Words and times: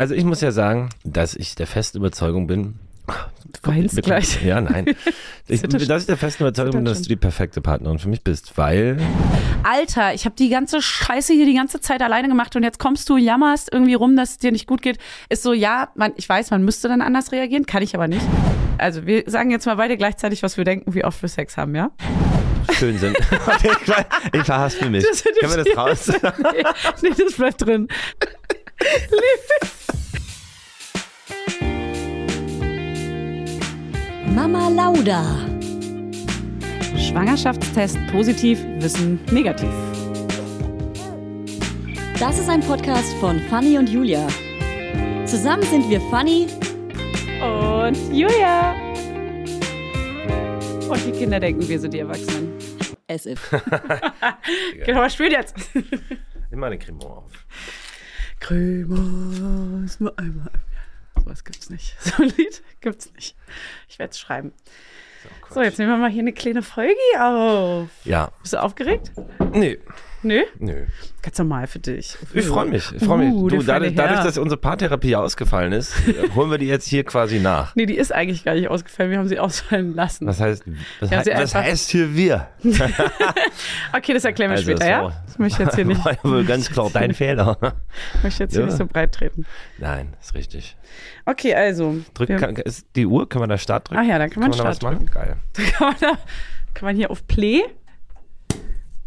Also 0.00 0.14
ich 0.14 0.24
muss 0.24 0.40
ja 0.40 0.50
sagen, 0.50 0.88
dass 1.04 1.34
ich 1.34 1.56
der 1.56 1.66
festen 1.66 1.98
Überzeugung 1.98 2.46
bin. 2.46 2.76
Weinst 3.64 3.96
Mit- 3.96 4.06
gleich. 4.06 4.42
Ja, 4.42 4.58
nein. 4.58 4.86
Ich, 5.46 5.62
dass 5.62 6.02
ich 6.02 6.06
der 6.06 6.16
festen 6.16 6.44
Überzeugung 6.44 6.70
bin, 6.70 6.84
dass 6.84 7.02
du 7.02 7.08
die 7.08 7.16
perfekte 7.16 7.60
Partnerin 7.60 7.98
für 7.98 8.08
mich 8.08 8.22
bist, 8.22 8.56
weil 8.56 8.98
Alter, 9.64 10.14
ich 10.14 10.24
habe 10.24 10.36
die 10.36 10.48
ganze 10.48 10.80
Scheiße 10.80 11.32
hier 11.32 11.44
die 11.44 11.54
ganze 11.54 11.80
Zeit 11.80 12.02
alleine 12.02 12.28
gemacht 12.28 12.54
und 12.54 12.62
jetzt 12.62 12.78
kommst 12.78 13.08
du, 13.08 13.16
jammerst 13.16 13.68
irgendwie 13.72 13.94
rum, 13.94 14.16
dass 14.16 14.30
es 14.30 14.38
dir 14.38 14.52
nicht 14.52 14.68
gut 14.68 14.80
geht. 14.80 14.98
Ist 15.28 15.42
so, 15.42 15.52
ja, 15.52 15.88
man, 15.96 16.12
ich 16.14 16.28
weiß, 16.28 16.52
man 16.52 16.64
müsste 16.64 16.86
dann 16.86 17.02
anders 17.02 17.32
reagieren, 17.32 17.66
kann 17.66 17.82
ich 17.82 17.96
aber 17.96 18.06
nicht. 18.06 18.24
Also 18.78 19.06
wir 19.06 19.24
sagen 19.26 19.50
jetzt 19.50 19.66
mal 19.66 19.74
beide 19.74 19.96
gleichzeitig, 19.96 20.44
was 20.44 20.56
wir 20.56 20.64
denken, 20.64 20.94
wie 20.94 21.04
oft 21.04 21.20
wir 21.20 21.28
Sex 21.28 21.56
haben, 21.56 21.74
ja? 21.74 21.90
schön 22.72 22.98
sind. 22.98 23.16
ich, 23.62 24.32
ich 24.32 24.42
verhaspel 24.44 24.90
mich. 24.90 25.04
Das 25.04 25.22
Können 25.22 25.56
wir 25.56 25.64
das 25.64 25.76
raus? 25.76 26.06
nee, 26.52 26.62
nee, 27.02 27.10
das 27.16 27.34
bleibt 27.34 27.62
drin. 27.62 27.88
Mama 34.34 34.68
Lauda. 34.68 35.22
Schwangerschaftstest 36.96 37.98
positiv, 38.12 38.58
Wissen 38.78 39.20
negativ. 39.32 39.68
Das 42.18 42.38
ist 42.38 42.48
ein 42.48 42.60
Podcast 42.60 43.12
von 43.14 43.40
Fanny 43.48 43.78
und 43.78 43.88
Julia. 43.88 44.26
Zusammen 45.26 45.62
sind 45.64 45.88
wir 45.88 46.00
Fanny 46.10 46.46
Und 47.40 47.96
Julia. 48.14 48.74
Und 50.88 51.06
die 51.06 51.12
Kinder 51.12 51.38
denken, 51.40 51.68
wir 51.68 51.78
sind 51.78 51.94
die 51.94 52.00
Erwachsenen. 52.00 52.52
as 53.08 53.26
if. 53.26 53.50
Genau, 54.84 55.08
spielt 55.08 55.32
jetzt. 55.32 55.56
Nimm 55.74 56.60
mal 56.60 56.66
eine 56.66 56.78
Cremant 56.78 57.04
auf. 57.04 57.24
Ist 59.84 60.00
nur 60.00 60.18
einmal. 60.18 60.50
So 61.14 61.26
was 61.26 61.44
gibt's 61.44 61.70
nicht. 61.70 61.96
So 62.00 62.22
ein 62.22 62.30
Lied 62.36 62.62
gibt's 62.80 63.12
nicht. 63.14 63.36
Ich 63.88 63.98
werde 63.98 64.10
es 64.10 64.18
schreiben. 64.18 64.52
So, 65.50 65.62
jetzt 65.62 65.78
nehmen 65.78 65.90
wir 65.90 65.98
mal 65.98 66.10
hier 66.10 66.22
eine 66.22 66.32
kleine 66.32 66.62
Folge 66.62 66.94
auf. 67.18 67.90
Ja. 68.04 68.32
Bist 68.40 68.54
du 68.54 68.62
aufgeregt? 68.62 69.12
Nee, 69.52 69.78
Nö? 70.22 70.42
nö. 70.58 70.84
Ganz 71.22 71.38
normal 71.38 71.66
für 71.66 71.78
dich. 71.78 72.16
Ich 72.34 72.44
freue 72.46 72.66
mich. 72.66 72.92
Ich 72.92 73.02
freue 73.02 73.18
mich. 73.18 73.32
Uh, 73.34 73.48
du, 73.48 73.62
dadurch, 73.62 73.94
dadurch, 73.94 74.20
dass 74.22 74.36
unsere 74.36 74.60
Paartherapie 74.60 75.16
ausgefallen 75.16 75.72
ist, 75.72 75.94
holen 76.34 76.50
wir 76.50 76.58
die 76.58 76.66
jetzt 76.66 76.86
hier 76.86 77.04
quasi 77.04 77.38
nach. 77.40 77.74
Nee, 77.74 77.86
die 77.86 77.96
ist 77.96 78.12
eigentlich 78.12 78.44
gar 78.44 78.54
nicht 78.54 78.68
ausgefallen. 78.68 79.10
Wir 79.10 79.18
haben 79.18 79.28
sie 79.28 79.38
ausfallen 79.38 79.94
lassen. 79.94 80.26
Was 80.26 80.38
heißt, 80.40 80.64
was, 81.00 81.10
hei- 81.10 81.24
was 81.42 81.54
heißt 81.54 81.90
hier 81.90 82.14
wir? 82.14 82.48
Okay, 83.92 84.12
das 84.14 84.24
erklären 84.24 84.50
wir 84.50 84.56
Also, 84.58 84.64
später, 84.70 84.78
das 84.80 84.88
ja? 84.88 85.22
Das 85.26 85.38
möchte 85.38 85.62
ich 85.62 85.66
jetzt 85.66 85.74
hier 85.76 85.84
nicht, 85.86 86.04
War 86.04 86.16
wohl 86.22 86.44
ganz 86.44 86.70
klar 86.70 86.90
dein 86.92 87.14
Fehler. 87.14 87.56
möchte 88.22 88.44
jetzt 88.44 88.52
hier 88.52 88.60
Ja. 88.60 88.66
nicht 88.66 88.76
so 88.76 88.86
breit 88.86 89.12
treten. 89.12 89.46
Nein, 89.78 90.14
ist 90.20 90.34
richtig. 90.34 90.76
Okay, 91.26 91.54
also. 91.54 91.96
Drück, 92.14 92.28
kann, 92.38 92.56
ist 92.56 92.86
die 92.94 93.06
Uhr, 93.06 93.28
kann 93.28 93.40
man 93.40 93.48
da 93.48 93.58
Start 93.58 93.88
drücken? 93.90 94.00
Ach 94.04 94.08
ja, 94.08 94.18
dann 94.18 94.30
kann 94.30 94.42
man 94.42 94.52
da 94.52 94.64
was 94.64 94.76
Start 94.76 94.94
machen? 94.94 95.06
Geil. 95.12 95.36
Kann 95.76 95.88
man, 95.88 95.96
da, 96.00 96.12
kann 96.74 96.86
man 96.86 96.96
hier 96.96 97.10
auf 97.10 97.26
Play. 97.26 97.62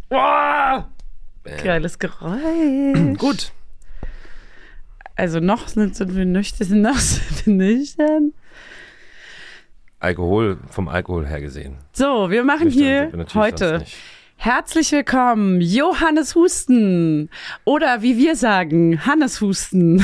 Wow! 0.09 0.85
Geiles 1.43 1.99
Geräusch. 1.99 3.17
Gut. 3.17 3.51
Also 5.15 5.39
noch 5.39 5.67
sind, 5.67 5.95
sind 5.95 6.15
wir 6.15 6.25
nüchtern, 6.25 6.81
noch 6.81 6.97
sind 6.97 7.45
wir 7.45 7.53
nüchtern. 7.53 8.33
Alkohol, 9.99 10.57
vom 10.69 10.87
Alkohol 10.87 11.27
her 11.27 11.41
gesehen. 11.41 11.77
So, 11.93 12.29
wir 12.29 12.43
machen 12.43 12.65
Nüchtern 12.65 12.83
hier 12.83 13.11
wir 13.13 13.25
heute 13.33 13.83
herzlich 14.37 14.91
willkommen 14.91 15.61
Johannes 15.61 16.35
Husten 16.35 17.29
oder 17.63 18.01
wie 18.01 18.17
wir 18.17 18.35
sagen 18.35 19.05
Hannes 19.05 19.39
Husten. 19.41 20.03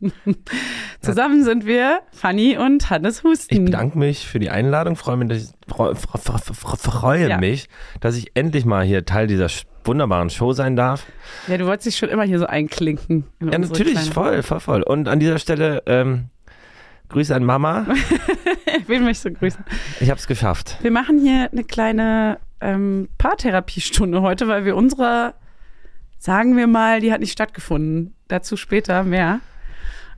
Zusammen 1.00 1.44
sind 1.44 1.64
wir 1.66 2.00
Fanny 2.10 2.56
und 2.56 2.90
Hannes 2.90 3.22
Husten. 3.22 3.54
Ich 3.54 3.64
bedanke 3.64 3.98
mich 3.98 4.26
für 4.26 4.40
die 4.40 4.50
Einladung, 4.50 4.96
freue 4.96 5.16
mich, 5.16 5.28
dass 5.28 5.42
ich, 5.44 5.50
freu, 5.68 5.94
freu, 5.94 6.18
freu, 6.18 6.38
freu, 6.54 6.76
freue 6.76 7.28
Ja. 7.28 7.38
mich, 7.38 7.68
dass 8.00 8.16
ich 8.16 8.32
endlich 8.34 8.64
mal 8.64 8.84
hier 8.84 9.04
Teil 9.04 9.28
dieser 9.28 9.48
wunderbaren 9.84 10.30
Show 10.30 10.52
sein 10.52 10.76
darf. 10.76 11.04
Ja, 11.48 11.58
du 11.58 11.66
wolltest 11.66 11.86
dich 11.86 11.96
schon 11.96 12.08
immer 12.08 12.24
hier 12.24 12.38
so 12.38 12.46
einklinken. 12.46 13.24
in 13.40 13.50
Ja, 13.52 13.58
natürlich, 13.58 13.98
voll, 14.10 14.42
voll, 14.42 14.60
voll. 14.60 14.82
Und 14.82 15.08
an 15.08 15.20
dieser 15.20 15.38
Stelle 15.38 15.82
ähm, 15.86 16.26
Grüße 17.08 17.34
an 17.34 17.44
Mama. 17.44 17.86
Wen 18.86 19.04
möchtest 19.04 19.26
du 19.26 19.32
grüßen? 19.32 19.64
Ich 20.00 20.10
habe 20.10 20.18
es 20.18 20.26
geschafft. 20.26 20.78
Wir 20.82 20.90
machen 20.90 21.18
hier 21.18 21.48
eine 21.52 21.64
kleine 21.64 22.38
ähm, 22.60 23.08
Paartherapiestunde 23.18 24.22
heute, 24.22 24.48
weil 24.48 24.64
wir 24.64 24.76
unsere, 24.76 25.34
sagen 26.18 26.56
wir 26.56 26.66
mal, 26.66 27.00
die 27.00 27.12
hat 27.12 27.20
nicht 27.20 27.32
stattgefunden. 27.32 28.14
Dazu 28.28 28.56
später 28.56 29.02
mehr. 29.04 29.40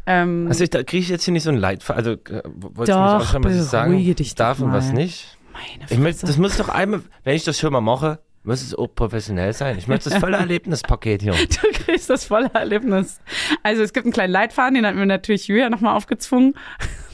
Ähm, 0.06 0.46
Also 0.48 0.64
ich, 0.64 0.70
da 0.70 0.82
kriege 0.82 1.02
ich 1.02 1.08
jetzt 1.08 1.24
hier 1.24 1.32
nicht 1.32 1.42
so 1.42 1.50
ein 1.50 1.56
Leitfaden. 1.56 1.98
Also 1.98 2.12
äh, 2.12 2.42
wolltest 2.44 2.76
du 2.76 2.80
mich 2.80 2.86
Doch, 2.86 2.96
ausschreiben, 3.20 3.44
was 3.44 3.56
ich 3.56 3.62
sagen 3.62 4.14
dich 4.14 4.34
doch 4.34 4.36
darf 4.36 4.60
und 4.60 4.72
was 4.72 4.92
nicht? 4.92 5.36
meine 5.52 5.84
Ich 5.90 5.98
möchte, 5.98 6.20
Fresse. 6.20 6.26
das 6.26 6.38
muss 6.38 6.56
doch 6.56 6.68
einmal, 6.68 7.00
wenn 7.24 7.34
ich 7.34 7.44
das 7.44 7.58
schon 7.58 7.72
mal 7.72 7.80
mache, 7.80 8.20
muss 8.44 8.62
es 8.62 8.74
auch 8.74 8.88
professionell 8.94 9.52
sein. 9.52 9.76
Ich 9.78 9.88
möchte 9.88 10.10
das 10.10 10.18
volle 10.18 10.36
Erlebnispaket 10.36 11.22
hier. 11.22 11.32
Du 11.48 11.68
kriegst 11.72 12.10
das 12.10 12.26
volle 12.26 12.50
Erlebnis. 12.54 13.20
Also 13.62 13.82
es 13.82 13.92
gibt 13.92 14.06
einen 14.06 14.12
kleinen 14.12 14.32
Leitfaden, 14.32 14.74
den 14.74 14.86
hat 14.86 14.94
mir 14.94 15.06
natürlich 15.06 15.48
Julia 15.48 15.70
nochmal 15.70 15.96
aufgezwungen. 15.96 16.54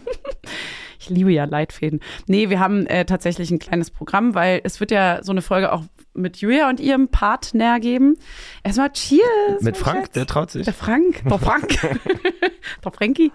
Ich 1.04 1.10
liebe 1.10 1.30
ja 1.30 1.44
Leitfäden. 1.44 2.00
Nee, 2.28 2.48
wir 2.48 2.60
haben 2.60 2.86
äh, 2.86 3.04
tatsächlich 3.04 3.50
ein 3.50 3.58
kleines 3.58 3.90
Programm, 3.90 4.34
weil 4.34 4.62
es 4.64 4.80
wird 4.80 4.90
ja 4.90 5.22
so 5.22 5.32
eine 5.32 5.42
Folge 5.42 5.70
auch 5.70 5.82
mit 6.14 6.38
Julia 6.38 6.70
und 6.70 6.80
ihrem 6.80 7.08
Partner 7.08 7.78
geben. 7.78 8.16
Erstmal 8.62 8.90
Cheers. 8.90 9.60
Mit 9.60 9.76
Frank, 9.76 10.06
Schatz. 10.06 10.12
der 10.12 10.26
traut 10.26 10.50
sich. 10.50 10.64
Der 10.64 10.72
Frank. 10.72 11.22
Der 11.28 11.38
Frank. 11.38 11.78
der 12.84 12.92
Frankie. 12.92 13.32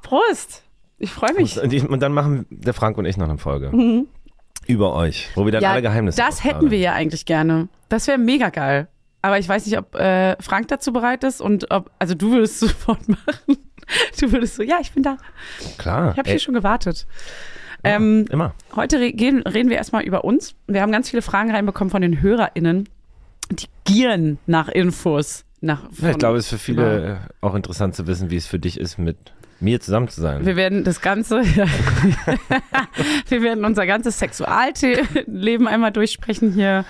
Prost. 0.00 0.64
Ich 0.96 1.10
freue 1.10 1.34
mich. 1.34 1.60
Und, 1.60 1.72
ich, 1.72 1.86
und 1.86 2.00
dann 2.00 2.12
machen 2.12 2.46
der 2.48 2.72
Frank 2.72 2.96
und 2.96 3.04
ich 3.04 3.18
noch 3.18 3.28
eine 3.28 3.38
Folge. 3.38 4.06
Über 4.68 4.94
euch, 4.94 5.28
wo 5.34 5.44
wir 5.44 5.50
dann. 5.52 5.62
Ja, 5.62 5.72
alle 5.72 5.82
Geheimnisse 5.82 6.20
das 6.22 6.44
hätten 6.44 6.70
wir 6.70 6.78
ja 6.78 6.92
eigentlich 6.92 7.24
gerne. 7.24 7.68
Das 7.88 8.06
wäre 8.06 8.18
mega 8.18 8.50
geil. 8.50 8.86
Aber 9.22 9.38
ich 9.38 9.48
weiß 9.48 9.66
nicht, 9.66 9.76
ob 9.76 9.94
äh, 9.96 10.40
Frank 10.40 10.68
dazu 10.68 10.92
bereit 10.92 11.24
ist 11.24 11.40
und 11.40 11.70
ob, 11.72 11.90
also 11.98 12.14
du 12.14 12.30
würdest 12.30 12.60
sofort 12.60 13.08
machen. 13.08 13.56
Du 14.20 14.30
würdest 14.30 14.54
so, 14.56 14.62
ja, 14.62 14.76
ich 14.80 14.92
bin 14.92 15.02
da. 15.02 15.16
Klar. 15.78 16.12
Ich 16.12 16.18
habe 16.18 16.30
hier 16.30 16.38
schon 16.38 16.54
gewartet. 16.54 17.06
Ähm, 17.84 18.26
Immer. 18.30 18.54
heute 18.76 18.98
re 19.00 19.12
gehen, 19.12 19.42
reden 19.42 19.70
wir 19.70 19.76
erstmal 19.76 20.02
über 20.04 20.24
uns. 20.24 20.54
Wir 20.66 20.82
haben 20.82 20.92
ganz 20.92 21.08
viele 21.10 21.22
Fragen 21.22 21.50
reinbekommen 21.50 21.90
von 21.90 22.02
den 22.02 22.20
HörerInnen. 22.20 22.88
Die 23.50 23.66
gieren 23.84 24.38
nach 24.46 24.68
Infos. 24.68 25.44
Nach, 25.60 25.82
Ja, 25.84 25.88
ich 25.90 25.98
von- 26.10 26.18
glaube, 26.18 26.38
es 26.38 26.44
ist 26.44 26.50
für 26.50 26.58
viele 26.58 27.06
äh, 27.14 27.16
auch 27.40 27.54
interessant 27.54 27.94
zu 27.96 28.06
wissen, 28.06 28.30
wie 28.30 28.36
es 28.36 28.46
für 28.46 28.58
dich 28.58 28.78
ist, 28.78 28.98
mit 28.98 29.16
mir 29.60 29.80
zusammen 29.80 30.08
zu 30.08 30.20
sein. 30.20 30.46
Wir 30.46 30.56
werden 30.56 30.84
das 30.84 31.00
Ganze, 31.00 31.42
wir 33.28 33.42
werden 33.42 33.64
unser 33.64 33.86
ganzes 33.86 34.18
Sexualleben 34.18 35.66
einmal 35.66 35.92
durchsprechen 35.92 36.52
hier 36.52 36.84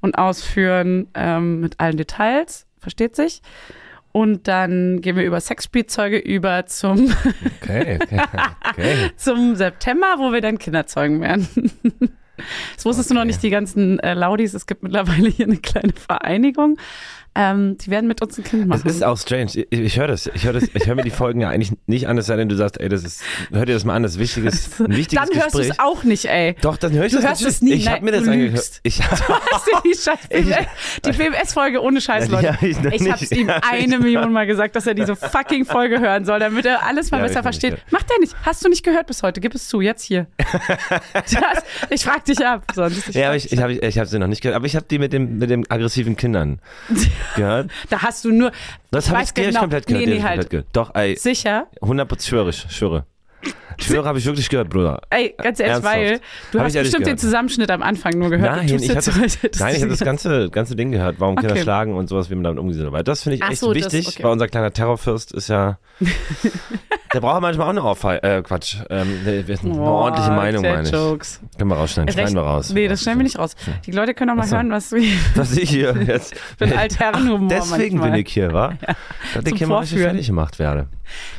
und 0.00 0.16
ausführen 0.18 1.08
ähm, 1.14 1.60
mit 1.60 1.80
allen 1.80 1.96
Details, 1.96 2.66
versteht 2.78 3.16
sich. 3.16 3.42
Und 4.12 4.48
dann 4.48 5.00
gehen 5.02 5.16
wir 5.16 5.24
über 5.24 5.40
Sexspielzeuge 5.40 6.18
über 6.18 6.66
zum, 6.66 7.14
Okay, 7.62 7.98
okay, 8.02 8.20
okay. 8.68 9.10
zum 9.16 9.54
September, 9.54 10.16
wo 10.18 10.32
wir 10.32 10.40
dann 10.40 10.58
Kinder 10.58 10.86
zeugen 10.86 11.20
werden. 11.20 11.48
Das 12.74 12.84
wusstest 12.84 13.10
du 13.10 13.14
noch 13.14 13.20
Okay. 13.20 13.28
nicht, 13.28 13.42
die 13.42 13.50
ganzen 13.50 14.00
äh, 14.00 14.14
Laudis. 14.14 14.54
Es 14.54 14.66
gibt 14.66 14.82
mittlerweile 14.82 15.28
hier 15.28 15.46
eine 15.46 15.58
kleine 15.58 15.92
Vereinigung. 15.92 16.78
Ähm, 17.42 17.78
die 17.78 17.90
werden 17.90 18.06
mit 18.06 18.20
uns 18.20 18.36
ein 18.36 18.44
Kind 18.44 18.62
Es 18.64 18.68
machen. 18.68 18.88
ist 18.90 19.02
auch 19.02 19.16
strange. 19.16 19.50
Ich, 19.54 19.66
ich 19.72 19.98
höre 19.98 20.08
das. 20.08 20.26
Ich 20.34 20.44
höre 20.44 20.52
das. 20.52 20.64
Ich 20.74 20.86
höre 20.86 20.94
mir 20.94 21.02
die 21.04 21.10
Folgen 21.10 21.40
ja 21.40 21.48
eigentlich 21.48 21.72
nicht 21.86 22.06
an, 22.06 22.18
es 22.18 22.26
sei 22.26 22.36
denn, 22.36 22.48
du 22.50 22.56
sagst, 22.56 22.78
ey, 22.80 22.88
das 22.88 23.02
ist, 23.04 23.22
hör 23.50 23.64
dir 23.64 23.72
das 23.74 23.84
mal 23.84 23.94
an, 23.94 24.02
das 24.02 24.12
ist 24.12 24.18
wichtiges, 24.18 24.68
ein 24.80 24.94
wichtiges 24.96 25.28
dann 25.30 25.40
hörst 25.40 25.54
du 25.54 25.60
es 25.60 25.78
auch 25.78 26.02
nicht, 26.04 26.26
ey. 26.26 26.54
Doch, 26.60 26.76
dann 26.76 26.92
höre 26.92 27.06
ich 27.06 27.12
Du 27.12 27.18
das 27.18 27.26
hörst 27.28 27.46
es 27.46 27.62
nie. 27.62 27.72
Ich 27.72 27.86
habe 27.88 27.96
Nein, 27.96 28.04
mir 28.04 28.12
das 28.12 28.24
du 28.24 28.30
angehört. 28.32 28.70
Ich, 28.82 29.00
Hast 29.10 29.22
du 29.66 29.88
die 29.88 29.94
scheiß 29.96 30.18
BMS, 30.28 30.66
die 31.06 31.12
BMS-Folge 31.12 31.80
ohne 31.82 32.00
Scheiß, 32.00 32.28
Ja, 32.28 32.40
Leute. 32.40 32.58
ich 32.66 32.76
ich 33.00 33.10
hab's 33.10 33.30
ihm 33.30 33.48
Ja, 33.48 33.60
eine 33.70 33.98
Million 33.98 34.32
Mal 34.32 34.46
gesagt, 34.46 34.76
dass 34.76 34.86
er 34.86 34.94
diese 34.94 35.16
fucking 35.16 35.64
Folge 35.64 35.98
hören 36.00 36.24
soll, 36.24 36.40
damit 36.40 36.66
er 36.66 36.84
alles 36.84 37.10
mal 37.10 37.18
Ja, 37.18 37.22
besser 37.24 37.40
ich 37.40 37.44
noch 37.44 37.50
nicht 37.52 37.60
versteht. 37.60 37.70
gehört. 37.76 37.92
Macht 37.92 38.10
er 38.10 38.20
nicht. 38.20 38.34
Hast 38.42 38.64
du 38.64 38.68
nicht 38.68 38.84
gehört 38.84 39.06
bis 39.06 39.22
heute? 39.22 39.40
Gib 39.40 39.54
es 39.54 39.68
zu, 39.68 39.80
jetzt 39.80 40.02
hier. 40.02 40.26
das, 41.14 41.64
ich 41.90 42.04
frag 42.04 42.24
dich 42.24 42.44
ab. 42.44 42.64
Sonst. 42.74 43.08
Ich 43.08 43.14
ja, 43.14 43.28
aber 43.28 43.36
ich, 43.36 43.46
ich 43.52 43.58
ab. 43.58 43.62
habe 43.64 43.72
ich 43.74 43.98
hab 43.98 44.06
sie 44.08 44.18
noch 44.18 44.26
nicht 44.26 44.42
gehört. 44.42 44.56
Aber 44.56 44.66
ich 44.66 44.76
habe 44.76 44.86
die 44.90 44.98
mit 44.98 45.12
dem 45.12 45.38
mit 45.38 45.48
dem 45.50 45.64
aggressiven 45.68 46.16
Kindern 46.16 46.58
gehört. 47.34 47.70
Da 47.88 48.02
hast 48.02 48.24
du 48.24 48.32
nur. 48.32 48.52
Das 48.90 49.10
habe 49.10 49.22
ich, 49.22 49.28
hab 49.28 49.38
ich 49.38 49.44
genau. 49.44 49.60
komplett 49.60 49.86
gehört. 49.86 50.06
Nee, 50.06 50.14
nee, 50.14 50.22
halt. 50.22 50.40
komplett 50.40 50.50
gehört. 50.50 50.66
Doch, 50.72 50.94
ey, 50.94 51.16
Sicher. 51.16 51.66
100 51.82 52.22
schwöre 52.22 52.50
ich, 52.50 52.66
schwöre. 52.70 53.06
Schwöre 53.78 54.04
habe 54.06 54.18
ich 54.18 54.26
wirklich 54.26 54.48
gehört, 54.50 54.68
Bruder. 54.68 55.00
Ey, 55.08 55.34
ganz 55.38 55.58
ehrlich, 55.58 55.82
weil 55.82 56.20
du 56.52 56.58
Hab 56.58 56.66
hast 56.66 56.74
ich 56.74 56.82
bestimmt 56.82 57.06
den. 57.06 57.16
Zusammenschnitt 57.16 57.70
am 57.70 57.82
Anfang 57.82 58.12
nur 58.18 58.28
gehört. 58.28 58.56
Nein, 58.56 58.66
ich 58.66 58.88
das, 58.88 59.06
hättest 59.16 59.60
nein, 59.60 59.74
ich 59.74 59.80
habe 59.80 59.90
das 59.90 60.00
ganze, 60.00 60.50
ganze 60.50 60.76
Ding 60.76 60.90
gehört, 60.92 61.16
warum 61.18 61.36
Kinder 61.36 61.52
Okay. 61.54 61.62
schlagen 61.62 61.94
und 61.94 62.08
sowas, 62.08 62.28
wie 62.28 62.34
man 62.34 62.44
damit 62.44 62.74
soll. 62.74 62.92
Weil 62.92 63.04
das 63.04 63.22
finde 63.22 63.36
ich 63.36 63.42
Ach 63.42 63.50
echt 63.50 63.60
so, 63.60 63.72
das- 63.72 63.84
wichtig, 63.92 64.08
okay. 64.08 64.22
weil 64.24 64.32
unser 64.32 64.48
kleiner 64.48 64.70
Terrorfürst 64.70 65.32
ist 65.32 65.48
ja 65.48 65.78
Der 67.12 67.20
braucht 67.20 67.40
manchmal 67.42 67.66
auch 67.66 67.70
eine 67.70 67.82
Ohrfeige. 67.82 68.22
Äh, 68.22 68.42
Quatsch. 68.42 68.76
Ähm, 68.88 69.18
eine, 69.26 69.44
eine 69.44 69.80
Oh, 69.80 69.84
ordentliche 69.84 70.30
Meinung, 70.30 70.62
meine 70.62 70.82
ich. 70.86 70.92
Jokes. 70.92 71.40
Können 71.58 71.70
wir 71.70 71.76
rausschneiden. 71.76 72.12
Schneiden 72.12 72.34
wir 72.36 72.42
raus. 72.42 72.70
Nee, 72.72 72.86
das 72.86 73.02
schneiden 73.02 73.18
wir 73.18 73.24
nicht 73.24 73.36
raus. 73.38 73.56
Die 73.84 73.90
Leute 73.90 74.14
können 74.14 74.30
auch 74.30 74.36
mal 74.36 74.42
Ach 74.44 74.48
so. 74.48 74.56
hören, 74.56 74.70
was 74.70 74.92
wir 74.92 75.02
Dass 75.34 75.56
ich 75.56 75.70
hier 75.70 75.92
jetzt. 76.06 76.34
ein 76.60 76.72
Altherrenhumor 76.72 77.48
Deswegen 77.48 77.96
manchmal. 77.96 78.12
bin 78.18 78.26
ich 78.26 78.32
hier, 78.32 78.52
wa? 78.52 78.74
Dass 79.34 79.44
ich 79.44 79.54
hier 79.58 79.66
mal 79.66 79.78
richtig 79.80 79.98
fertig 79.98 80.26
gemacht 80.28 80.58
werde. 80.60 80.86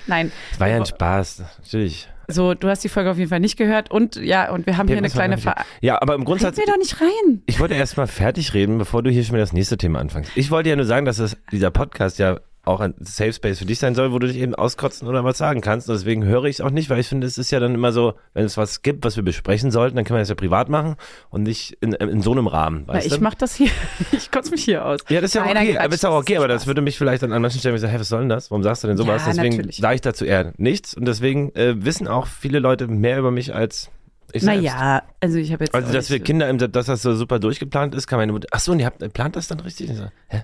Nein, 0.07 0.33
Das 0.49 0.59
war 0.59 0.67
ja 0.67 0.75
ein 0.75 0.85
Spaß, 0.85 1.43
natürlich. 1.59 1.90
So, 2.31 2.53
du 2.53 2.67
hast 2.67 2.83
die 2.83 2.89
Folge 2.89 3.11
auf 3.11 3.17
jeden 3.17 3.29
Fall 3.29 3.39
nicht 3.39 3.57
gehört 3.57 3.91
und 3.91 4.15
ja, 4.15 4.51
und 4.51 4.65
wir 4.65 4.77
haben 4.77 4.87
hier 4.87 4.97
eine 4.97 5.09
kleine 5.09 5.37
Ver 5.37 5.55
Ja, 5.81 6.01
aber 6.01 6.15
im 6.15 6.21
Red 6.21 6.27
Grundsatz. 6.27 6.57
mir 6.57 6.65
doch 6.65 6.77
nicht 6.77 6.99
rein. 7.01 7.41
Ich 7.45 7.59
wollte 7.59 7.73
erst 7.75 7.97
mal 7.97 8.07
fertig 8.07 8.53
reden, 8.53 8.77
bevor 8.77 9.03
du 9.03 9.09
hier 9.09 9.23
schon 9.23 9.33
wieder 9.33 9.43
das 9.43 9.53
nächste 9.53 9.77
Thema 9.77 9.99
anfängst. 9.99 10.31
Ich 10.35 10.51
wollte 10.51 10.69
ja 10.69 10.75
nur 10.75 10.85
sagen, 10.85 11.05
dass 11.05 11.17
das, 11.17 11.37
dieser 11.51 11.71
Podcast 11.71 12.19
ja 12.19 12.39
auch 12.63 12.79
ein 12.79 12.93
Safe 12.99 13.33
Space 13.33 13.59
für 13.59 13.65
dich 13.65 13.79
sein 13.79 13.95
soll, 13.95 14.11
wo 14.11 14.19
du 14.19 14.27
dich 14.27 14.37
eben 14.37 14.53
auskotzen 14.53 15.07
oder 15.07 15.23
was 15.23 15.37
sagen 15.37 15.61
kannst. 15.61 15.89
Und 15.89 15.95
deswegen 15.95 16.23
höre 16.23 16.45
ich 16.45 16.57
es 16.57 16.61
auch 16.61 16.69
nicht, 16.69 16.89
weil 16.89 16.99
ich 16.99 17.07
finde, 17.07 17.25
es 17.25 17.37
ist 17.37 17.51
ja 17.51 17.59
dann 17.59 17.73
immer 17.73 17.91
so, 17.91 18.13
wenn 18.33 18.45
es 18.45 18.55
was 18.57 18.81
gibt, 18.83 19.03
was 19.03 19.15
wir 19.15 19.23
besprechen 19.23 19.71
sollten, 19.71 19.95
dann 19.95 20.05
können 20.05 20.17
wir 20.17 20.21
das 20.21 20.29
ja 20.29 20.35
privat 20.35 20.69
machen 20.69 20.95
und 21.29 21.43
nicht 21.43 21.77
in, 21.81 21.93
in 21.93 22.21
so 22.21 22.31
einem 22.31 22.47
Rahmen. 22.47 22.83
Na, 22.87 22.93
Weißt 22.93 23.07
ich 23.07 23.13
du? 23.13 23.23
mach 23.23 23.35
das 23.35 23.55
hier. 23.55 23.69
Ich 24.11 24.29
kotze 24.29 24.51
mich 24.51 24.63
hier 24.63 24.85
aus. 24.85 24.99
ja, 25.09 25.19
das 25.19 25.31
ist 25.31 25.35
ja 25.35 25.45
Nein, 25.45 25.57
okay, 25.57 25.77
aber 25.77 25.93
ist 25.93 26.05
auch 26.05 26.17
okay, 26.17 26.37
aber 26.37 26.47
das 26.47 26.67
würde 26.67 26.81
mich 26.81 26.97
vielleicht 26.97 27.23
an 27.23 27.29
manchen 27.41 27.59
Stellen 27.59 27.77
sagen, 27.77 27.91
hä, 27.91 27.99
was 27.99 28.09
soll 28.09 28.19
denn 28.19 28.29
das? 28.29 28.51
Warum 28.51 28.61
sagst 28.63 28.83
du 28.83 28.87
denn 28.87 28.97
sowas? 28.97 29.25
Ja, 29.25 29.33
deswegen 29.33 29.55
natürlich. 29.55 29.77
sage 29.77 29.95
ich 29.95 30.01
dazu 30.01 30.25
eher 30.25 30.53
nichts 30.57 30.93
und 30.93 31.05
deswegen 31.05 31.53
äh, 31.55 31.83
wissen 31.83 32.07
auch 32.07 32.27
viele 32.27 32.59
Leute 32.59 32.87
mehr 32.87 33.17
über 33.17 33.31
mich 33.31 33.53
als 33.55 33.89
ich 34.33 34.43
selbst. 34.43 34.63
Naja, 34.63 35.03
also 35.19 35.37
ich 35.37 35.51
habe 35.51 35.63
jetzt. 35.63 35.73
Also, 35.73 35.91
dass 35.91 36.09
wir 36.09 36.19
Kinder, 36.19 36.49
im, 36.49 36.57
dass 36.57 36.85
das 36.85 37.01
so 37.01 37.15
super 37.15 37.39
durchgeplant 37.39 37.95
ist, 37.95 38.07
kann 38.07 38.19
meine 38.19 38.31
Mutter. 38.31 38.47
Ach 38.51 38.59
so, 38.59 38.71
und 38.71 38.79
ihr 38.79 38.85
habt, 38.85 38.99
plant 39.13 39.35
das 39.35 39.47
dann 39.47 39.59
richtig? 39.59 39.89
Ich 39.89 39.97
so, 39.97 40.05
hä? 40.27 40.43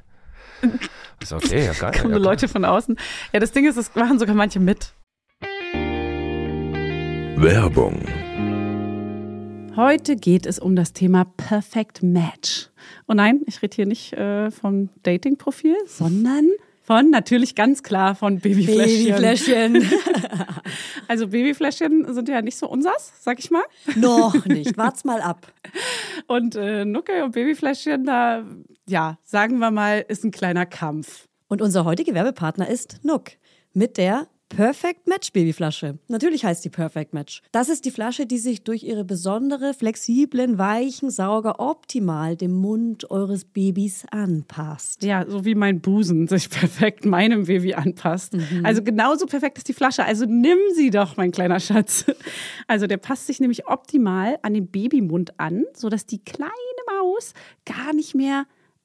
Ist 1.22 1.34
okay, 1.34 1.66
ja, 1.66 1.74
geil. 1.74 2.00
kommen 2.02 2.14
ja, 2.14 2.20
Leute 2.20 2.48
von 2.48 2.64
außen. 2.66 2.98
Ja, 3.34 3.40
das 3.40 3.52
Ding 3.52 3.68
ist, 3.68 3.78
das 3.78 3.94
machen 3.96 4.20
sogar 4.20 4.36
manche 4.36 4.60
mit. 4.60 4.94
Werbung. 7.36 8.02
Heute 9.76 10.16
geht 10.16 10.46
es 10.46 10.58
um 10.58 10.76
das 10.76 10.94
Thema 10.94 11.26
Perfect 11.38 12.02
Match. 12.02 12.70
Und 13.06 13.18
nein, 13.18 13.42
ich 13.46 13.62
rede 13.62 13.76
hier 13.76 13.86
nicht 13.86 14.14
äh, 14.14 14.50
vom 14.50 14.90
Dating-Profil, 15.04 15.76
sondern 15.86 16.50
von 16.82 17.10
natürlich 17.10 17.54
ganz 17.54 17.84
klar 17.84 18.16
von 18.16 18.40
Babyfläschchen. 18.40 19.16
Babyfläschchen. 19.16 19.92
Also 21.10 21.28
Babyfläschchen 21.28 22.14
sind 22.14 22.28
ja 22.28 22.42
nicht 22.42 22.58
so 22.58 22.68
unsers, 22.68 23.14
sag 23.22 23.40
ich 23.40 23.50
mal. 23.50 23.64
Noch 23.96 24.46
nicht. 24.46 24.78
Wart's 24.78 25.06
mal 25.06 25.22
ab. 25.22 25.48
Und 26.28 26.56
äh, 26.56 26.84
Nucke 26.84 27.24
und 27.24 27.32
Babyfläschchen, 27.32 28.04
da, 28.04 28.44
ja, 28.88 29.18
sagen 29.24 29.60
wir 29.60 29.72
mal, 29.72 30.06
ist 30.08 30.24
ein 30.24 30.32
kleiner 30.32 30.66
Kampf. 30.66 31.28
Und 31.48 31.62
unser 31.62 31.86
heutiger 31.86 32.14
Werbepartner 32.14 32.70
ist 32.70 33.00
Nook 33.04 33.32
mit 33.74 33.98
der 33.98 34.28
Perfect 34.50 35.08
Match 35.08 35.34
Babyflasche. 35.34 36.00
Natürlich 36.08 36.46
heißt 36.46 36.64
die 36.64 36.70
Perfect 36.70 37.14
Match. 37.14 37.42
Das 37.52 37.68
ist 37.68 37.84
die 37.84 37.92
Flasche, 37.92 38.26
die 38.26 38.38
sich 38.38 38.64
durch 38.64 38.84
ihre 38.84 39.04
besondere, 39.04 39.74
flexiblen, 39.74 40.58
weichen 40.58 41.10
Sauger 41.10 41.60
optimal 41.60 42.38
dem 42.38 42.54
Mund 42.54 43.12
eures 43.12 43.44
Babys 43.44 44.06
anpasst. 44.10 45.04
Ja, 45.04 45.26
so 45.28 45.44
wie 45.44 45.54
mein 45.54 45.82
Busen 45.82 46.28
sich 46.28 46.50
perfekt 46.50 47.06
meinem 47.06 47.46
Baby 47.46 47.74
anpasst. 47.74 48.38
Also 48.64 48.82
genauso 48.84 49.26
perfekt 49.26 49.58
ist 49.58 49.68
die 49.68 49.74
Flasche. 49.74 50.06
Also 50.06 50.26
nimm 50.26 50.60
sie 50.74 50.92
doch, 50.92 51.18
mein 51.18 51.32
kleiner 51.32 51.60
Schatz. 51.60 52.06
Also 52.68 52.88
der 52.88 52.98
passt 52.98 53.28
sich 53.28 53.40
nämlich 53.40 53.68
optimal 53.68 54.40
an 54.42 54.54
den 54.54 54.68
Babymund 54.68 55.40
an, 55.40 55.66
sodass 55.74 56.06
die 56.06 56.24
kleine 56.24 56.52
Maus 56.88 57.34
gar 57.66 57.94
nicht 57.94 58.16
mehr 58.16 58.46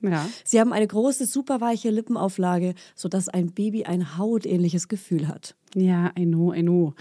Ja. 0.00 0.28
Sie 0.44 0.60
haben 0.60 0.72
eine 0.72 0.86
große, 0.86 1.26
super 1.26 1.60
weiche 1.60 1.90
Lippenauflage, 1.90 2.74
sodass 2.94 3.28
ein 3.28 3.52
Baby 3.52 3.84
ein 3.84 4.16
hautähnliches 4.16 4.88
Gefühl 4.88 5.28
hat. 5.28 5.54
Ja, 5.74 6.12
I 6.18 6.24
know, 6.24 6.54
I 6.54 6.62
know. 6.62 6.94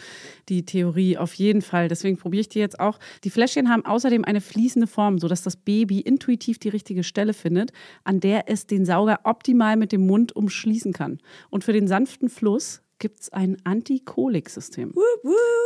Die 0.49 0.65
Theorie 0.65 1.17
auf 1.17 1.33
jeden 1.35 1.61
Fall. 1.61 1.87
Deswegen 1.87 2.17
probiere 2.17 2.41
ich 2.41 2.49
die 2.49 2.59
jetzt 2.59 2.79
auch. 2.79 2.99
Die 3.23 3.29
Fläschchen 3.29 3.69
haben 3.69 3.85
außerdem 3.85 4.25
eine 4.25 4.41
fließende 4.41 4.87
Form, 4.87 5.19
sodass 5.19 5.43
das 5.43 5.55
Baby 5.55 6.01
intuitiv 6.01 6.59
die 6.59 6.69
richtige 6.69 7.03
Stelle 7.03 7.33
findet, 7.33 7.71
an 8.03 8.19
der 8.19 8.49
es 8.49 8.67
den 8.67 8.85
Sauger 8.85 9.21
optimal 9.23 9.77
mit 9.77 9.91
dem 9.91 10.05
Mund 10.05 10.35
umschließen 10.35 10.93
kann. 10.93 11.19
Und 11.49 11.63
für 11.63 11.73
den 11.73 11.87
sanften 11.87 12.29
Fluss 12.29 12.81
gibt 12.99 13.21
es 13.21 13.29
ein 13.29 13.57
Antikoliksystem. 13.63 14.93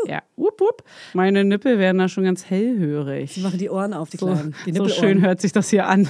Ja, 0.06 0.22
wup, 0.36 0.60
wup. 0.60 0.84
Meine 1.14 1.44
Nippel 1.46 1.80
werden 1.80 1.98
da 1.98 2.10
schon 2.10 2.24
ganz 2.24 2.46
hellhörig. 2.46 3.34
Sie 3.34 3.42
machen 3.42 3.58
die 3.58 3.70
Ohren 3.70 3.94
auf, 3.94 4.10
die 4.10 4.18
So, 4.18 4.28
Kleinen. 4.28 4.56
Die 4.66 4.74
so 4.74 4.88
schön 4.90 5.22
hört 5.22 5.42
sich 5.42 5.54
das 5.54 5.70
hier 5.70 5.88
an. 5.88 6.10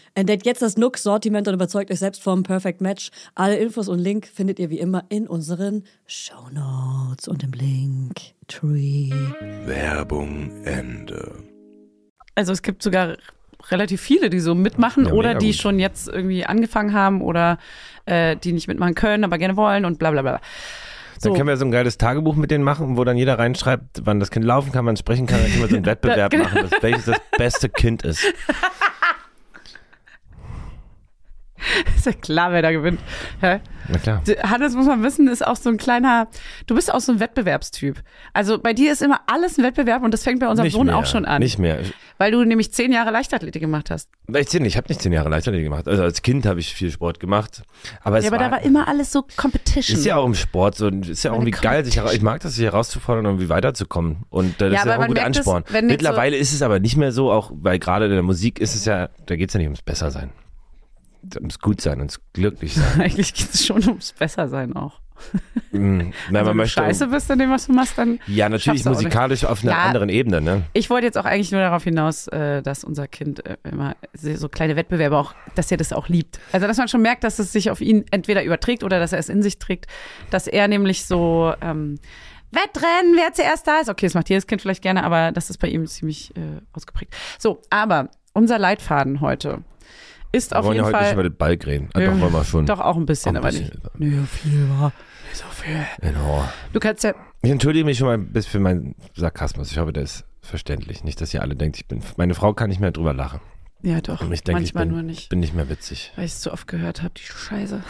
entdeckt 0.15 0.45
jetzt 0.45 0.61
das 0.61 0.77
Nook-Sortiment 0.77 1.47
und 1.47 1.53
überzeugt 1.53 1.91
euch 1.91 1.99
selbst 1.99 2.21
vom 2.21 2.43
Perfect 2.43 2.81
Match. 2.81 3.09
Alle 3.35 3.55
Infos 3.57 3.87
und 3.87 3.99
Link 3.99 4.27
findet 4.27 4.59
ihr 4.59 4.69
wie 4.69 4.79
immer 4.79 5.03
in 5.09 5.27
unseren 5.27 5.83
Shownotes 6.05 7.27
und 7.27 7.43
im 7.43 7.51
Link 7.51 8.15
Tree. 8.47 9.09
Werbung 9.65 10.51
Ende. 10.65 11.43
Also 12.35 12.51
es 12.53 12.61
gibt 12.61 12.83
sogar 12.83 13.17
relativ 13.69 14.01
viele, 14.01 14.29
die 14.29 14.39
so 14.39 14.55
mitmachen 14.55 15.05
Ja, 15.05 15.11
oder 15.13 15.35
die 15.35 15.47
gut. 15.47 15.55
schon 15.55 15.79
jetzt 15.79 16.07
irgendwie 16.07 16.45
angefangen 16.45 16.93
haben 16.93 17.21
oder 17.21 17.57
äh, 18.05 18.35
die 18.35 18.53
nicht 18.53 18.67
mitmachen 18.67 18.95
können, 18.95 19.23
aber 19.23 19.37
gerne 19.37 19.55
wollen 19.55 19.85
und 19.85 19.99
bla 19.99 20.11
bla 20.11 20.21
bla. 20.21 20.31
Dann 20.33 20.41
So. 21.19 21.33
können 21.33 21.47
wir 21.47 21.57
so 21.57 21.65
ein 21.65 21.71
geiles 21.71 21.99
Tagebuch 21.99 22.35
mit 22.35 22.49
denen 22.49 22.63
machen, 22.63 22.97
wo 22.97 23.03
dann 23.03 23.15
jeder 23.15 23.37
reinschreibt, 23.37 24.01
wann 24.05 24.19
das 24.19 24.31
Kind 24.31 24.43
laufen 24.43 24.71
kann, 24.71 24.85
wann 24.87 24.93
es 24.95 24.99
sprechen 24.99 25.27
kann. 25.27 25.39
Dann 25.41 25.51
können 25.51 25.61
wir 25.61 25.69
so 25.69 25.75
einen 25.75 25.85
Wettbewerb 25.85 26.31
genau. 26.31 26.45
machen, 26.45 26.67
dass, 26.69 26.81
welches 26.81 27.05
das 27.05 27.17
beste 27.37 27.69
Kind 27.69 28.03
ist. 28.03 28.25
Ist 31.95 32.05
ja 32.05 32.11
klar, 32.13 32.51
wer 32.51 32.61
da 32.61 32.71
gewinnt. 32.71 32.99
Hä? 33.41 33.59
Na 33.89 33.97
klar. 33.97 34.21
Hannes, 34.43 34.75
muss 34.75 34.85
man 34.85 35.03
wissen, 35.03 35.27
ist 35.27 35.45
auch 35.45 35.55
so 35.55 35.69
ein 35.69 35.77
kleiner, 35.77 36.27
du 36.67 36.75
bist 36.75 36.93
auch 36.93 36.99
so 36.99 37.11
ein 37.13 37.19
Wettbewerbstyp. 37.19 38.01
Also 38.33 38.59
bei 38.59 38.73
dir 38.73 38.91
ist 38.93 39.01
immer 39.01 39.21
alles 39.27 39.57
ein 39.57 39.63
Wettbewerb 39.63 40.03
und 40.03 40.13
das 40.13 40.23
fängt 40.23 40.39
bei 40.39 40.47
unserem 40.47 40.65
Nicht 40.65 40.73
Sohn 40.73 40.85
mehr, 40.87 40.97
auch 40.97 41.05
schon 41.05 41.25
an. 41.25 41.41
Nicht 41.41 41.57
mehr. 41.59 41.79
Weil 42.17 42.31
du 42.31 42.43
nämlich 42.43 42.71
zehn 42.71 42.91
Jahre 42.91 43.09
Leichtathletik 43.11 43.61
gemacht 43.61 43.89
hast. 43.89 44.09
Ich, 44.33 44.47
zehn, 44.49 44.63
ich 44.65 44.77
habe 44.77 44.87
nicht 44.87 45.01
zehn 45.01 45.11
Jahre 45.11 45.29
Leichtathletik 45.29 45.65
gemacht. 45.65 45.87
Also 45.87 46.03
als 46.03 46.21
Kind 46.21 46.45
habe 46.45 46.59
ich 46.59 46.73
viel 46.73 46.91
Sport 46.91 47.19
gemacht. 47.19 47.63
Aber 48.03 48.19
es 48.19 48.25
Ja, 48.25 48.31
aber 48.31 48.39
war, 48.39 48.49
da 48.49 48.55
war 48.57 48.61
immer 48.61 48.87
alles 48.87 49.11
so 49.11 49.25
Competition. 49.35 49.97
ist 49.97 50.05
ja 50.05 50.15
auch 50.17 50.25
im 50.25 50.35
Sport 50.35 50.75
so, 50.75 50.87
ist 50.87 51.23
ja 51.23 51.31
auch 51.31 51.35
irgendwie 51.35 51.51
geil, 51.51 51.83
sich, 51.83 51.97
ich 51.97 52.21
mag 52.21 52.41
das, 52.41 52.53
sich 52.55 52.65
herauszufordern 52.65 53.25
und 53.25 53.31
irgendwie 53.33 53.49
weiterzukommen. 53.49 54.23
Und 54.29 54.61
das 54.61 54.71
Ja, 54.71 54.79
ist 54.79 54.85
ja 54.85 54.97
auch 54.97 55.01
ein 55.01 55.07
guter 55.07 55.21
es, 55.21 55.27
Ansporn. 55.27 55.63
wenn 55.69 55.89
jetzt 55.89 56.01
so- 56.01 56.07
Mittlerweile 56.07 56.37
ist 56.37 56.53
es 56.53 56.61
aber 56.61 56.79
nicht 56.79 56.97
mehr 56.97 57.11
so, 57.11 57.31
auch 57.31 57.51
weil 57.53 57.79
gerade 57.79 58.05
in 58.05 58.11
der 58.11 58.21
Musik 58.23 58.59
ist 58.59 58.75
es 58.75 58.85
ja, 58.85 59.09
da 59.25 59.35
geht 59.35 59.49
es 59.49 59.53
ja 59.55 59.57
nicht 59.57 59.67
ums 59.67 59.81
Bessersein. 59.81 60.29
Ums 61.39 61.59
Gutsein, 61.59 61.99
ums 61.99 62.19
Glücklichsein. 62.33 63.01
Eigentlich 63.01 63.33
geht 63.33 63.53
es 63.53 63.65
schon 63.65 63.83
ums 63.87 64.13
Bessersein 64.13 64.75
auch. 64.75 64.99
mm, 65.71 65.77
nein, 65.77 66.13
Wenn 66.29 66.33
man 66.33 66.45
du 66.47 66.53
möchte. 66.55 66.81
scheiße 66.81 67.07
bist 67.07 67.29
in 67.29 67.37
dem, 67.37 67.51
was 67.51 67.67
du 67.67 67.73
machst, 67.73 67.95
dann 67.97 68.19
Ja, 68.25 68.49
natürlich 68.49 68.83
musikalisch 68.85 69.45
auf 69.45 69.61
einer 69.63 69.73
Ja. 69.73 69.83
anderen 69.83 70.09
Ebene, 70.09 70.41
ne? 70.41 70.63
Ich 70.73 70.89
wollte 70.89 71.05
jetzt 71.05 71.17
auch 71.17 71.25
eigentlich 71.25 71.51
nur 71.51 71.61
darauf 71.61 71.83
hinaus, 71.83 72.27
äh, 72.29 72.63
dass 72.63 72.83
unser 72.83 73.07
Kind 73.07 73.45
äh, 73.45 73.57
immer 73.63 73.95
so 74.13 74.49
kleine 74.49 74.75
Wettbewerbe 74.75 75.15
auch, 75.17 75.35
dass 75.53 75.69
er 75.69 75.77
das 75.77 75.93
auch 75.93 76.07
liebt. 76.09 76.39
Also, 76.51 76.65
dass 76.65 76.77
man 76.77 76.87
schon 76.87 77.03
merkt, 77.03 77.23
dass 77.23 77.37
es 77.37 77.51
sich 77.51 77.69
auf 77.69 77.81
ihn 77.81 78.03
entweder 78.09 78.43
überträgt 78.43 78.83
oder 78.83 78.99
dass 78.99 79.13
er 79.13 79.19
es 79.19 79.29
in 79.29 79.43
sich 79.43 79.59
trägt. 79.59 79.85
Dass 80.31 80.47
er 80.47 80.67
nämlich 80.67 81.05
so 81.05 81.53
ähm, 81.61 81.99
Wettrennen, 82.51 83.15
wer 83.15 83.31
zuerst 83.33 83.67
da 83.67 83.79
ist. 83.79 83.89
Okay, 83.89 84.07
das 84.07 84.15
macht 84.15 84.29
jedes 84.29 84.47
Kind 84.47 84.61
vielleicht 84.61 84.81
gerne, 84.81 85.03
aber 85.03 85.31
das 85.31 85.49
ist 85.51 85.59
bei 85.59 85.67
ihm 85.67 85.85
ziemlich 85.85 86.35
äh, 86.35 86.61
ausgeprägt. 86.73 87.13
So, 87.37 87.61
aber 87.69 88.09
unser 88.33 88.57
Leitfaden 88.57 89.21
heute 89.21 89.59
ist 90.31 90.51
Wir 90.51 90.59
auf 90.59 90.65
wollen 90.65 90.77
ja 90.77 90.83
jeden 90.83 90.87
heute 90.87 90.97
nicht 90.97 91.05
Fall. 91.05 91.13
über 91.13 91.23
den 91.23 91.35
Ball 91.37 91.57
reden. 91.65 91.89
Ah, 91.93 91.99
doch, 91.99 92.19
wollen 92.19 92.33
wir 92.33 92.43
schon. 92.43 92.65
Doch 92.65 92.79
auch 92.79 92.95
ein 92.97 93.05
bisschen, 93.05 93.29
Auch 93.37 93.41
ein 93.41 93.45
aber 93.45 93.47
bisschen. 93.47 93.65
nicht. 93.65 93.99
Nee, 93.99 94.17
viel 94.27 94.69
war. 94.69 94.91
Nicht 95.29 95.37
so 95.37 95.45
viel. 95.51 95.85
Genau. 96.01 96.43
Du 96.73 96.79
kannst 96.79 97.03
ja. 97.03 97.13
Ich 97.41 97.49
entschuldige 97.51 97.85
mich 97.85 97.97
schon 97.97 98.07
mal 98.07 98.13
ein 98.15 98.27
bisschen 98.31 98.51
für 98.51 98.59
meinen 98.59 98.95
Sarkasmus. 99.15 99.71
Ich 99.71 99.77
hoffe, 99.77 99.93
der 99.93 100.03
ist 100.03 100.25
verständlich. 100.41 101.03
Nicht, 101.03 101.21
dass 101.21 101.33
ihr 101.33 101.41
alle 101.41 101.55
denkt, 101.55 101.77
ich 101.77 101.87
bin. 101.87 102.01
Meine 102.17 102.33
Frau 102.33 102.53
kann 102.53 102.69
nicht 102.69 102.79
mehr 102.81 102.91
drüber 102.91 103.13
lachen. 103.13 103.39
Ja, 103.83 103.99
doch. 104.01 104.21
Und 104.21 104.31
ich 104.31 104.43
denke, 104.43 104.61
ich 104.61 104.73
manchmal 104.73 104.85
bin, 104.85 104.93
nur 104.93 105.03
nicht. 105.03 105.29
bin 105.29 105.39
nicht 105.39 105.55
mehr 105.55 105.69
witzig. 105.69 106.11
weil 106.15 106.25
ich 106.25 106.31
es 106.31 106.41
zu 106.41 106.51
oft 106.51 106.67
gehört 106.67 107.01
habe, 107.01 107.13
die 107.17 107.23
Scheiße. 107.23 107.81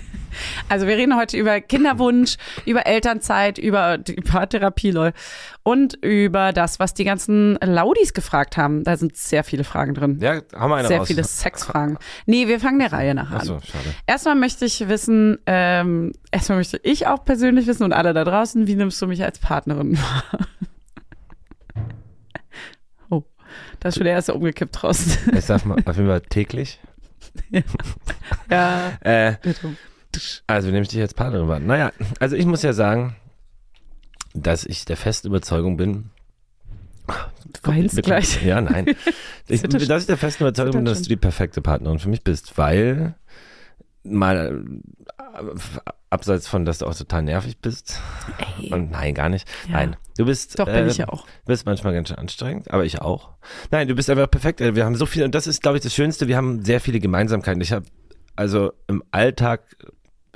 also 0.68 0.86
wir 0.86 0.96
reden 0.96 1.16
heute 1.16 1.36
über 1.36 1.60
Kinderwunsch, 1.60 2.36
über 2.66 2.86
Elternzeit, 2.86 3.58
über 3.58 3.98
die 3.98 4.14
Paartherapie, 4.14 4.90
lol. 4.90 5.12
Und 5.62 5.94
über 6.02 6.52
das, 6.52 6.80
was 6.80 6.92
die 6.92 7.04
ganzen 7.04 7.56
Laudis 7.62 8.12
gefragt 8.14 8.56
haben. 8.56 8.84
Da 8.84 8.96
sind 8.96 9.16
sehr 9.16 9.44
viele 9.44 9.64
Fragen 9.64 9.94
drin. 9.94 10.18
Ja, 10.20 10.40
haben 10.54 10.70
wir 10.70 10.76
eine 10.76 10.88
sehr 10.88 10.98
raus. 10.98 11.06
viele 11.06 11.24
Sexfragen. 11.24 11.98
Nee, 12.26 12.48
wir 12.48 12.60
fangen 12.60 12.80
der 12.80 12.92
Reihe 12.92 13.14
nach 13.14 13.30
an. 13.30 13.36
Achso, 13.38 13.60
schade. 13.60 13.94
Erstmal 14.06 14.34
möchte 14.34 14.64
ich 14.64 14.88
wissen, 14.88 15.38
ähm, 15.46 16.12
erstmal 16.30 16.58
möchte 16.58 16.80
ich 16.82 17.06
auch 17.06 17.24
persönlich 17.24 17.66
wissen 17.66 17.84
und 17.84 17.92
alle 17.92 18.12
da 18.12 18.24
draußen, 18.24 18.66
wie 18.66 18.74
nimmst 18.74 19.00
du 19.00 19.06
mich 19.06 19.22
als 19.22 19.38
Partnerin 19.38 19.96
wahr? 19.98 20.24
Da 23.82 23.88
ist 23.88 23.96
schon 23.96 24.04
der 24.04 24.12
erste 24.14 24.34
umgekippt 24.34 24.80
draußen. 24.82 25.34
Ich 25.36 25.44
sag 25.44 25.64
mal, 25.66 25.76
auf 25.84 25.96
jeden 25.96 26.08
Fall 26.08 26.20
täglich. 26.22 26.78
ja, 28.50 28.92
Äh, 29.00 29.34
bitte. 29.42 29.76
also 30.46 30.68
nehme 30.68 30.82
ich 30.82 30.88
dich 30.88 31.00
als 31.00 31.14
Partnerin 31.14 31.48
wahr. 31.48 31.60
Naja, 31.60 31.92
also 32.20 32.36
ich 32.36 32.46
muss 32.46 32.62
ja 32.62 32.72
sagen, 32.72 33.16
dass 34.34 34.64
ich 34.64 34.84
der 34.84 34.96
festen 34.96 35.28
Überzeugung 35.28 35.76
bin. 35.76 36.10
Du 37.06 37.68
weinst 37.70 37.96
Mit- 37.96 38.04
gleich. 38.04 38.42
Ja, 38.44 38.60
nein. 38.60 38.86
Ich, 39.48 39.60
dass 39.60 40.02
ich 40.02 40.06
der 40.06 40.16
festen 40.16 40.44
Überzeugung 40.44 40.72
bin, 40.76 40.84
dass 40.86 41.02
du 41.02 41.08
die 41.08 41.16
perfekte 41.16 41.60
Partnerin 41.60 41.98
für 41.98 42.08
mich 42.08 42.22
bist, 42.22 42.56
weil 42.56 43.14
mal 44.04 44.64
äh, 45.34 45.90
abseits 46.10 46.48
von, 46.48 46.64
dass 46.64 46.78
du 46.78 46.86
auch 46.86 46.94
total 46.94 47.22
nervig 47.22 47.58
bist. 47.58 48.00
Ey. 48.60 48.72
Und 48.72 48.90
nein, 48.90 49.14
gar 49.14 49.28
nicht. 49.28 49.48
Ja. 49.66 49.72
Nein, 49.74 49.96
du 50.16 50.24
bist 50.26 50.58
Doch, 50.58 50.66
bin 50.66 50.74
äh, 50.74 50.86
ich 50.86 50.98
ja 50.98 51.08
auch. 51.08 51.26
bist 51.46 51.66
manchmal 51.66 51.94
ganz 51.94 52.08
schön 52.08 52.18
anstrengend, 52.18 52.70
aber 52.70 52.84
ich 52.84 53.00
auch. 53.00 53.30
Nein, 53.70 53.88
du 53.88 53.94
bist 53.94 54.10
einfach 54.10 54.30
perfekt. 54.30 54.60
Äh, 54.60 54.74
Wir 54.74 54.84
haben 54.84 54.96
so 54.96 55.06
viel 55.06 55.24
und 55.24 55.34
das 55.34 55.46
ist, 55.46 55.62
glaube 55.62 55.78
ich, 55.78 55.82
das 55.82 55.94
Schönste. 55.94 56.28
Wir 56.28 56.36
haben 56.36 56.64
sehr 56.64 56.80
viele 56.80 57.00
Gemeinsamkeiten. 57.00 57.60
Ich 57.60 57.72
habe 57.72 57.86
also 58.36 58.72
im 58.88 59.02
Alltag 59.10 59.76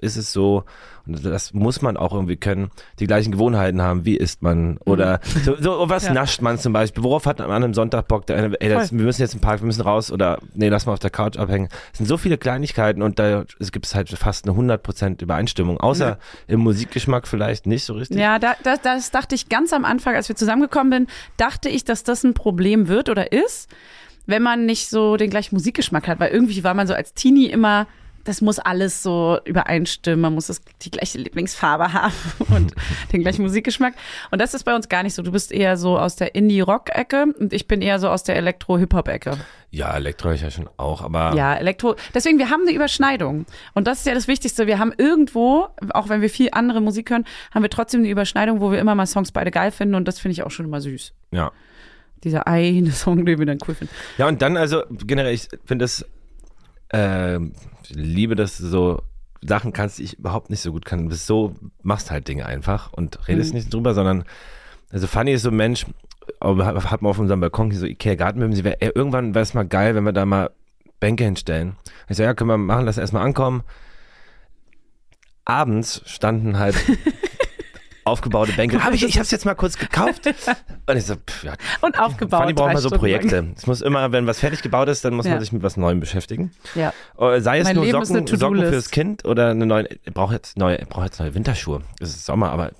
ist 0.00 0.16
es 0.16 0.32
so, 0.32 0.64
und 1.06 1.24
das 1.24 1.52
muss 1.54 1.82
man 1.82 1.96
auch 1.96 2.12
irgendwie 2.12 2.36
können, 2.36 2.70
die 2.98 3.06
gleichen 3.06 3.32
Gewohnheiten 3.32 3.80
haben. 3.82 4.04
Wie 4.04 4.16
isst 4.16 4.42
man? 4.42 4.78
Oder 4.84 5.20
so, 5.44 5.56
so 5.60 5.88
was 5.88 6.04
Mhm. 6.04 6.08
Ja. 6.08 6.14
nascht 6.14 6.42
man 6.42 6.58
zum 6.58 6.72
Beispiel? 6.72 7.02
Worauf 7.04 7.26
hat 7.26 7.38
man 7.38 7.50
an 7.50 7.62
einem 7.64 7.74
Sonntag 7.74 8.08
Bock? 8.08 8.26
Der 8.26 8.36
eine, 8.36 8.60
ey, 8.60 8.68
das, 8.68 8.92
wir 8.92 9.02
müssen 9.04 9.22
jetzt 9.22 9.34
im 9.34 9.40
Park, 9.40 9.60
wir 9.60 9.66
müssen 9.66 9.82
raus 9.82 10.10
oder 10.10 10.38
nee, 10.54 10.68
lass 10.68 10.86
mal 10.86 10.92
auf 10.92 10.98
der 10.98 11.10
Couch 11.10 11.36
abhängen. 11.36 11.68
Es 11.92 11.98
sind 11.98 12.06
so 12.06 12.16
viele 12.16 12.38
Kleinigkeiten 12.38 13.02
und 13.02 13.18
da 13.18 13.44
es 13.60 13.72
gibt 13.72 13.92
halt 13.94 14.08
fast 14.10 14.48
eine 14.48 14.56
100% 14.56 15.22
Übereinstimmung. 15.22 15.78
Außer 15.80 16.08
Ja. 16.08 16.18
im 16.48 16.60
Musikgeschmack 16.60 17.26
vielleicht 17.28 17.66
nicht 17.66 17.84
so 17.84 17.94
richtig. 17.94 18.18
Ja, 18.18 18.38
da, 18.38 18.54
da, 18.62 18.76
das 18.76 19.10
dachte 19.10 19.34
ich 19.34 19.48
ganz 19.48 19.72
am 19.72 19.84
Anfang, 19.84 20.14
als 20.14 20.28
wir 20.28 20.36
zusammengekommen 20.36 20.92
sind, 20.92 21.10
dachte 21.36 21.68
ich, 21.68 21.84
dass 21.84 22.02
das 22.04 22.24
ein 22.24 22.34
Problem 22.34 22.88
wird 22.88 23.08
oder 23.08 23.32
ist, 23.32 23.68
wenn 24.26 24.42
man 24.42 24.66
nicht 24.66 24.88
so 24.88 25.16
den 25.16 25.30
gleichen 25.30 25.54
Musikgeschmack 25.54 26.08
hat. 26.08 26.18
Weil 26.20 26.30
irgendwie 26.32 26.64
war 26.64 26.74
man 26.74 26.86
so 26.86 26.94
als 26.94 27.14
Teenie 27.14 27.46
immer, 27.46 27.86
das 28.26 28.40
muss 28.40 28.58
alles 28.58 29.02
so 29.02 29.38
übereinstimmen, 29.44 30.20
man 30.20 30.34
muss 30.34 30.48
das, 30.48 30.60
die 30.82 30.90
gleiche 30.90 31.18
Lieblingsfarbe 31.18 31.92
haben 31.92 32.14
und 32.54 32.74
den 33.12 33.22
gleichen 33.22 33.42
Musikgeschmack. 33.42 33.94
Und 34.30 34.40
das 34.40 34.52
ist 34.54 34.64
bei 34.64 34.74
uns 34.74 34.88
gar 34.88 35.02
nicht 35.02 35.14
so. 35.14 35.22
Du 35.22 35.32
bist 35.32 35.52
eher 35.52 35.76
so 35.76 35.98
aus 35.98 36.16
der 36.16 36.34
Indie-Rock-Ecke 36.34 37.26
und 37.38 37.52
ich 37.52 37.68
bin 37.68 37.82
eher 37.82 37.98
so 37.98 38.08
aus 38.08 38.24
der 38.24 38.36
Elektro-Hip-Hop-Ecke. 38.36 39.38
Ja, 39.70 39.94
Elektro 39.94 40.30
ich 40.32 40.42
ja 40.42 40.50
schon 40.50 40.68
auch, 40.76 41.02
aber 41.02 41.34
Ja, 41.34 41.54
Elektro. 41.54 41.96
Deswegen, 42.14 42.38
wir 42.38 42.50
haben 42.50 42.62
eine 42.62 42.72
Überschneidung. 42.72 43.46
Und 43.74 43.86
das 43.86 43.98
ist 43.98 44.06
ja 44.06 44.14
das 44.14 44.28
Wichtigste. 44.28 44.66
Wir 44.66 44.78
haben 44.78 44.92
irgendwo, 44.96 45.68
auch 45.90 46.08
wenn 46.08 46.20
wir 46.20 46.30
viel 46.30 46.48
andere 46.52 46.80
Musik 46.80 47.10
hören, 47.10 47.24
haben 47.52 47.62
wir 47.62 47.70
trotzdem 47.70 48.00
eine 48.00 48.08
Überschneidung, 48.08 48.60
wo 48.60 48.70
wir 48.72 48.78
immer 48.78 48.94
mal 48.94 49.06
Songs 49.06 49.32
beide 49.32 49.50
geil 49.50 49.70
finden. 49.70 49.94
Und 49.94 50.08
das 50.08 50.18
finde 50.18 50.32
ich 50.32 50.42
auch 50.42 50.50
schon 50.50 50.66
immer 50.66 50.80
süß. 50.80 51.12
ja. 51.32 51.52
Dieser 52.24 52.46
eine 52.46 52.90
Song, 52.92 53.26
den 53.26 53.38
wir 53.38 53.46
dann 53.46 53.58
cool 53.68 53.74
finden. 53.74 53.94
Ja, 54.16 54.26
und 54.26 54.40
dann 54.40 54.56
also 54.56 54.82
generell, 54.88 55.34
ich 55.34 55.48
finde 55.66 55.84
das, 55.84 56.04
äh, 56.90 57.38
liebe 57.88 58.34
das 58.36 58.56
so 58.58 59.02
Sachen 59.42 59.72
kannst, 59.72 59.98
die 59.98 60.04
ich 60.04 60.18
überhaupt 60.18 60.50
nicht 60.50 60.60
so 60.60 60.72
gut 60.72 60.84
kann. 60.84 61.04
Du 61.04 61.08
bist 61.10 61.26
so, 61.26 61.54
machst 61.82 62.10
halt 62.10 62.26
Dinge 62.28 62.46
einfach 62.46 62.92
und 62.92 63.28
redest 63.28 63.52
Mhm. 63.52 63.58
nicht 63.58 63.72
drüber, 63.74 63.94
sondern, 63.94 64.24
also 64.90 65.06
Fanny 65.06 65.32
ist 65.32 65.42
so 65.42 65.50
ein 65.50 65.56
Mensch, 65.56 65.86
aber 66.40 66.66
hat 66.90 67.02
man 67.02 67.10
auf 67.10 67.18
unserem 67.18 67.40
Balkon 67.40 67.70
hier 67.70 67.78
so 67.80 67.86
Ikea 67.86 68.14
Gartenmöbel, 68.16 68.56
sie 68.56 68.64
wär, 68.64 68.82
ey, 68.82 68.90
irgendwann 68.94 69.34
wäre 69.34 69.42
es 69.42 69.54
mal 69.54 69.66
geil, 69.66 69.94
wenn 69.94 70.04
wir 70.04 70.12
da 70.12 70.24
mal 70.26 70.50
Bänke 70.98 71.24
hinstellen. 71.24 71.76
Ich 72.08 72.16
so, 72.16 72.22
ja, 72.22 72.34
können 72.34 72.50
wir 72.50 72.56
machen, 72.58 72.86
lass 72.86 72.98
erstmal 72.98 73.22
ankommen. 73.24 73.62
Abends 75.44 76.02
standen 76.06 76.58
halt 76.58 76.74
aufgebaute 78.06 78.52
Bänke. 78.52 78.82
Hab 78.82 78.92
ich, 78.94 79.04
ich 79.04 79.18
hab's 79.18 79.30
jetzt 79.30 79.44
mal 79.44 79.54
kurz 79.54 79.76
gekauft. 79.76 80.26
Und 80.86 80.96
ich 80.96 81.04
so, 81.04 81.14
pff, 81.16 81.44
ja, 81.44 81.54
Und 81.80 81.98
aufgebaut. 81.98 82.40
Fanny 82.40 82.52
braucht 82.52 82.72
mal 82.72 82.80
so 82.80 82.88
Stunden 82.88 83.00
Projekte. 83.00 83.46
Es 83.56 83.66
muss 83.66 83.80
immer, 83.80 84.12
wenn 84.12 84.26
was 84.26 84.38
fertig 84.38 84.62
gebaut 84.62 84.88
ist, 84.88 85.04
dann 85.04 85.14
muss 85.14 85.26
Ja. 85.26 85.32
man 85.32 85.40
sich 85.40 85.52
mit 85.52 85.62
was 85.62 85.76
Neuem 85.76 86.00
beschäftigen. 86.00 86.52
Lang. 86.74 86.92
Ja. 87.18 87.32
Äh, 87.34 87.40
Sei 87.40 87.58
es 87.58 87.64
Mein 87.64 87.76
nur 87.76 87.84
Leben 87.84 88.04
Socken, 88.04 88.26
eine 88.28 88.38
Socken 88.38 88.66
fürs 88.68 88.90
Kind 88.90 89.24
oder 89.24 89.50
eine 89.50 89.66
neue, 89.66 89.88
er 90.04 90.12
braucht 90.12 90.32
jetzt 90.32 90.56
neue, 90.56 90.78
braucht 90.86 91.04
jetzt 91.06 91.18
neue 91.20 91.34
Winterschuhe. 91.34 91.82
Es 92.00 92.10
ist 92.10 92.24
Sommer, 92.26 92.50
aber 92.50 92.70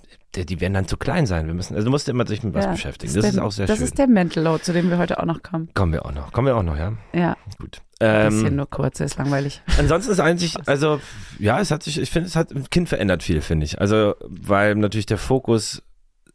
die, 0.44 0.60
werden 0.60 0.74
dann 0.74 0.86
zu 0.88 0.96
klein 0.96 1.26
sein. 1.26 1.46
Wir 1.46 1.54
müssen, 1.54 1.74
also 1.74 1.84
du 1.86 1.90
musst 1.90 2.08
immer 2.08 2.26
sich 2.26 2.42
mit 2.42 2.54
was 2.54 2.64
ja. 2.66 2.72
beschäftigen. 2.72 3.12
Das, 3.14 3.22
der, 3.22 3.30
ist 3.32 3.38
auch 3.38 3.52
sehr 3.52 3.66
Das 3.66 3.78
schön. 3.78 3.84
ist 3.86 3.98
der 3.98 4.06
Mental 4.06 4.42
Load, 4.44 4.62
zu 4.62 4.72
dem 4.72 4.90
wir 4.90 4.98
heute 4.98 5.18
auch 5.18 5.24
noch 5.24 5.42
kommen. 5.42 5.68
Kommen 5.74 5.92
wir 5.92 6.04
auch 6.04 6.12
noch. 6.12 6.32
Kommen 6.32 6.46
wir 6.48 6.56
auch 6.56 6.62
noch, 6.62 6.76
ja. 6.76 6.92
Ja, 7.12 7.36
Gut. 7.58 7.80
ein 8.00 8.28
bisschen 8.30 8.46
Ähm, 8.48 8.56
nur 8.56 8.68
kurz, 8.70 9.00
ist 9.00 9.16
langweilig. 9.18 9.62
ansonsten 9.78 10.12
ist 10.12 10.20
eigentlich, 10.20 10.54
also, 10.66 11.00
ja, 11.38 11.60
es 11.60 11.70
hat 11.70 11.82
sich, 11.82 12.00
ich 12.00 12.10
finde, 12.10 12.28
es 12.28 12.36
hat 12.36 12.50
ein 12.52 12.68
Kind 12.70 12.88
verändert 12.88 13.22
viel, 13.22 13.40
finde 13.40 13.64
ich. 13.64 13.80
Also, 13.80 14.14
weil 14.26 14.74
natürlich 14.74 15.06
der 15.06 15.18
Fokus 15.18 15.82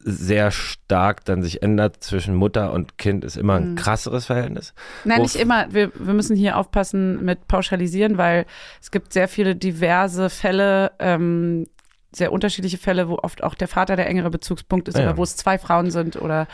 sehr 0.04 0.50
stark 0.50 1.24
dann 1.26 1.44
sich 1.44 1.62
ändert 1.62 2.02
zwischen 2.02 2.34
Mutter 2.34 2.72
und 2.72 2.98
Kind, 2.98 3.22
ist 3.22 3.36
immer 3.36 3.54
ein 3.54 3.70
Mhm. 3.70 3.74
krasseres 3.76 4.26
Verhältnis. 4.26 4.74
Nein, 5.04 5.18
Wo- 5.18 5.22
nicht 5.22 5.36
immer. 5.36 5.66
Wir, 5.72 5.92
wir 5.94 6.12
müssen 6.12 6.34
hier 6.34 6.56
aufpassen 6.58 7.24
mit 7.24 7.46
pauschalisieren, 7.46 8.18
weil 8.18 8.44
es 8.80 8.90
gibt 8.90 9.12
sehr 9.12 9.28
viele 9.28 9.54
diverse 9.54 10.28
Fälle, 10.28 10.90
ähm, 10.98 11.68
sehr 12.14 12.32
unterschiedliche 12.32 12.78
Fälle, 12.78 13.08
wo 13.08 13.18
oft 13.22 13.42
auch 13.42 13.54
der 13.54 13.68
Vater 13.68 13.96
der 13.96 14.08
engere 14.08 14.30
Bezugspunkt 14.30 14.88
ist 14.88 14.96
Ja, 14.96 15.02
ja. 15.02 15.08
oder 15.10 15.16
wo 15.18 15.22
es 15.22 15.36
zwei 15.36 15.58
Frauen 15.58 15.90
sind 15.90 16.16
oder, 16.16 16.46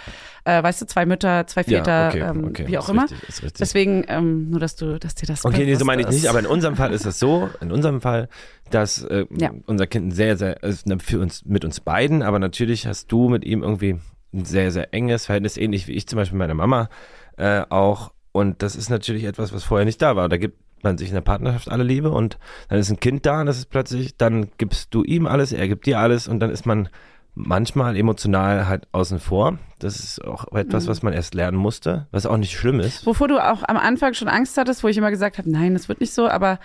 äh, 0.45 0.63
weißt 0.63 0.83
du, 0.83 0.87
zwei 0.87 1.07
Mütter, 1.07 1.47
zwei 1.47 1.65
Väter, 1.65 2.17
ja, 2.17 2.31
okay, 2.31 2.39
ähm, 2.39 2.45
okay, 2.47 2.67
wie 2.67 2.79
auch 2.79 2.89
immer. 2.89 3.03
Richtig. 3.11 3.53
Deswegen, 3.59 4.05
ähm, 4.09 4.51
nur 4.51 4.61
dass 4.61 4.77
du, 4.77 4.99
dass 4.99 5.15
dir 5.15 5.27
das 5.27 5.45
Okay, 5.45 5.65
nee, 5.65 5.75
so 5.75 5.85
meine 5.85 6.03
ich 6.03 6.09
nicht, 6.09 6.29
aber 6.29 6.39
in 6.39 6.47
unserem 6.47 6.77
Fall 6.77 6.93
ist 6.93 7.07
es 7.07 7.19
so, 7.19 7.51
in 7.61 7.73
unserem 7.73 8.01
Fall, 8.01 8.29
dass 8.71 9.03
äh, 9.05 9.27
Ja. 9.37 9.51
unser 9.67 9.87
Kind 9.87 10.15
sehr, 10.15 10.37
sehr, 10.37 10.59
für 10.99 11.21
uns, 11.21 11.45
mit 11.45 11.65
uns 11.65 11.81
beiden, 11.81 12.23
aber 12.23 12.39
natürlich 12.39 12.87
hast 12.87 13.11
du 13.11 13.29
mit 13.29 13.45
ihm 13.45 13.63
irgendwie 13.63 13.99
ein 14.33 14.45
sehr, 14.45 14.71
sehr 14.71 14.93
enges 14.93 15.27
Verhältnis, 15.27 15.57
ähnlich 15.57 15.87
wie 15.89 15.93
ich 15.93 16.07
zum 16.07 16.19
Beispiel 16.19 16.37
mit 16.39 16.47
meiner 16.47 16.55
Mama 16.55 16.89
äh, 17.37 17.63
auch. 17.71 18.13
Und 18.33 18.63
das 18.63 18.77
ist 18.77 18.91
natürlich 18.91 19.25
etwas, 19.25 19.53
was 19.53 19.65
vorher 19.65 19.85
nicht 19.87 20.01
da 20.03 20.15
war. 20.17 20.29
Da 20.29 20.37
gibt 20.37 20.59
man 20.85 20.99
sich 20.99 21.09
in 21.09 21.15
der 21.15 21.21
Partnerschaft 21.23 21.71
alle 21.71 21.85
Liebe 21.85 22.11
und 22.11 22.39
dann 22.69 22.79
ist 22.79 22.91
ein 22.91 23.01
Kind 23.01 23.27
da 23.27 23.41
und 23.41 23.47
das 23.47 23.59
ist 23.59 23.71
plötzlich, 23.71 24.17
dann 24.17 24.49
gibst 24.59 24.95
du 24.95 25.03
ihm 25.05 25.27
alles, 25.27 25.53
er 25.53 25.69
gibt 25.69 25.87
dir 25.87 25.99
alles 25.99 26.29
und 26.29 26.41
dann 26.41 26.51
ist 26.51 26.67
man 26.67 26.89
manchmal 27.35 27.97
emotional 27.97 28.67
halt 28.67 28.89
außen 28.93 29.21
vor. 29.21 29.59
Das 29.79 30.01
ist 30.01 30.25
auch 30.25 30.53
etwas, 30.55 30.87
Mhm. 30.87 30.89
was 30.91 31.03
man 31.03 31.13
erst 31.13 31.35
lernen 31.35 31.57
musste, 31.57 32.07
was 32.11 32.27
auch 32.27 32.37
nicht 32.37 32.53
schlimm 32.57 32.81
ist. 32.81 33.07
Wovor 33.07 33.29
du 33.29 33.39
auch 33.39 33.63
am 33.69 33.77
Anfang 33.77 34.15
schon 34.15 34.27
Angst 34.29 34.57
hattest, 34.59 34.83
wo 34.83 34.89
ich 34.89 34.97
immer 34.97 35.11
gesagt 35.11 35.39
habe, 35.39 35.49
nein, 35.51 35.75
das 35.75 35.89
wird 35.89 36.01
nicht 36.01 36.13
so, 36.13 36.29
aber 36.29 36.59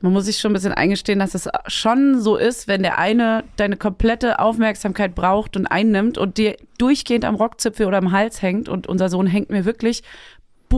man 0.00 0.12
muss 0.12 0.26
sich 0.26 0.38
schon 0.38 0.52
ein 0.52 0.54
bisschen 0.54 0.72
eingestehen, 0.72 1.18
dass 1.18 1.34
es 1.34 1.48
schon 1.66 2.20
so 2.20 2.36
ist, 2.36 2.68
wenn 2.68 2.82
der 2.84 2.98
eine 2.98 3.42
deine 3.56 3.76
komplette 3.76 4.38
Aufmerksamkeit 4.38 5.16
braucht 5.16 5.56
und 5.56 5.66
einnimmt 5.66 6.16
und 6.18 6.38
dir 6.38 6.56
durchgehend 6.78 7.24
am 7.24 7.34
Rockzipfel 7.34 7.84
oder 7.84 7.98
am 7.98 8.12
Hals 8.12 8.40
hängt 8.40 8.68
und 8.68 8.86
unser 8.86 9.08
Sohn 9.08 9.26
hängt 9.26 9.50
mir 9.50 9.64
wirklich, 9.64 10.04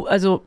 also 0.06 0.42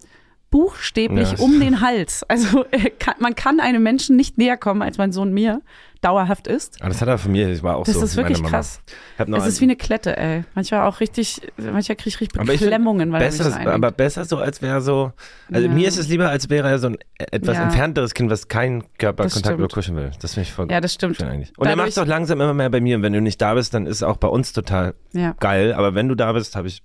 buchstäblich 0.54 1.32
Ja. 1.32 1.40
um 1.40 1.60
den 1.60 1.82
Hals. 1.82 2.24
Also 2.30 2.64
kann, 3.00 3.16
man 3.20 3.34
kann 3.36 3.60
einem 3.60 3.82
Menschen 3.82 4.16
nicht 4.16 4.38
näher 4.38 4.56
kommen, 4.56 4.82
als 4.84 4.98
mein 5.00 5.12
Sohn 5.12 5.34
mir 5.34 5.62
dauerhaft 6.04 6.48
ist. 6.48 6.82
Aber 6.82 6.90
das 6.90 7.02
hat 7.02 7.08
er 7.08 7.18
von 7.18 7.32
mir, 7.32 7.50
ich 7.52 7.64
war 7.64 7.78
auch 7.78 7.86
Das 7.86 7.96
so. 7.96 8.04
ist 8.04 8.16
mit 8.16 8.26
meiner 8.26 8.30
wirklich 8.30 8.44
Mama. 8.44 8.58
krass. 8.58 8.82
Es 9.18 9.48
ist 9.48 9.62
wie 9.62 9.66
eine 9.66 9.76
Klette, 9.76 10.18
ey. 10.18 10.44
Manchmal 10.56 10.82
auch 10.88 11.00
richtig, 11.00 11.42
manchmal 11.58 11.96
kriege 11.96 12.10
ich 12.10 12.20
richtig 12.20 12.42
Beklemmungen, 12.42 13.12
weil 13.12 13.22
er 13.22 13.30
mich 13.30 13.38
besser, 13.38 13.50
so 13.52 13.56
einengt. 13.58 13.70
aber 13.74 13.92
besser 13.92 14.26
so, 14.26 14.38
als 14.38 14.62
wäre 14.62 14.82
so. 14.82 15.14
Also 15.52 15.68
Ja. 15.68 15.74
mir 15.74 15.88
ist 15.88 15.98
es 15.98 16.08
lieber, 16.08 16.30
als 16.30 16.50
wäre 16.50 16.70
er 16.70 16.80
so 16.80 16.88
ein 16.88 16.98
etwas 17.18 17.58
Ja. 17.58 17.64
entfernteres 17.64 18.14
Kind, 18.14 18.30
was 18.30 18.48
keinen 18.48 18.82
Das 18.82 18.90
Körperkontakt 18.98 19.58
oder 19.60 19.68
kuscheln 19.68 19.98
will. 19.98 20.12
Das 20.22 20.34
finde 20.34 20.48
ich 20.50 20.54
voll 20.54 20.70
Ja, 20.70 20.82
das 20.82 20.94
stimmt. 20.94 21.22
eigentlich. 21.24 21.54
Und 21.58 21.68
er 21.68 21.76
macht 21.76 21.88
Dadurch- 21.88 21.90
es 21.90 21.98
auch 22.00 22.06
langsam 22.06 22.42
immer 22.42 22.54
mehr 22.54 22.70
bei 22.70 22.82
mir. 22.82 22.98
Und 22.98 23.04
wenn 23.04 23.14
du 23.14 23.22
nicht 23.22 23.42
da 23.42 23.54
bist, 23.54 23.74
dann 23.74 23.86
ist 23.86 23.98
es 23.98 24.04
auch 24.04 24.18
bei 24.18 24.28
uns 24.28 24.54
total 24.54 24.96
Ja. 25.14 25.36
geil. 25.40 25.74
Aber 25.74 25.96
wenn 25.96 26.08
du 26.10 26.16
da 26.16 26.34
bist, 26.34 26.56
habe 26.56 26.68
ich 26.68 26.84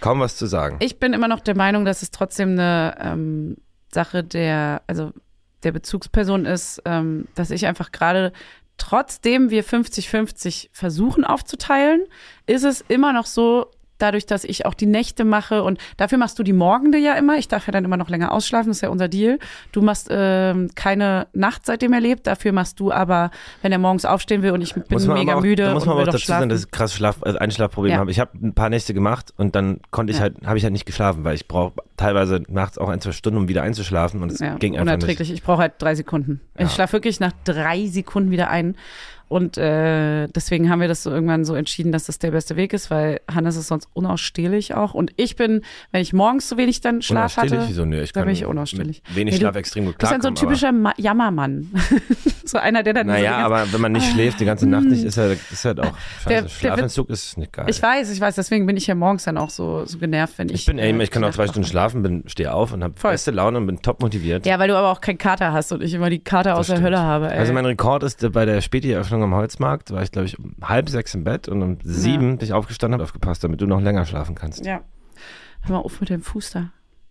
kaum 0.00 0.20
was 0.20 0.36
zu 0.36 0.46
sagen. 0.46 0.76
Ich 0.80 0.98
bin 0.98 1.12
immer 1.14 1.28
noch 1.28 1.40
der 1.40 1.56
Meinung, 1.56 1.84
dass 1.84 2.02
es 2.02 2.10
trotzdem 2.10 2.50
eine 2.50 2.94
ähm, 3.00 3.56
Sache 3.92 4.22
der, 4.22 4.82
also 4.86 5.12
der 5.64 5.72
Bezugsperson 5.72 6.44
ist, 6.46 6.80
ähm, 6.84 7.26
dass 7.34 7.50
ich 7.50 7.66
einfach 7.66 7.90
gerade, 7.90 8.32
trotzdem 8.78 9.50
wir 9.50 9.64
50-50 9.64 10.68
versuchen 10.72 11.24
aufzuteilen, 11.24 12.06
ist 12.46 12.64
es 12.64 12.82
immer 12.88 13.12
noch 13.12 13.26
so, 13.26 13.70
dadurch, 13.98 14.26
dass 14.26 14.44
ich 14.44 14.64
auch 14.66 14.74
die 14.74 14.86
Nächte 14.86 15.24
mache 15.24 15.62
und 15.62 15.78
dafür 15.96 16.18
machst 16.18 16.38
du 16.38 16.42
die 16.42 16.52
Morgende 16.52 16.98
ja 16.98 17.14
immer. 17.14 17.36
Ich 17.36 17.48
darf 17.48 17.66
ja 17.66 17.72
dann 17.72 17.84
immer 17.84 17.96
noch 17.96 18.08
länger 18.08 18.32
ausschlafen, 18.32 18.68
das 18.68 18.78
ist 18.78 18.82
ja 18.82 18.88
unser 18.88 19.08
Deal. 19.08 19.38
Du 19.72 19.82
machst 19.82 20.08
ähm, 20.10 20.70
keine 20.74 21.26
Nacht 21.32 21.66
seitdem 21.66 21.92
er 21.92 22.00
lebt, 22.00 22.26
dafür 22.26 22.52
machst 22.52 22.80
du 22.80 22.92
aber, 22.92 23.30
wenn 23.62 23.72
er 23.72 23.78
morgens 23.78 24.04
aufstehen 24.04 24.42
will 24.42 24.52
und 24.52 24.62
ich 24.62 24.74
bin 24.74 24.84
mega 25.12 25.36
auch, 25.36 25.40
müde 25.42 25.64
Da 25.64 25.74
muss 25.74 25.84
man 25.86 25.92
aber 25.94 26.02
auch 26.02 26.06
dazu 26.06 26.18
schlafen. 26.18 26.40
sagen, 26.42 26.48
dass 26.50 26.60
ich 26.64 26.70
krass 26.70 26.94
Schlaf, 26.94 27.18
also 27.22 27.38
Einschlafprobleme 27.38 27.94
Ja. 27.94 28.00
habe. 28.00 28.10
Ich 28.10 28.20
habe 28.20 28.30
ein 28.42 28.54
paar 28.54 28.70
Nächte 28.70 28.94
gemacht 28.94 29.32
und 29.36 29.54
dann 29.54 29.80
konnte 29.90 30.10
ich 30.12 30.16
Ja. 30.18 30.22
halt, 30.24 30.36
habe 30.46 30.56
ich 30.58 30.64
halt 30.64 30.72
nicht 30.72 30.86
geschlafen, 30.86 31.24
weil 31.24 31.34
ich 31.34 31.48
brauche 31.48 31.72
teilweise 31.96 32.42
nachts 32.48 32.78
auch 32.78 32.88
ein, 32.88 33.00
zwei 33.00 33.12
Stunden, 33.12 33.38
um 33.38 33.48
wieder 33.48 33.62
einzuschlafen 33.62 34.22
und 34.22 34.30
es 34.32 34.38
ja, 34.38 34.54
ging 34.54 34.74
einfach 34.74 34.84
nicht. 34.86 34.94
unerträglich. 34.94 35.32
Ich 35.32 35.42
brauche 35.42 35.62
halt 35.62 35.72
drei 35.78 35.94
Sekunden. 35.94 36.40
Ich 36.56 36.70
schlafe 36.70 36.92
wirklich 36.94 37.20
nach 37.20 37.32
drei 37.44 37.86
Sekunden 37.86 38.30
wieder 38.30 38.48
ein. 38.50 38.76
Und 39.28 39.58
äh, 39.58 40.26
deswegen 40.28 40.70
haben 40.70 40.80
wir 40.80 40.88
das 40.88 41.02
so 41.02 41.10
irgendwann 41.10 41.44
so 41.44 41.54
entschieden, 41.54 41.92
dass 41.92 42.04
das 42.06 42.18
der 42.18 42.30
beste 42.30 42.56
Weg 42.56 42.72
ist, 42.72 42.90
weil 42.90 43.20
Hannes 43.32 43.56
ist 43.56 43.68
sonst 43.68 43.88
unausstehlich 43.92 44.74
auch. 44.74 44.94
Und 44.94 45.12
ich 45.16 45.36
bin, 45.36 45.62
wenn 45.92 46.00
ich 46.00 46.12
morgens 46.12 46.48
so 46.48 46.56
wenig 46.56 46.80
dann 46.80 47.02
Schlaf 47.02 47.36
hatte, 47.36 47.64
Wieso? 47.68 47.84
Nö, 47.84 48.00
ich 48.02 48.12
da 48.12 48.20
kann 48.20 48.26
bin 48.28 48.34
ich 48.34 48.44
unausstehlich. 48.46 49.02
wenig 49.14 49.34
Nee, 49.34 49.40
Schlaf 49.40 49.56
extrem 49.56 49.84
gut 49.84 49.94
du 49.94 49.98
bist 49.98 50.12
dann 50.12 50.22
so 50.22 50.28
ein 50.28 50.34
typischer 50.34 50.72
Ma 50.72 50.92
Jammermann. 50.96 51.70
so 52.44 52.58
einer, 52.58 52.82
der 52.82 52.94
dann 52.94 53.06
so 53.06 53.12
Naja, 53.12 53.30
ganze- 53.32 53.44
aber 53.44 53.72
wenn 53.72 53.80
man 53.80 53.92
nicht 53.92 54.10
schläft 54.10 54.40
die 54.40 54.44
ganze 54.44 54.66
Nacht 54.66 54.84
nicht, 54.86 55.04
ist 55.04 55.16
halt, 55.18 55.38
ist 55.52 55.64
halt 55.64 55.80
auch 55.80 55.92
scheiße. 56.24 56.28
Der- 56.28 56.42
der 56.42 56.48
Schlafentzug 56.48 57.10
ist 57.10 57.36
nicht 57.38 57.52
geil. 57.52 57.66
Ich 57.68 57.82
weiß, 57.82 58.10
ich 58.10 58.20
weiß, 58.20 58.34
deswegen 58.34 58.66
bin 58.66 58.76
ich 58.76 58.86
ja 58.86 58.94
morgens 58.94 59.24
dann 59.24 59.36
auch 59.36 59.50
so, 59.50 59.84
so 59.84 59.98
genervt, 59.98 60.38
wenn 60.38 60.48
ich. 60.48 60.54
Ich 60.54 60.66
bin 60.66 60.78
äh, 60.78 60.90
ey, 60.90 61.02
ich 61.02 61.10
kann 61.10 61.22
auch 61.24 61.30
zwei 61.32 61.46
Stunden 61.46 61.68
schlafen, 61.68 62.02
bin, 62.02 62.24
stehe 62.26 62.52
auf 62.52 62.72
und 62.72 62.82
habe 62.82 62.94
beste 63.00 63.30
Laune 63.30 63.58
und 63.58 63.66
bin 63.66 63.82
top 63.82 64.00
motiviert. 64.02 64.46
Ja, 64.46 64.58
weil 64.58 64.68
du 64.68 64.76
aber 64.76 64.90
auch 64.90 65.00
keinen 65.00 65.18
Kater 65.18 65.52
hast 65.52 65.72
und 65.72 65.82
ich 65.82 65.92
immer 65.94 66.10
die 66.10 66.18
Kater 66.20 66.56
aus 66.56 66.66
der 66.68 66.74
stimmt. 66.76 66.86
Hölle 66.86 66.98
habe. 67.00 67.30
Ey. 67.32 67.38
Also 67.38 67.52
mein 67.52 67.66
Rekord 67.66 68.02
ist 68.02 68.32
bei 68.32 68.44
der 68.44 68.60
Späti-Eröffnung 68.60 69.17
am 69.22 69.34
Holzmarkt, 69.34 69.90
war 69.90 70.02
ich 70.02 70.12
glaube 70.12 70.26
ich 70.26 70.38
um 70.38 70.54
halb 70.62 70.88
sechs 70.88 71.14
im 71.14 71.24
Bett 71.24 71.48
und 71.48 71.62
um 71.62 71.78
sieben 71.82 72.38
bin 72.38 72.46
ich 72.46 72.52
aufgestanden 72.52 73.00
und 73.00 73.04
aufgepasst, 73.04 73.44
damit 73.44 73.60
du 73.60 73.66
noch 73.66 73.80
länger 73.80 74.04
schlafen 74.04 74.34
kannst. 74.34 74.64
ja. 74.64 74.82
Hör 75.62 75.76
mal 75.76 75.82
auf 75.82 76.00
mit 76.00 76.10
dem 76.10 76.22
Fuß 76.22 76.50
da. 76.52 76.70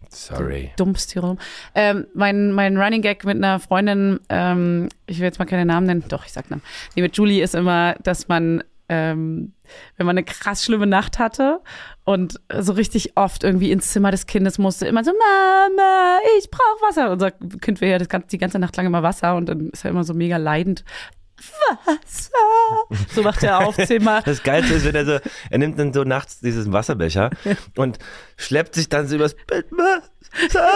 Sorry. 0.09 0.71
dumpst 0.77 1.11
hier 1.11 1.21
rum. 1.21 1.37
Ähm, 1.75 2.07
mein, 2.13 2.51
mein 2.53 2.77
Running 2.77 3.01
Gag 3.01 3.25
mit 3.25 3.35
einer 3.35 3.59
Freundin, 3.59 4.19
ähm, 4.29 4.89
ich 5.05 5.17
will 5.19 5.25
jetzt 5.25 5.39
mal 5.39 5.45
keine 5.45 5.65
Namen 5.65 5.85
nennen, 5.87 6.05
doch, 6.07 6.25
ich 6.25 6.31
sag 6.31 6.49
Namen. 6.49 6.61
Nee, 6.95 7.01
mit 7.01 7.17
Julie 7.17 7.43
ist 7.43 7.55
immer, 7.55 7.95
dass 8.03 8.29
man, 8.29 8.63
ähm, 8.87 9.53
wenn 9.97 10.05
man 10.05 10.17
eine 10.17 10.23
krass 10.23 10.63
schlimme 10.63 10.87
Nacht 10.87 11.19
hatte 11.19 11.59
und 12.05 12.39
so 12.57 12.71
richtig 12.73 13.17
oft 13.17 13.43
irgendwie 13.43 13.71
ins 13.71 13.91
Zimmer 13.91 14.11
des 14.11 14.27
Kindes 14.27 14.57
musste, 14.57 14.87
immer 14.87 15.03
so, 15.03 15.11
Mama, 15.11 16.19
ich 16.39 16.49
brauche 16.49 16.87
Wasser. 16.87 17.11
Unser 17.11 17.31
Kind 17.31 17.81
will 17.81 17.89
ja 17.89 17.97
das 17.97 18.07
ganze, 18.07 18.29
die 18.29 18.37
ganze 18.37 18.59
Nacht 18.59 18.77
lang 18.77 18.85
immer 18.85 19.03
Wasser 19.03 19.35
und 19.35 19.47
dann 19.49 19.71
ist 19.71 19.83
er 19.83 19.91
immer 19.91 20.05
so 20.05 20.13
mega 20.13 20.37
leidend. 20.37 20.85
Wasser. 21.37 23.07
So 23.13 23.21
macht 23.23 23.43
er 23.43 23.65
auf 23.65 23.75
zehnmal. 23.87 24.21
Das 24.23 24.43
Geilste 24.43 24.73
ist, 24.73 24.85
wenn 24.85 24.95
er 24.95 25.05
so, 25.05 25.19
er 25.49 25.57
nimmt 25.57 25.79
dann 25.79 25.93
so 25.93 26.03
nachts 26.03 26.39
diesen 26.39 26.73
Wasserbecher 26.73 27.29
und 27.75 27.99
schleppt 28.37 28.75
sich 28.75 28.89
dann 28.89 29.07
so 29.07 29.15
übers 29.15 29.35
Bett. 29.47 29.67
Wasser. 30.43 30.67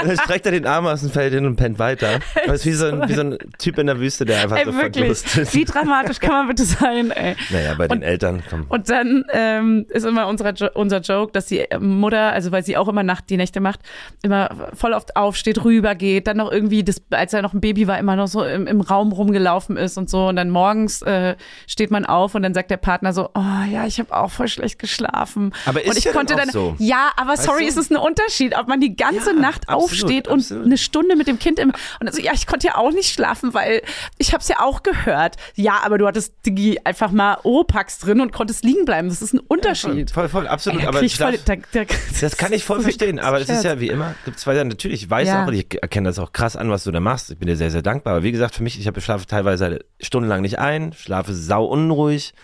Und 0.00 0.08
dann 0.08 0.16
streckt 0.18 0.46
er 0.46 0.52
den 0.52 0.66
Arm 0.66 0.86
aus 0.86 1.00
dem 1.00 1.10
Feld 1.10 1.32
hin 1.34 1.46
und 1.46 1.56
pennt 1.56 1.78
weiter. 1.78 2.20
Das 2.46 2.60
ist 2.60 2.66
wie 2.66 2.72
so 2.72 2.86
ein, 2.86 3.00
wie 3.08 3.14
so 3.14 3.22
ein 3.22 3.38
Typ 3.58 3.78
in 3.78 3.86
der 3.86 3.98
Wüste, 4.00 4.24
der 4.24 4.42
einfach 4.42 4.56
Ey, 4.58 4.64
so 4.64 4.74
wirklich. 4.74 4.96
verdurstet. 4.96 5.54
Wie 5.54 5.64
dramatisch 5.64 6.20
kann 6.20 6.30
man 6.32 6.48
bitte 6.48 6.64
sein, 6.64 7.10
ey? 7.10 7.36
Naja, 7.50 7.74
bei 7.76 7.88
den 7.88 7.98
Und- 7.98 8.02
Eltern, 8.02 8.42
komm. 8.48 8.66
Und 8.68 8.88
dann 8.90 9.24
ähm, 9.32 9.86
ist 9.88 10.04
immer 10.06 10.26
unser, 10.28 10.54
unser 10.74 11.00
Joke, 11.00 11.32
dass 11.32 11.46
die 11.46 11.64
Mutter, 11.78 12.32
also 12.32 12.52
weil 12.52 12.64
sie 12.64 12.76
auch 12.76 12.88
immer 12.88 13.02
Nacht 13.02 13.30
die 13.30 13.36
Nächte 13.36 13.60
macht, 13.60 13.80
immer 14.22 14.50
voll 14.74 14.92
oft 14.92 15.16
aufsteht, 15.16 15.64
rübergeht, 15.64 16.26
dann 16.26 16.36
noch 16.38 16.50
irgendwie, 16.50 16.82
das, 16.84 17.02
als 17.10 17.32
er 17.32 17.42
noch 17.42 17.52
ein 17.54 17.60
Baby 17.60 17.86
war, 17.86 17.98
immer 17.98 18.16
noch 18.16 18.28
so 18.28 18.44
im, 18.44 18.66
im 18.66 18.80
Raum 18.80 19.12
rumgelaufen 19.12 19.76
ist 19.76 19.96
und 19.98 20.08
so. 20.10 20.28
Und 20.28 20.36
dann 20.36 20.50
morgens 20.50 21.02
äh, 21.02 21.36
steht 21.66 21.90
man 21.90 22.04
auf 22.06 22.34
und 22.34 22.42
dann 22.42 22.54
sagt 22.54 22.70
der 22.70 22.76
Partner 22.76 23.12
so, 23.12 23.30
oh 23.34 23.64
ja, 23.70 23.86
ich 23.86 23.98
habe 23.98 24.14
auch 24.16 24.30
voll 24.30 24.48
schlecht 24.48 24.78
geschlafen. 24.78 25.52
Aber 25.66 25.82
ist 25.82 25.90
und 25.90 25.98
ich 25.98 26.04
ja 26.04 26.12
dann 26.12 26.18
konnte 26.18 26.34
auch 26.34 26.38
dann, 26.38 26.50
so. 26.50 26.74
ja, 26.78 27.10
aber 27.16 27.32
Weißt 27.32 27.44
sorry, 27.44 27.62
du? 27.64 27.68
es 27.68 27.76
ist 27.76 27.90
ein 27.90 27.96
Unterschied, 27.96 28.56
ob 28.58 28.68
man 28.68 28.80
die 28.80 28.96
ganze 28.96 29.09
Ja, 29.14 29.32
Nacht 29.32 29.68
absolut, 29.68 29.84
aufsteht 29.84 30.28
und 30.28 30.40
absolut. 30.40 30.66
eine 30.66 30.78
Stunde 30.78 31.16
mit 31.16 31.26
dem 31.26 31.38
Kind 31.38 31.58
im 31.58 31.72
und 32.00 32.08
also 32.08 32.20
ja, 32.20 32.32
ich 32.34 32.46
konnte 32.46 32.66
ja 32.66 32.76
auch 32.76 32.90
nicht 32.92 33.12
schlafen, 33.12 33.54
weil 33.54 33.82
ich 34.18 34.32
habe 34.32 34.42
es 34.42 34.48
ja 34.48 34.60
auch 34.60 34.82
gehört. 34.82 35.36
Ja, 35.54 35.80
aber 35.84 35.98
du 35.98 36.06
hattest 36.06 36.34
die 36.44 36.84
einfach 36.84 37.10
mal 37.10 37.38
Oropax 37.42 37.98
drin 37.98 38.20
und 38.20 38.32
konntest 38.32 38.64
liegen 38.64 38.84
bleiben. 38.84 39.08
Das 39.08 39.22
ist 39.22 39.32
ein 39.32 39.40
Unterschied. 39.40 40.10
Voll, 40.10 40.28
voll, 40.28 40.46
absolut. 40.46 40.82
Ey, 40.82 40.86
aber 40.88 41.02
ich 41.02 41.16
voll, 41.16 41.38
da, 41.44 41.56
da, 41.72 41.82
das 42.20 42.36
kann 42.36 42.52
ich 42.52 42.64
voll 42.64 42.80
verstehen, 42.82 43.18
aber 43.18 43.40
es 43.40 43.48
ist 43.48 43.64
ja 43.64 43.80
wie 43.80 43.88
immer, 43.88 44.14
gibt 44.24 44.38
zwei 44.38 44.54
Sachen. 44.54 44.68
Natürlich, 44.68 45.04
ich 45.04 45.10
weiß 45.10 45.28
Ja. 45.28 45.42
auch, 45.44 45.48
und 45.48 45.54
ich 45.54 45.80
erkenne 45.80 46.08
das 46.08 46.18
auch 46.18 46.32
krass 46.32 46.56
an, 46.56 46.70
was 46.70 46.84
du 46.84 46.90
da 46.90 47.00
machst. 47.00 47.30
Ich 47.30 47.38
bin 47.38 47.46
dir 47.48 47.56
sehr, 47.56 47.70
sehr 47.70 47.82
dankbar. 47.82 48.14
Aber 48.14 48.22
wie 48.22 48.32
gesagt, 48.32 48.54
für 48.54 48.62
mich, 48.62 48.78
ich 48.78 48.86
habe 48.86 49.00
schlafe 49.00 49.26
teilweise 49.26 49.64
halt 49.64 49.84
stundenlang 50.00 50.42
nicht 50.42 50.58
ein, 50.58 50.92
schlafe 50.92 51.34
sau 51.34 51.64
unruhig. 51.64 52.34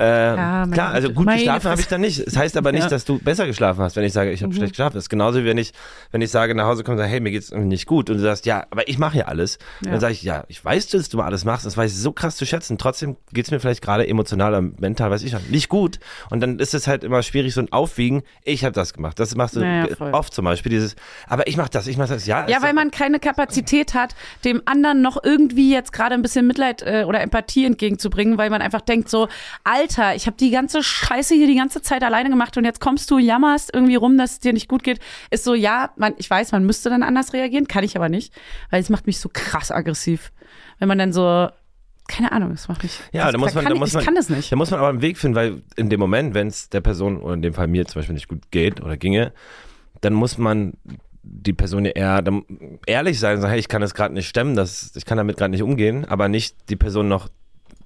Äh, 0.00 0.34
Ja, 0.34 0.66
klar, 0.66 0.92
also 0.92 1.10
gut 1.10 1.28
geschlafen 1.28 1.70
habe 1.70 1.80
ich 1.80 1.86
dann 1.88 2.00
nicht. 2.00 2.26
Das 2.26 2.36
heißt 2.36 2.56
aber 2.56 2.72
nicht, 2.72 2.80
Ja. 2.80 2.86
Mhm. 2.86 2.90
dass 2.90 3.04
du 3.04 3.18
besser 3.18 3.46
geschlafen 3.46 3.80
hast, 3.82 3.96
wenn 3.96 4.04
ich 4.04 4.12
sage, 4.12 4.30
ich 4.32 4.42
habe 4.42 4.54
schlecht 4.54 4.72
geschlafen. 4.72 4.94
Das 4.94 5.04
ist 5.04 5.08
genauso 5.10 5.40
wie 5.40 5.44
wenn 5.44 5.58
ich, 5.58 5.72
wenn 6.10 6.22
ich 6.22 6.30
sage, 6.30 6.54
nach 6.54 6.64
Hause 6.66 6.82
komme 6.84 6.94
und 6.94 6.98
sage, 6.98 7.10
hey, 7.10 7.20
mir 7.20 7.30
geht's 7.30 7.50
irgendwie 7.50 7.68
nicht 7.68 7.86
gut. 7.86 8.08
Und 8.10 8.16
du 8.16 8.22
sagst, 8.22 8.46
ja, 8.46 8.64
aber 8.70 8.88
ich 8.88 8.98
mache 8.98 9.18
ja 9.18 9.24
alles. 9.26 9.58
Ja. 9.84 9.90
Dann 9.92 10.00
sage 10.00 10.12
ich, 10.14 10.22
ja, 10.22 10.44
ich 10.48 10.64
weiß, 10.64 10.88
dass 10.88 11.08
du 11.10 11.18
mal 11.18 11.24
alles 11.26 11.44
machst. 11.44 11.66
Das 11.66 11.76
weiß 11.76 11.92
ich 11.92 11.98
so 11.98 12.12
krass 12.12 12.36
zu 12.36 12.46
schätzen. 12.46 12.78
Trotzdem 12.78 13.16
geht's 13.32 13.50
mir 13.50 13.60
vielleicht 13.60 13.82
gerade 13.82 14.06
emotional 14.08 14.52
oder 14.52 14.62
mental, 14.78 15.10
weiß 15.10 15.22
ich 15.22 15.32
schon, 15.32 15.42
nicht 15.50 15.68
gut. 15.68 15.98
Und 16.30 16.40
dann 16.40 16.58
ist 16.58 16.72
es 16.74 16.86
halt 16.86 17.04
immer 17.04 17.22
schwierig, 17.22 17.52
so 17.54 17.60
ein 17.60 17.70
Aufwiegen. 17.72 18.22
Ich 18.44 18.64
habe 18.64 18.72
das 18.72 18.94
gemacht. 18.94 19.18
Das 19.20 19.34
machst 19.36 19.56
du 19.56 19.60
Ja, 19.60 19.86
ja, 19.86 19.94
voll. 19.96 20.12
oft 20.12 20.32
zum 20.32 20.46
Beispiel. 20.46 20.70
Dieses, 20.70 20.96
aber 21.28 21.46
ich 21.46 21.56
mache 21.56 21.70
das, 21.70 21.86
ich 21.86 21.96
mache 21.98 22.08
das. 22.14 22.26
Ja, 22.26 22.48
Ja, 22.48 22.62
weil 22.62 22.72
man 22.72 22.90
keine 22.90 23.20
Kapazität 23.20 23.94
hat, 23.94 24.14
dem 24.44 24.62
anderen 24.64 25.02
noch 25.02 25.22
irgendwie 25.22 25.72
jetzt 25.72 25.92
gerade 25.92 26.14
ein 26.14 26.22
bisschen 26.22 26.46
Mitleid 26.46 26.82
äh, 26.82 27.04
oder 27.06 27.20
Empathie 27.20 27.66
entgegenzubringen, 27.66 28.38
weil 28.38 28.48
man 28.50 28.62
einfach 28.62 28.80
denkt 28.80 29.08
so, 29.10 29.28
Alter, 29.90 30.14
ich 30.14 30.26
habe 30.26 30.36
die 30.36 30.50
ganze 30.50 30.84
Scheiße 30.84 31.34
hier 31.34 31.48
die 31.48 31.56
ganze 31.56 31.82
Zeit 31.82 32.04
alleine 32.04 32.30
gemacht 32.30 32.56
und 32.56 32.64
jetzt 32.64 32.80
kommst 32.80 33.10
du, 33.10 33.18
jammerst 33.18 33.74
irgendwie 33.74 33.96
rum, 33.96 34.16
dass 34.16 34.32
es 34.32 34.38
dir 34.38 34.52
nicht 34.52 34.68
gut 34.68 34.84
geht. 34.84 35.00
Ist 35.30 35.42
so, 35.42 35.54
ja, 35.54 35.90
man, 35.96 36.14
ich 36.16 36.30
weiß, 36.30 36.52
man 36.52 36.64
müsste 36.64 36.90
dann 36.90 37.02
anders 37.02 37.32
reagieren, 37.32 37.66
kann 37.66 37.82
ich 37.82 37.96
aber 37.96 38.08
nicht, 38.08 38.32
weil 38.70 38.80
es 38.80 38.88
macht 38.88 39.08
mich 39.08 39.18
so 39.18 39.28
krass 39.32 39.72
aggressiv. 39.72 40.30
Wenn 40.78 40.86
man 40.86 40.98
dann 40.98 41.12
so, 41.12 41.48
keine 42.06 42.30
Ahnung, 42.30 42.50
das 42.50 42.68
macht 42.68 42.84
mich. 42.84 43.00
Ja, 43.12 43.32
da 43.32 43.38
muss 43.38 43.52
man, 43.54 43.64
kann 43.64 43.70
da 43.70 43.74
ich, 43.74 43.80
muss 43.80 43.88
ich 43.88 43.94
man, 43.96 44.04
kann 44.04 44.14
das 44.14 44.28
nicht. 44.28 44.52
Da 44.52 44.56
muss 44.56 44.70
man 44.70 44.78
aber 44.78 44.90
einen 44.90 45.02
Weg 45.02 45.18
finden, 45.18 45.34
weil 45.34 45.62
in 45.74 45.90
dem 45.90 45.98
Moment, 45.98 46.34
wenn 46.34 46.46
es 46.46 46.68
der 46.68 46.80
Person 46.80 47.18
oder 47.18 47.34
in 47.34 47.42
dem 47.42 47.54
Fall 47.54 47.66
mir 47.66 47.84
zum 47.86 47.98
Beispiel 47.98 48.14
nicht 48.14 48.28
gut 48.28 48.52
geht 48.52 48.80
oder 48.80 48.96
ginge, 48.96 49.32
dann 50.02 50.14
muss 50.14 50.38
man 50.38 50.74
die 51.22 51.52
Person 51.52 51.84
eher 51.84 52.22
ehrlich 52.86 53.18
sein 53.18 53.34
und 53.34 53.40
sagen, 53.42 53.50
hey, 53.50 53.60
ich 53.60 53.68
kann 53.68 53.82
das 53.82 53.94
gerade 53.94 54.14
nicht 54.14 54.28
stemmen, 54.28 54.54
das, 54.54 54.92
ich 54.94 55.04
kann 55.04 55.18
damit 55.18 55.36
gerade 55.36 55.50
nicht 55.50 55.62
umgehen, 55.62 56.04
aber 56.04 56.28
nicht 56.28 56.70
die 56.70 56.76
Person 56.76 57.08
noch 57.08 57.28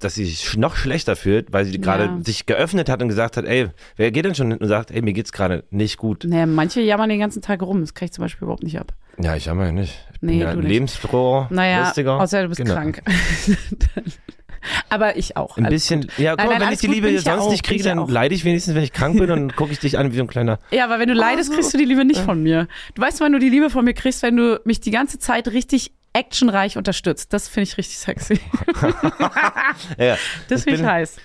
dass 0.01 0.14
sie 0.14 0.25
sich 0.25 0.57
noch 0.57 0.77
schlechter 0.77 1.16
fühlt, 1.16 1.53
weil 1.53 1.64
sie 1.64 1.81
gerade 1.81 2.05
Ja. 2.05 2.18
sich 2.25 2.47
geöffnet 2.47 2.88
hat 2.88 3.01
und 3.03 3.09
gesagt 3.09 3.37
hat, 3.37 3.44
ey, 3.44 3.68
wer 3.97 4.11
geht 4.11 4.25
denn 4.25 4.35
schon 4.35 4.51
hin 4.51 4.59
und 4.61 4.68
sagt, 4.68 4.90
ey, 4.90 5.03
mir 5.03 5.12
geht's 5.12 5.33
gerade 5.33 5.64
nicht 5.70 5.97
gut. 5.97 6.25
Naja, 6.25 6.47
manche 6.47 6.81
jammern 6.81 7.09
den 7.09 7.18
ganzen 7.20 7.42
Tag 7.42 7.62
rum, 7.62 7.81
das 7.81 7.94
kann 7.94 8.07
ich 8.07 8.12
zum 8.12 8.23
Beispiel 8.25 8.44
überhaupt 8.44 8.62
nicht 8.62 8.79
ab. 8.79 8.92
Ja, 9.18 9.37
ich 9.37 9.44
jammer 9.47 9.66
ja 9.66 9.73
nicht. 9.73 9.94
Ich 10.14 10.23
Nee, 10.23 10.33
bin 10.33 10.40
ja 10.40 10.55
du 10.55 10.61
lebensfroher, 10.61 11.49
Naja, 11.51 11.85
lustiger. 11.85 12.20
außer 12.20 12.42
du 12.42 12.49
bist 12.49 12.61
Genau. 12.61 12.75
krank. 12.75 13.03
Aber 14.88 15.16
ich 15.18 15.37
auch. 15.37 15.59
Ein 15.59 15.64
bisschen, 15.64 16.03
gut. 16.03 16.18
ja, 16.18 16.37
guck 16.37 16.47
mal, 16.47 16.59
wenn 16.61 16.73
ich 16.73 16.79
die 16.81 16.87
Liebe 16.87 17.11
ja 17.11 17.20
sonst 17.20 17.42
auch, 17.42 17.51
nicht 17.51 17.64
kriege, 17.64 17.83
ja 17.85 17.90
dann 17.90 17.99
auch. 17.99 18.09
leide 18.11 18.35
ich 18.35 18.47
wenigstens, 18.47 18.75
wenn 18.75 18.83
ich 18.83 18.92
krank 18.94 19.12
bin 19.18 19.25
und 19.25 19.29
dann 19.29 19.53
gucke 19.57 19.73
ich 19.73 19.79
dich 19.79 19.99
an 19.99 20.11
wie 20.12 20.16
so 20.16 20.23
ein 20.23 20.27
kleiner 20.27 20.59
Ja, 20.70 20.85
aber 20.85 20.99
wenn 20.99 21.09
du 21.09 21.14
leidest, 21.14 21.51
so. 21.51 21.55
kriegst 21.55 21.75
du 21.75 21.79
die 21.79 21.85
Liebe 21.85 22.05
nicht 22.07 22.20
von 22.20 22.42
mir. 22.42 22.66
Du 22.94 23.03
weißt, 23.03 23.20
wann 23.20 23.33
du 23.33 23.38
die 23.38 23.51
Liebe 23.51 23.68
von 23.68 23.85
mir 23.85 23.92
kriegst, 23.92 24.23
wenn 24.23 24.37
du 24.37 24.61
mich 24.64 24.81
die 24.81 24.90
ganze 24.90 25.18
Zeit 25.18 25.49
richtig 25.49 25.92
actionreich 26.14 26.79
unterstützt. 26.79 27.33
Das 27.33 27.48
finde 27.48 27.64
ich 27.68 27.77
richtig 27.77 27.98
sexy. 27.98 28.40
Ja, 29.98 30.16
Das 30.48 30.64
finde 30.64 30.81
ich 30.81 30.87
heiß. 30.87 31.16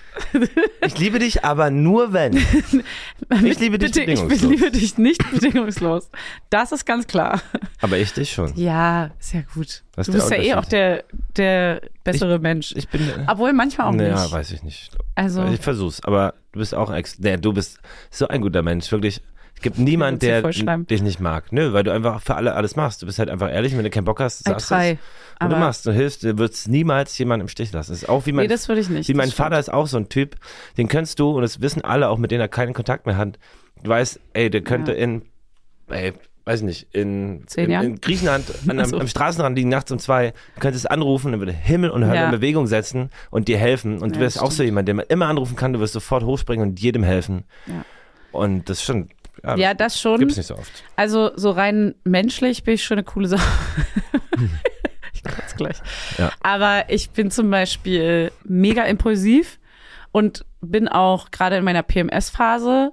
Ich 0.84 0.98
liebe 0.98 1.18
dich, 1.18 1.44
aber 1.44 1.70
nur 1.70 2.12
wenn. 2.12 2.36
Ich 3.44 3.58
liebe 3.60 3.78
dich 3.78 3.92
Bitte, 3.92 4.00
ich 4.02 4.20
bedingungslos. 4.20 4.50
liebe 4.50 4.70
dich 4.70 4.98
nicht 4.98 5.30
bedingungslos. 5.30 6.10
Das 6.50 6.72
ist 6.72 6.84
ganz 6.84 7.06
klar. 7.06 7.40
Aber 7.80 7.96
ich 7.98 8.12
dich 8.12 8.32
schon. 8.32 8.52
Ja, 8.56 9.10
ist 9.20 9.32
ja 9.34 9.42
gut. 9.54 9.82
Das 9.94 10.06
du 10.06 10.12
bist 10.12 10.30
ja 10.30 10.36
eh 10.38 10.54
auch 10.54 10.64
der, 10.64 11.04
der 11.36 11.80
bessere 12.04 12.38
Mensch. 12.38 12.72
Ich 12.76 12.88
bin. 12.88 13.08
Obwohl 13.26 13.52
manchmal 13.52 13.86
auch 13.88 13.92
naja, 13.92 14.20
nicht. 14.22 14.32
weiß 14.32 14.50
ich 14.52 14.62
nicht. 14.62 14.90
Also, 15.14 15.44
Ich 15.46 15.60
versuch's, 15.60 16.02
aber 16.02 16.34
du 16.52 16.58
bist 16.58 16.74
auch 16.74 16.90
ein 16.90 16.96
Ex. 16.96 17.18
Nee, 17.18 17.36
du 17.36 17.52
bist 17.52 17.78
so 18.10 18.26
ein 18.28 18.40
guter 18.40 18.62
Mensch, 18.62 18.90
wirklich. 18.90 19.22
Es 19.60 19.62
gibt 19.62 19.78
niemand, 19.78 20.22
du 20.22 20.26
der 20.26 20.40
dich 20.78 21.02
nicht 21.02 21.20
mag. 21.20 21.52
Nö, 21.52 21.74
weil 21.74 21.82
du 21.84 21.92
einfach 21.92 22.22
für 22.22 22.34
alle 22.34 22.54
alles 22.54 22.76
machst. 22.76 23.02
Du 23.02 23.06
bist 23.06 23.18
halt 23.18 23.28
einfach 23.28 23.50
ehrlich, 23.52 23.76
wenn 23.76 23.84
du 23.84 23.90
keinen 23.90 24.06
Bock 24.06 24.18
hast, 24.18 24.42
sagst 24.42 24.68
try. 24.68 24.92
es. 24.92 24.98
Und 25.44 25.50
du 25.50 25.56
machst, 25.56 25.84
du 25.84 25.92
hilfst, 25.92 26.22
du 26.22 26.38
würdest 26.38 26.68
niemals 26.68 27.16
jemanden 27.18 27.42
im 27.42 27.48
Stich 27.48 27.70
lassen. 27.70 27.92
Das 27.92 28.02
ist 28.02 28.08
auch 28.08 28.24
wie 28.24 28.32
mein, 28.32 28.44
nee, 28.44 28.48
das 28.48 28.68
würde 28.68 28.80
ich 28.80 28.88
nicht. 28.88 29.08
wie 29.10 29.14
mein 29.14 29.26
stimmt. 29.28 29.36
Vater 29.36 29.58
ist 29.58 29.70
auch 29.70 29.86
so 29.86 29.98
ein 29.98 30.08
Typ, 30.08 30.36
den 30.78 30.88
kennst 30.88 31.18
du 31.18 31.30
und 31.32 31.42
das 31.42 31.60
wissen 31.60 31.82
alle, 31.84 32.08
auch 32.08 32.16
mit 32.16 32.30
denen 32.30 32.40
er 32.40 32.48
keinen 32.48 32.72
Kontakt 32.72 33.04
mehr 33.04 33.18
hat. 33.18 33.38
Du 33.82 33.90
weißt, 33.90 34.18
ey, 34.32 34.48
der 34.48 34.62
könnte 34.62 34.92
Ja. 34.92 34.98
in, 34.98 35.22
ey, 35.88 36.14
weiß 36.46 36.62
nicht, 36.62 36.88
in, 36.94 37.44
in, 37.56 37.70
in 37.70 38.00
Griechenland 38.00 38.46
an, 38.68 38.80
am, 38.80 38.94
am 38.94 39.08
Straßenrand 39.08 39.56
liegen 39.58 39.68
nachts 39.68 39.92
um 39.92 39.98
zwei, 39.98 40.32
du 40.54 40.60
könntest 40.60 40.90
anrufen, 40.90 41.32
dann 41.32 41.40
würde 41.40 41.52
Himmel 41.52 41.90
und 41.90 42.04
Hölle 42.06 42.16
Ja. 42.16 42.24
in 42.26 42.30
Bewegung 42.30 42.66
setzen 42.66 43.10
und 43.30 43.46
dir 43.48 43.58
helfen. 43.58 43.98
Und 43.98 44.14
du 44.14 44.20
Ja, 44.20 44.24
wirst 44.24 44.36
das 44.36 44.42
auch 44.42 44.50
so 44.52 44.62
jemand, 44.62 44.88
der 44.88 44.94
man 44.94 45.04
immer 45.10 45.28
anrufen 45.28 45.54
kann, 45.54 45.74
du 45.74 45.80
wirst 45.80 45.92
sofort 45.92 46.24
hochspringen 46.24 46.66
und 46.66 46.80
jedem 46.80 47.02
helfen. 47.02 47.44
Und 48.30 48.68
das 48.68 48.78
ist 48.78 48.84
schon, 48.84 49.08
ja, 49.44 49.56
Ja, 49.56 49.74
das 49.74 50.00
schon. 50.00 50.18
gibt's 50.20 50.36
nicht 50.36 50.46
so 50.46 50.56
oft. 50.56 50.70
Also 50.96 51.30
so 51.36 51.50
rein 51.50 51.94
menschlich 52.04 52.62
bin 52.64 52.74
ich 52.74 52.84
schon 52.84 52.96
eine 52.98 53.04
coole 53.04 53.28
Sache. 53.28 53.46
ich 55.12 55.22
kotze 55.22 55.56
gleich. 55.56 55.76
Ja. 56.18 56.30
Aber 56.42 56.84
ich 56.88 57.10
bin 57.10 57.30
zum 57.30 57.50
Beispiel 57.50 58.32
mega 58.44 58.84
impulsiv 58.84 59.58
und 60.12 60.44
bin 60.60 60.88
auch 60.88 61.30
gerade 61.30 61.56
in 61.56 61.64
meiner 61.64 61.82
PMS-Phase. 61.82 62.92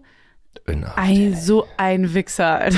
Ein, 0.96 1.36
so 1.36 1.68
ein 1.78 2.14
Wichser. 2.14 2.70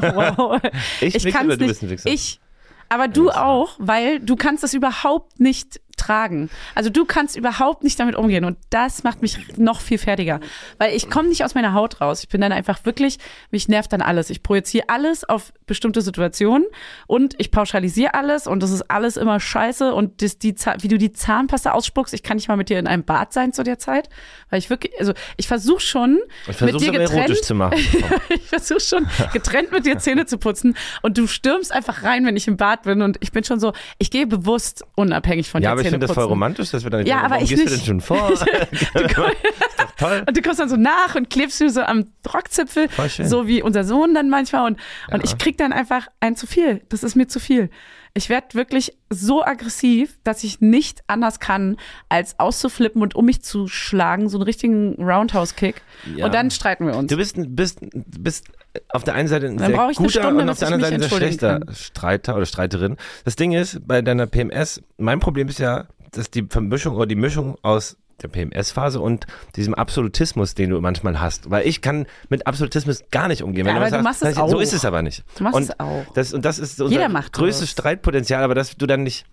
Wow. 0.00 0.60
Ich 1.00 1.24
kann's 1.26 1.46
oder 1.46 1.56
du 1.56 1.64
nicht. 1.64 1.68
bist 1.68 1.82
ein 1.82 1.90
Wichser? 1.90 2.08
Ich. 2.10 2.40
Aber 2.88 3.08
du 3.08 3.30
auch, 3.30 3.74
weil 3.78 4.20
du 4.20 4.36
kannst 4.36 4.62
das 4.62 4.72
überhaupt 4.74 5.40
nicht 5.40 5.80
tragen. 5.96 6.50
Also 6.74 6.90
du 6.90 7.04
kannst 7.04 7.36
überhaupt 7.36 7.84
nicht 7.84 7.98
damit 7.98 8.14
umgehen 8.14 8.44
und 8.44 8.58
das 8.70 9.02
macht 9.02 9.22
mich 9.22 9.56
noch 9.56 9.80
viel 9.80 9.98
fertiger, 9.98 10.40
weil 10.78 10.94
ich 10.94 11.10
komme 11.10 11.28
nicht 11.28 11.44
aus 11.44 11.54
meiner 11.54 11.72
Haut 11.72 12.00
raus. 12.00 12.20
Ich 12.22 12.28
bin 12.28 12.40
dann 12.40 12.52
einfach 12.52 12.84
wirklich, 12.84 13.18
mich 13.50 13.68
nervt 13.68 13.92
dann 13.92 14.02
alles. 14.02 14.30
Ich 14.30 14.42
projiziere 14.42 14.88
alles 14.88 15.24
auf 15.24 15.52
bestimmte 15.66 16.00
Situationen 16.00 16.66
und 17.06 17.34
ich 17.38 17.50
pauschalisiere 17.50 18.14
alles 18.14 18.46
und 18.46 18.62
das 18.62 18.70
ist 18.70 18.90
alles 18.90 19.16
immer 19.16 19.40
scheiße 19.40 19.92
und 19.92 20.22
das, 20.22 20.38
die, 20.38 20.54
wie 20.80 20.88
du 20.88 20.98
die 20.98 21.12
Zahnpasta 21.12 21.72
ausspuckst, 21.72 22.14
ich 22.14 22.22
kann 22.22 22.36
nicht 22.36 22.48
mal 22.48 22.56
mit 22.56 22.68
dir 22.68 22.78
in 22.78 22.86
einem 22.86 23.04
Bad 23.04 23.32
sein 23.32 23.52
zu 23.52 23.62
der 23.62 23.78
Zeit, 23.78 24.08
weil 24.50 24.58
ich 24.58 24.70
wirklich, 24.70 24.92
also 25.00 25.12
ich 25.36 25.48
versuche 25.48 25.80
schon 25.80 26.20
Ich 26.42 26.60
mit 26.60 26.70
versuche 26.70 26.92
dir 26.92 26.98
getrennt 26.98 27.44
zu 27.44 27.54
machen. 27.54 27.78
ich 28.28 28.42
versuche 28.42 28.80
schon 28.80 29.06
getrennt 29.32 29.72
mit 29.72 29.86
dir 29.86 29.98
Zähne 29.98 30.26
zu 30.26 30.38
putzen 30.38 30.76
und 31.02 31.18
du 31.18 31.26
stürmst 31.26 31.72
einfach 31.72 32.02
rein, 32.02 32.26
wenn 32.26 32.36
ich 32.36 32.46
im 32.46 32.56
Bad 32.56 32.82
bin 32.82 33.02
und 33.02 33.16
ich 33.20 33.32
bin 33.32 33.42
schon 33.42 33.58
so, 33.58 33.72
ich 33.98 34.10
gehe 34.10 34.26
bewusst 34.26 34.84
unabhängig 34.94 35.50
von 35.50 35.62
Ja, 35.62 35.74
dir 35.74 35.85
ich 35.86 35.90
finde 35.92 36.06
das 36.06 36.14
voll 36.14 36.24
romantisch, 36.24 36.70
dass 36.70 36.84
wir 36.84 36.90
dann 36.90 37.06
Ja, 37.06 37.22
aber 37.22 37.40
ich 37.40 37.48
gehst 37.48 37.64
nicht. 37.64 37.74
du 37.74 37.76
denn 37.76 37.84
schon 37.86 38.00
vor? 38.00 38.32
toll. 39.98 40.24
Und 40.26 40.36
du 40.36 40.42
kommst 40.42 40.60
dann 40.60 40.68
so 40.68 40.76
nach 40.76 41.14
und 41.14 41.30
klebst 41.30 41.60
mir 41.60 41.70
so 41.70 41.80
am 41.82 42.06
Rockzipfel, 42.32 42.88
so 43.24 43.46
wie 43.46 43.62
unser 43.62 43.84
Sohn 43.84 44.14
dann 44.14 44.28
manchmal. 44.28 44.66
Und, 44.66 44.78
und 45.10 45.18
Ja. 45.18 45.24
ich 45.24 45.38
krieg 45.38 45.56
dann 45.58 45.72
einfach 45.72 46.06
ein 46.20 46.36
zu 46.36 46.46
viel. 46.46 46.82
Das 46.88 47.02
ist 47.02 47.14
mir 47.16 47.26
zu 47.28 47.40
viel. 47.40 47.70
Ich 48.14 48.30
werde 48.30 48.54
wirklich 48.54 48.96
so 49.10 49.44
aggressiv, 49.44 50.18
dass 50.24 50.42
ich 50.42 50.62
nicht 50.62 51.02
anders 51.06 51.38
kann, 51.38 51.76
als 52.08 52.38
auszuflippen 52.40 53.02
und 53.02 53.14
um 53.14 53.26
mich 53.26 53.42
zu 53.42 53.68
schlagen, 53.68 54.30
so 54.30 54.38
einen 54.38 54.44
richtigen 54.44 54.94
Roundhouse-Kick. 55.02 55.82
Ja. 56.16 56.24
Und 56.24 56.32
dann 56.34 56.50
streiten 56.50 56.86
wir 56.86 56.96
uns. 56.96 57.10
Du 57.10 57.16
bist, 57.18 57.36
bist, 57.38 57.80
bist 57.92 58.46
auf 58.88 59.04
der 59.04 59.14
einen 59.14 59.28
Seite 59.28 59.46
ein 59.46 59.58
sehr 59.58 59.70
guter 59.70 60.10
Stunde, 60.10 60.42
und 60.42 60.48
auf 60.50 60.58
der 60.58 60.68
anderen 60.68 60.82
Seite 60.82 60.94
ein 60.94 61.08
sehr 61.08 61.16
schlechter 61.18 61.60
Streiter 61.72 62.36
oder 62.36 62.46
Streiterin. 62.46 62.96
Das 63.24 63.36
Ding 63.36 63.52
ist, 63.52 63.86
bei 63.86 64.02
deiner 64.02 64.26
PMS, 64.26 64.82
mein 64.98 65.20
Problem 65.20 65.48
ist 65.48 65.58
ja, 65.58 65.86
dass 66.12 66.30
die 66.30 66.46
Vermischung 66.48 66.96
oder 66.96 67.06
die 67.06 67.16
Mischung 67.16 67.56
aus 67.62 67.96
der 68.22 68.28
PMS-Phase 68.28 68.98
und 69.00 69.26
diesem 69.56 69.74
Absolutismus, 69.74 70.54
den 70.54 70.70
du 70.70 70.80
manchmal 70.80 71.20
hast. 71.20 71.50
Weil 71.50 71.66
ich 71.66 71.82
kann 71.82 72.06
mit 72.30 72.46
Absolutismus 72.46 73.02
gar 73.10 73.28
nicht 73.28 73.42
umgehen. 73.42 73.66
Ja, 73.66 73.76
aber 73.76 73.84
du 73.84 73.90
sagst, 73.90 74.04
machst 74.04 74.22
es 74.22 74.34
das- 74.36 74.50
So 74.50 74.56
auch. 74.56 74.60
ist 74.60 74.72
es 74.72 74.84
aber 74.86 75.02
nicht. 75.02 75.22
Du 75.36 75.44
machst 75.44 75.56
und 75.56 75.62
es 75.64 75.80
auch. 75.80 76.04
Das, 76.14 76.32
und 76.32 76.44
das 76.44 76.58
ist 76.58 76.80
unser 76.80 77.08
macht 77.10 77.34
größtes 77.34 77.60
das. 77.60 77.70
Streitpotenzial, 77.72 78.42
aber 78.42 78.54
dass 78.54 78.74
du 78.76 78.86
dann 78.86 79.02
nicht 79.02 79.26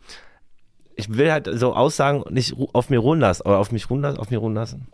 ich 0.96 1.16
will 1.18 1.32
halt 1.32 1.50
so 1.54 1.74
Aussagen 1.74 2.24
nicht 2.30 2.56
auf 2.74 2.90
mir 2.90 3.00
ruhen 3.00 3.20
lassen, 3.20 3.44
oder 3.44 3.58
auf 3.60 3.72
mich 3.72 3.90
ruhen 3.90 4.02
lassen, 4.02 4.18
auf 4.18 4.30
mir 4.30 4.38
ruhen 4.38 4.54
lassen 4.54 4.88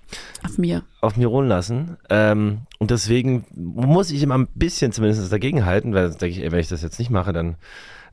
Auf 0.43 0.57
mir. 0.57 0.83
auf 1.01 1.17
mir 1.17 1.27
ruhen 1.27 1.47
lassen. 1.47 1.97
Ähm, 2.09 2.61
und 2.77 2.91
deswegen 2.91 3.45
muss 3.55 4.11
ich 4.11 4.23
immer 4.23 4.37
ein 4.37 4.47
bisschen 4.55 4.91
zumindest 4.91 5.31
dagegen 5.31 5.65
halten, 5.65 5.93
weil 5.93 6.09
denke 6.09 6.27
ich, 6.27 6.43
ey, 6.43 6.51
wenn 6.51 6.59
ich 6.59 6.69
das 6.69 6.81
jetzt 6.81 6.99
nicht 6.99 7.11
mache, 7.11 7.33
dann 7.33 7.55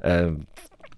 äh, 0.01 0.31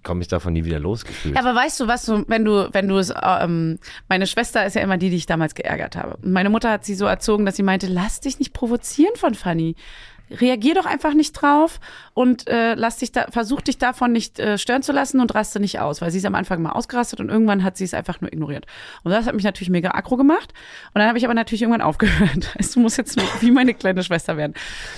komme 0.03 0.21
ich 0.21 0.27
davon 0.27 0.53
nie 0.53 0.63
wieder 0.65 0.79
losgefühlt. 0.79 1.35
Ja, 1.35 1.41
aber 1.41 1.53
weißt 1.53 1.79
du, 1.79 1.87
was 1.87 2.05
du, 2.05 2.23
wenn 2.27 2.45
du, 2.45 2.69
wenn 2.73 2.87
du 2.87 2.97
es, 2.97 3.13
ähm, 3.21 3.79
meine 4.07 4.27
Schwester 4.27 4.65
ist 4.65 4.75
ja 4.75 4.81
immer 4.81 4.97
die, 4.97 5.09
die 5.09 5.17
ich 5.17 5.25
damals 5.25 5.55
geärgert 5.55 5.95
habe. 5.95 6.17
Meine 6.21 6.49
Mutter 6.49 6.71
hat 6.71 6.85
sie 6.85 6.95
so 6.95 7.05
erzogen, 7.05 7.45
dass 7.45 7.55
sie 7.57 7.63
meinte, 7.63 7.87
lass 7.87 8.21
dich 8.21 8.39
nicht 8.39 8.53
provozieren 8.53 9.15
von 9.15 9.35
Fanny. 9.35 9.75
Reagier 10.31 10.75
doch 10.75 10.85
einfach 10.85 11.13
nicht 11.13 11.33
drauf 11.33 11.79
und 12.13 12.47
äh, 12.47 12.75
lass 12.75 12.97
dich 12.97 13.11
da, 13.11 13.25
versuch 13.31 13.61
dich 13.61 13.77
davon 13.77 14.11
nicht 14.11 14.39
äh, 14.39 14.57
stören 14.57 14.83
zu 14.83 14.91
lassen 14.91 15.19
und 15.19 15.33
raste 15.33 15.59
nicht 15.59 15.79
aus, 15.79 16.01
weil 16.01 16.11
sie 16.11 16.17
ist 16.19 16.25
am 16.25 16.35
Anfang 16.35 16.61
mal 16.61 16.71
ausgerastet 16.71 17.19
und 17.19 17.29
irgendwann 17.29 17.63
hat 17.63 17.77
sie 17.77 17.83
es 17.85 17.93
einfach 17.93 18.21
nur 18.21 18.31
ignoriert. 18.31 18.65
Und 19.03 19.11
das 19.11 19.25
hat 19.25 19.33
mich 19.35 19.43
natürlich 19.43 19.69
mega 19.69 19.91
aggro 19.91 20.17
gemacht. 20.17 20.53
Und 20.93 20.99
dann 20.99 21.07
habe 21.07 21.17
ich 21.17 21.25
aber 21.25 21.33
natürlich 21.33 21.61
irgendwann 21.61 21.81
aufgehört. 21.89 22.55
Du 22.73 22.79
musst 22.79 22.97
jetzt 22.97 23.17
wie 23.41 23.51
meine 23.51 23.73
kleine 23.73 24.03
Schwester 24.03 24.37
werden. 24.37 24.53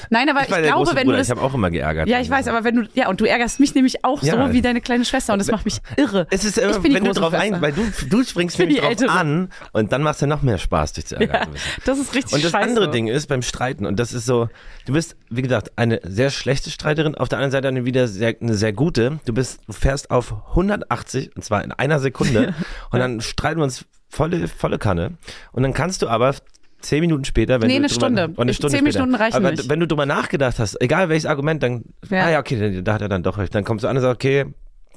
Nein, 0.10 0.30
aber 0.30 0.42
ich, 0.42 0.50
ich 0.50 0.64
glaube, 0.64 0.88
wenn 0.96 1.06
Bruder, 1.06 1.12
du 1.12 1.18
das, 1.18 1.28
ich 1.28 1.32
habe 1.32 1.42
auch 1.42 1.54
immer 1.54 1.72
geärgert. 1.72 2.08
ja, 2.08 2.20
ich 2.20 2.30
weiß, 2.30 2.48
aber 2.48 2.64
wenn 2.64 2.76
du, 2.76 2.88
ja, 2.94 3.08
und 3.10 3.22
du 3.22 3.26
ärgerst 3.26 3.60
mich 3.60 3.74
nämlich 3.76 4.04
auch 4.04 4.22
Ja. 4.24 4.48
so 4.48 4.54
wie 4.54 4.62
deine 4.62 4.82
kleine 4.82 5.06
Schwester 5.06 5.34
und 5.34 5.40
das 5.40 5.50
macht 5.52 5.66
mich 5.66 5.78
irre. 5.98 6.28
es 6.32 6.44
ist 6.44 6.58
immer, 6.58 6.84
wenn 6.84 7.04
du 7.06 7.14
drauf 7.14 7.30
Schwester. 7.32 7.56
ein, 7.56 7.62
weil 7.62 7.72
du, 7.72 7.86
du 8.10 8.24
springst 8.24 8.60
nämlich 8.60 8.80
drauf 8.80 8.90
Ältere. 8.90 9.12
an 9.12 9.50
und 9.72 9.92
dann 9.92 10.04
machst 10.04 10.22
du 10.22 10.28
noch 10.28 10.42
mehr 10.42 10.58
Spaß, 10.58 10.94
dich 10.94 11.06
zu 11.06 11.16
ärgern. 11.16 11.50
Ja, 11.54 11.60
das 11.86 12.00
ist 12.00 12.14
richtig 12.16 12.34
Und 12.34 12.44
das 12.44 12.52
scheiße. 12.52 12.68
andere 12.68 12.90
Ding 12.92 13.08
ist 13.08 13.28
beim 13.28 13.42
Streiten, 13.42 13.86
und 13.86 13.98
das 14.00 14.12
ist 14.14 14.26
so, 14.26 14.50
du 14.86 14.94
bist, 14.94 15.16
wie 15.34 15.42
gesagt, 15.42 15.72
eine 15.78 16.00
sehr 16.04 16.30
schlechte 16.30 16.70
Streiterin, 16.70 17.16
auf 17.16 17.30
der 17.30 17.40
anderen 17.40 17.52
Seite 17.52 17.68
eine 17.70 17.86
wieder 17.86 18.08
sehr, 18.08 18.36
eine 18.42 18.54
sehr 18.54 18.74
gute. 18.74 19.20
Du 19.26 19.34
bist, 19.34 19.62
du 19.68 19.74
fährst 19.74 20.12
auf 20.12 20.34
180, 20.50 21.36
und 21.36 21.44
zwar 21.44 21.64
in 21.64 21.72
einer 21.72 22.00
Sekunde, 22.00 22.54
und 22.92 23.00
dann 23.00 23.22
streiten 23.22 23.60
wir 23.60 23.64
uns 23.64 23.86
volle, 24.10 24.48
volle 24.48 24.78
Kanne. 24.78 25.14
Und 25.54 25.64
dann 25.64 25.74
kannst 25.74 26.02
du 26.02 26.08
aber 26.10 26.36
zehn 26.82 27.00
Minuten 27.02 27.24
später, 27.26 27.62
wenn 27.62 27.68
Nee, 27.68 27.76
du 27.76 27.80
eine 27.80 27.88
drüber, 27.88 28.00
Stunde. 28.06 28.34
Oh, 28.36 28.42
eine 28.42 28.54
Stunde 28.54 28.78
zehn 28.78 28.86
später. 28.86 29.00
Minuten 29.06 29.16
reichen 29.22 29.36
aber 29.38 29.52
nicht. 29.52 29.70
wenn 29.70 29.80
du 29.80 29.88
drüber 29.88 30.06
nachgedacht 30.06 30.60
hast, 30.60 30.82
egal 30.82 31.10
welches 31.10 31.26
Argument, 31.28 31.62
dann, 31.64 31.86
Ja. 32.10 32.26
ah 32.26 32.30
ja, 32.32 32.40
okay, 32.40 32.82
da 32.82 32.94
hat 32.94 33.02
er 33.02 33.10
dann 33.10 33.24
doch 33.24 33.38
recht. 33.38 33.54
Dann 33.56 33.64
kommst 33.64 33.84
du 33.84 33.88
an 33.88 33.96
und 33.98 34.02
sagst, 34.02 34.16
okay, 34.16 34.46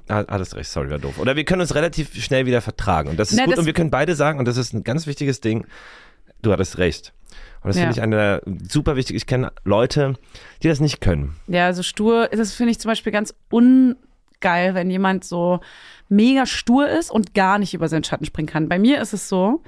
Ah, 0.06 0.22
Hattest 0.28 0.54
recht, 0.54 0.68
sorry, 0.68 0.90
war 0.90 0.98
doof. 0.98 1.18
Oder 1.18 1.34
wir 1.34 1.44
können 1.46 1.62
uns 1.62 1.74
relativ 1.74 2.14
schnell 2.22 2.44
wieder 2.44 2.60
vertragen. 2.60 3.08
Und 3.08 3.18
das 3.18 3.30
ist 3.30 3.38
Na, 3.38 3.44
gut. 3.44 3.52
das- 3.54 3.60
und 3.60 3.64
wir 3.66 3.72
können 3.72 3.90
beide 3.90 4.14
sagen, 4.14 4.38
und 4.38 4.44
das 4.46 4.58
ist 4.58 4.74
ein 4.74 4.84
ganz 4.84 5.06
wichtiges 5.06 5.40
Ding, 5.40 5.66
du 6.42 6.52
hattest 6.52 6.76
recht. 6.76 7.14
Und 7.64 7.70
das 7.70 7.76
Ja. 7.76 7.82
finde 7.82 7.96
ich 7.96 8.02
eine 8.02 8.42
super 8.70 8.94
wichtig. 8.94 9.16
Ich 9.16 9.26
kenne 9.26 9.50
Leute, 9.64 10.14
die 10.62 10.68
das 10.68 10.78
nicht 10.80 11.00
können. 11.00 11.34
Ja, 11.48 11.72
so 11.72 11.82
stur, 11.82 12.28
das 12.30 12.52
finde 12.54 12.70
ich 12.72 12.78
zum 12.78 12.90
Beispiel 12.90 13.10
ganz 13.12 13.34
ungeil, 13.50 14.74
wenn 14.74 14.90
jemand 14.90 15.24
so 15.24 15.60
mega 16.08 16.44
stur 16.46 16.88
ist 16.88 17.10
und 17.10 17.34
gar 17.34 17.58
nicht 17.58 17.74
über 17.74 17.88
seinen 17.88 18.04
Schatten 18.04 18.26
springen 18.26 18.48
kann. 18.48 18.68
Bei 18.68 18.78
mir 18.78 19.00
ist 19.00 19.14
es 19.14 19.28
so, 19.28 19.62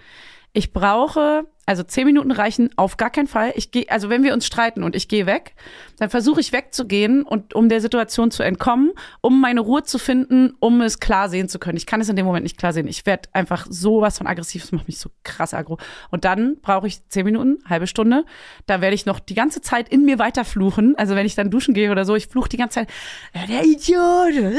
ich 0.57 0.73
brauche, 0.73 1.45
also 1.67 1.83
zehn 1.83 2.07
Minuten 2.07 2.31
reichen 2.31 2.71
auf 2.77 2.97
gar 2.97 3.11
keinen 3.11 3.27
Fall. 3.27 3.53
Ich 3.57 3.73
gehe, 3.73 3.85
also 3.91 4.09
wenn 4.09 4.23
wir 4.23 4.33
uns 4.33 4.47
streiten 4.47 4.83
und 4.83 4.97
ich 4.97 5.07
gehe 5.07 5.27
weg, 5.27 5.55
dann 5.99 6.09
versuche 6.09 6.41
ich 6.41 6.53
wegzugehen 6.53 7.25
und 7.25 7.53
um 7.55 7.69
der 7.69 7.83
Situation 7.83 8.31
zu 8.31 8.43
entkommen, 8.43 8.93
um 9.21 9.39
meine 9.39 9.61
Ruhe 9.61 9.83
zu 9.83 9.99
finden, 9.99 10.55
um 10.59 10.81
es 10.81 10.99
klar 10.99 11.29
sehen 11.29 11.51
zu 11.51 11.59
können. 11.59 11.77
Ich 11.77 11.85
kann 11.85 12.01
es 12.01 12.09
in 12.09 12.17
dem 12.17 12.25
Moment 12.25 12.45
nicht 12.45 12.57
klar 12.57 12.73
sehen. 12.73 12.89
Ich 12.89 13.05
werde 13.05 13.29
einfach 13.35 13.67
sowas 13.69 14.17
von 14.17 14.27
aggressiv, 14.27 14.63
das 14.63 14.73
macht 14.73 14.87
mich 14.87 14.99
so 14.99 15.11
krass 15.25 15.53
aggro. 15.53 15.77
Und 16.11 16.25
dann 16.25 16.57
brauche 16.63 16.87
ich 16.87 17.07
zehn 17.09 17.27
Minuten, 17.27 17.59
halbe 17.69 17.87
Stunde. 17.87 18.25
Da 18.65 18.81
werde 18.81 18.95
ich 18.95 19.05
noch 19.05 19.21
die 19.21 19.35
ganze 19.35 19.61
Zeit 19.61 19.91
in 19.91 20.07
mir 20.07 20.19
weiter 20.19 20.47
fluchen. 20.47 20.97
Also 20.97 21.17
wenn 21.17 21.27
ich 21.27 21.35
dann 21.35 21.51
duschen 21.51 21.75
gehe 21.75 21.91
oder 21.91 22.07
so, 22.07 22.15
ich 22.15 22.29
fluche 22.29 22.49
die 22.49 22.57
ganze 22.57 22.77
Zeit, 22.77 22.89
"Ja, 23.35 23.45
der 23.47 23.65
Idiot, 23.65 24.55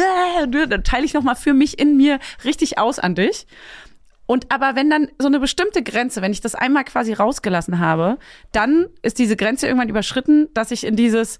äh", 0.54 0.68
dann 0.68 0.84
teile 0.84 1.06
ich 1.06 1.16
noch 1.16 1.24
mal 1.24 1.36
für 1.36 1.54
mich 1.54 1.80
in 1.80 1.98
mir 1.98 2.20
richtig 2.44 2.78
aus 2.78 3.00
an 3.00 3.16
dich. 3.16 3.48
Und 4.28 4.52
aber 4.52 4.76
wenn 4.76 4.90
dann 4.90 5.08
so 5.18 5.28
eine 5.28 5.40
bestimmte 5.40 5.82
Grenze, 5.82 6.22
wenn 6.22 6.34
ich 6.34 6.42
das 6.42 6.54
einmal 6.54 6.84
quasi 6.84 7.14
rausgelassen 7.14 7.80
habe, 7.80 8.20
dann 8.52 8.88
ist 9.02 9.18
diese 9.18 9.38
Grenze 9.38 9.66
irgendwann 9.66 9.90
überschritten, 9.90 10.50
dass 10.54 10.72
ich 10.72 10.86
in 10.86 10.98
dieses, 10.98 11.40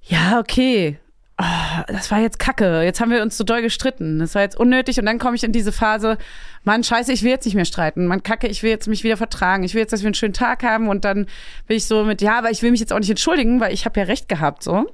ja, 0.00 0.38
okay, 0.38 0.98
ah, 1.36 1.82
das 1.88 2.10
war 2.12 2.20
jetzt 2.20 2.38
kacke, 2.38 2.82
jetzt 2.82 3.00
haben 3.00 3.10
wir 3.10 3.20
uns 3.20 3.36
so 3.36 3.42
doll 3.42 3.62
gestritten, 3.62 4.20
das 4.20 4.36
war 4.36 4.42
jetzt 4.42 4.56
unnötig 4.56 5.00
und 5.00 5.06
dann 5.06 5.18
komme 5.18 5.34
ich 5.34 5.42
in 5.42 5.50
diese 5.50 5.72
Phase, 5.72 6.18
Mann, 6.62 6.84
scheiße, 6.84 7.12
ich 7.12 7.24
will 7.24 7.30
jetzt 7.30 7.44
nicht 7.44 7.56
mehr 7.56 7.64
streiten, 7.64 8.06
Mann, 8.06 8.22
kacke, 8.22 8.46
ich 8.46 8.62
will 8.62 8.70
jetzt 8.70 8.86
mich 8.86 9.02
wieder 9.02 9.16
vertragen, 9.16 9.64
ich 9.64 9.74
will 9.74 9.80
jetzt, 9.80 9.92
dass 9.92 10.02
wir 10.02 10.06
einen 10.06 10.14
schönen 10.14 10.34
Tag 10.34 10.62
haben 10.62 10.88
und 10.88 11.04
dann 11.04 11.26
bin 11.66 11.76
ich 11.76 11.86
so 11.86 12.04
mit, 12.04 12.22
ja, 12.22 12.38
aber 12.38 12.52
ich 12.52 12.62
will 12.62 12.70
mich 12.70 12.80
jetzt 12.80 12.92
auch 12.92 13.00
nicht 13.00 13.10
entschuldigen, 13.10 13.58
weil 13.58 13.74
ich 13.74 13.84
habe 13.84 13.98
ja 13.98 14.06
recht 14.06 14.28
gehabt, 14.28 14.62
so. 14.62 14.86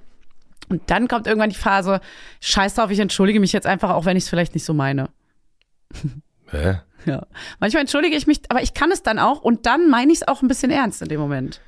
Und 0.68 0.82
dann 0.90 1.06
kommt 1.06 1.26
irgendwann 1.26 1.50
die 1.50 1.56
Phase, 1.56 2.00
scheiß 2.40 2.76
drauf, 2.76 2.90
ich 2.90 2.98
entschuldige 2.98 3.40
mich 3.40 3.52
jetzt 3.52 3.66
einfach, 3.66 3.90
auch 3.90 4.06
wenn 4.06 4.16
ich 4.16 4.24
es 4.24 4.30
vielleicht 4.30 4.54
nicht 4.54 4.64
so 4.64 4.72
meine. 4.72 5.10
Hä? 6.52 6.80
Ja. 7.04 7.26
Manchmal 7.58 7.80
entschuldige 7.80 8.16
ich 8.16 8.26
mich, 8.26 8.42
aber 8.48 8.62
ich 8.62 8.74
kann 8.74 8.92
es 8.92 9.02
dann 9.02 9.18
auch 9.18 9.42
und 9.42 9.66
dann 9.66 9.90
meine 9.90 10.12
ich 10.12 10.20
es 10.20 10.28
auch 10.28 10.42
ein 10.42 10.48
bisschen 10.48 10.70
ernst 10.70 11.02
in 11.02 11.08
dem 11.08 11.20
Moment. 11.20 11.60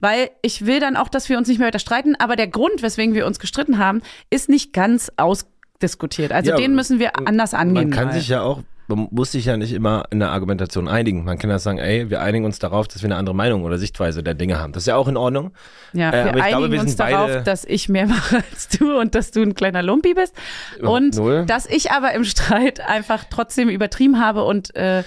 Weil 0.00 0.30
ich 0.42 0.66
will 0.66 0.80
dann 0.80 0.96
auch, 0.96 1.08
dass 1.08 1.28
wir 1.28 1.38
uns 1.38 1.48
nicht 1.48 1.58
mehr 1.58 1.68
weiter 1.68 1.78
streiten, 1.78 2.14
aber 2.16 2.36
der 2.36 2.48
Grund, 2.48 2.82
weswegen 2.82 3.14
wir 3.14 3.26
uns 3.26 3.38
gestritten 3.38 3.78
haben, 3.78 4.02
ist 4.30 4.48
nicht 4.48 4.72
ganz 4.72 5.12
ausdiskutiert. 5.16 6.32
Also 6.32 6.50
Ja, 6.50 6.56
den 6.56 6.74
müssen 6.74 6.98
wir 6.98 7.16
anders 7.26 7.54
angehen. 7.54 7.90
Man 7.90 7.96
kann 7.98 8.06
mal. 8.08 8.14
sich 8.14 8.28
ja 8.28 8.42
auch, 8.42 8.62
man 8.96 9.08
muss 9.10 9.32
sich 9.32 9.44
ja 9.46 9.56
nicht 9.56 9.72
immer 9.72 10.04
in 10.10 10.20
der 10.20 10.30
Argumentation 10.30 10.88
einigen. 10.88 11.24
Man 11.24 11.38
kann 11.38 11.50
ja 11.50 11.58
sagen, 11.58 11.78
ey, 11.78 12.10
wir 12.10 12.20
einigen 12.20 12.44
uns 12.44 12.58
darauf, 12.58 12.88
dass 12.88 13.02
wir 13.02 13.08
eine 13.08 13.16
andere 13.16 13.34
Meinung 13.34 13.64
oder 13.64 13.78
Sichtweise 13.78 14.22
der 14.22 14.34
Dinge 14.34 14.58
haben. 14.58 14.72
Das 14.72 14.84
ist 14.84 14.86
ja 14.86 14.96
auch 14.96 15.08
in 15.08 15.16
Ordnung. 15.16 15.52
ja, 15.92 16.10
äh, 16.10 16.12
wir 16.12 16.20
aber 16.20 16.38
ich 16.38 16.42
einigen 16.44 16.58
glaube, 16.58 16.72
wir 16.72 16.80
uns 16.80 16.96
darauf, 16.96 17.42
dass 17.44 17.64
ich 17.64 17.88
mehr 17.88 18.06
mache 18.08 18.42
als 18.50 18.68
du 18.68 18.98
und 18.98 19.14
dass 19.14 19.30
du 19.30 19.42
ein 19.42 19.54
kleiner 19.54 19.82
Lumpi 19.82 20.14
bist. 20.14 20.34
Und 20.80 21.16
null. 21.16 21.44
dass 21.46 21.66
ich 21.66 21.90
aber 21.90 22.12
im 22.12 22.24
Streit 22.24 22.80
einfach 22.80 23.24
trotzdem 23.28 23.68
übertrieben 23.68 24.20
habe 24.20 24.44
und 24.44 24.74
äh, 24.76 25.02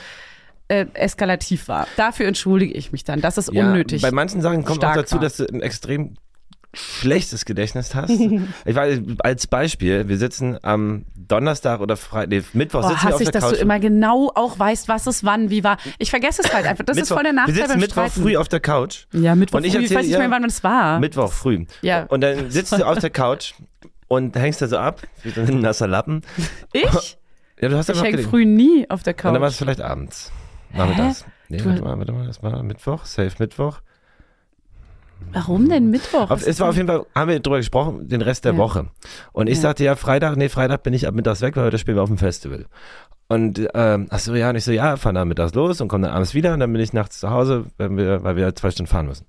äh, 0.68 0.86
eskalativ 0.94 1.68
war. 1.68 1.88
Dafür 1.96 2.28
entschuldige 2.28 2.74
ich 2.74 2.92
mich 2.92 3.04
dann. 3.04 3.22
Das 3.22 3.38
ist 3.38 3.54
Ja, 3.54 3.68
unnötig. 3.68 4.02
Bei 4.02 4.12
manchen 4.12 4.42
Sachen 4.42 4.66
kommt 4.66 4.84
auch 4.84 4.94
dazu, 4.96 5.16
war. 5.16 5.22
dass 5.22 5.38
du 5.38 5.46
ein 5.46 5.62
extrem 5.62 6.16
schlechtes 6.76 7.46
Gedächtnis 7.46 7.96
hast. 7.96 8.10
ich 8.66 8.76
weiß, 8.76 9.00
als 9.20 9.48
Beispiel, 9.48 10.08
wir 10.08 10.18
sitzen 10.18 10.58
am 10.64 11.06
Donnerstag 11.16 11.80
oder 11.82 11.98
Freitag, 11.98 12.30
nee, 12.30 12.44
Mittwoch 12.54 12.82
Boah, 12.82 12.90
sitzen 12.90 13.08
wir 13.08 13.16
auf 13.16 13.22
ich, 13.22 13.26
der 13.32 13.42
dass 13.42 13.50
Couch. 13.50 13.58
du 13.58 13.62
immer 13.62 13.80
genau 13.80 14.32
auch 14.36 14.60
weißt, 14.60 14.88
was 14.88 15.08
es 15.08 15.24
wann, 15.24 15.50
wie 15.50 15.64
war. 15.64 15.78
Ich 15.98 16.10
vergesse 16.10 16.42
es 16.44 16.54
halt 16.54 16.66
einfach. 16.66 16.84
Das 16.86 16.98
ist 16.98 17.04
Mittwoch, 17.04 17.16
voll 17.16 17.24
der 17.24 17.32
wir 17.34 17.36
Nachteil 17.38 17.56
sitzen 17.56 17.70
beim 17.70 17.80
Mittwoch 17.80 17.94
Streiten. 18.04 18.22
früh 18.22 18.38
auf 18.38 18.48
der 18.48 18.60
Couch. 18.60 19.06
ja, 19.14 19.36
Mittwoch 19.36 19.58
Und 19.58 19.66
ich 19.66 19.74
früh. 19.74 19.80
Ich 19.80 19.86
erzähl 19.86 19.98
weiß 19.98 20.08
nicht 20.08 20.18
mehr, 20.20 20.32
wann 20.32 20.44
es 20.44 20.64
war. 20.64 21.00
Mittwoch 21.00 21.32
früh. 21.32 21.66
Ja. 21.82 22.04
Und 22.04 22.22
dann 22.22 22.52
sitzt 22.52 22.72
du 22.72 22.86
auf 22.86 23.00
der 23.00 23.10
Couch 23.10 23.54
und 24.08 24.36
hängst 24.36 24.62
da 24.62 24.68
so 24.68 24.78
ab, 24.78 25.02
wie 25.24 25.32
so 25.32 25.42
ein 25.42 25.62
nasser 25.62 25.88
Lappen. 25.88 26.22
ich? 26.74 27.18
Ja, 27.62 27.70
du 27.70 27.78
hast 27.78 27.90
Ich 27.90 28.04
hänge 28.04 28.18
früh 28.18 28.44
nie 28.46 28.86
auf 28.90 29.02
der 29.04 29.14
Und 29.14 29.24
dann 29.34 29.42
war 29.42 29.48
es 29.48 29.54
Couch. 29.54 29.64
vielleicht 29.64 29.80
abends. 29.80 30.30
Nachmittags. 30.74 31.24
Nee, 31.48 31.64
warte 31.64 31.82
mal, 31.82 31.98
warte 31.98 32.12
mal, 32.12 32.28
das 32.28 32.44
war 32.44 32.62
Mittwoch, 32.64 33.06
safe 33.06 33.32
Mittwoch. 33.40 33.80
Warum 35.34 35.68
denn 35.68 35.90
Mittwoch? 35.90 36.30
Auf, 36.32 36.46
es 36.48 36.60
war 36.60 36.70
auf 36.70 36.76
jeden 36.76 36.88
Fall, 36.88 37.06
haben 37.14 37.30
wir 37.30 37.40
drüber 37.40 37.58
gesprochen, 37.58 38.08
den 38.08 38.22
Rest 38.22 38.46
der 38.46 38.54
Ja. 38.54 38.58
Woche. 38.58 38.88
Und 39.34 39.48
ich 39.48 39.56
Ja. 39.58 39.64
sagte 39.64 39.84
ja, 39.84 39.96
Freitag, 39.96 40.38
nee, 40.38 40.48
Freitag 40.50 40.84
bin 40.84 40.94
ich 40.94 41.08
ab 41.08 41.14
mittags 41.14 41.42
weg, 41.42 41.56
weil 41.58 41.66
heute 41.66 41.78
spielen 41.78 41.98
wir 41.98 42.04
auf 42.04 42.10
dem 42.10 42.18
Festival. 42.18 42.66
Und 43.28 43.60
ähm, 43.74 44.08
ach 44.12 44.20
so, 44.20 44.36
ja, 44.36 44.50
und 44.52 44.56
ich 44.56 44.64
so, 44.64 44.72
ja, 44.72 44.98
fahren 44.98 45.16
dann 45.16 45.28
mittags 45.28 45.54
los 45.54 45.82
und 45.82 45.88
kommen 45.88 46.04
dann 46.04 46.14
abends 46.14 46.34
wieder 46.34 46.54
und 46.54 46.60
dann 46.60 46.72
bin 46.72 46.82
ich 46.82 46.94
nachts 46.94 47.20
zu 47.20 47.32
Hause, 47.32 47.66
wir, 47.78 48.24
weil 48.24 48.36
wir 48.36 48.56
zwei 48.56 48.72
Stunden 48.72 48.90
fahren 48.90 49.08
müssen. 49.08 49.26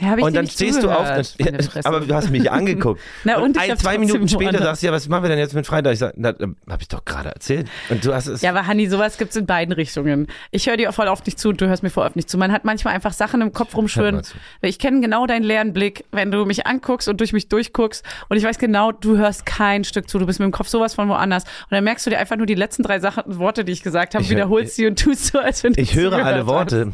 Ja, 0.00 0.08
hab 0.08 0.18
ich 0.18 0.24
und 0.24 0.34
dann 0.34 0.48
stehst 0.48 0.82
du 0.82 0.90
auf, 0.90 1.06
dann, 1.38 1.68
aber 1.84 2.00
du 2.00 2.14
hast 2.14 2.30
mich 2.30 2.50
angeguckt. 2.50 3.00
Na, 3.24 3.38
und 3.38 3.56
ich 3.56 3.62
ein, 3.62 3.70
hab 3.70 3.78
zwei 3.78 3.96
Minuten 3.96 4.28
später 4.28 4.58
sagst 4.58 4.82
du, 4.82 4.86
ja, 4.86 4.92
was 4.92 5.08
machen 5.08 5.22
wir 5.22 5.30
denn 5.30 5.38
jetzt 5.38 5.54
mit 5.54 5.66
Freitag? 5.66 5.92
Ich 5.92 6.00
sag, 6.00 6.14
na, 6.16 6.34
habe 6.68 6.82
ich 6.82 6.88
doch 6.88 7.04
gerade 7.04 7.28
erzählt. 7.28 7.68
Und 7.90 8.04
du 8.04 8.12
hast 8.12 8.26
es. 8.26 8.42
Ja, 8.42 8.50
aber 8.50 8.66
Hanni, 8.66 8.88
sowas 8.88 9.18
gibt's 9.18 9.36
in 9.36 9.46
beiden 9.46 9.72
Richtungen. 9.72 10.26
Ich 10.50 10.66
höre 10.66 10.76
dir 10.76 10.90
voll 10.90 11.06
oft 11.06 11.24
nicht 11.26 11.38
zu 11.38 11.50
und 11.50 11.60
du 11.60 11.68
hörst 11.68 11.84
mir 11.84 11.90
voll 11.90 12.04
oft 12.04 12.16
nicht 12.16 12.28
zu. 12.28 12.36
Man 12.38 12.50
hat 12.50 12.64
manchmal 12.64 12.92
einfach 12.94 13.12
Sachen 13.12 13.40
im 13.40 13.52
Kopf 13.52 13.76
rumschwirren. 13.76 14.24
Zu. 14.24 14.34
Ich 14.62 14.80
kenne 14.80 15.00
genau 15.00 15.26
deinen 15.26 15.44
leeren 15.44 15.72
Blick, 15.72 16.04
wenn 16.10 16.32
du 16.32 16.44
mich 16.44 16.66
anguckst 16.66 17.06
und 17.06 17.20
durch 17.20 17.32
mich 17.32 17.48
durchguckst. 17.48 18.04
Und 18.28 18.36
ich 18.36 18.42
weiß 18.42 18.58
genau, 18.58 18.90
du 18.90 19.16
hörst 19.16 19.46
kein 19.46 19.84
Stück 19.84 20.08
zu. 20.08 20.18
Du 20.18 20.26
bist 20.26 20.40
mit 20.40 20.46
dem 20.46 20.52
Kopf 20.52 20.66
sowas 20.66 20.94
von 20.94 21.08
woanders. 21.08 21.44
Und 21.44 21.70
dann 21.70 21.84
merkst 21.84 22.04
du 22.04 22.10
dir 22.10 22.18
einfach 22.18 22.36
nur 22.36 22.46
die 22.46 22.56
letzten 22.56 22.82
drei 22.82 22.98
Sachen, 22.98 23.22
Worte, 23.38 23.64
die 23.64 23.72
ich 23.72 23.84
gesagt 23.84 24.16
habe, 24.16 24.28
wiederholst 24.28 24.74
sie 24.74 24.88
und 24.88 24.98
tust 24.98 25.26
so, 25.26 25.38
als 25.38 25.62
wenn 25.62 25.74
du 25.74 25.80
ich 25.80 25.94
höre 25.94 26.14
alle 26.14 26.38
hast. 26.40 26.46
Worte. 26.46 26.92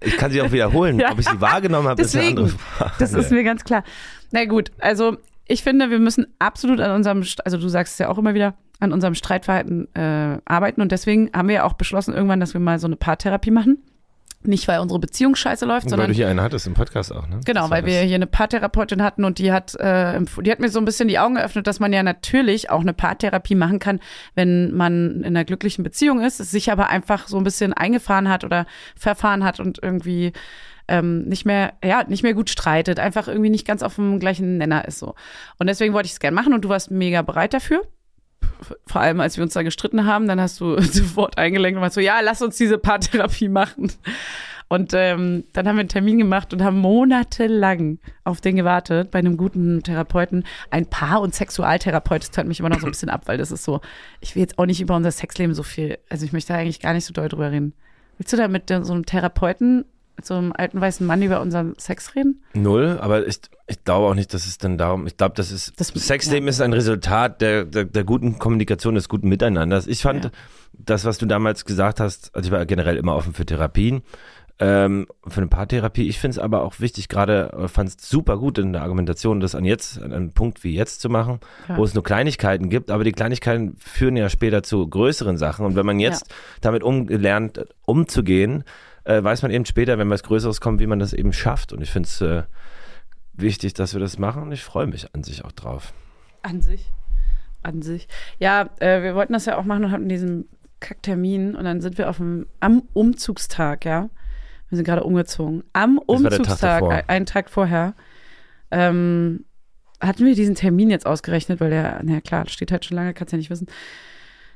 Ich 0.00 0.16
kann 0.16 0.30
sie 0.30 0.40
auch 0.40 0.52
wiederholen. 0.52 0.98
Ja. 1.08 1.12
Ob 1.12 1.18
ich 1.20 1.28
sie 1.28 1.40
wahrgenommen 1.40 1.86
habe, 1.86 2.02
ist 2.02 2.16
eine 2.16 2.26
andere 2.44 2.58
Frage. 2.58 2.92
das 2.98 3.14
ist 3.14 3.30
mir 3.30 3.44
ganz 3.44 3.64
klar. 3.64 3.84
Na 4.30 4.44
gut, 4.44 4.70
also 4.78 5.16
ich 5.46 5.62
finde, 5.62 5.90
wir 5.90 5.98
müssen 5.98 6.26
absolut 6.38 6.80
an 6.80 6.90
unserem, 6.92 7.24
also 7.44 7.56
du 7.58 7.68
sagst 7.68 7.94
es 7.94 7.98
ja 7.98 8.08
auch 8.08 8.18
immer 8.18 8.34
wieder, 8.34 8.54
an 8.80 8.92
unserem 8.92 9.14
Streitverhalten 9.14 9.88
äh, 9.94 10.38
arbeiten. 10.44 10.80
Und 10.82 10.92
deswegen 10.92 11.30
haben 11.34 11.48
wir 11.48 11.56
ja 11.56 11.64
auch 11.64 11.72
beschlossen 11.72 12.14
irgendwann, 12.14 12.40
dass 12.40 12.54
wir 12.54 12.60
mal 12.60 12.78
so 12.78 12.86
eine 12.86 12.96
Paartherapie 12.96 13.50
machen. 13.50 13.78
Nicht, 14.44 14.68
weil 14.68 14.78
unsere 14.78 15.00
Beziehung 15.00 15.34
scheiße 15.34 15.66
läuft, 15.66 15.86
weil 15.86 15.90
sondern 15.90 16.08
du 16.10 16.14
hier 16.14 16.28
einen 16.28 16.40
hattest 16.40 16.64
im 16.68 16.74
Podcast 16.74 17.12
auch, 17.12 17.26
ne? 17.26 17.40
Genau, 17.44 17.62
Das 17.62 17.70
weil 17.70 17.86
wir 17.86 17.94
das. 17.98 18.04
hier 18.06 18.14
eine 18.14 18.28
Paartherapeutin 18.28 19.02
hatten 19.02 19.24
und 19.24 19.40
die 19.40 19.50
hat, 19.50 19.74
äh, 19.80 20.20
die 20.44 20.52
hat 20.52 20.60
mir 20.60 20.68
so 20.68 20.78
ein 20.78 20.84
bisschen 20.84 21.08
die 21.08 21.18
Augen 21.18 21.34
geöffnet, 21.34 21.66
dass 21.66 21.80
man 21.80 21.92
ja 21.92 22.04
natürlich 22.04 22.70
auch 22.70 22.82
eine 22.82 22.92
Paartherapie 22.92 23.56
machen 23.56 23.80
kann, 23.80 23.98
wenn 24.36 24.72
man 24.76 25.22
in 25.22 25.24
einer 25.24 25.44
glücklichen 25.44 25.82
Beziehung 25.82 26.20
ist, 26.20 26.36
sich 26.36 26.70
aber 26.70 26.88
einfach 26.88 27.26
so 27.26 27.36
ein 27.36 27.42
bisschen 27.42 27.72
eingefahren 27.72 28.28
hat 28.28 28.44
oder 28.44 28.66
verfahren 28.94 29.42
hat 29.42 29.58
und 29.58 29.80
irgendwie 29.82 30.32
ähm, 30.88 31.24
nicht 31.24 31.44
mehr, 31.44 31.74
ja, 31.84 32.04
nicht 32.04 32.22
mehr 32.22 32.34
gut 32.34 32.50
streitet, 32.50 32.98
einfach 32.98 33.28
irgendwie 33.28 33.50
nicht 33.50 33.66
ganz 33.66 33.82
auf 33.82 33.96
dem 33.96 34.18
gleichen 34.18 34.58
Nenner 34.58 34.86
ist 34.86 34.98
so. 34.98 35.14
Und 35.58 35.68
deswegen 35.68 35.94
wollte 35.94 36.06
ich 36.06 36.12
es 36.12 36.20
gerne 36.20 36.34
machen 36.34 36.54
und 36.54 36.64
du 36.64 36.68
warst 36.68 36.90
mega 36.90 37.22
bereit 37.22 37.54
dafür. 37.54 37.82
Vor 38.86 39.00
allem, 39.00 39.20
als 39.20 39.36
wir 39.36 39.44
uns 39.44 39.54
da 39.54 39.62
gestritten 39.62 40.04
haben, 40.06 40.26
dann 40.26 40.40
hast 40.40 40.60
du 40.60 40.80
sofort 40.80 41.38
eingelenkt 41.38 41.76
und 41.76 41.82
meinst 41.82 41.94
so, 41.94 42.00
ja, 42.00 42.20
lass 42.20 42.42
uns 42.42 42.56
diese 42.56 42.78
Paartherapie 42.78 43.48
machen. 43.48 43.92
Und 44.68 44.92
ähm, 44.92 45.44
dann 45.54 45.66
haben 45.66 45.76
wir 45.76 45.80
einen 45.80 45.88
Termin 45.88 46.18
gemacht 46.18 46.52
und 46.52 46.62
haben 46.62 46.78
monatelang 46.78 47.98
auf 48.24 48.42
den 48.42 48.56
gewartet 48.56 49.10
bei 49.10 49.18
einem 49.18 49.38
guten 49.38 49.82
Therapeuten. 49.82 50.44
Ein 50.70 50.86
Paar- 50.86 51.22
und 51.22 51.34
Sexualtherapeut, 51.34 52.22
das 52.22 52.30
tönt 52.30 52.48
mich 52.48 52.60
immer 52.60 52.68
noch 52.68 52.80
so 52.80 52.86
ein 52.86 52.92
bisschen 52.92 53.08
ab, 53.08 53.22
weil 53.26 53.38
das 53.38 53.50
ist 53.50 53.64
so, 53.64 53.80
ich 54.20 54.34
will 54.34 54.42
jetzt 54.42 54.58
auch 54.58 54.66
nicht 54.66 54.82
über 54.82 54.94
unser 54.94 55.10
Sexleben 55.10 55.54
so 55.54 55.62
viel, 55.62 55.98
also 56.10 56.26
ich 56.26 56.32
möchte 56.34 56.52
da 56.52 56.58
eigentlich 56.58 56.80
gar 56.80 56.92
nicht 56.92 57.06
so 57.06 57.14
doll 57.14 57.30
drüber 57.30 57.50
reden. 57.50 57.72
Willst 58.18 58.32
du 58.32 58.36
da 58.36 58.46
mit 58.48 58.68
so 58.68 58.92
einem 58.92 59.06
Therapeuten, 59.06 59.86
mit 60.18 60.26
so 60.26 60.34
einem 60.34 60.52
alten 60.54 60.80
weißen 60.80 61.06
Mann 61.06 61.22
über 61.22 61.40
unseren 61.40 61.74
Sex 61.78 62.14
reden? 62.16 62.42
Null, 62.52 62.98
aber 63.00 63.26
ich, 63.26 63.38
ich 63.68 63.84
glaube 63.84 64.06
auch 64.08 64.14
nicht, 64.14 64.34
dass 64.34 64.46
es 64.46 64.58
dann 64.58 64.76
darum, 64.76 65.06
ich 65.06 65.16
glaube, 65.16 65.34
das 65.36 65.52
ist, 65.52 65.80
Das- 65.80 65.88
Sexleben 65.94 66.48
ist 66.48 66.60
ein 66.60 66.72
Resultat 66.72 67.40
der, 67.40 67.64
der, 67.64 67.84
der 67.84 68.04
guten 68.04 68.38
Kommunikation, 68.40 68.96
des 68.96 69.08
guten 69.08 69.28
Miteinanders. 69.28 69.86
Ich 69.86 70.02
fand 70.02 70.24
Ja. 70.24 70.30
das, 70.72 71.04
was 71.04 71.18
du 71.18 71.26
damals 71.26 71.64
gesagt 71.64 72.00
hast, 72.00 72.34
also 72.34 72.48
ich 72.48 72.52
war 72.52 72.66
generell 72.66 72.96
immer 72.96 73.14
offen 73.14 73.32
für 73.32 73.46
Therapien, 73.46 74.02
ähm, 74.60 75.06
für 75.28 75.40
eine 75.40 75.46
Paartherapie. 75.46 76.08
Ich 76.08 76.18
finde 76.18 76.32
es 76.32 76.38
aber 76.40 76.62
auch 76.64 76.80
wichtig, 76.80 77.08
gerade 77.08 77.52
äh, 77.52 77.68
fand 77.68 77.90
es 77.90 77.96
super 78.10 78.38
gut 78.38 78.58
in 78.58 78.72
der 78.72 78.82
Argumentation, 78.82 79.38
das 79.38 79.54
an 79.54 79.64
jetzt, 79.64 80.02
an 80.02 80.12
einem 80.12 80.32
Punkt 80.32 80.64
wie 80.64 80.74
jetzt 80.74 81.00
zu 81.00 81.08
machen, 81.08 81.38
Ja. 81.68 81.76
wo 81.76 81.84
es 81.84 81.94
nur 81.94 82.02
Kleinigkeiten 82.02 82.68
gibt, 82.68 82.90
aber 82.90 83.04
die 83.04 83.12
Kleinigkeiten 83.12 83.76
führen 83.78 84.16
ja 84.16 84.28
später 84.28 84.64
zu 84.64 84.84
größeren 84.88 85.38
Sachen. 85.38 85.64
Und 85.64 85.76
wenn 85.76 85.86
man 85.86 86.00
jetzt 86.00 86.34
damit 86.60 86.82
umgelernt, 86.82 87.66
umzugehen, 87.86 88.64
äh, 89.08 89.22
weiß 89.24 89.42
man 89.42 89.50
eben 89.50 89.64
später, 89.64 89.98
wenn 89.98 90.10
was 90.10 90.22
Größeres 90.22 90.60
kommt, 90.60 90.80
wie 90.80 90.86
man 90.86 90.98
das 90.98 91.12
eben 91.12 91.32
schafft. 91.32 91.72
Und 91.72 91.80
ich 91.82 91.90
finde 91.90 92.06
es 92.06 92.20
äh, 92.20 92.42
wichtig, 93.32 93.74
dass 93.74 93.92
wir 93.94 94.00
das 94.00 94.18
machen 94.18 94.42
und 94.42 94.52
ich 94.52 94.62
freue 94.62 94.86
mich 94.86 95.14
an 95.14 95.22
sich 95.24 95.44
auch 95.44 95.52
drauf. 95.52 95.92
An 96.42 96.60
sich. 96.60 96.90
An 97.62 97.82
sich. 97.82 98.06
Ja, 98.38 98.68
äh, 98.80 99.02
wir 99.02 99.14
wollten 99.14 99.32
das 99.32 99.46
ja 99.46 99.56
auch 99.58 99.64
machen 99.64 99.84
und 99.84 99.90
hatten 99.90 100.08
diesen 100.08 100.48
Kacktermin 100.80 101.56
und 101.56 101.64
dann 101.64 101.80
sind 101.80 101.98
wir 101.98 102.08
auf 102.08 102.18
dem, 102.18 102.46
am 102.60 102.82
Umzugstag, 102.92 103.84
ja. 103.84 104.08
Wir 104.68 104.76
sind 104.76 104.84
gerade 104.84 105.02
umgezogen. 105.02 105.64
Am 105.72 105.96
Tag 105.96 106.04
Umzugstag, 106.08 106.82
ein- 106.84 107.08
einen 107.08 107.26
Tag 107.26 107.48
vorher, 107.48 107.94
ähm, 108.70 109.44
hatten 110.00 110.24
wir 110.26 110.34
diesen 110.34 110.54
Termin 110.54 110.90
jetzt 110.90 111.06
ausgerechnet, 111.06 111.58
weil 111.60 111.70
der, 111.70 112.00
na 112.04 112.20
klar, 112.20 112.46
steht 112.48 112.70
halt 112.70 112.84
schon 112.84 112.96
lange, 112.96 113.14
kannst 113.14 113.32
ja 113.32 113.38
nicht 113.38 113.50
wissen, 113.50 113.66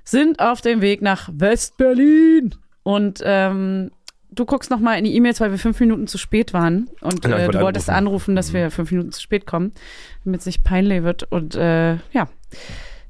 sind 0.05 0.39
auf 0.39 0.61
dem 0.61 0.81
Weg 0.83 1.01
nach 1.03 1.31
West-Berlin. 1.33 2.55
Und 2.85 3.21
ähm, 3.25 3.91
du 4.35 4.45
guckst 4.45 4.71
noch 4.71 4.81
mal 4.81 4.99
in 4.99 5.05
die 5.05 5.15
E-Mails, 5.15 5.41
weil 5.41 5.51
wir 5.51 5.59
fünf 5.59 5.79
Minuten 5.81 6.07
zu 6.07 6.19
spät 6.19 6.53
waren. 6.53 6.89
Und 7.01 7.25
ich 7.25 7.31
äh, 7.31 7.45
wollte 7.45 7.59
du 7.59 7.65
wolltest 7.65 7.89
anrufen. 7.89 8.07
anrufen, 8.07 8.37
dass 8.37 8.53
wir 8.53 8.71
fünf 8.71 8.91
Minuten 8.91 9.13
zu 9.13 9.21
spät 9.21 9.47
kommen, 9.47 9.73
damit 10.25 10.41
es 10.41 10.47
nicht 10.47 10.65
peinlich 10.65 11.03
wird. 11.03 11.25
Und 11.31 11.55
äh, 11.55 11.95
ja, 12.13 12.29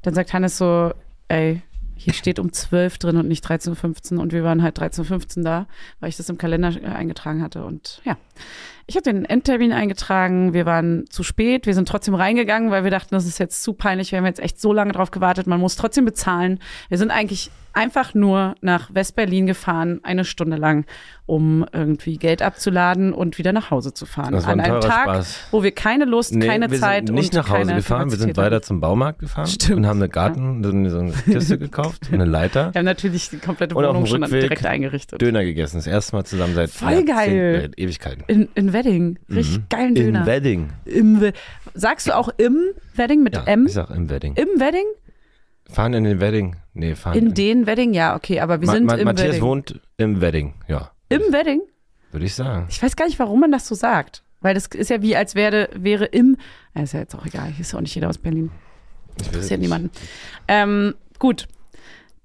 dann 0.03 0.15
sagt 0.15 0.33
Hannes 0.33 0.59
so, 0.59 0.93
ey, 1.29 1.63
hier 1.97 2.15
steht 2.15 2.39
um 2.39 2.53
12 2.53 2.99
drin 2.99 3.17
und 3.17 3.29
nicht 3.29 3.47
13.15 3.47 4.15
Uhr. 4.15 4.23
Und 4.23 4.33
wir 4.33 4.43
waren 4.43 4.63
halt 4.63 4.79
13.15 4.79 5.39
Uhr 5.39 5.45
da, 5.45 5.67
weil 6.01 6.09
ich 6.09 6.17
das 6.17 6.29
im 6.29 6.39
Kalender 6.39 6.73
äh, 6.83 6.87
eingetragen 6.87 7.43
hatte. 7.43 7.65
Und 7.65 8.01
ja, 8.05 8.17
ich 8.87 8.97
habe 8.97 9.05
den 9.05 9.25
Endtermin 9.25 9.73
eingetragen. 9.73 10.53
Wir 10.55 10.67
waren 10.67 11.05
zu 11.09 11.23
spät. 11.23 11.67
Wir 11.67 11.75
sind 11.75 11.89
trotzdem 11.89 12.15
reingegangen, 12.15 12.71
weil 12.71 12.85
wir 12.85 12.91
dachten, 12.91 13.15
das 13.15 13.27
ist 13.27 13.39
jetzt 13.39 13.63
zu 13.63 13.75
peinlich. 13.75 14.13
Wir 14.13 14.19
haben 14.19 14.27
jetzt 14.27 14.41
echt 14.41 14.61
so 14.61 14.73
lange 14.73 14.93
drauf 14.93 15.11
gewartet. 15.11 15.47
Man 15.47 15.61
muss 15.61 15.77
trotzdem 15.77 16.05
bezahlen. 16.05 16.59
Wir 16.89 16.99
sind 16.99 17.11
eigentlich 17.11 17.51
einfach 17.73 18.15
nur 18.15 18.55
nach 18.61 18.93
West-Berlin 18.93 19.47
gefahren, 19.47 20.01
eine 20.03 20.25
Stunde 20.25 20.57
lang, 20.57 20.85
um 21.27 21.65
irgendwie 21.73 22.19
Geld 22.19 22.43
abzuladen 22.43 23.13
und 23.13 23.39
wieder 23.39 23.53
nach 23.53 23.71
Hause 23.71 23.95
zu 23.95 24.05
fahren. 24.07 24.35
An 24.35 24.45
ein 24.45 24.61
einem 24.61 24.81
Tag, 24.81 25.05
Spaß. 25.05 25.41
wo 25.53 25.63
wir 25.63 25.73
keine 25.73 26.05
Lust, 26.05 26.35
Nee, 26.35 26.47
keine 26.47 26.71
wir 26.71 26.79
Zeit 26.79 27.07
sind 27.07 27.15
nicht 27.15 27.35
und 27.35 27.43
nach 27.43 27.49
Hause 27.51 27.75
gefahren, 27.75 28.11
wir 28.11 28.19
sind 28.19 28.37
weiter 28.37 28.63
zum 28.63 28.81
Baumarkt 28.81 29.21
gefahren 29.21 29.47
Stimmt. 29.47 29.79
und 29.79 29.87
haben 29.87 30.01
eine 30.01 30.09
Garten, 30.09 30.65
eine, 30.65 30.91
so 30.91 30.99
eine 30.99 31.13
Kiste 31.13 31.59
gekauft, 31.59 32.09
eine 32.13 32.25
Leiter, 32.25 32.75
Wir 32.75 32.81
haben 32.81 32.85
natürlich 32.87 33.31
die 33.31 33.39
komplette 33.39 33.75
Wohnung 33.75 34.07
schon 34.07 34.23
direkt 34.23 34.67
eingerichtet. 34.67 35.23
Döner 35.23 35.45
gegessen. 35.45 35.77
Das 35.77 35.87
erste 35.87 36.17
Mal 36.17 36.25
zusammen 36.25 36.55
seit 36.55 36.71
Voll 36.71 37.05
geil. 37.05 37.71
Ewigkeiten. 37.77 38.25
In, 38.33 38.49
in 38.55 38.73
Wedding. 38.73 39.18
Richtig 39.29 39.68
geilen 39.68 39.95
Döner. 39.95 40.21
In 40.21 40.27
Wedding. 40.27 40.71
Im 40.87 41.21
We 41.21 41.33
Sagst 41.75 42.07
du 42.09 42.16
auch 42.16 42.29
im 42.38 42.57
Wedding 42.95 43.23
mit 43.23 43.35
Ja, 43.35 43.45
M? 43.45 43.66
ich 43.66 43.73
sag 43.75 43.90
im 43.90 44.09
Wedding. 44.09 44.35
Im 44.37 44.49
Wedding? 44.59 44.85
Fahren 45.71 45.92
in 45.95 46.05
den 46.05 46.21
Wedding. 46.21 46.57
Nee, 46.75 46.95
fahren 46.95 47.16
In 47.18 47.35
den 47.35 47.66
Wedding? 47.66 47.92
Ja, 47.95 48.16
okay, 48.16 48.40
aber 48.40 48.61
wir 48.61 48.66
Ma 48.66 48.73
sind 48.73 48.85
Ma 48.87 48.95
im 48.95 49.05
Matthias 49.05 49.29
Wedding. 49.31 49.42
wohnt 49.42 49.81
im 49.97 50.21
Wedding, 50.21 50.55
ja. 50.68 50.90
Im 51.09 51.21
Wedding? 51.31 51.61
Würde 52.11 52.27
ich 52.27 52.35
sagen. 52.35 52.66
Ich 52.71 52.83
weiß 52.83 52.97
gar 52.97 53.07
nicht, 53.07 53.18
warum 53.18 53.40
man 53.40 53.53
das 53.53 53.66
so 53.68 53.75
sagt. 53.75 54.23
Weil 54.40 54.55
das 54.55 54.66
ist 54.66 54.90
ja 54.90 55.03
wie, 55.03 55.14
als 55.16 55.35
wäre, 55.35 55.68
wäre 55.75 56.05
im. 56.07 56.37
Ist 56.75 56.95
ja 56.95 57.01
jetzt 57.01 57.14
auch 57.14 57.25
egal. 57.27 57.49
Hier 57.49 57.61
ist 57.61 57.73
ja 57.73 57.79
auch 57.79 57.83
nicht 57.83 57.95
jeder 57.95 58.09
aus 58.09 58.18
Berlin. 58.18 58.51
Interessiert 59.18 59.61
niemanden. 59.61 59.90
Ähm, 60.49 60.95
gut. 61.18 61.47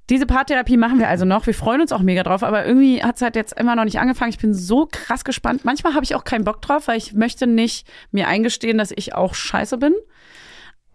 Diese 0.10 0.26
Paartherapie 0.26 0.78
machen 0.78 1.00
wir 1.00 1.10
also 1.10 1.26
noch. 1.26 1.48
Wir 1.48 1.54
freuen 1.54 1.82
uns 1.82 1.92
auch 1.92 2.02
mega 2.02 2.24
drauf, 2.24 2.42
aber 2.42 2.66
irgendwie 2.66 3.04
hat 3.04 3.18
es 3.18 3.22
halt 3.22 3.36
jetzt 3.36 3.60
immer 3.60 3.76
noch 3.76 3.84
nicht 3.84 4.00
angefangen. 4.00 4.30
Ich 4.30 4.38
bin 4.38 4.54
so 4.54 4.88
krass 4.90 5.26
gespannt. 5.26 5.66
Manchmal 5.66 5.96
habe 5.96 6.06
ich 6.06 6.16
auch 6.16 6.24
keinen 6.24 6.46
Bock 6.46 6.62
drauf, 6.62 6.88
weil 6.88 6.98
ich 6.98 7.14
möchte 7.14 7.46
nicht 7.46 7.88
mir 8.12 8.28
eingestehen, 8.28 8.78
dass 8.78 8.92
ich 8.96 9.16
auch 9.16 9.34
scheiße 9.34 9.78
bin. 9.78 9.94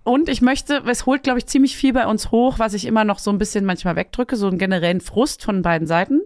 Und 0.05 0.29
ich 0.29 0.41
möchte, 0.43 0.83
es 0.87 1.07
holt, 1.07 1.23
glaube 1.23 1.39
ich, 1.39 1.47
ziemlich 1.47 1.77
viel 1.77 1.93
bei 1.93 2.07
uns 2.07 2.31
hoch, 2.31 2.59
was 2.59 2.75
ich 2.75 2.87
immer 2.87 3.05
noch 3.05 3.19
so 3.19 3.31
ein 3.31 3.39
bisschen 3.39 3.65
manchmal 3.65 3.97
wegdrücke, 3.97 4.37
so 4.37 4.49
einen 4.49 4.59
generellen 4.59 5.01
Frust 5.01 5.45
von 5.45 5.63
beiden 5.63 5.87
Seiten. 5.87 6.23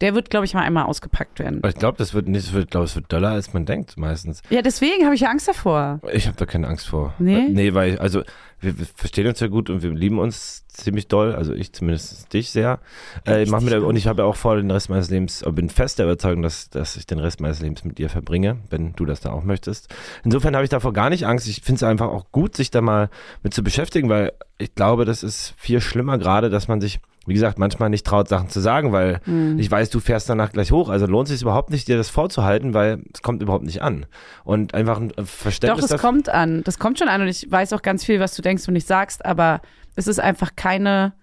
Der 0.00 0.14
wird, 0.14 0.28
glaube 0.28 0.44
ich, 0.44 0.54
mal 0.54 0.62
einmal 0.62 0.84
ausgepackt 0.84 1.38
werden. 1.38 1.58
Aber 1.58 1.68
ich 1.68 1.76
glaube, 1.76 1.96
das 1.98 2.14
wird 2.14 2.26
nicht, 2.28 2.52
ich 2.54 2.66
glaube, 2.68 2.84
es 2.86 2.96
wird 2.96 3.12
doller, 3.12 3.30
als 3.30 3.52
man 3.52 3.64
denkt, 3.64 3.96
meistens. 3.96 4.42
Ja, 4.50 4.60
deswegen 4.60 5.04
habe 5.04 5.14
ich 5.14 5.20
ja 5.22 5.28
Angst 5.30 5.46
davor. 5.48 6.00
Ich 6.12 6.26
habe 6.26 6.36
da 6.36 6.46
keine 6.46 6.66
Angst 6.68 6.88
vor. 6.88 7.14
Nee? 7.18 7.48
Nee, 7.48 7.74
weil, 7.74 7.94
ich- 7.94 8.00
also, 8.00 8.22
wir, 8.60 8.78
wir 8.78 8.86
verstehen 8.94 9.26
uns 9.28 9.40
ja 9.40 9.46
gut 9.46 9.70
und 9.70 9.82
wir 9.82 9.90
lieben 9.92 10.18
uns 10.18 10.66
ziemlich 10.68 11.06
doll. 11.06 11.34
Also, 11.34 11.52
ich 11.54 11.72
zumindest 11.72 12.32
dich 12.32 12.50
sehr. 12.50 12.80
Äh, 13.26 13.44
ich 13.44 13.50
mach 13.50 13.60
mir 13.60 13.70
da, 13.70 13.78
und 13.80 13.94
ich 13.94 14.06
habe 14.08 14.22
ja 14.22 14.28
auch 14.28 14.36
vor, 14.36 14.56
den 14.56 14.70
Rest 14.70 14.90
meines 14.90 15.10
Lebens, 15.10 15.42
äh, 15.42 15.52
bin 15.52 15.70
fest 15.70 15.98
der 16.00 16.06
Überzeugung, 16.06 16.42
dass, 16.42 16.70
dass 16.70 16.96
ich 16.96 17.06
den 17.06 17.18
Rest 17.20 17.40
meines 17.40 17.60
Lebens 17.60 17.84
mit 17.84 17.98
dir 17.98 18.08
verbringe, 18.10 18.58
wenn 18.70 18.94
du 18.94 19.04
das 19.04 19.20
da 19.20 19.30
auch 19.30 19.44
möchtest. 19.44 19.94
Insofern 20.24 20.54
habe 20.56 20.64
ich 20.64 20.70
davor 20.70 20.92
gar 20.92 21.08
nicht 21.10 21.24
Angst. 21.26 21.46
Ich 21.46 21.60
finde 21.62 21.76
es 21.76 21.82
einfach 21.84 22.08
auch 22.08 22.32
gut, 22.32 22.56
sich 22.56 22.70
da 22.72 22.80
mal 22.80 23.10
mit 23.42 23.54
zu 23.54 23.62
beschäftigen, 23.62 24.08
weil 24.08 24.32
ich 24.58 24.74
glaube, 24.74 25.04
das 25.04 25.22
ist 25.22 25.54
viel 25.56 25.80
schlimmer 25.80 26.18
gerade, 26.18 26.50
dass 26.50 26.66
man 26.68 26.80
sich, 26.80 27.00
wie 27.26 27.34
gesagt, 27.34 27.58
manchmal 27.58 27.90
nicht 27.90 28.06
traut, 28.06 28.28
Sachen 28.28 28.48
zu 28.48 28.60
sagen, 28.60 28.92
weil 28.92 29.20
Hm. 29.24 29.58
ich 29.58 29.70
weiß, 29.70 29.90
du 29.90 30.00
fährst 30.00 30.28
danach 30.28 30.52
gleich 30.52 30.72
hoch. 30.72 30.88
Also 30.88 31.06
lohnt 31.06 31.28
sich 31.28 31.40
überhaupt 31.42 31.70
nicht, 31.70 31.88
dir 31.88 31.96
das 31.96 32.10
vorzuhalten, 32.10 32.74
weil 32.74 33.02
es 33.12 33.22
kommt 33.22 33.42
überhaupt 33.42 33.64
nicht 33.64 33.82
an. 33.82 34.06
Und 34.44 34.74
einfach 34.74 34.98
ein 34.98 35.10
Doch, 35.10 35.26
Verständnis 35.26 35.82
das 35.82 35.90
dafür- 35.90 36.08
kommt 36.10 36.28
an. 36.28 36.62
Das 36.64 36.78
kommt 36.78 36.98
schon 36.98 37.08
an 37.08 37.22
und 37.22 37.28
ich 37.28 37.50
weiß 37.50 37.72
auch 37.72 37.82
ganz 37.82 38.04
viel, 38.04 38.20
was 38.20 38.34
du 38.34 38.42
denkst 38.42 38.66
und 38.68 38.74
nicht 38.74 38.86
sagst, 38.86 39.24
aber 39.24 39.60
es 39.96 40.06
ist 40.06 40.20
einfach 40.20 40.50
keine, 40.56 41.14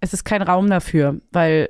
es 0.00 0.12
ist 0.12 0.24
kein 0.24 0.42
Raum 0.42 0.68
dafür, 0.68 1.20
weil 1.32 1.68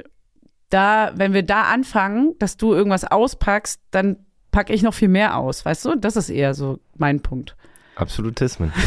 da, 0.71 1.13
wenn 1.15 1.33
wir 1.33 1.43
da 1.45 1.63
anfangen, 1.65 2.35
dass 2.41 2.57
du 2.57 2.73
irgendwas 2.75 3.05
auspackst, 3.05 3.81
dann 3.93 4.17
packe 4.51 4.73
ich 4.73 4.83
noch 4.83 4.95
viel 4.95 5.09
mehr 5.09 5.37
aus, 5.37 5.65
weißt 5.65 5.85
du? 5.85 5.97
Das 5.97 6.17
ist 6.17 6.31
eher 6.31 6.55
so 6.55 6.79
mein 6.97 7.21
Punkt. 7.21 7.55
Absolutismen. 7.97 8.73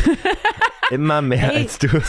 Immer 0.92 1.22
mehr 1.22 1.54
Ey. 1.54 1.64
als 1.64 1.80
du. 1.80 1.88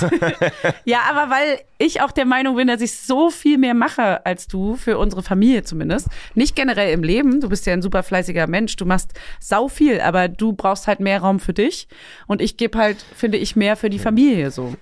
Ja, 0.85 1.01
aber 1.11 1.31
weil 1.31 1.61
ich 1.79 2.01
auch 2.01 2.13
der 2.13 2.25
Meinung 2.25 2.57
bin, 2.57 2.69
dass 2.69 2.81
ich 2.81 2.97
so 2.99 3.31
viel 3.31 3.59
mehr 3.59 3.75
mache 3.75 4.25
als 4.25 4.47
du, 4.47 4.77
für 4.77 4.99
unsere 4.99 5.23
Familie 5.23 5.63
zumindest. 5.65 6.09
Nicht 6.35 6.55
generell 6.57 6.93
im 6.93 7.03
Leben, 7.03 7.41
du 7.41 7.49
bist 7.49 7.67
ja 7.67 7.73
ein 7.73 7.83
super 7.83 8.03
fleißiger 8.03 8.47
Mensch, 8.47 8.77
du 8.77 8.85
machst 8.87 9.13
sau 9.41 9.69
viel, 9.69 10.01
aber 10.01 10.29
du 10.29 10.53
brauchst 10.53 10.87
halt 10.87 11.01
mehr 11.01 11.21
Raum 11.21 11.41
für 11.41 11.53
dich 11.53 11.89
und 12.27 12.41
ich 12.41 12.57
gebe 12.57 12.79
halt, 12.79 13.05
finde 13.15 13.39
ich, 13.39 13.57
mehr 13.57 13.77
für 13.77 13.91
die 13.91 13.99
Familie 13.99 14.51
so. 14.51 14.75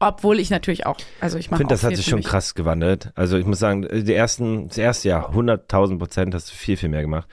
Obwohl 0.00 0.38
ich 0.38 0.50
natürlich 0.50 0.86
auch, 0.86 0.98
also 1.20 1.38
ich 1.38 1.46
Ich 1.46 1.50
mache 1.50 1.58
finde, 1.58 1.74
auch 1.74 1.78
das 1.78 1.84
hat 1.84 1.96
sich 1.96 2.04
schon 2.06 2.18
mich. 2.18 2.26
krass 2.26 2.54
gewandelt. 2.54 3.10
Also 3.14 3.38
ich 3.38 3.46
muss 3.46 3.58
sagen, 3.58 3.88
die 3.90 4.12
ersten, 4.14 4.68
das 4.68 4.76
erste 4.76 5.08
Jahr, 5.08 5.30
100.000 5.34 5.98
Prozent 5.98 6.34
hast 6.34 6.50
du 6.50 6.54
viel, 6.54 6.76
viel 6.76 6.88
mehr 6.90 7.00
gemacht. 7.02 7.28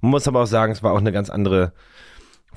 Man 0.00 0.10
muss 0.10 0.28
aber 0.28 0.42
auch 0.42 0.46
sagen, 0.46 0.72
es 0.72 0.82
war 0.82 0.92
auch 0.92 0.98
eine 0.98 1.12
ganz 1.12 1.30
andere 1.30 1.72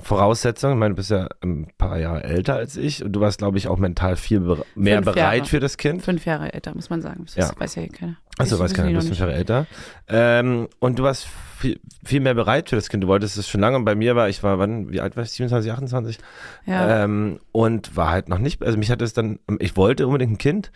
Voraussetzung. 0.04 0.72
Ich 0.72 0.78
meine, 0.78 0.90
du 0.94 0.96
bist 0.96 1.10
ja 1.10 1.28
ein 1.42 1.66
paar 1.78 1.98
Jahre 1.98 2.22
älter 2.24 2.54
als 2.54 2.76
ich 2.76 3.02
und 3.04 3.12
du 3.12 3.20
warst, 3.20 3.38
glaube 3.38 3.58
ich, 3.58 3.68
auch 3.68 3.78
mental 3.78 4.16
viel 4.16 4.40
bere 4.40 4.64
mehr 4.74 4.96
Fünf 5.02 5.06
bereit 5.14 5.36
Jahre. 5.38 5.48
für 5.48 5.60
das 5.60 5.76
Kind. 5.76 6.02
Fünf 6.02 6.24
Jahre 6.26 6.52
älter, 6.54 6.74
muss 6.74 6.90
man 6.90 7.02
sagen. 7.02 7.24
Das 7.24 7.34
Ja. 7.36 7.50
weiß 7.58 7.74
ja 7.76 7.86
keiner. 7.88 8.16
Achso, 8.38 8.58
weiß 8.58 8.74
keiner, 8.74 8.88
du 8.90 8.94
bist 8.96 9.08
fünf. 9.08 9.18
Jahre 9.20 9.34
älter. 9.34 9.66
Ähm, 10.08 10.68
und 10.78 10.98
du 10.98 11.02
warst 11.04 11.26
viel, 11.58 11.80
viel 12.04 12.20
mehr 12.20 12.34
bereit 12.34 12.68
für 12.70 12.76
das 12.76 12.88
Kind. 12.88 13.02
Du 13.04 13.08
wolltest 13.08 13.36
es 13.38 13.48
schon 13.48 13.60
lange. 13.60 13.76
Und 13.76 13.84
bei 13.84 13.94
mir 13.94 14.16
war, 14.16 14.28
ich 14.28 14.42
war, 14.42 14.58
wann, 14.58 14.90
wie 14.92 15.00
alt 15.00 15.16
war 15.16 15.22
ich? 15.24 15.30
27, 15.30 15.72
28? 15.72 16.18
Ja. 16.66 17.04
Ähm, 17.04 17.38
und 17.52 17.96
war 17.96 18.10
halt 18.10 18.28
noch 18.28 18.38
nicht, 18.38 18.62
also 18.62 18.76
mich 18.78 18.90
hat 18.90 19.02
es 19.02 19.12
dann, 19.12 19.38
ich 19.58 19.76
wollte 19.76 20.06
unbedingt 20.06 20.32
ein 20.32 20.38
Kind, 20.38 20.72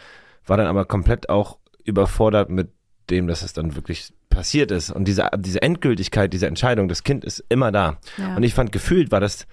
war 0.47 0.57
dann 0.57 0.67
aber 0.67 0.85
komplett 0.85 1.29
auch 1.29 1.59
überfordert 1.85 2.51
mit 2.51 2.71
dem, 3.11 3.27
dass 3.27 3.43
es 3.43 3.53
dann 3.53 3.75
wirklich 3.75 4.13
passiert 4.31 4.71
ist. 4.71 4.91
Und 4.91 5.07
diese, 5.07 5.29
diese 5.39 5.63
Endgültigkeit, 5.63 6.33
diese 6.33 6.47
Entscheidung, 6.47 6.89
das 6.89 7.03
Kind 7.03 7.25
ist 7.25 7.45
immer 7.49 7.73
da. 7.73 7.99
Ja. 8.17 8.37
Und 8.37 8.43
ich 8.43 8.55
fand, 8.55 8.73
gefühlt 8.73 9.11
war 9.11 9.21
das 9.21 9.47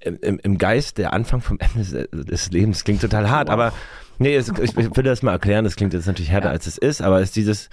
im, 0.00 0.38
im, 0.38 0.58
Geist 0.58 0.98
der 0.98 1.12
Anfang 1.12 1.40
vom 1.40 1.58
Ende 1.58 2.08
des, 2.12 2.50
Lebens. 2.50 2.84
Klingt 2.84 3.00
total 3.00 3.30
hart, 3.30 3.48
aber 3.48 3.72
nee, 4.18 4.34
es, 4.34 4.48
ich, 4.48 4.76
ich 4.76 4.96
will 4.96 5.04
das 5.04 5.22
mal 5.22 5.32
erklären, 5.32 5.64
das 5.64 5.76
klingt 5.76 5.94
jetzt 5.94 6.06
natürlich 6.06 6.30
härter, 6.30 6.48
Ja. 6.48 6.52
als 6.52 6.66
es 6.66 6.78
ist, 6.78 7.00
aber 7.00 7.20
es 7.20 7.30
ist 7.30 7.36
dieses, 7.36 7.70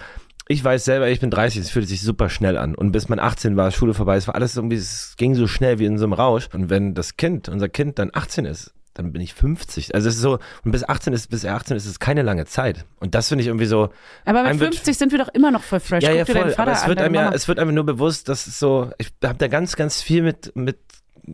ich 0.48 0.62
weiß 0.62 0.84
selber, 0.84 1.08
ich 1.08 1.20
bin 1.20 1.30
30, 1.30 1.60
es 1.60 1.70
fühlt 1.70 1.88
sich 1.88 2.00
super 2.00 2.28
schnell 2.28 2.56
an. 2.56 2.74
Und 2.74 2.92
bis 2.92 3.08
man 3.08 3.18
18 3.18 3.56
war, 3.56 3.70
Schule 3.70 3.94
vorbei, 3.94 4.16
es 4.16 4.26
war 4.26 4.34
alles 4.34 4.56
irgendwie, 4.56 4.76
es 4.76 5.14
ging 5.16 5.34
so 5.34 5.46
schnell 5.46 5.78
wie 5.78 5.86
in 5.86 5.98
so 5.98 6.04
einem 6.04 6.12
Rausch. 6.12 6.48
Und 6.52 6.70
wenn 6.70 6.94
das 6.94 7.16
Kind, 7.16 7.48
unser 7.48 7.68
Kind 7.68 7.98
dann 7.98 8.10
18 8.12 8.44
ist, 8.44 8.72
dann 8.94 9.12
bin 9.12 9.22
ich 9.22 9.32
50. 9.34 9.94
Also 9.94 10.08
es 10.08 10.16
ist 10.16 10.20
so, 10.22 10.38
und 10.64 10.72
bis 10.72 10.84
18 10.84 11.12
ist, 11.12 11.28
bis 11.30 11.44
er 11.44 11.54
18 11.54 11.76
ist, 11.76 11.86
es 11.86 11.98
keine 11.98 12.22
lange 12.22 12.44
Zeit. 12.46 12.84
Und 13.00 13.14
das 13.14 13.28
finde 13.28 13.42
ich 13.42 13.48
irgendwie 13.48 13.66
so, 13.66 13.90
aber 14.24 14.40
mit 14.42 14.50
einem 14.50 14.60
wird- 14.60 14.74
50 14.74 14.98
sind 14.98 15.12
wir 15.12 15.18
doch 15.18 15.28
immer 15.28 15.50
noch 15.50 15.62
voll 15.62 15.80
fresh. 15.80 16.02
ja, 16.04 16.10
Guck 16.10 16.18
ja, 16.18 16.24
voll. 16.42 16.50
Vater 16.50 16.62
Aber 16.62 16.72
es 16.72 16.86
wird, 16.86 17.00
einem 17.00 17.14
ja, 17.14 17.32
es 17.32 17.48
wird 17.48 17.58
einem 17.58 17.74
nur 17.74 17.84
bewusst, 17.84 18.28
dass 18.28 18.46
es 18.46 18.58
so, 18.58 18.90
ich 18.98 19.10
habe 19.24 19.38
da 19.38 19.48
ganz, 19.48 19.76
ganz 19.76 20.02
viel 20.02 20.22
mit, 20.22 20.54
mit 20.56 20.78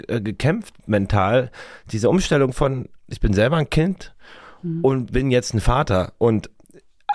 äh, 0.09 0.21
gekämpft 0.21 0.75
mental. 0.88 1.51
Diese 1.92 2.09
Umstellung 2.11 2.53
von, 2.53 2.88
ich 3.09 3.21
bin 3.21 3.33
selber 3.33 3.57
ein 3.57 3.71
Kind 3.71 4.14
Mhm. 4.62 4.85
und 4.85 5.12
bin 5.12 5.31
jetzt 5.31 5.55
ein 5.55 5.61
Vater. 5.61 6.12
Und 6.18 6.51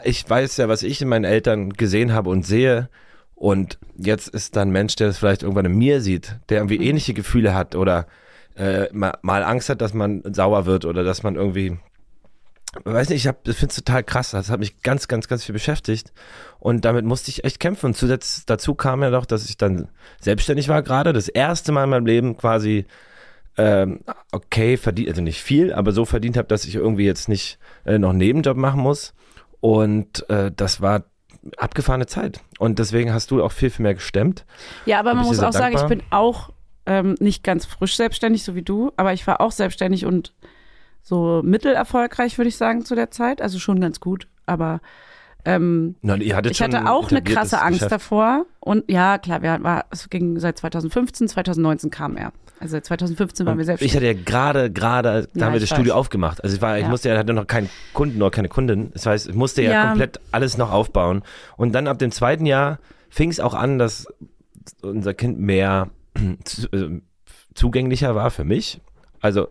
ich 0.03 0.29
weiß 0.29 0.57
ja, 0.57 0.69
was 0.69 0.81
ich 0.83 1.01
in 1.01 1.07
meinen 1.09 1.25
Eltern 1.25 1.71
gesehen 1.73 2.13
habe 2.13 2.29
und 2.29 2.45
sehe. 2.45 2.89
Und 3.35 3.77
jetzt 3.97 4.29
ist 4.29 4.55
da 4.55 4.61
ein 4.61 4.71
Mensch, 4.71 4.95
der 4.95 5.07
das 5.07 5.17
vielleicht 5.17 5.43
irgendwann 5.43 5.65
in 5.65 5.77
mir 5.77 5.99
sieht, 6.01 6.37
der 6.49 6.59
irgendwie 6.59 6.77
Mhm. 6.79 6.85
ähnliche 6.85 7.13
Gefühle 7.13 7.53
hat 7.53 7.75
oder 7.75 8.07
äh, 8.55 8.87
mal, 8.93 9.17
mal 9.21 9.43
Angst 9.43 9.69
hat, 9.69 9.81
dass 9.81 9.93
man 9.93 10.21
sauer 10.33 10.65
wird 10.65 10.85
oder 10.85 11.03
dass 11.03 11.23
man 11.23 11.35
irgendwie 11.35 11.77
weiß 12.83 13.09
nicht, 13.09 13.23
ich 13.23 13.27
hab, 13.27 13.47
ich 13.47 13.55
finde 13.55 13.71
es 13.71 13.75
total 13.77 14.03
krass. 14.03 14.31
Das 14.31 14.49
hat 14.49 14.59
mich 14.59 14.81
ganz, 14.81 15.07
ganz, 15.07 15.27
ganz 15.27 15.43
viel 15.43 15.53
beschäftigt. 15.53 16.11
Und 16.59 16.85
damit 16.85 17.05
musste 17.05 17.29
ich 17.29 17.43
echt 17.43 17.59
kämpfen. 17.59 17.87
Und 17.87 17.97
zusätzlich 17.97 18.45
dazu 18.45 18.75
kam 18.75 19.03
ja 19.03 19.11
doch, 19.11 19.25
dass 19.25 19.47
ich 19.47 19.57
dann 19.57 19.89
selbstständig 20.19 20.69
war 20.69 20.81
gerade. 20.81 21.13
Das 21.13 21.27
erste 21.27 21.71
Mal 21.71 21.83
in 21.83 21.89
meinem 21.91 22.05
Leben 22.05 22.37
quasi 22.37 22.85
ähm, 23.57 23.99
okay 24.31 24.77
verdient, 24.77 25.09
also 25.09 25.21
nicht 25.21 25.41
viel, 25.43 25.71
aber 25.73 25.91
so 25.91 26.05
verdient 26.05 26.37
habe, 26.37 26.47
dass 26.47 26.65
ich 26.65 26.75
irgendwie 26.75 27.05
jetzt 27.05 27.29
nicht 27.29 27.59
äh, 27.85 27.99
noch 27.99 28.09
einen 28.09 28.17
Nebenjob 28.17 28.57
machen 28.57 28.81
muss. 28.81 29.13
Und 29.59 30.27
äh, 30.29 30.51
das 30.55 30.81
war 30.81 31.03
abgefahrene 31.57 32.07
Zeit. 32.07 32.39
Und 32.57 32.79
deswegen 32.79 33.13
hast 33.13 33.29
du 33.31 33.43
auch 33.43 33.51
viel, 33.51 33.69
viel 33.69 33.83
mehr 33.83 33.93
gestemmt. 33.93 34.45
Ja, 34.85 34.99
aber 34.99 35.13
man 35.13 35.25
muss 35.25 35.39
auch 35.39 35.51
sehr 35.51 35.61
sagen, 35.61 35.75
ich 35.75 35.81
dankbar. 35.81 35.97
bin 35.97 36.07
auch 36.09 36.52
ähm, 36.85 37.15
nicht 37.19 37.43
ganz 37.43 37.65
frisch 37.65 37.95
selbstständig, 37.95 38.43
so 38.43 38.55
wie 38.55 38.61
du, 38.61 38.91
aber 38.97 39.13
ich 39.13 39.25
war 39.27 39.39
auch 39.41 39.51
selbstständig 39.51 40.05
und 40.05 40.33
so 41.01 41.41
mittelerfolgreich, 41.43 42.37
würde 42.37 42.49
ich 42.49 42.57
sagen, 42.57 42.85
zu 42.85 42.95
der 42.95 43.11
Zeit. 43.11 43.41
Also 43.41 43.59
schon 43.59 43.79
ganz 43.81 43.99
gut. 43.99 44.27
Aber 44.45 44.79
ähm, 45.45 45.95
hattet 46.07 46.51
ich 46.51 46.61
hatte 46.61 46.89
auch 46.89 47.11
eine 47.11 47.21
krasse 47.21 47.61
Angst 47.61 47.79
Geschäft. 47.79 47.91
davor. 47.91 48.45
Und 48.61 48.89
ja, 48.89 49.17
klar, 49.17 49.41
wir 49.41 49.61
war, 49.63 49.85
es 49.91 50.09
ging 50.09 50.39
seit 50.39 50.57
2015, 50.57 51.27
2019 51.27 51.89
kam 51.89 52.15
er. 52.15 52.31
Also 52.61 52.73
seit 52.73 52.85
2015 52.85 53.45
waren 53.45 53.57
wir 53.57 53.63
Ich 53.63 53.65
selbstständig. 53.65 53.95
hatte 53.95 54.05
ja 54.05 54.23
gerade, 54.23 54.71
gerade, 54.71 55.27
da 55.33 55.39
Ja, 55.39 55.45
haben 55.47 55.53
wir 55.53 55.57
ich 55.57 55.63
das 55.63 55.69
Studio 55.75 55.93
weiß. 55.93 55.99
aufgemacht. 55.99 56.41
Also 56.43 56.55
ich 56.55 56.61
war, 56.61 56.77
ich 56.77 56.83
Ja. 56.83 56.89
musste 56.89 57.09
ja, 57.09 57.17
hatte 57.17 57.33
noch 57.33 57.47
keinen 57.47 57.69
Kunden 57.93 58.21
oder 58.21 58.31
keine 58.31 58.47
Kundin. 58.47 58.91
Das 58.93 59.05
heißt, 59.05 59.27
ich 59.27 59.35
musste 59.35 59.61
ja, 59.63 59.71
Ja. 59.71 59.85
komplett 59.87 60.21
alles 60.31 60.57
noch 60.57 60.71
aufbauen. 60.71 61.23
Und 61.57 61.73
dann 61.75 61.87
ab 61.87 61.99
dem 61.99 62.11
zweiten 62.11 62.45
Jahr 62.45 62.79
fing 63.09 63.29
es 63.29 63.41
auch 63.41 63.53
an, 63.53 63.79
dass 63.79 64.07
unser 64.81 65.13
Kind 65.13 65.39
mehr 65.39 65.89
zugänglicher 67.53 68.15
war 68.15 68.31
für 68.31 68.43
mich. 68.43 68.81
Also 69.21 69.47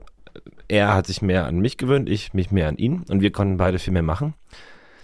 er 0.68 0.94
hat 0.94 1.07
sich 1.07 1.22
mehr 1.22 1.46
an 1.46 1.59
mich 1.59 1.77
gewöhnt, 1.77 2.09
ich 2.09 2.35
mich 2.35 2.51
mehr 2.51 2.68
an 2.68 2.77
ihn 2.77 3.05
und 3.09 3.20
wir 3.20 3.33
konnten 3.33 3.57
beide 3.57 3.79
viel 3.79 3.92
mehr 3.92 4.03
machen. 4.03 4.35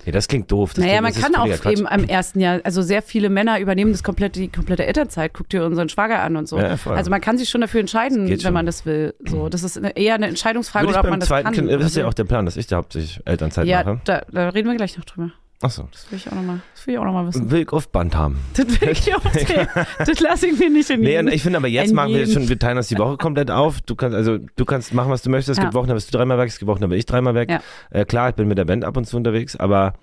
Nee, 0.07 0.13
das 0.13 0.29
klingt 0.29 0.51
doof. 0.51 0.73
Das 0.73 0.85
naja, 0.85 1.01
klingt, 1.03 1.21
man 1.21 1.33
kann 1.33 1.35
auch 1.35 1.71
eben 1.71 1.87
am 1.87 2.05
ersten 2.05 2.41
Jahr, 2.41 2.61
also 2.65 2.81
sehr 2.81 3.03
viele 3.03 3.29
Männer 3.29 3.61
übernehmen 3.61 3.93
das 3.93 4.03
komplette, 4.03 4.41
die 4.41 4.49
komplette 4.49 4.87
Elternzeit. 4.87 5.35
Guck 5.35 5.51
dir 5.51 5.65
unseren 5.65 5.91
Schwager 5.91 6.23
an 6.23 6.37
und 6.37 6.49
so. 6.49 6.59
Ja, 6.59 6.79
also 6.87 7.11
man 7.11 7.21
kann 7.21 7.37
sich 7.37 7.51
schon 7.51 7.61
dafür 7.61 7.81
entscheiden, 7.81 8.27
wenn 8.29 8.41
schon. 8.41 8.55
man 8.55 8.65
das 8.65 8.87
will. 8.87 9.15
So, 9.27 9.51
das 9.51 9.65
ist 9.65 9.77
eine, 9.77 9.97
eher 9.97 10.15
eine 10.15 10.29
Entscheidungsfrage, 10.29 10.87
Würde 10.87 11.01
oder 11.01 11.09
ob 11.09 11.11
man 11.11 11.21
das 11.21 11.29
kann. 11.29 11.53
Kind, 11.53 11.71
das 11.71 11.85
ist 11.85 11.97
ja 11.97 12.07
auch 12.07 12.15
der 12.15 12.25
Plan, 12.25 12.47
dass 12.47 12.57
ich 12.57 12.67
da 12.67 12.77
hauptsächlich 12.77 13.21
Elternzeit 13.27 13.67
ja, 13.67 13.85
mache. 13.85 14.01
da, 14.05 14.23
da 14.31 14.49
reden 14.49 14.69
wir 14.69 14.77
gleich 14.77 14.97
noch 14.97 15.05
drüber. 15.05 15.33
Achso. 15.61 15.89
Das 15.91 16.11
will 16.11 16.19
ich 16.19 16.29
auch 16.31 16.37
noch 16.37 16.43
mal, 16.43 16.61
das 16.75 16.87
will 16.87 16.95
ich 16.95 17.01
auch 17.01 17.05
noch 17.05 17.13
mal 17.13 17.27
wissen. 17.27 17.51
Will 17.51 17.63
ich 17.63 17.73
auf 17.73 17.89
Band 17.91 18.15
haben. 18.17 18.39
Das 18.55 18.81
will 18.81 18.91
ich 18.91 19.15
auch. 19.15 19.21
Das 20.07 20.21
lasse 20.21 20.47
ich 20.47 20.59
mir 20.59 20.71
nicht 20.71 20.89
in 20.91 21.01
Nee, 21.01 21.13
jeden- 21.13 21.29
ich 21.29 21.43
finde 21.43 21.59
aber 21.59 21.67
jetzt 21.69 21.93
machen 21.93 22.15
wir 22.15 22.27
schon, 22.29 22.49
wir 22.49 22.59
teilen 22.59 22.77
das 22.77 22.87
die 22.89 22.97
Woche 22.99 23.17
komplett 23.17 23.51
auf. 23.51 23.81
Du 23.81 23.97
kannst, 23.97 24.17
also 24.17 24.39
du 24.39 24.65
kannst 24.65 24.95
machen, 24.95 25.11
was 25.11 25.23
du 25.23 25.31
möchtest. 25.31 25.51
Es 25.51 25.57
Ja. 25.59 25.65
gibt 25.65 25.75
Wochen, 25.75 25.89
da 25.89 25.95
bist 25.95 26.13
du 26.13 26.17
dreimal 26.17 26.39
weg, 26.39 26.49
es 26.49 26.59
gibt 26.59 26.69
Wochen, 26.69 26.81
da 26.81 26.87
bin 26.87 26.97
ich 26.99 27.07
dreimal 27.07 27.35
weg. 27.35 27.51
Ja. 27.51 27.61
Äh, 27.91 28.05
klar, 28.05 28.29
ich 28.29 28.37
bin 28.37 28.47
mit 28.47 28.57
der 28.57 28.67
Band 28.67 28.85
ab 28.85 28.97
und 28.97 29.05
zu 29.07 29.17
unterwegs, 29.17 29.57
aber 29.57 29.95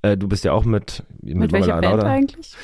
äh, 0.00 0.16
du 0.16 0.28
bist 0.28 0.44
ja 0.44 0.52
auch 0.52 0.64
mit 0.64 1.02
mit, 1.20 1.36
Mit 1.36 1.52
welcher 1.52 1.78
Band 1.80 1.94
oder? 1.94 2.06
eigentlich? 2.06 2.54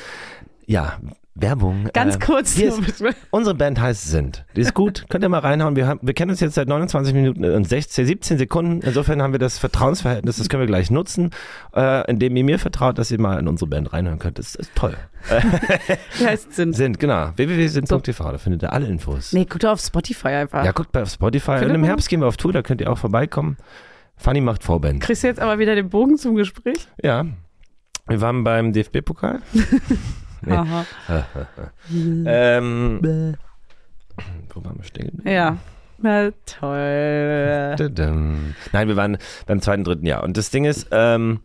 Ja, 0.65 0.97
Werbung. 1.41 1.89
Ganz 1.93 2.15
äh, 2.15 2.19
kurz. 2.19 2.57
ist-. 2.57 3.03
Unsere 3.31 3.55
Band 3.55 3.79
heißt 3.79 4.07
Sind. 4.07 4.45
Die 4.55 4.61
ist 4.61 4.73
gut, 4.73 5.05
könnt 5.09 5.23
ihr 5.23 5.29
mal 5.29 5.39
reinhauen. 5.39 5.75
Wir, 5.75 5.87
haben, 5.87 5.99
wir 6.01 6.13
kennen 6.13 6.31
uns 6.31 6.39
jetzt 6.39 6.55
seit 6.55 6.67
29 6.67 7.13
Minuten 7.13 7.45
und 7.45 7.67
16, 7.67 8.05
17 8.05 8.37
Sekunden. 8.37 8.81
Insofern 8.81 9.21
haben 9.21 9.33
wir 9.33 9.39
das 9.39 9.57
Vertrauensverhältnis, 9.57 10.37
das 10.37 10.49
können 10.49 10.61
wir 10.61 10.67
gleich 10.67 10.91
nutzen, 10.91 11.31
äh, 11.75 12.09
indem 12.09 12.35
ihr 12.35 12.43
mir 12.43 12.59
vertraut, 12.59 12.97
dass 12.97 13.11
ihr 13.11 13.19
mal 13.19 13.39
in 13.39 13.47
unsere 13.47 13.69
Band 13.69 13.91
reinhören 13.93 14.19
könnt. 14.19 14.39
Das 14.39 14.55
ist 14.55 14.73
toll. 14.75 14.95
Die 16.19 16.25
heißt 16.25 16.53
Sinn. 16.53 16.73
Sind, 16.73 16.99
genau. 16.99 17.31
www.sind.tv, 17.35 18.31
da 18.31 18.37
findet 18.37 18.63
ihr 18.63 18.73
alle 18.73 18.87
Infos. 18.87 19.33
Nee, 19.33 19.45
guck 19.45 19.59
doch 19.59 19.71
auf 19.71 19.81
Spotify 19.81 20.29
einfach. 20.29 20.63
Ja, 20.63 20.71
guckt 20.71 20.91
bei 20.91 21.05
Spotify. 21.05 21.59
Findet 21.59 21.69
Und 21.69 21.75
im 21.75 21.83
Herbst 21.83 22.09
gehen 22.09 22.21
wir 22.21 22.27
auf 22.27 22.37
Tour, 22.37 22.53
da 22.53 22.61
könnt 22.61 22.81
ihr 22.81 22.91
auch 22.91 22.97
vorbeikommen. 22.97 23.57
Funny 24.17 24.41
macht 24.41 24.63
Vorband. 24.63 25.01
Kriegst 25.01 25.23
du 25.23 25.27
jetzt 25.27 25.39
aber 25.39 25.59
wieder 25.59 25.75
den 25.75 25.89
Bogen 25.89 26.17
zum 26.17 26.35
Gespräch? 26.35 26.87
Ja. 27.01 27.25
Wir 28.07 28.21
waren 28.21 28.43
beim 28.43 28.73
DFB-Pokal. 28.73 29.41
Nee. 30.41 30.57
Ähm, 32.25 33.35
wo 34.53 34.63
waren 34.63 34.77
wir 34.77 34.83
stehen? 34.83 35.21
Ja. 35.25 35.57
Na 36.01 36.31
toll. 36.45 37.75
Nein, 38.71 38.87
wir 38.87 38.95
waren 38.95 39.17
beim 39.47 39.61
zweiten, 39.61 39.83
dritten 39.83 40.05
Jahr. 40.05 40.23
Und 40.23 40.37
das 40.37 40.49
Ding 40.49 40.65
ist, 40.65 40.87
ähm, 40.91 41.41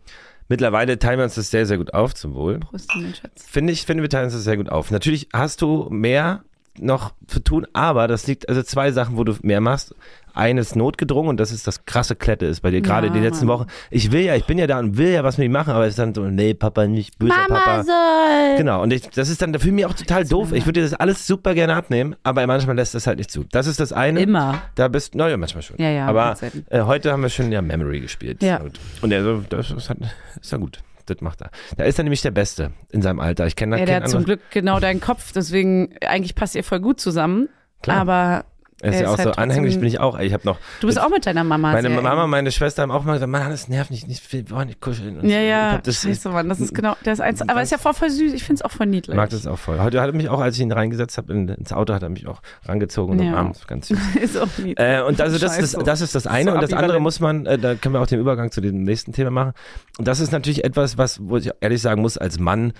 mittlerweile 0.49 0.99
teilen 0.99 1.19
wir 1.19 1.25
uns 1.25 1.35
das 1.35 1.51
sehr, 1.51 1.67
sehr 1.67 1.79
gut 1.79 1.93
auf, 1.93 2.15
zum 2.15 2.35
Wohl. 2.35 2.61
Prost, 2.61 2.91
mein 2.95 3.15
Schatz. 3.15 3.47
Finde 3.49 3.73
ich, 3.73 3.85
finde 3.85 4.03
wir 4.03 4.11
teilen 4.11 4.27
uns 4.27 4.35
das 4.35 4.45
sehr 4.45 4.57
gut 4.57 4.69
auf. 4.69 4.91
Natürlich 4.91 5.29
hast 5.33 5.63
du 5.63 5.89
mehr 5.91 6.45
noch 6.79 7.15
zu 7.27 7.41
tun, 7.41 7.67
aber 7.73 8.09
das 8.09 8.27
liegt, 8.27 8.49
also 8.49 8.63
zwei 8.63 8.93
Sachen, 8.93 9.17
wo 9.17 9.25
du 9.25 9.35
mehr 9.43 9.61
machst. 9.61 9.95
Eines 10.35 10.75
notgedrungen 10.75 11.29
und 11.31 11.39
das 11.39 11.53
ist 11.53 11.67
das 11.67 11.85
krasse 11.85 12.17
Klette 12.17 12.47
ist 12.47 12.61
bei 12.61 12.71
dir, 12.71 12.81
gerade 12.81 13.07
Ja, 13.07 13.13
in 13.13 13.15
den 13.15 13.23
letzten 13.23 13.47
Mann. 13.47 13.61
Wochen. 13.61 13.67
Ich 13.91 14.11
will 14.13 14.23
ja, 14.23 14.35
ich 14.35 14.45
bin 14.47 14.59
ja 14.59 14.67
da 14.67 14.79
und 14.81 14.97
will 14.97 15.11
ja 15.11 15.23
was 15.25 15.39
mit 15.39 15.47
ihm 15.47 15.53
machen, 15.53 15.73
aber 15.73 15.85
es 15.85 15.91
ist 15.91 15.99
dann 15.99 16.13
so, 16.15 16.23
nee, 16.25 16.55
Papa, 16.55 16.87
nicht 16.87 17.19
böser 17.19 17.35
Papa. 17.49 17.85
soll. 17.85 18.57
Genau, 18.59 18.83
und 18.83 18.93
ich, 18.93 19.09
das 19.11 19.29
ist 19.29 19.41
dann 19.43 19.59
für 19.59 19.71
mich 19.73 19.87
auch 19.87 19.95
total 19.95 20.25
doof. 20.25 20.53
Ich 20.53 20.67
würde 20.67 20.81
dir 20.81 20.89
das 20.89 20.95
alles 20.95 21.27
super 21.27 21.55
gerne 21.55 21.75
abnehmen, 21.77 22.17
aber 22.25 22.47
manchmal 22.47 22.77
lässt 22.77 22.95
das 22.95 23.07
halt 23.07 23.19
nicht 23.19 23.31
zu. 23.31 23.45
Das 23.53 23.67
ist 23.67 23.79
das 23.81 23.93
eine. 23.93 24.21
Immer. 24.21 24.61
Da 24.75 24.89
bist 24.89 25.15
naja, 25.15 25.37
manchmal 25.37 25.63
schon. 25.63 25.77
Ja, 25.79 25.91
ja, 25.91 26.07
Aber 26.07 26.37
äh, 26.71 26.83
heute 26.83 27.13
haben 27.13 27.23
wir 27.23 27.29
schon 27.29 27.53
ja 27.53 27.63
Memory 27.63 28.01
gespielt. 28.01 28.43
Ja. 28.43 28.59
Und, 28.61 28.79
und 29.03 29.13
er 29.13 29.23
so, 29.23 29.45
das 29.49 29.71
ist, 29.71 29.89
halt, 29.89 29.99
ist 30.41 30.51
ja 30.53 30.59
gut. 30.59 30.81
Das 31.07 31.21
macht 31.21 31.43
er. 31.43 31.51
Da 31.77 31.85
ist 31.85 31.99
er 31.99 32.05
nämlich 32.05 32.23
der 32.23 32.31
Beste 32.31 32.73
in 32.91 33.03
seinem 33.03 33.21
Alter. 33.21 33.47
Ich 33.47 33.57
kenne 33.57 33.77
da 33.77 33.81
Ja, 33.81 33.85
der 33.87 33.97
hat 33.97 34.09
zum 34.09 34.19
anderen. 34.21 34.39
Glück 34.39 34.51
genau 34.51 34.81
deinen 34.81 35.01
Kopf, 35.01 35.33
deswegen 35.33 35.91
eigentlich 36.01 36.35
passt 36.35 36.55
ihr 36.55 36.65
voll 36.65 36.81
gut 36.81 36.99
zusammen. 36.99 37.49
Klar. 37.83 37.99
Aber 37.99 38.15
Er 38.23 38.45
ist 38.93 39.01
ja 39.01 39.09
auch 39.11 39.19
halt 39.19 39.35
so 39.35 39.41
anhänglich 39.41 39.79
bin 39.79 39.89
ich 39.89 40.01
auch. 40.01 40.19
Ich 40.19 40.33
habe 40.33 40.45
noch 40.47 40.59
Du 40.81 40.87
bist 40.87 41.01
auch 41.01 41.09
mit 41.11 41.25
deiner 41.27 41.45
Mama. 41.45 41.73
meine 41.73 41.89
Mama, 41.89 42.27
meine 42.27 42.53
Schwester 42.53 42.83
haben 42.83 42.91
auch 42.91 43.05
mal 43.05 43.15
gesagt, 43.15 43.31
Mann, 43.31 43.51
das 43.51 43.69
nervt 43.69 43.91
nicht, 43.91 44.07
nicht 44.09 44.33
wir 44.33 44.51
wollen 44.51 44.69
nicht 44.69 44.81
kuscheln. 44.81 45.19
Und 45.21 45.29
Ja, 45.29 45.41
ich 45.41 45.49
ja. 45.49 45.79
das, 45.79 46.03
Scheiße, 46.03 46.29
Mann, 46.31 46.49
das 46.49 46.61
ist 46.61 46.75
genau. 46.75 46.95
Ist 47.05 47.21
eins, 47.21 47.41
aber 47.43 47.55
Ganz- 47.55 47.69
ist 47.69 47.71
ja 47.73 47.79
voll, 47.79 47.95
voll 47.95 48.11
süß. 48.11 48.33
Ich 48.33 48.45
finde 48.45 48.61
es 48.61 48.63
auch 48.63 48.71
voll 48.71 48.87
niedlich. 48.87 49.15
Ich 49.15 49.17
mag 49.17 49.31
das 49.31 49.47
auch 49.47 49.59
voll. 49.59 49.81
Heute 49.81 50.01
hat 50.01 50.09
er 50.11 50.15
mich 50.15 50.29
auch, 50.29 50.41
als 50.41 50.57
ich 50.57 50.63
ihn 50.63 50.73
reingesetzt 50.73 51.17
habe 51.19 51.33
in, 51.33 51.49
ins 51.49 51.73
Auto, 51.73 51.95
hat 51.95 52.03
er 52.03 52.09
mich 52.09 52.27
auch 52.27 52.41
rangezogen 52.67 53.19
und 53.19 53.25
Ja. 53.25 53.33
umarmt. 53.33 53.67
Ganz 53.69 53.89
süß. 53.89 53.99
ist 54.21 54.39
auch 54.39 54.49
niedlich. 54.59 54.79
Äh, 54.79 55.03
und 55.03 55.21
also 55.21 55.39
das, 55.39 55.59
das, 55.59 55.73
das 55.73 56.01
ist 56.01 56.15
das 56.15 56.27
eine. 56.27 56.51
So 56.51 56.55
und 56.57 56.63
das 56.63 56.73
andere 56.73 57.01
muss 57.01 57.21
man, 57.21 57.47
äh, 57.47 57.59
da 57.59 57.75
können 57.75 57.95
wir 57.95 58.01
auch 58.01 58.07
den 58.07 58.21
Übergang 58.21 58.51
zu 58.51 58.61
dem 58.61 58.83
nächsten 58.83 59.13
Thema 59.13 59.31
machen. 59.31 59.53
Und 59.99 60.09
das 60.09 60.21
ist 60.21 60.33
natürlich 60.33 60.65
etwas, 60.65 60.99
was, 60.99 61.21
wo 61.23 61.37
ich 61.37 61.51
ehrlich 61.61 61.81
sagen 61.81 62.03
muss, 62.03 62.19
als 62.19 62.39
Mann, 62.39 62.73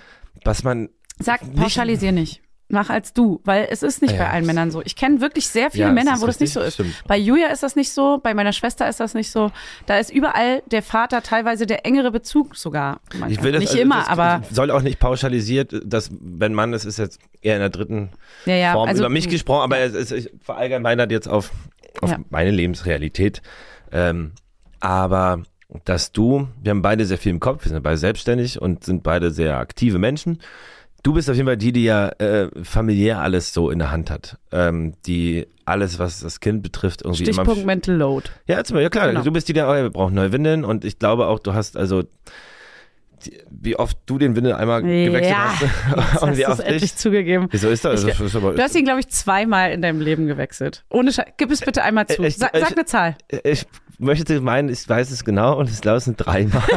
was 0.43 0.63
man. 0.63 0.89
Sag, 1.19 1.43
nicht- 1.43 1.55
pauschalisier 1.55 2.11
nicht. 2.11 2.41
Mach 2.67 2.89
als 2.89 3.13
du, 3.13 3.41
weil 3.43 3.67
es 3.69 3.83
ist 3.83 4.01
nicht 4.01 4.13
Ja. 4.15 4.23
bei 4.23 4.29
allen 4.31 4.45
Männern 4.47 4.71
so. 4.71 4.81
Ich 4.83 4.95
kenne 4.95 5.21
wirklich 5.21 5.47
sehr 5.47 5.69
viele 5.69 5.85
Ja, 5.85 5.91
Männer, 5.91 6.19
wo 6.19 6.25
das 6.25 6.39
nicht 6.39 6.51
so 6.51 6.61
ist. 6.61 6.73
stimmt. 6.75 6.95
Bei 7.07 7.15
Julia 7.15 7.49
ist 7.49 7.61
das 7.61 7.75
nicht 7.75 7.91
so, 7.91 8.19
bei 8.21 8.33
meiner 8.33 8.53
Schwester 8.53 8.89
ist 8.89 8.99
das 8.99 9.13
nicht 9.13 9.29
so. 9.29 9.51
Da 9.85 9.99
ist 9.99 10.11
überall 10.11 10.63
der 10.71 10.81
Vater 10.81 11.21
teilweise 11.21 11.67
der 11.67 11.85
engere 11.85 12.09
Bezug 12.11 12.55
sogar. 12.55 13.01
Ich 13.29 13.43
will 13.43 13.51
das, 13.51 13.59
nicht 13.59 13.69
also 13.69 13.81
immer, 13.81 13.99
das 13.99 14.07
aber 14.09 14.41
soll 14.49 14.71
auch 14.71 14.81
nicht 14.81 14.99
pauschalisiert, 14.99 15.75
dass 15.85 16.09
wenn 16.19 16.55
Mann, 16.55 16.71
das 16.71 16.85
ist 16.85 16.97
jetzt 16.97 17.19
eher 17.41 17.53
in 17.53 17.59
der 17.59 17.69
dritten 17.69 18.09
ja, 18.47 18.55
ja, 18.55 18.73
Form 18.73 18.89
also 18.89 19.03
über 19.03 19.09
mich 19.09 19.29
gesprochen, 19.29 19.61
aber 19.61 19.77
es 19.77 19.93
ist 19.93 20.11
ich 20.11 20.31
verallgemeinert 20.41 21.11
jetzt 21.11 21.27
auf, 21.27 21.51
auf 22.01 22.15
meine 22.31 22.49
Lebensrealität. 22.49 23.43
Ähm, 23.91 24.31
aber 24.79 25.43
dass 25.83 26.11
du, 26.11 26.47
wir 26.63 26.71
haben 26.71 26.81
beide 26.81 27.05
sehr 27.05 27.17
viel 27.19 27.31
im 27.31 27.39
Kopf, 27.39 27.65
wir 27.65 27.69
sind 27.69 27.83
beide 27.83 27.97
selbstständig 27.97 28.59
und 28.59 28.83
sind 28.83 29.03
beide 29.03 29.29
sehr 29.29 29.57
aktive 29.57 29.99
Menschen. 29.99 30.39
Du 31.05 31.13
bist 31.13 31.29
auf 31.29 31.35
jeden 31.35 31.45
Fall 31.47 31.55
die, 31.57 31.71
die 31.71 31.83
ja 31.83 32.09
äh, 32.17 32.49
familiär 32.63 33.19
alles 33.19 33.53
so 33.53 33.69
in 33.69 33.77
der 33.77 33.91
Hand 33.91 34.09
hat, 34.09 34.39
ähm, 34.51 34.95
die 35.05 35.45
alles, 35.63 35.99
was 35.99 36.21
das 36.21 36.39
Kind 36.39 36.63
betrifft, 36.63 37.03
irgendwie 37.03 37.25
immer. 37.25 37.33
Stichpunkt 37.43 37.63
Mental 37.65 37.95
Load. 37.95 38.29
Ja, 38.47 38.63
zum 38.63 38.73
Beispiel, 38.73 38.81
ja 38.83 38.89
klar, 38.89 39.07
Genau. 39.09 39.21
du 39.21 39.31
bist 39.31 39.47
die, 39.47 39.53
die, 39.53 39.61
oh, 39.61 39.71
wir 39.71 39.89
brauchen 39.91 40.15
neue 40.15 40.31
Windeln 40.31 40.65
und 40.65 40.83
ich 40.83 40.97
glaube 40.97 41.27
auch, 41.27 41.37
du 41.37 41.53
hast 41.53 41.77
also, 41.77 42.05
wie 43.49 43.75
oft 43.75 43.97
du 44.07 44.17
den 44.17 44.35
Windel 44.35 44.53
einmal 44.53 44.81
gewechselt 44.81 45.31
Ja, 45.31 45.53
hast 45.95 46.21
und 46.23 46.29
hast 46.31 46.37
wie 46.37 46.41
es 46.43 46.49
oft 46.49 46.59
endlich 46.61 46.83
ich. 46.83 46.95
zugegeben. 46.95 47.47
Wieso 47.51 47.69
ist 47.69 47.85
das? 47.85 48.03
Ich- 48.03 48.15
Du 48.17 48.57
hast 48.61 48.75
ihn, 48.75 48.85
glaube 48.85 48.99
ich, 48.99 49.07
zweimal 49.09 49.71
in 49.71 49.81
deinem 49.81 50.01
Leben 50.01 50.27
gewechselt. 50.27 50.85
Ohne 50.89 51.11
Scheiß. 51.13 51.25
Gib 51.37 51.51
es 51.51 51.61
bitte 51.61 51.83
einmal 51.83 52.07
zu. 52.07 52.23
Äh, 52.23 52.31
Sag, 52.31 52.51
ich- 52.55 52.61
sag 52.61 52.71
eine 52.71 52.85
Zahl. 52.85 53.15
ich 53.43 53.65
möchte 53.99 54.39
meinen, 54.41 54.69
ich 54.69 54.87
weiß 54.87 55.11
es 55.11 55.23
genau 55.23 55.57
und 55.57 55.69
ich 55.69 55.81
glaube, 55.81 55.97
es 55.97 56.05
sind 56.05 56.17
dreimal. 56.17 56.61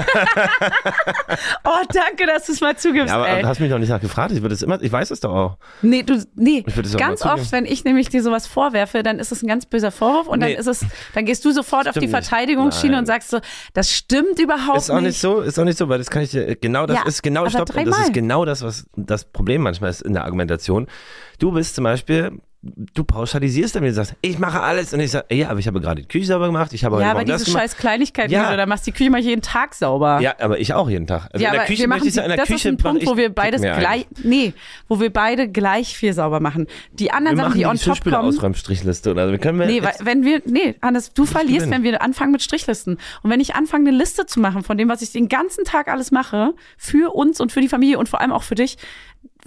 Oh, 1.65 1.85
danke, 1.93 2.27
dass 2.27 2.47
du 2.47 2.53
es 2.53 2.61
mal 2.61 2.77
zugibst, 2.77 3.09
Ja, 3.09 3.17
aber 3.17 3.29
ey. 3.29 3.43
du 3.43 3.49
hast 3.49 3.61
mich 3.61 3.71
noch 3.71 3.79
nicht 3.79 3.89
nachgefragt. 3.91 4.33
Ich 4.33 4.43
würde 4.43 4.55
es 4.55 4.63
immer, 4.63 4.81
ich 4.83 4.91
weiß 4.91 5.11
es 5.11 5.21
doch 5.21 5.33
auch. 5.35 5.57
Nee, 5.83 6.03
du, 6.03 6.23
nee. 6.35 6.65
Ganz 6.97 7.25
oft, 7.25 7.53
wenn 7.53 7.65
ich 7.67 7.85
nämlich 7.85 8.09
dir 8.09 8.23
sowas 8.23 8.47
vorwerfe, 8.47 9.03
dann 9.03 9.19
ist 9.19 9.33
es 9.33 9.43
ein 9.43 9.47
ganz 9.49 9.67
böser 9.67 9.91
Vorwurf 9.91 10.29
und 10.29 10.39
Nee. 10.41 10.53
dann 10.55 10.61
ist 10.61 10.67
es, 10.67 10.85
dann 11.15 11.25
gehst 11.25 11.45
du 11.45 11.53
sofort 11.53 11.87
auf 11.89 11.95
die 11.95 12.01
Stimmt. 12.01 12.13
Verteidigungsschiene 12.13 12.93
Nein. 12.93 13.01
und 13.01 13.07
sagst 13.07 13.31
so, 13.31 13.41
das 13.75 13.93
stimmt 13.93 14.39
überhaupt 14.39 14.79
Ist 14.79 14.91
auch 14.91 15.01
nicht 15.01 15.21
so, 15.21 15.41
ist 15.41 15.59
auch 15.59 15.65
nicht 15.65 15.79
so, 15.79 15.89
weil 15.89 15.99
das 15.99 16.11
kann 16.11 16.23
ich 16.23 16.31
dir, 16.31 16.57
genau 16.57 16.87
das 16.87 16.97
Ja, 16.97 17.03
ist 17.07 17.23
genau, 17.23 17.49
stopp, 17.49 17.67
das 17.73 17.99
ist 17.99 18.13
genau 18.15 18.45
das, 18.45 18.63
was 18.63 18.87
das 18.97 19.25
Problem 19.25 19.63
manchmal 19.63 19.91
ist 19.91 20.03
in 20.03 20.15
der 20.15 20.25
Argumentation. 20.25 20.87
Du 21.39 21.53
bist 21.53 21.75
zum 21.75 21.85
Beispiel, 21.85 22.41
du 22.61 23.05
pauschalisierst 23.05 23.77
dann, 23.77 23.83
wenn 23.85 23.91
du 23.91 23.95
sagst, 23.95 24.15
ich 24.21 24.39
mache 24.41 24.61
alles 24.61 24.93
und 24.93 24.99
ich 24.99 25.13
sage, 25.13 25.33
ja, 25.35 25.49
aber 25.49 25.61
ich 25.61 25.69
habe 25.69 25.81
gerade 25.81 26.03
die 26.03 26.09
Küche 26.09 26.27
sauber 26.27 26.47
gemacht, 26.47 26.73
ich 26.73 26.85
habe 26.85 27.01
Ja, 27.01 27.13
aber 27.13 27.25
diese 27.25 27.49
scheiß 27.49 27.77
Kleinigkeiten, 27.77 28.33
Ja. 28.33 28.47
die 28.47 28.51
du 28.51 28.57
da 28.57 28.67
machst, 28.67 28.85
die 28.87 28.93
Küche 28.93 29.11
mal 29.11 29.21
jeden 29.21 29.43
Tag 29.43 29.75
sauber. 29.75 30.19
Ja, 30.21 30.35
aber 30.41 30.59
ich 30.59 30.75
auch 30.75 30.91
jeden 30.91 31.07
Tag. 31.07 31.29
Also 31.33 31.45
Ja, 31.45 31.51
in 31.51 31.57
der 31.57 31.67
Küche 31.67 31.83
wir 31.83 31.89
machen 31.89 32.09
ja 32.09 32.23
in 32.23 32.29
der 32.29 32.37
das 32.37 32.49
Küche 32.49 32.69
ist 32.71 32.75
ein 32.75 32.77
Punkt, 32.79 33.07
wo 33.07 33.17
wir 33.17 33.33
beides 33.33 33.63
gleich, 33.63 34.07
nee, 34.25 34.55
wo 34.89 34.99
wir 34.99 35.13
beide 35.13 35.49
gleich 35.49 35.97
viel 35.97 36.13
sauber 36.13 36.41
machen. 36.41 36.67
Die 36.93 37.13
anderen 37.13 37.37
Wir 37.37 37.45
Sachen, 37.45 37.55
die 37.55 37.59
die 37.61 37.67
on 37.67 37.77
top 37.77 37.85
kommen, 37.85 38.31
Geschirrspüler-Ausräumstrichliste 38.33 39.11
oder 39.13 39.31
wir 39.31 39.39
können 39.39 39.61
wir 39.61 39.67
Nee, 39.67 39.83
wenn 40.01 40.25
wir, 40.25 40.43
nee, 40.45 40.75
Hannes, 40.83 41.13
du 41.13 41.27
verlierst, 41.27 41.71
wenn 41.71 41.85
wir 41.85 42.03
anfangen 42.03 42.33
mit 42.33 42.43
Strichlisten. 42.43 42.99
Und 43.23 43.31
wenn 43.31 43.41
ich 43.41 43.55
anfange, 43.55 43.89
eine 43.89 43.97
Liste 43.97 44.27
zu 44.27 44.41
machen 44.41 44.65
von 44.65 44.77
dem, 44.77 44.89
was 44.89 45.03
ich 45.03 45.13
den 45.13 45.29
ganzen 45.29 45.65
Tag 45.65 45.89
alles 45.89 46.11
mache, 46.11 46.55
für 46.77 47.15
uns 47.15 47.41
und 47.41 47.53
für 47.53 47.61
die 47.61 47.69
Familie 47.69 47.99
und 47.99 48.09
vor 48.09 48.21
allem 48.21 48.33
auch 48.33 48.43
für 48.43 48.57
dich, 48.57 48.79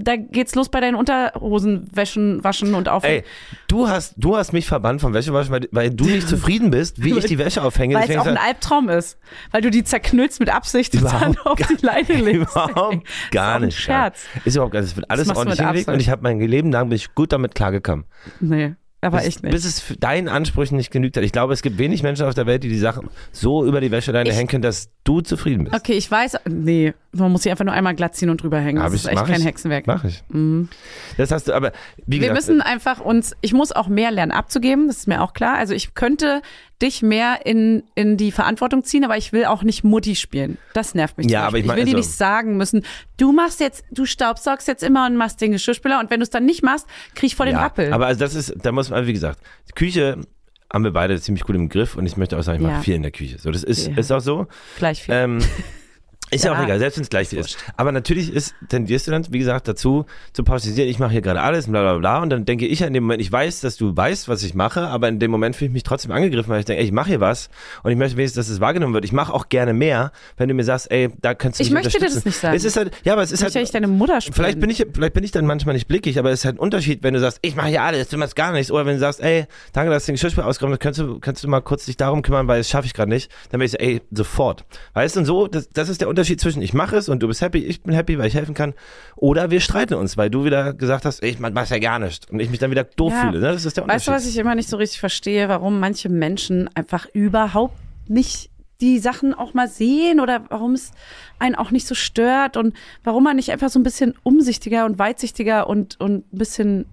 da 0.04 0.16
geht's 0.16 0.56
los 0.56 0.70
bei 0.70 0.80
deinen 0.80 0.96
Unterhosen 0.96 1.88
wäschen, 1.94 2.44
waschen 2.44 2.74
und 2.76 2.90
aufhängen. 2.90 3.24
Ey, 3.24 3.30
du 3.68 3.88
hast, 3.88 4.14
du 4.18 4.38
hast 4.38 4.54
mich 4.54 4.66
verbannt 4.68 5.02
vom 5.02 5.14
Wäschewaschen, 5.14 5.52
weil, 5.52 5.68
weil 5.72 5.90
du 5.92 6.06
nicht 6.06 6.28
zufrieden 6.28 6.72
bist, 6.72 7.04
wie 7.04 7.12
ich 7.18 7.26
die 7.26 7.38
Wäsche 7.38 7.64
aufhänge. 7.64 7.96
Weil 7.96 8.10
es 8.10 8.18
auch 8.18 8.26
ein 8.26 8.38
Albtraum 8.38 8.90
ist. 8.90 9.18
Weil 9.52 9.62
du 9.62 9.70
die 9.72 9.84
zerknüllst 9.84 10.40
mit 10.40 10.50
Absicht 10.50 10.94
und 10.96 11.04
dann 11.06 11.38
auf 11.40 11.60
die 11.60 11.86
Leine 11.86 12.14
legst. 12.22 12.52
Überhaupt 12.56 13.08
gar 13.32 13.60
nicht. 13.60 13.78
Scherz. 13.78 14.26
Ist 14.46 14.56
überhaupt 14.56 14.74
gar 14.74 14.82
nicht. 14.82 14.92
Es 14.92 14.96
wird 14.96 15.10
alles 15.10 15.30
ordentlich 15.30 15.60
hingelegt 15.60 15.88
und 15.88 16.00
ich 16.00 16.10
habe 16.10 16.22
mein 16.24 16.40
Leben 16.40 16.72
lang 16.72 16.90
bin 16.90 16.96
ich 16.96 17.14
gut 17.16 17.32
damit 17.32 17.56
klargekommen. 17.56 18.06
Nee, 18.40 18.76
aber 19.02 19.18
bis, 19.18 19.28
echt 19.28 19.44
nicht. 19.44 19.52
Bis 19.52 19.66
es 19.66 19.84
deinen 20.00 20.28
Ansprüchen 20.28 20.78
nicht 20.78 20.92
genügt 20.92 21.18
hat. 21.18 21.24
Ich 21.24 21.32
glaube, 21.32 21.54
es 21.54 21.62
gibt 21.62 21.78
wenig 21.78 22.04
Menschen 22.04 22.26
auf 22.26 22.34
der 22.36 22.46
Welt, 22.46 22.64
die 22.64 22.70
die 22.70 22.78
Sachen 22.78 23.10
so 23.32 23.66
über 23.66 23.82
die 23.82 23.90
Wäscheleine 23.92 24.30
Ich- 24.30 24.36
hängen 24.36 24.48
können, 24.48 24.62
dass 24.62 24.90
du 25.04 25.22
zufrieden 25.22 25.64
bist. 25.66 25.76
Okay, 25.76 25.94
ich 25.94 26.10
weiß, 26.10 26.38
nee, 26.48 26.94
man 27.14 27.32
muss 27.32 27.44
sie 27.44 27.52
einfach 27.52 27.66
nur 27.66 27.74
einmal 27.74 27.94
glatt 27.94 28.16
ziehen 28.16 28.30
und 28.30 28.42
drüber 28.42 28.60
hängen. 28.60 28.82
Das 28.82 28.94
ich- 28.94 29.02
ist 29.04 29.08
echt 29.12 29.26
kein 29.26 29.42
ich. 29.42 29.46
Hexenwerk. 29.46 29.86
Mach 29.88 30.04
ich. 30.06 30.24
Das 31.18 31.32
hast 31.32 31.48
du, 31.50 31.54
aber 31.54 31.74
wie 32.06 32.22
Wir 32.22 32.30
gesagt, 32.30 32.36
müssen 32.36 32.62
einfach 32.62 33.00
uns, 33.02 33.36
ich 33.42 33.54
muss 33.54 33.72
auch 33.74 33.88
mehr 33.90 34.12
lernen 34.12 34.32
abzugeben, 34.32 34.88
das 34.88 34.98
ist 35.00 35.08
mir 35.08 35.22
auch 35.22 35.34
klar. 35.34 35.58
Also 35.58 35.74
ich 35.74 35.94
könnte 35.94 36.42
dich 36.82 37.02
mehr 37.02 37.46
in, 37.46 37.84
in 37.96 38.16
die 38.18 38.32
Verantwortung 38.32 38.84
ziehen, 38.84 39.04
aber 39.04 39.18
ich 39.18 39.34
will 39.34 39.46
auch 39.46 39.62
nicht 39.64 39.84
Mutti 39.84 40.16
spielen. 40.16 40.58
Das 40.74 40.96
nervt 40.96 41.18
mich. 41.18 41.30
Ja, 41.30 41.46
aber 41.46 41.58
ich 41.58 41.66
mein, 41.66 41.76
will 41.78 41.84
dir 41.86 41.96
also- 41.96 42.08
nicht 42.08 42.18
sagen 42.18 42.56
müssen, 42.58 42.84
du 43.18 43.32
machst 43.34 43.60
jetzt, 43.60 43.84
du 43.92 44.06
staubsaugst 44.06 44.68
jetzt 44.68 44.82
immer 44.82 45.06
und 45.06 45.18
machst 45.18 45.42
den 45.42 45.52
Geschirrspüler 45.52 46.00
und 46.00 46.10
wenn 46.10 46.22
du 46.22 46.24
es 46.24 46.30
dann 46.30 46.46
nicht 46.46 46.64
machst, 46.64 46.88
krieg 47.14 47.28
ich 47.28 47.36
voll 47.36 47.46
den 47.48 47.56
ja, 47.56 47.62
Rappel. 47.62 47.92
aber 47.94 48.08
also 48.08 48.20
das 48.22 48.34
ist, 48.36 48.54
da 48.64 48.72
muss 48.72 48.90
man, 48.90 49.06
wie 49.06 49.14
gesagt, 49.14 49.40
die 49.70 49.74
Küche 49.74 50.18
haben 50.74 50.86
wir 50.86 50.92
beide 50.92 51.20
ziemlich 51.20 51.44
gut 51.44 51.56
im 51.58 51.68
Griff 51.68 51.98
und 51.98 52.06
ich 52.06 52.16
möchte 52.16 52.38
auch 52.40 52.44
sagen, 52.44 52.60
ich 52.62 52.66
Ja. 52.68 52.72
mache 52.76 52.84
viel 52.84 52.96
in 52.96 53.02
der 53.04 53.12
Küche. 53.12 53.38
So, 53.38 53.52
das 53.52 53.64
ist, 53.64 53.88
Ja. 53.88 53.98
ist 53.98 54.12
auch 54.12 54.22
so. 54.22 54.48
Gleich 54.78 55.04
viel. 55.04 55.14
Ähm, 55.14 55.40
ist 56.32 56.46
ja. 56.46 56.54
Ja. 56.54 56.60
auch 56.60 56.64
egal, 56.64 56.80
selbst 56.80 56.98
wenn 56.98 57.04
es 57.04 57.10
gleich 57.10 57.34
ist. 57.34 57.58
Aber 57.78 57.92
natürlich 57.92 58.34
ist, 58.34 58.56
tendierst 58.70 59.08
du 59.08 59.12
dann, 59.12 59.26
wie 59.30 59.40
gesagt, 59.40 59.68
dazu 59.68 60.06
zu 60.34 60.44
pauschalisieren, 60.44 60.90
ich 60.90 60.98
mache 60.98 61.12
hier 61.12 61.22
gerade 61.22 61.42
alles, 61.42 61.68
bla 61.68 61.82
bla 61.82 61.98
bla. 61.98 62.22
Und 62.22 62.30
dann 62.30 62.46
denke 62.46 62.66
ich 62.66 62.80
ja 62.80 62.88
in 62.88 62.94
dem 62.94 63.04
Moment, 63.04 63.22
ich 63.22 63.32
weiß, 63.32 63.62
dass 63.62 63.76
du 63.76 63.96
weißt, 63.96 64.30
was 64.30 64.42
ich 64.44 64.54
mache, 64.54 64.88
aber 64.88 65.10
in 65.10 65.20
dem 65.20 65.30
Moment 65.30 65.56
fühle 65.56 65.68
ich 65.68 65.74
mich 65.74 65.84
trotzdem 65.84 66.12
angegriffen, 66.12 66.50
weil 66.50 66.62
ich 66.62 66.66
denke, 66.66 66.82
ey, 66.82 66.86
ich 66.86 66.94
mache 66.94 67.10
hier 67.10 67.20
was 67.20 67.50
und 67.84 67.92
ich 67.92 67.98
möchte 67.98 68.18
wenigstens, 68.18 68.48
dass 68.48 68.54
es 68.54 68.62
wahrgenommen 68.62 68.94
wird. 68.94 69.04
Ich 69.04 69.12
mache 69.12 69.34
auch 69.34 69.50
gerne 69.50 69.74
mehr, 69.74 70.12
wenn 70.38 70.48
du 70.48 70.54
mir 70.54 70.64
sagst, 70.64 70.90
ey, 70.90 71.10
da 71.22 71.34
kannst 71.34 71.60
du 71.60 71.64
Ich 71.64 71.72
möchte 71.72 71.90
dir 71.90 72.06
das 72.06 72.24
nicht 72.24 72.38
sagen. 72.38 72.56
Es 72.56 72.64
ist 72.64 72.78
halt, 72.78 72.92
ja, 73.04 73.14
aber 73.14 73.24
es 73.24 73.32
ist 73.32 73.42
ich 73.42 73.46
halt, 73.46 73.56
nicht 73.56 73.76
deine 73.76 73.88
Mutter. 73.88 74.20
Vielleicht 74.22 74.60
bin 74.60 74.70
ich, 74.70 74.86
vielleicht 74.94 75.14
bin 75.14 75.24
ich 75.24 75.32
dann 75.32 75.46
manchmal 75.46 75.76
nicht 75.76 75.88
blickig, 75.88 76.18
aber 76.18 76.32
es 76.32 76.40
ist 76.40 76.46
halt 76.46 76.56
ein 76.56 76.60
Unterschied, 76.60 77.04
wenn 77.04 77.14
du 77.14 77.20
sagst, 77.20 77.40
ich 77.42 77.56
mache 77.56 77.68
hier 77.68 77.82
alles, 77.82 78.08
du 78.08 78.18
machst 78.18 78.36
gar 78.36 78.54
nichts. 78.54 78.72
Oder 78.72 78.86
wenn 78.86 78.94
du 78.94 79.00
sagst, 79.00 79.22
ey, 79.22 79.46
danke, 79.74 79.92
dass 79.92 80.06
du 80.06 80.12
den 80.12 80.16
Geschirrspüler 80.16 80.48
ausgeräumt 80.48 80.76
hast, 80.76 80.80
kannst 80.80 81.00
du, 81.00 81.20
kannst 81.20 81.44
du 81.44 81.50
mal 81.50 81.62
kurz 81.62 81.86
dich 81.86 81.98
darum 81.98 82.22
kümmern, 82.22 82.48
weil 82.48 82.60
das 82.60 82.70
schaffe 82.70 82.86
ich 82.86 82.94
gerade 82.94 83.10
nicht. 83.10 83.30
Dann 83.50 83.60
bin 83.60 83.66
ich 83.66 83.72
so, 83.72 83.78
ey, 83.78 84.02
sofort. 84.12 84.64
Weißt 84.94 85.16
du, 85.16 85.20
und 85.20 85.26
so, 85.26 85.48
das, 85.48 85.70
das 85.70 85.90
ist 85.90 86.00
der 86.02 86.08
Unterschied 86.08 86.21
zwischen 86.24 86.62
ich 86.62 86.74
mache 86.74 86.96
es 86.98 87.10
und 87.10 87.22
du 87.22 87.28
bist 87.28 87.42
happy, 87.42 87.60
ich 87.60 87.82
bin 87.84 87.94
happy, 87.94 88.18
weil 88.18 88.28
ich 88.28 88.34
helfen 88.36 88.54
kann. 88.54 88.74
Oder 89.16 89.52
wir 89.52 89.60
streiten 89.60 89.94
uns, 89.96 90.18
weil 90.18 90.30
du 90.30 90.44
wieder 90.46 90.74
gesagt 90.74 91.06
hast, 91.06 91.24
ich 91.24 91.40
mach 91.40 91.68
ja 91.70 91.80
gar 91.80 92.00
nicht. 92.00 92.30
Und 92.32 92.40
ich 92.40 92.50
mich 92.50 92.60
dann 92.60 92.72
wieder 92.72 92.84
doof 92.84 93.12
Ja. 93.14 93.22
fühle. 93.22 93.40
Ne? 93.40 93.48
Das 93.54 93.66
ist 93.66 93.78
der 93.78 93.88
Weißt 93.88 94.08
du, 94.08 94.12
Unterschied. 94.12 94.28
was 94.28 94.34
ich 94.34 94.38
immer 94.38 94.56
nicht 94.56 94.70
so 94.70 94.78
richtig 94.78 95.00
verstehe, 95.00 95.50
warum 95.50 95.80
manche 95.80 96.10
Menschen 96.10 96.70
einfach 96.76 97.08
überhaupt 97.14 97.76
nicht 98.08 98.50
die 98.82 98.98
Sachen 99.00 99.34
auch 99.36 99.54
mal 99.54 99.68
sehen 99.68 100.20
oder 100.20 100.46
warum 100.50 100.74
es 100.74 100.92
einen 101.38 101.54
auch 101.56 101.70
nicht 101.70 101.86
so 101.86 101.94
stört 101.94 102.58
und 102.58 102.76
warum 103.04 103.24
man 103.24 103.36
nicht 103.36 103.52
einfach 103.52 103.70
so 103.70 103.80
ein 103.80 103.84
bisschen 103.84 104.16
umsichtiger 104.24 104.86
und 104.86 104.98
weitsichtiger 104.98 105.68
und, 105.70 106.00
und 106.00 106.34
ein 106.34 106.38
bisschen 106.38 106.86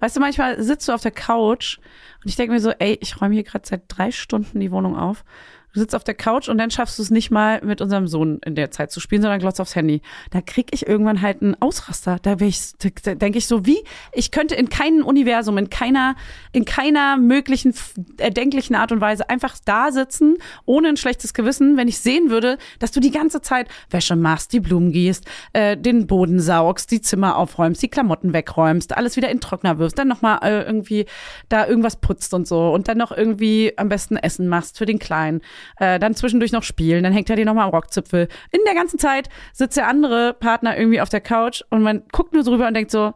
Weißt 0.00 0.16
du, 0.16 0.20
manchmal 0.20 0.62
sitzt 0.62 0.86
du 0.86 0.92
auf 0.92 1.00
der 1.00 1.10
Couch 1.12 1.78
und 2.22 2.28
ich 2.28 2.36
denke 2.36 2.52
mir 2.52 2.60
so, 2.60 2.72
ey, 2.78 2.98
ich 3.00 3.20
räume 3.22 3.34
hier 3.34 3.42
gerade 3.42 3.66
seit 3.66 3.84
drei 3.88 4.10
Stunden 4.10 4.60
die 4.60 4.70
Wohnung 4.70 4.96
auf. 4.98 5.24
Du 5.72 5.80
sitzt 5.80 5.94
auf 5.94 6.04
der 6.04 6.14
Couch 6.14 6.48
und 6.48 6.58
dann 6.58 6.70
schaffst 6.70 6.98
du 6.98 7.02
es 7.02 7.10
nicht 7.10 7.30
mal 7.30 7.62
mit 7.64 7.80
unserem 7.80 8.06
Sohn 8.06 8.40
in 8.44 8.54
der 8.54 8.70
Zeit 8.70 8.92
zu 8.92 9.00
spielen, 9.00 9.22
sondern 9.22 9.40
glotzt 9.40 9.60
aufs 9.60 9.74
Handy. 9.74 10.02
Da 10.30 10.42
krieg 10.42 10.68
ich 10.72 10.86
irgendwann 10.86 11.22
halt 11.22 11.40
einen 11.40 11.60
Ausraster. 11.60 12.18
Da, 12.20 12.34
da 12.34 13.14
denke 13.14 13.38
ich 13.38 13.46
so, 13.46 13.64
wie? 13.64 13.82
Ich 14.12 14.30
könnte 14.30 14.54
in 14.54 14.68
keinem 14.68 15.04
Universum, 15.04 15.56
in 15.56 15.70
keiner, 15.70 16.14
in 16.52 16.66
keiner 16.66 17.16
möglichen, 17.16 17.74
erdenklichen 18.18 18.76
Art 18.76 18.92
und 18.92 19.00
Weise 19.00 19.30
einfach 19.30 19.56
da 19.64 19.92
sitzen, 19.92 20.36
ohne 20.66 20.88
ein 20.88 20.96
schlechtes 20.98 21.32
Gewissen, 21.32 21.78
wenn 21.78 21.88
ich 21.88 21.98
sehen 21.98 22.28
würde, 22.28 22.58
dass 22.78 22.92
du 22.92 23.00
die 23.00 23.10
ganze 23.10 23.40
Zeit 23.40 23.68
Wäsche 23.88 24.14
machst, 24.14 24.52
die 24.52 24.60
Blumen 24.60 24.92
gießt, 24.92 25.24
äh, 25.54 25.76
den 25.78 26.06
Boden 26.06 26.38
saugst, 26.38 26.90
die 26.90 27.00
Zimmer 27.00 27.36
aufräumst, 27.36 27.82
die 27.82 27.88
Klamotten 27.88 28.34
wegräumst, 28.34 28.94
alles 28.94 29.16
wieder 29.16 29.30
in 29.30 29.40
Trockner 29.40 29.78
wirfst, 29.78 29.98
dann 29.98 30.08
nochmal 30.08 30.40
äh, 30.42 30.62
irgendwie 30.64 31.06
da 31.48 31.66
irgendwas 31.66 31.96
putzt 31.96 32.34
und 32.34 32.46
so 32.46 32.72
und 32.72 32.88
dann 32.88 32.98
noch 32.98 33.10
irgendwie 33.10 33.72
am 33.76 33.88
besten 33.88 34.16
Essen 34.18 34.48
machst 34.48 34.76
für 34.76 34.86
den 34.86 34.98
Kleinen, 34.98 35.40
äh, 35.78 35.98
dann 35.98 36.14
zwischendurch 36.14 36.52
noch 36.52 36.62
spielen, 36.62 37.02
dann 37.04 37.12
hängt 37.12 37.30
er 37.30 37.36
dir 37.36 37.44
nochmal 37.44 37.64
am 37.64 37.70
Rockzipfel. 37.70 38.28
In 38.50 38.60
der 38.66 38.74
ganzen 38.74 38.98
Zeit 38.98 39.28
sitzt 39.52 39.76
der 39.76 39.88
andere 39.88 40.34
Partner 40.34 40.76
irgendwie 40.78 41.00
auf 41.00 41.08
der 41.08 41.20
Couch 41.20 41.62
und 41.70 41.82
man 41.82 42.02
guckt 42.12 42.32
nur 42.32 42.42
so 42.44 42.52
rüber 42.52 42.66
und 42.68 42.74
denkt 42.74 42.90
so, 42.90 43.12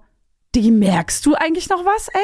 Digi, 0.54 0.70
merkst 0.70 1.24
du 1.26 1.34
eigentlich 1.34 1.68
noch 1.68 1.84
was, 1.84 2.08
ey? 2.08 2.20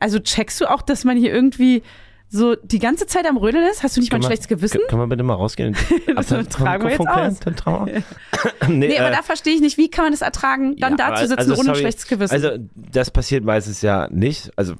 Also 0.00 0.18
checkst 0.18 0.60
du 0.60 0.66
auch, 0.70 0.82
dass 0.82 1.04
man 1.04 1.16
hier 1.16 1.32
irgendwie 1.32 1.82
so 2.28 2.56
die 2.56 2.80
ganze 2.80 3.06
Zeit 3.06 3.24
am 3.26 3.36
Rödeln 3.36 3.64
ist? 3.70 3.84
Hast 3.84 3.96
du 3.96 4.00
nicht 4.00 4.10
mal 4.10 4.18
ein 4.18 4.22
schlechtes 4.24 4.48
Gewissen? 4.48 4.80
Können 4.88 5.00
wir 5.02 5.06
bitte 5.06 5.22
mal 5.22 5.34
rausgehen? 5.34 5.76
Das 6.16 6.32
Ab- 6.32 6.50
tragen 6.50 6.82
wir 6.84 6.90
jetzt 6.90 7.00
klären? 7.06 7.36
aus. 7.64 7.86
Wir. 7.86 8.02
nee, 8.68 8.88
Nee, 8.88 8.98
aber 8.98 9.10
äh, 9.10 9.12
da 9.16 9.22
verstehe 9.22 9.54
ich 9.54 9.60
nicht, 9.60 9.78
wie 9.78 9.88
kann 9.88 10.06
man 10.06 10.12
das 10.12 10.22
ertragen, 10.22 10.76
dann 10.78 10.92
Ja, 10.92 10.96
da 10.96 11.06
aber 11.06 11.16
zu 11.18 11.28
sitzen 11.28 11.38
also 11.38 11.52
ohne 11.52 11.60
ein 11.60 11.64
sorry, 11.66 11.78
schlechtes 11.78 12.06
Gewissen? 12.08 12.34
Also 12.34 12.50
das 12.74 13.12
passiert 13.12 13.44
meistens 13.44 13.82
ja 13.82 14.08
nicht. 14.10 14.50
Also 14.56 14.74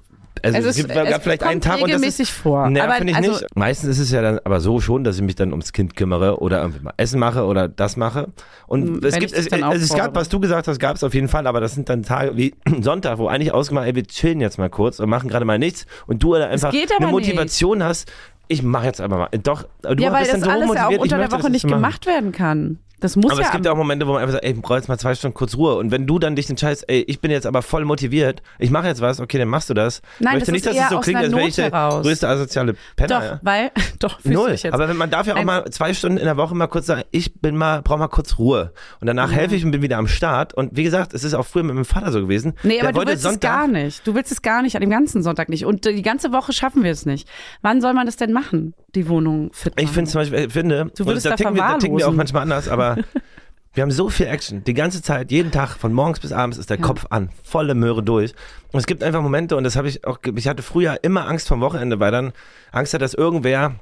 Also, 0.46 0.56
Also 0.56 0.68
es 0.70 0.76
es- 0.78 0.82
gibt 0.86 0.94
gab 0.94 1.06
es 1.08 1.22
vielleicht 1.22 1.42
einen 1.42 1.60
Tag 1.60 1.82
und 1.82 1.90
das 1.92 2.02
ist, 2.02 2.30
vor. 2.30 2.68
Naja, 2.70 2.84
Aber 2.84 2.94
finde 2.94 3.12
ich 3.12 3.16
also- 3.16 3.30
nicht. 3.32 3.46
Meistens 3.56 3.90
ist 3.90 3.98
es 3.98 4.10
ja 4.10 4.22
dann 4.22 4.38
aber 4.44 4.60
so 4.60 4.80
schon, 4.80 5.04
dass 5.04 5.16
ich 5.16 5.22
mich 5.22 5.34
dann 5.34 5.50
ums 5.50 5.72
Kind 5.72 5.96
kümmere 5.96 6.40
oder 6.40 6.60
irgendwie 6.60 6.80
mal 6.80 6.94
Essen 6.96 7.18
mache 7.18 7.44
oder 7.44 7.68
das 7.68 7.96
mache. 7.96 8.28
Und 8.66 8.86
Hm, 8.86 9.00
es 9.04 9.16
gibt, 9.18 9.32
es, 9.32 9.52
also 9.52 9.84
es 9.84 9.94
gab, 9.94 10.14
was 10.14 10.28
du 10.28 10.40
gesagt 10.40 10.68
hast, 10.68 10.78
gab 10.78 10.96
es 10.96 11.04
auf 11.04 11.14
jeden 11.14 11.28
Fall, 11.28 11.46
aber 11.46 11.60
das 11.60 11.74
sind 11.74 11.88
dann 11.88 12.02
Tage 12.02 12.36
wie 12.36 12.54
Sonntag, 12.80 13.18
wo 13.18 13.28
eigentlich 13.28 13.52
ausgemacht, 13.52 13.86
ey, 13.86 13.94
wir 13.94 14.04
chillen 14.04 14.40
jetzt 14.40 14.58
mal 14.58 14.70
kurz 14.70 15.00
und 15.00 15.08
machen 15.08 15.28
gerade 15.28 15.44
mal 15.44 15.58
nichts 15.58 15.86
und 16.06 16.22
du 16.22 16.34
einfach 16.34 16.72
eine 16.72 17.06
Motivation 17.08 17.82
hast. 17.82 18.10
Ich 18.48 18.62
mache 18.62 18.86
jetzt 18.86 19.00
aber 19.00 19.16
mal. 19.18 19.28
Doch, 19.42 19.64
du 19.82 19.94
ja, 20.02 20.12
weil 20.12 20.20
das 20.22 20.30
dann 20.32 20.42
so 20.44 20.50
alles 20.50 20.72
ja 20.74 20.86
auch 20.86 20.98
unter 20.98 21.18
der 21.18 21.32
Woche 21.32 21.50
nicht 21.50 21.66
gemacht 21.66 22.06
werden 22.06 22.30
kann. 22.32 22.78
Das 23.00 23.14
muss 23.14 23.30
Aber 23.30 23.40
ja 23.40 23.46
es 23.46 23.52
gibt 23.52 23.66
ja 23.66 23.72
auch 23.72 23.76
Momente, 23.76 24.06
wo 24.06 24.12
man 24.12 24.22
einfach 24.22 24.32
sagt, 24.32 24.44
ey, 24.44 24.52
ich 24.52 24.60
brauche 24.62 24.76
jetzt 24.76 24.88
mal 24.88 24.98
zwei 24.98 25.14
Stunden 25.14 25.34
kurz 25.34 25.56
Ruhe. 25.56 25.76
Und 25.76 25.90
wenn 25.90 26.06
du 26.06 26.18
dann 26.18 26.34
dich 26.34 26.48
entscheidest, 26.48 26.84
ey, 26.88 27.02
ich 27.06 27.20
bin 27.20 27.30
jetzt 27.30 27.46
aber 27.46 27.60
voll 27.60 27.84
motiviert, 27.84 28.42
ich 28.58 28.70
mache 28.70 28.86
jetzt 28.86 29.02
was, 29.02 29.20
okay, 29.20 29.38
dann 29.38 29.48
machst 29.48 29.68
du 29.68 29.74
das. 29.74 30.00
Nein, 30.18 30.38
ich 30.38 30.46
möchte 30.46 30.46
das 30.46 30.52
nicht, 30.52 30.66
ist 30.66 30.76
dass 30.76 30.84
es 30.84 30.90
so 30.90 31.00
klingt, 31.00 31.18
als 31.20 31.32
wäre 31.32 31.46
ich 31.48 31.54
der 31.56 31.70
größte 31.70 32.26
asoziale 32.26 32.74
Penner. 32.96 33.08
Doch, 33.08 33.22
ja. 33.22 33.40
weil, 33.42 33.70
doch, 33.98 34.18
Null. 34.24 34.52
dich 34.52 34.62
jetzt. 34.62 34.72
Aber 34.72 34.88
wenn 34.88 34.96
man 34.96 35.10
darf 35.10 35.26
ja 35.26 35.36
auch 35.36 35.44
mal 35.44 35.70
zwei 35.70 35.92
Stunden 35.92 36.16
in 36.16 36.24
der 36.24 36.38
Woche 36.38 36.54
mal 36.54 36.68
kurz 36.68 36.86
sagen, 36.86 37.02
ich 37.10 37.34
bin 37.34 37.56
mal, 37.56 37.82
brauche 37.82 37.98
mal 37.98 38.08
kurz 38.08 38.38
Ruhe. 38.38 38.72
Und 39.00 39.06
danach 39.06 39.30
helfe 39.30 39.54
ich 39.56 39.64
und 39.64 39.72
bin 39.72 39.82
wieder 39.82 39.98
am 39.98 40.08
Start. 40.08 40.54
Und 40.54 40.76
wie 40.76 40.84
gesagt, 40.84 41.12
es 41.12 41.22
ist 41.22 41.34
auch 41.34 41.46
früher 41.46 41.64
mit 41.64 41.74
meinem 41.74 41.84
Vater 41.84 42.12
so 42.12 42.20
gewesen. 42.20 42.54
Nee, 42.62 42.80
Der 42.80 42.88
aber 42.88 43.04
du 43.04 43.10
willst 43.10 43.24
es 43.24 43.30
Sonntag, 43.30 43.50
gar 43.50 43.68
nicht. 43.68 44.06
Du 44.06 44.14
willst 44.14 44.32
es 44.32 44.40
gar 44.40 44.62
nicht, 44.62 44.74
an 44.74 44.80
dem 44.80 44.90
ganzen 44.90 45.22
Sonntag 45.22 45.50
nicht. 45.50 45.66
Und 45.66 45.84
die 45.84 46.02
ganze 46.02 46.32
Woche 46.32 46.54
schaffen 46.54 46.82
wir 46.82 46.92
es 46.92 47.04
nicht. 47.04 47.28
Wann 47.60 47.82
soll 47.82 47.92
man 47.92 48.06
das 48.06 48.16
denn 48.16 48.32
machen, 48.32 48.74
die 48.96 49.08
Wohnung 49.08 49.50
fit 49.52 49.76
machen? 49.76 49.84
Ich 49.84 49.92
finde 49.92 50.10
zum 50.10 50.20
Beispiel, 50.20 50.38
ich 50.46 50.52
finde, 50.52 50.86
Du 50.96 51.02
und 51.02 51.08
würdest 51.08 51.26
da 51.26 51.30
da 51.30 51.36
ticken, 51.36 51.54
wir, 51.54 51.62
da 51.62 51.78
ticken 51.78 51.98
wir 51.98 52.08
auch 52.08 52.12
manchmal 52.12 52.42
anders, 52.42 52.68
aber 52.68 52.96
wir 53.74 53.82
haben 53.82 53.90
so 53.90 54.08
viel 54.08 54.26
Action. 54.26 54.64
Die 54.64 54.74
ganze 54.74 55.02
Zeit, 55.02 55.30
jeden 55.30 55.52
Tag, 55.52 55.76
von 55.76 55.92
morgens 55.92 56.20
bis 56.20 56.32
abends 56.32 56.58
ist 56.58 56.70
der 56.70 56.78
Ja. 56.78 56.82
Kopf 56.82 57.06
an, 57.10 57.30
volle 57.44 57.74
Möhre 57.74 58.02
durch. 58.02 58.32
Und 58.72 58.80
es 58.80 58.86
gibt 58.86 59.02
einfach 59.02 59.22
Momente, 59.22 59.56
und 59.56 59.64
das 59.64 59.76
habe 59.76 59.88
ich 59.88 60.04
auch, 60.06 60.18
ich 60.34 60.48
hatte 60.48 60.62
früher 60.62 60.98
immer 61.02 61.28
Angst 61.28 61.46
vom 61.46 61.60
Wochenende, 61.60 62.00
weil 62.00 62.10
dann 62.10 62.32
Angst 62.72 62.94
hat, 62.94 63.02
dass 63.02 63.14
irgendwer 63.14 63.76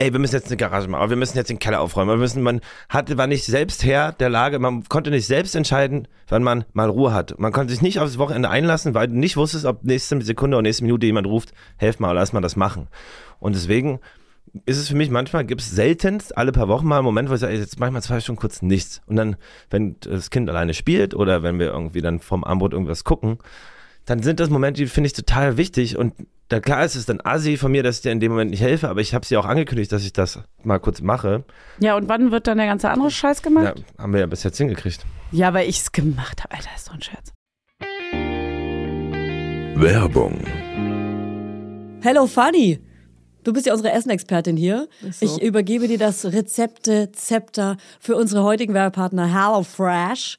ey, 0.00 0.12
wir 0.12 0.18
müssen 0.18 0.34
jetzt 0.34 0.46
eine 0.48 0.56
Garage 0.56 0.88
machen, 0.88 1.02
aber 1.02 1.10
wir 1.10 1.16
müssen 1.16 1.36
jetzt 1.36 1.50
den 1.50 1.58
Keller 1.58 1.80
aufräumen. 1.80 2.10
Wir 2.10 2.16
müssen, 2.16 2.42
man 2.42 2.60
hatte, 2.88 3.18
war 3.18 3.26
nicht 3.26 3.44
selbst 3.44 3.84
Herr 3.84 4.12
der 4.12 4.30
Lage, 4.30 4.58
man 4.58 4.84
konnte 4.88 5.10
nicht 5.10 5.26
selbst 5.26 5.54
entscheiden, 5.54 6.08
wann 6.28 6.42
man 6.42 6.64
mal 6.72 6.88
Ruhe 6.88 7.12
hat. 7.12 7.38
Man 7.38 7.52
konnte 7.52 7.72
sich 7.72 7.82
nicht 7.82 8.00
aufs 8.00 8.16
Wochenende 8.16 8.48
einlassen, 8.48 8.94
weil 8.94 9.08
du 9.08 9.18
nicht 9.18 9.36
wusstest, 9.36 9.66
ob 9.66 9.84
nächste 9.84 10.20
Sekunde 10.22 10.56
oder 10.56 10.62
nächste 10.62 10.84
Minute 10.84 11.04
jemand 11.04 11.26
ruft, 11.26 11.52
helf 11.76 12.00
mal 12.00 12.10
oder 12.10 12.20
lass 12.20 12.32
mal 12.32 12.40
das 12.40 12.56
machen. 12.56 12.88
Und 13.40 13.54
deswegen 13.54 14.00
ist 14.66 14.78
es 14.78 14.88
für 14.88 14.96
mich 14.96 15.10
manchmal, 15.10 15.44
gibt 15.44 15.60
es 15.60 15.70
seltenst 15.70 16.36
alle 16.36 16.52
paar 16.52 16.68
Wochen 16.68 16.86
mal 16.86 16.96
einen 16.96 17.04
Moment, 17.04 17.30
wo 17.30 17.34
ich 17.34 17.40
sage, 17.40 17.54
jetzt 17.54 17.78
mach 17.78 17.86
ich 17.86 17.92
mal 17.92 18.02
zwei 18.02 18.20
Stunden 18.20 18.40
kurz 18.40 18.62
nichts. 18.62 19.00
Und 19.06 19.16
dann, 19.16 19.36
wenn 19.70 19.96
das 20.00 20.30
Kind 20.30 20.48
alleine 20.48 20.74
spielt 20.74 21.14
oder 21.14 21.42
wenn 21.42 21.58
wir 21.58 21.66
irgendwie 21.68 22.00
dann 22.02 22.20
vom 22.20 22.44
Armbrot 22.44 22.72
irgendwas 22.72 23.04
gucken, 23.04 23.38
dann 24.06 24.22
sind 24.22 24.40
das 24.40 24.50
Momente, 24.50 24.80
die 24.82 24.88
finde 24.88 25.06
ich 25.08 25.12
total 25.12 25.56
wichtig. 25.56 25.96
Und 25.96 26.14
da 26.48 26.58
klar 26.58 26.84
ist 26.84 26.96
es 26.96 27.06
dann 27.06 27.20
assi 27.22 27.56
von 27.56 27.70
mir, 27.70 27.82
dass 27.84 27.96
ich 27.96 28.02
dir 28.02 28.10
in 28.10 28.18
dem 28.18 28.32
Moment 28.32 28.50
nicht 28.50 28.62
helfe, 28.62 28.88
aber 28.88 29.00
ich 29.00 29.14
habe 29.14 29.24
sie 29.24 29.36
auch 29.36 29.44
angekündigt, 29.46 29.92
dass 29.92 30.04
ich 30.04 30.12
das 30.12 30.40
mal 30.64 30.80
kurz 30.80 31.00
mache. 31.00 31.44
Ja, 31.78 31.96
und 31.96 32.08
wann 32.08 32.32
wird 32.32 32.46
dann 32.48 32.58
der 32.58 32.66
ganze 32.66 32.90
andere 32.90 33.10
Scheiß 33.10 33.38
Ja, 33.38 33.42
gemacht? 33.44 33.84
haben 33.98 34.12
wir 34.12 34.20
ja 34.20 34.26
bis 34.26 34.42
jetzt 34.42 34.58
hingekriegt. 34.58 35.06
Ja, 35.30 35.54
weil 35.54 35.68
ich 35.68 35.78
es 35.78 35.92
gemacht 35.92 36.42
habe. 36.42 36.54
Alter, 36.56 36.70
ist 36.74 36.88
doch 36.88 36.94
ein 36.94 37.02
Scherz. 37.02 37.32
Werbung, 39.76 40.38
Hello 42.02 42.26
Funny! 42.26 42.80
Du 43.44 43.52
bist 43.52 43.66
ja 43.66 43.72
unsere 43.72 43.92
Essenexpertin 43.92 44.56
hier. 44.56 44.88
So. 45.10 45.24
Ich 45.24 45.42
übergebe 45.42 45.88
dir 45.88 45.98
das 45.98 46.24
Rezepte-Zepter 46.24 47.76
für 47.98 48.16
unsere 48.16 48.42
heutigen 48.44 48.74
Werbepartner 48.74 49.26
HelloFresh. 49.32 50.38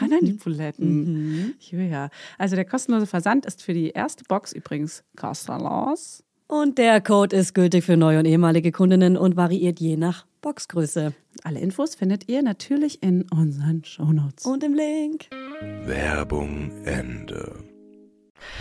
Ran 0.00 0.12
an 0.12 0.24
die 0.24 0.32
Buletten. 0.32 1.54
Ja. 1.70 2.10
Also 2.38 2.56
der 2.56 2.64
kostenlose 2.64 3.06
Versand 3.06 3.46
ist 3.46 3.62
für 3.62 3.74
die 3.74 3.90
erste 3.90 4.24
Box 4.24 4.52
übrigens 4.52 5.04
kostenlos. 5.16 6.24
Und 6.46 6.78
der 6.78 7.00
Code 7.02 7.36
ist 7.36 7.54
gültig 7.54 7.84
für 7.84 7.96
neue 7.96 8.20
und 8.20 8.24
ehemalige 8.24 8.72
Kundinnen 8.72 9.18
und 9.18 9.36
variiert 9.36 9.80
je 9.80 9.96
nach 9.96 10.24
Boxgröße. 10.40 11.12
Alle 11.44 11.60
Infos 11.60 11.94
findet 11.94 12.28
ihr 12.28 12.42
natürlich 12.42 13.02
in 13.02 13.26
unseren 13.30 13.84
Shownotes. 13.84 14.46
Und 14.46 14.64
im 14.64 14.74
Link. 14.74 15.26
Werbung 15.84 16.70
Ende. 16.84 17.52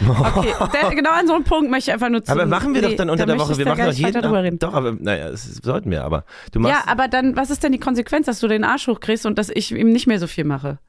Okay, 0.05 0.53
der, 0.73 0.95
genau 0.95 1.11
an 1.11 1.27
so 1.27 1.33
einem 1.33 1.43
Punkt 1.43 1.71
möchte 1.71 1.91
ich 1.91 1.93
einfach 1.93 2.09
nur 2.09 2.23
zu. 2.23 2.31
Aber 2.31 2.45
machen 2.45 2.73
wir 2.73 2.81
doch 2.81 2.93
dann 2.95 3.09
unter 3.09 3.25
da 3.25 3.33
der 3.33 3.41
Woche. 3.41 3.57
Wir 3.57 3.65
machen 3.65 3.85
doch 3.85 3.93
jeden 3.93 4.21
drüber 4.21 4.43
reden. 4.43 4.59
Doch, 4.59 4.73
aber 4.73 4.91
naja, 4.99 5.31
das 5.31 5.45
sollten 5.63 5.91
wir, 5.91 6.03
aber 6.03 6.25
du 6.51 6.59
machst. 6.59 6.75
Ja, 6.75 6.91
aber 6.91 7.07
dann, 7.07 7.35
was 7.35 7.49
ist 7.49 7.63
denn 7.63 7.71
die 7.71 7.79
Konsequenz, 7.79 8.25
dass 8.25 8.39
du 8.39 8.47
den 8.47 8.63
Arsch 8.63 8.87
hochkriegst 8.87 9.25
und 9.25 9.37
dass 9.37 9.49
ich 9.49 9.71
ihm 9.71 9.91
nicht 9.91 10.07
mehr 10.07 10.19
so 10.19 10.27
viel 10.27 10.43
mache? 10.43 10.79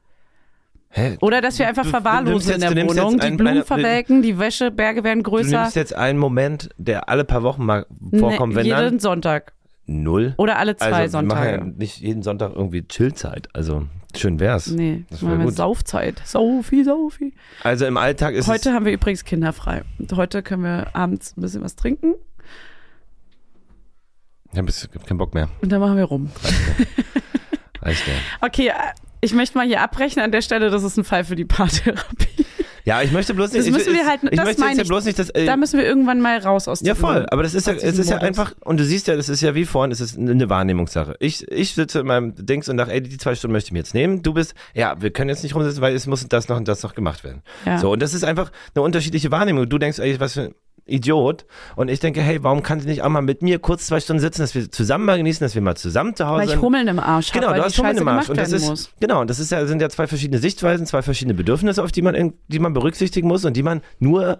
Hä? 0.91 1.17
Oder 1.21 1.41
dass 1.41 1.59
wir 1.59 1.67
einfach 1.67 1.83
Du- 1.83 1.89
du 1.89 1.91
verwahrlosen 1.91 2.53
in 2.55 2.61
der 2.61 2.71
du 2.73 2.87
Wohnung, 2.87 3.19
die 3.19 3.29
Blumen 3.31 3.47
eine- 3.47 3.63
verwelken, 3.63 4.21
die 4.23 4.39
Wäscheberge 4.39 5.03
werden 5.03 5.23
Du 5.23 5.29
größer. 5.29 5.61
nimmst 5.61 5.75
jetzt 5.75 5.95
einen 5.95 6.17
Moment, 6.17 6.69
der 6.77 7.09
alle 7.09 7.25
paar 7.25 7.43
Wochen 7.43 7.63
mal 7.65 7.85
vorkommt, 8.17 8.55
wenn 8.55 8.67
dann. 8.67 8.83
jeden 8.85 8.99
Sonntag. 8.99 9.53
null. 9.85 10.33
Oder 10.37 10.57
alle 10.57 10.75
zwei 10.77 10.85
also, 10.87 10.99
wir 10.99 11.09
Sonntage. 11.09 11.57
machen 11.57 11.67
ja 11.71 11.77
nicht 11.77 11.99
jeden 11.99 12.23
Sonntag 12.23 12.53
irgendwie 12.55 12.83
Chillzeit. 12.87 13.49
Also 13.53 13.85
schön 14.15 14.39
wär's. 14.39 14.67
nee, 14.67 15.05
das 15.11 15.21
machen 15.21 15.37
wir 15.39 15.45
gut. 15.45 15.55
Saufzeit. 15.55 16.21
Sophie, 16.25 16.83
Sophie. 16.83 17.33
Also 17.63 17.85
im 17.85 17.97
Alltag 17.97 18.33
ist 18.33 18.47
Heute 18.47 18.73
haben 18.73 18.85
wir 18.85 18.91
übrigens 18.93 19.23
kinderfrei. 19.25 19.83
Und 19.99 20.11
heute 20.13 20.41
können 20.43 20.63
wir 20.63 20.87
abends 20.95 21.35
ein 21.37 21.41
bisschen 21.41 21.61
was 21.63 21.75
trinken. 21.75 22.15
Ich 24.51 24.57
habe 24.57 24.67
jetzt 24.67 24.89
keinen 25.07 25.17
Bock 25.19 25.35
mehr. 25.35 25.49
und 25.61 25.71
dann 25.71 25.79
machen 25.79 25.97
wir 25.97 26.05
rum. 26.05 26.29
Reicht 27.83 28.07
ja. 28.07 28.13
Okay, 28.41 28.67
äh, 28.69 28.73
ich 29.21 29.33
möchte 29.33 29.57
mal 29.57 29.67
hier 29.67 29.81
abbrechen 29.81 30.21
an 30.21 30.31
der 30.31 30.41
Stelle, 30.41 30.69
das 30.69 30.83
ist 30.83 30.97
ein 30.97 31.03
Fall 31.03 31.23
für 31.23 31.35
die 31.35 31.45
Paartherapie. 31.45 32.45
Ja, 32.85 33.01
ich 33.03 33.11
möchte 33.11 33.35
bloß 33.35 33.51
nicht. 33.51 33.59
Das 33.59 33.67
ich, 33.67 33.73
müssen 33.73 33.93
wir 33.93 34.07
halt- 34.07 34.21
ich 34.23 34.29
das 34.31 34.45
möchte 34.45 34.61
meine 34.61 34.71
jetzt 34.71 34.77
ja 34.77 34.83
ich. 34.83 34.87
bloß 34.87 35.05
nicht, 35.05 35.19
dass. 35.19 35.29
Äh, 35.31 35.45
Da 35.45 35.57
müssen 35.57 35.77
wir 35.77 35.85
irgendwann 35.85 36.21
mal 36.21 36.39
raus 36.39 36.67
aus 36.67 36.81
ja, 36.81 36.95
voll. 36.95 37.25
Aber 37.29 37.43
das 37.43 37.53
ist 37.53 37.67
ja, 37.67 37.73
es 37.73 37.99
ist 37.99 38.09
ja 38.09 38.17
einfach, 38.17 38.53
und 38.61 38.79
du 38.79 38.83
siehst 38.85 39.05
ja, 39.07 39.15
das 39.15 39.29
ist 39.29 39.41
ja 39.41 39.53
wie 39.53 39.65
vorhin, 39.65 39.91
es 39.91 40.01
ist 40.01 40.17
eine 40.17 40.49
Wahrnehmungssache. 40.49 41.15
Ich, 41.19 41.45
ich 41.51 41.75
sitze 41.75 41.99
in 41.99 42.07
meinem 42.07 42.33
Dings 42.35 42.67
und 42.67 42.77
dachte, 42.77 42.93
ey, 42.93 43.01
die 43.03 43.17
zwei 43.17 43.35
Stunden 43.35 43.51
möchte 43.51 43.67
ich 43.67 43.71
mir 43.73 43.79
jetzt 43.79 43.93
nehmen. 43.93 44.23
Du 44.23 44.33
bist, 44.33 44.55
ja, 44.73 44.99
wir 44.99 45.11
können 45.11 45.29
jetzt 45.29 45.43
nicht 45.43 45.53
rumsitzen, 45.53 45.81
weil 45.81 45.93
es 45.93 46.07
muss 46.07 46.27
das 46.27 46.47
noch 46.47 46.57
und 46.57 46.67
das 46.67 46.81
noch 46.81 46.95
gemacht 46.95 47.23
werden. 47.23 47.43
Ja. 47.65 47.77
So, 47.77 47.91
und 47.91 48.01
das 48.01 48.13
ist 48.15 48.23
einfach 48.23 48.51
eine 48.73 48.81
unterschiedliche 48.83 49.29
Wahrnehmung. 49.29 49.69
Du 49.69 49.77
denkst, 49.77 49.99
ey, 49.99 50.19
was 50.19 50.33
für 50.33 50.55
Idiot. 50.85 51.45
Und 51.75 51.89
ich 51.89 51.99
denke, 51.99 52.21
hey, 52.21 52.43
warum 52.43 52.63
kann 52.63 52.79
sie 52.79 52.87
nicht 52.87 53.01
auch 53.03 53.09
mal 53.09 53.21
mit 53.21 53.41
mir 53.41 53.59
kurz 53.59 53.87
zwei 53.87 53.99
Stunden 53.99 54.19
sitzen, 54.21 54.41
dass 54.41 54.55
wir 54.55 54.69
zusammen 54.71 55.05
mal 55.05 55.17
genießen, 55.17 55.43
dass 55.45 55.55
wir 55.55 55.61
mal 55.61 55.75
zusammen 55.75 56.15
zu 56.15 56.25
Hause 56.27 56.37
Weil 56.39 56.45
ich 56.45 56.51
sind? 56.51 56.61
Hummeln 56.61 56.87
im 56.87 56.99
Arsch 56.99 57.29
habe, 57.31 57.39
Genau, 57.41 57.53
du 57.53 57.63
hast 57.63 57.77
Hummeln 57.77 57.97
im 57.97 58.07
Arsch. 58.07 58.29
Und 58.29 58.37
das 58.37 58.51
ist, 58.51 58.67
muss. 58.69 58.89
genau, 58.99 59.21
und 59.21 59.29
das 59.29 59.39
ist 59.39 59.51
ja, 59.51 59.65
sind 59.65 59.81
ja 59.81 59.89
zwei 59.89 60.07
verschiedene 60.07 60.39
Sichtweisen, 60.39 60.85
zwei 60.85 61.01
verschiedene 61.01 61.33
Bedürfnisse, 61.33 61.83
auf 61.83 61.91
die 61.91 62.01
man, 62.01 62.15
in- 62.15 62.33
die 62.47 62.59
man 62.59 62.73
berücksichtigen 62.73 63.27
muss 63.27 63.45
und 63.45 63.55
die 63.57 63.63
man 63.63 63.81
nur 63.99 64.39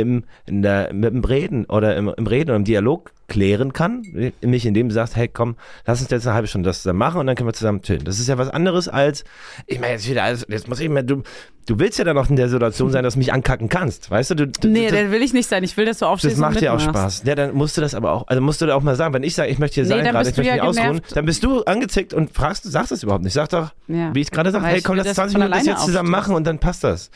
im, 0.00 0.24
in 0.46 0.62
der, 0.62 0.92
mit 0.92 1.12
dem 1.12 1.24
Reden 1.24 1.64
oder 1.66 1.96
im, 1.96 2.12
im 2.16 2.26
Reden 2.26 2.50
oder 2.50 2.56
im 2.56 2.64
Dialog 2.64 3.12
klären 3.28 3.72
kann. 3.72 4.02
Nicht 4.42 4.66
indem 4.66 4.88
du 4.88 4.94
sagst, 4.94 5.14
hey, 5.16 5.28
komm, 5.28 5.56
lass 5.86 6.00
uns 6.00 6.10
jetzt 6.10 6.26
eine 6.26 6.34
halbe 6.34 6.48
Stunde 6.48 6.68
das 6.68 6.82
zusammen 6.82 6.98
machen 6.98 7.20
und 7.20 7.26
dann 7.26 7.36
können 7.36 7.48
wir 7.48 7.52
zusammen 7.54 7.80
chillen. 7.82 8.04
Das 8.04 8.18
ist 8.18 8.28
ja 8.28 8.36
was 8.38 8.48
anderes 8.48 8.88
als, 8.88 9.24
ich 9.66 9.78
meine 9.80 9.92
jetzt 9.92 10.08
wieder, 10.08 10.24
alles, 10.24 10.44
jetzt 10.48 10.68
muss 10.68 10.80
ich 10.80 10.88
mir, 10.88 11.04
du, 11.04 11.22
du 11.66 11.78
willst 11.78 11.98
ja 11.98 12.04
dann 12.04 12.16
noch 12.16 12.28
in 12.28 12.34
der 12.36 12.48
Situation 12.48 12.90
sein, 12.90 13.04
dass 13.04 13.14
du 13.14 13.20
mich 13.20 13.32
ankacken 13.32 13.68
kannst, 13.68 14.10
weißt 14.10 14.30
du? 14.30 14.34
du, 14.34 14.46
du 14.48 14.68
Nee, 14.68 14.90
der 14.90 15.12
will 15.12 15.22
ich 15.22 15.32
nicht 15.32 15.48
sein. 15.48 15.62
Ich 15.62 15.76
will, 15.76 15.86
dass 15.86 15.98
du 15.98 16.06
aufstehst 16.06 16.34
das 16.34 16.40
macht 16.40 16.56
und 16.56 16.60
dir 16.62 16.72
auch. 16.74 16.80
Spaß. 16.80 17.22
Ja, 17.24 17.36
dann 17.36 17.54
musst 17.54 17.76
du 17.76 17.80
das 17.80 17.94
aber 17.94 18.12
auch, 18.12 18.26
also 18.26 18.42
musst 18.42 18.60
du 18.62 18.66
da 18.66 18.74
auch 18.74 18.82
mal 18.82 18.96
sagen, 18.96 19.14
wenn 19.14 19.22
ich 19.22 19.36
sage, 19.36 19.48
ich 19.50 19.58
möchte 19.60 19.74
hier 19.76 19.84
Nee, 19.84 19.88
sein 19.90 20.04
dann 20.04 20.12
gerade, 20.14 20.28
ich 20.28 20.36
möchte 20.36 20.48
ja 20.48 20.54
mich 20.54 20.62
ausruhen, 20.80 21.00
dann 21.14 21.24
bist 21.24 21.44
du 21.44 21.62
angezickt 21.64 22.12
und 22.12 22.34
fragst, 22.34 22.64
sagst 22.64 22.90
das 22.90 23.04
überhaupt 23.04 23.22
nicht. 23.22 23.34
Sag 23.34 23.48
doch, 23.50 23.70
Ja. 23.86 24.12
wie 24.14 24.20
ich 24.22 24.30
gerade 24.32 24.50
sage, 24.50 24.66
hey, 24.66 24.80
komm, 24.82 24.96
lass 24.96 25.06
dass 25.06 25.14
20 25.14 25.34
von 25.34 25.40
Minuten 25.42 25.58
das 25.58 25.66
jetzt 25.66 25.84
zusammen 25.84 26.10
machen 26.10 26.34
und 26.34 26.46
dann 26.46 26.58
passt 26.58 26.82
das. 26.82 27.10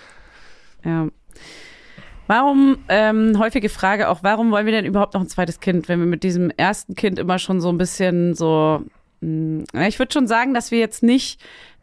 Ja. 0.84 1.08
Warum, 2.26 2.78
ähm, 2.88 3.38
häufige 3.38 3.68
Frage 3.68 4.08
auch, 4.08 4.22
warum 4.22 4.50
wollen 4.50 4.66
wir 4.66 4.72
denn 4.72 4.86
überhaupt 4.86 5.14
noch 5.14 5.20
ein 5.20 5.28
zweites 5.28 5.60
Kind, 5.60 5.88
wenn 5.88 6.00
wir 6.00 6.06
mit 6.06 6.22
diesem 6.22 6.50
ersten 6.50 6.94
Kind 6.94 7.18
immer 7.18 7.38
schon 7.38 7.60
so 7.60 7.68
ein 7.68 7.78
bisschen 7.78 8.34
so, 8.34 8.82
mh, 9.20 9.64
ja, 9.74 9.86
ich 9.86 9.98
würde 9.98 10.12
schon 10.12 10.26
sagen, 10.26 10.54
dass 10.54 10.70
wir 10.70 10.78
jetzt 10.78 11.02
nicht 11.02 11.40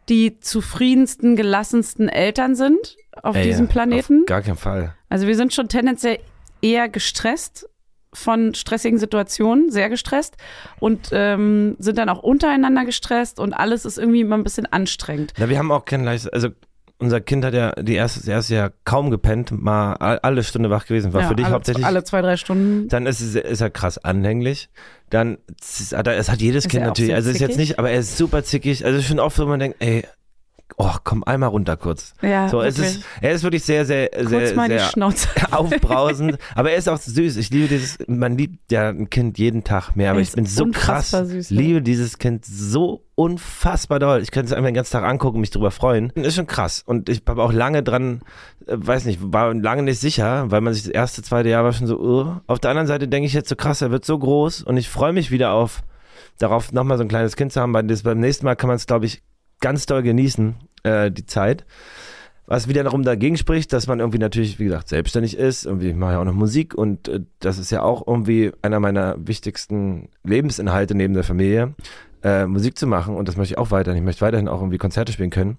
die 0.08 0.40
zufriedensten, 0.40 1.36
gelassensten 1.36 2.08
Eltern 2.08 2.54
sind 2.56 2.96
auf 3.22 3.36
Ey, 3.36 3.44
diesem 3.44 3.68
Planeten. 3.68 4.20
Auf 4.20 4.26
gar 4.26 4.42
keinen 4.42 4.56
Fall. 4.56 4.94
Also 5.08 5.26
wir 5.26 5.36
sind 5.36 5.54
schon 5.54 5.68
tendenziell 5.68 6.18
eher 6.60 6.88
gestresst 6.88 7.68
von 8.14 8.54
stressigen 8.54 8.98
Situationen, 8.98 9.70
sehr 9.70 9.88
gestresst 9.88 10.36
und 10.80 11.08
ähm, 11.12 11.76
sind 11.78 11.96
dann 11.98 12.08
auch 12.08 12.22
untereinander 12.22 12.84
gestresst 12.84 13.40
und 13.40 13.54
alles 13.54 13.84
ist 13.84 13.96
irgendwie 13.96 14.20
immer 14.20 14.36
ein 14.36 14.44
bisschen 14.44 14.66
anstrengend. 14.66 15.32
Na, 15.38 15.48
wir 15.48 15.58
haben 15.58 15.72
auch 15.72 15.84
kein 15.84 16.04
leichtes, 16.04 16.28
also 16.30 16.48
unser 17.02 17.20
Kind 17.20 17.44
hat 17.44 17.52
ja 17.54 17.72
die 17.72 17.94
erste, 17.94 18.20
das 18.20 18.28
erste 18.28 18.54
Jahr 18.54 18.72
kaum 18.84 19.10
gepennt, 19.10 19.50
mal 19.50 19.94
alle 19.94 20.42
Stunde 20.42 20.70
wach 20.70 20.86
gewesen, 20.86 21.12
war 21.12 21.22
Ja, 21.22 21.28
für 21.28 21.36
dich 21.36 21.44
alle, 21.46 21.54
hauptsächlich. 21.54 21.84
alle 21.84 22.04
zwei, 22.04 22.22
drei 22.22 22.36
Stunden. 22.36 22.88
Dann 22.88 23.06
ist, 23.06 23.20
es, 23.20 23.34
ist 23.34 23.60
er 23.60 23.70
krass 23.70 23.98
anhänglich. 23.98 24.70
Dann 25.10 25.38
es 25.60 25.92
hat 25.92 26.40
jedes 26.40 26.64
Ist 26.64 26.70
Kind 26.70 26.84
natürlich, 26.84 27.14
also 27.14 27.28
es 27.28 27.34
ist 27.36 27.40
jetzt 27.40 27.52
zickig? 27.54 27.68
nicht, 27.70 27.78
aber 27.78 27.90
er 27.90 28.00
ist 28.00 28.16
super 28.16 28.42
zickig. 28.44 28.84
Also 28.86 29.02
schon 29.02 29.18
oft, 29.20 29.38
wo 29.38 29.44
man 29.44 29.60
denkt, 29.60 29.76
ey, 29.80 30.04
oh, 30.76 30.94
komm 31.04 31.24
einmal 31.24 31.48
runter 31.48 31.76
kurz. 31.76 32.14
Ja, 32.22 32.48
So, 32.48 32.60
es 32.62 32.78
ist, 32.78 33.04
er 33.20 33.32
ist 33.32 33.42
wirklich 33.42 33.62
sehr, 33.62 33.84
sehr, 33.84 34.08
Kurz 34.08 34.28
sehr, 34.28 34.54
mal 34.54 34.68
sehr 34.68 34.80
Schnauze. 34.80 35.28
aufbrausend. 35.50 36.38
aber 36.54 36.70
er 36.70 36.76
ist 36.76 36.88
auch 36.88 36.98
süß. 36.98 37.36
Ich 37.36 37.50
liebe 37.50 37.68
dieses, 37.68 37.98
man 38.06 38.36
liebt 38.36 38.70
ja 38.72 38.88
ein 38.88 39.10
Kind 39.10 39.38
jeden 39.38 39.64
Tag 39.64 39.94
mehr, 39.96 40.10
aber 40.10 40.20
Er 40.20 40.22
ich 40.22 40.32
bin 40.32 40.46
so 40.46 40.66
krass, 40.72 41.10
süß, 41.10 41.50
liebe 41.50 41.82
dieses 41.82 42.18
Kind 42.18 42.44
so 42.44 43.04
unfassbar 43.14 43.98
doll. 43.98 44.22
Ich 44.22 44.30
könnte 44.30 44.46
es 44.46 44.52
einfach 44.52 44.68
den 44.68 44.74
ganzen 44.74 44.92
Tag 44.92 45.04
angucken 45.04 45.36
und 45.36 45.40
mich 45.42 45.50
drüber 45.50 45.70
freuen. 45.70 46.10
Ist 46.10 46.34
schon 46.36 46.46
krass. 46.46 46.82
Und 46.84 47.08
ich 47.08 47.22
habe 47.26 47.42
auch 47.42 47.52
lange 47.52 47.82
dran, 47.82 48.22
äh, 48.66 48.74
weiß 48.76 49.04
nicht, 49.04 49.20
war 49.22 49.54
lange 49.54 49.82
nicht 49.82 50.00
sicher, 50.00 50.50
weil 50.50 50.60
man 50.60 50.74
sich 50.74 50.84
das 50.84 50.92
erste, 50.92 51.22
zweite 51.22 51.48
Jahr 51.48 51.64
war 51.64 51.72
schon 51.72 51.86
so, 51.86 51.98
uh. 51.98 52.36
auf 52.46 52.58
der 52.58 52.70
anderen 52.70 52.86
Seite 52.88 53.08
denke 53.08 53.26
ich 53.26 53.32
jetzt 53.34 53.48
so 53.48 53.56
krass, 53.56 53.82
er 53.82 53.90
wird 53.90 54.04
so 54.04 54.18
groß 54.18 54.62
und 54.62 54.76
ich 54.76 54.88
freue 54.88 55.12
mich 55.12 55.30
wieder 55.30 55.52
auf, 55.52 55.82
darauf 56.38 56.72
nochmal 56.72 56.96
so 56.96 57.04
ein 57.04 57.08
kleines 57.08 57.36
Kind 57.36 57.52
zu 57.52 57.60
haben, 57.60 57.74
weil 57.74 57.84
das 57.84 58.02
beim 58.02 58.18
nächsten 58.18 58.44
Mal 58.46 58.56
kann 58.56 58.68
man 58.68 58.76
es, 58.76 58.86
glaube 58.86 59.06
ich, 59.06 59.22
ganz 59.62 59.86
doll 59.86 60.02
genießen, 60.02 60.56
äh, 60.82 61.10
die 61.10 61.24
Zeit. 61.24 61.64
Was 62.44 62.68
wiederum 62.68 63.02
dagegen 63.02 63.38
spricht, 63.38 63.72
dass 63.72 63.86
man 63.86 64.00
irgendwie 64.00 64.18
natürlich, 64.18 64.58
wie 64.58 64.64
gesagt, 64.64 64.88
selbstständig 64.88 65.38
ist. 65.38 65.64
Irgendwie 65.64 65.90
ich 65.90 65.96
mache 65.96 66.12
ja 66.12 66.20
auch 66.20 66.24
noch 66.24 66.34
Musik 66.34 66.74
und 66.74 67.08
äh, 67.08 67.20
das 67.38 67.56
ist 67.56 67.70
ja 67.70 67.82
auch 67.82 68.06
irgendwie 68.06 68.52
einer 68.60 68.80
meiner 68.80 69.16
wichtigsten 69.18 70.10
Lebensinhalte 70.24 70.94
neben 70.94 71.14
der 71.14 71.24
Familie, 71.24 71.74
äh, 72.22 72.44
Musik 72.44 72.76
zu 72.76 72.86
machen. 72.86 73.16
Und 73.16 73.28
das 73.28 73.36
möchte 73.36 73.54
ich 73.54 73.58
auch 73.58 73.70
weiterhin. 73.70 74.02
Ich 74.02 74.04
möchte 74.04 74.20
weiterhin 74.20 74.48
auch 74.48 74.60
irgendwie 74.60 74.76
Konzerte 74.76 75.12
spielen 75.12 75.30
können. 75.30 75.56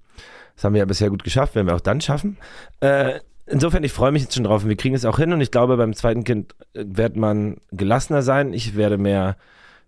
Das 0.55 0.65
haben 0.65 0.73
wir 0.73 0.79
ja 0.79 0.85
bisher 0.85 1.09
gut 1.09 1.23
geschafft, 1.23 1.55
werden 1.55 1.67
wir 1.67 1.75
auch 1.75 1.81
dann 1.81 1.99
schaffen. 2.01 2.37
Äh, 2.81 3.21
insofern, 3.47 3.83
ich 3.83 3.91
freue 3.91 4.11
mich 4.11 4.21
jetzt 4.21 4.35
schon 4.35 4.43
drauf 4.43 4.63
und 4.63 4.69
wir 4.69 4.75
kriegen 4.75 4.93
es 4.93 5.05
auch 5.05 5.17
hin. 5.17 5.33
Und 5.33 5.41
ich 5.41 5.51
glaube, 5.51 5.77
beim 5.77 5.95
zweiten 5.95 6.23
Kind 6.23 6.53
äh, 6.73 6.83
wird 6.85 7.15
man 7.15 7.57
gelassener 7.71 8.21
sein. 8.21 8.53
Ich 8.53 8.75
werde 8.75 8.97
mehr 8.97 9.37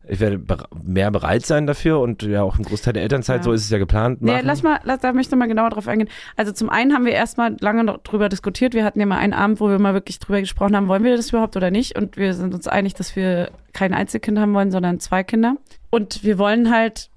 ich 0.08 0.20
werde 0.20 0.42
mehr 0.84 1.12
bereit 1.12 1.46
sein 1.46 1.68
dafür 1.68 2.00
und 2.00 2.24
ja 2.24 2.44
auch 2.44 2.58
im 2.58 2.64
Großteil 2.66 2.94
der 2.94 3.04
Elternzeit, 3.04 3.38
Ja. 3.38 3.44
so 3.44 3.52
ist 3.52 3.64
es 3.64 3.70
ja 3.70 3.78
geplant. 3.78 4.22
Nee, 4.22 4.42
lass 4.42 4.64
mal, 4.64 4.80
lass, 4.84 5.00
da 5.00 5.14
möchte 5.14 5.36
ich 5.36 5.40
mal 5.40 5.48
genauer 5.48 5.70
drauf 5.70 5.88
eingehen. 5.88 6.10
Also 6.36 6.52
zum 6.52 6.70
einen 6.70 6.94
haben 6.94 7.06
wir 7.06 7.14
erstmal 7.14 7.56
lange 7.60 7.84
noch 7.84 7.98
drüber 8.00 8.30
diskutiert. 8.30 8.74
Wir 8.74 8.84
hatten 8.86 9.00
ja 9.00 9.06
mal 9.06 9.18
einen 9.18 9.34
Abend, 9.34 9.60
wo 9.60 9.70
wir 9.70 9.80
mal 9.80 9.94
wirklich 9.94 10.20
drüber 10.20 10.40
gesprochen 10.40 10.76
haben, 10.76 10.88
wollen 10.88 11.04
wir 11.04 11.16
das 11.16 11.30
überhaupt 11.30 11.56
oder 11.56 11.72
nicht? 11.72 11.98
Und 11.98 12.18
wir 12.18 12.34
sind 12.34 12.54
uns 12.54 12.68
einig, 12.68 12.94
dass 12.94 13.16
wir 13.16 13.50
kein 13.74 13.94
Einzelkind 13.94 14.40
haben 14.40 14.54
wollen, 14.54 14.72
sondern 14.72 15.00
zwei 15.00 15.24
Kinder. 15.24 15.56
Und 15.90 16.24
wir 16.24 16.38
wollen 16.38 16.72
halt, 16.72 17.10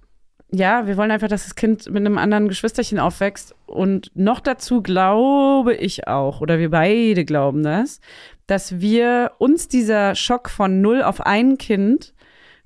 ja, 0.50 0.86
wir 0.86 0.96
wollen 0.96 1.10
einfach, 1.10 1.28
dass 1.28 1.44
das 1.44 1.54
Kind 1.54 1.86
mit 1.90 1.96
einem 2.04 2.16
anderen 2.18 2.48
Geschwisterchen 2.48 2.98
aufwächst. 2.98 3.54
Und 3.66 4.10
noch 4.14 4.40
dazu 4.40 4.82
glaube 4.82 5.74
ich 5.74 6.08
auch, 6.08 6.40
oder 6.40 6.58
wir 6.58 6.70
beide 6.70 7.24
glauben 7.24 7.62
das, 7.62 8.00
dass 8.46 8.80
wir 8.80 9.32
uns 9.38 9.68
dieser 9.68 10.14
Schock 10.14 10.48
von 10.48 10.80
null 10.80 11.02
auf 11.02 11.20
ein 11.26 11.58
Kind 11.58 12.14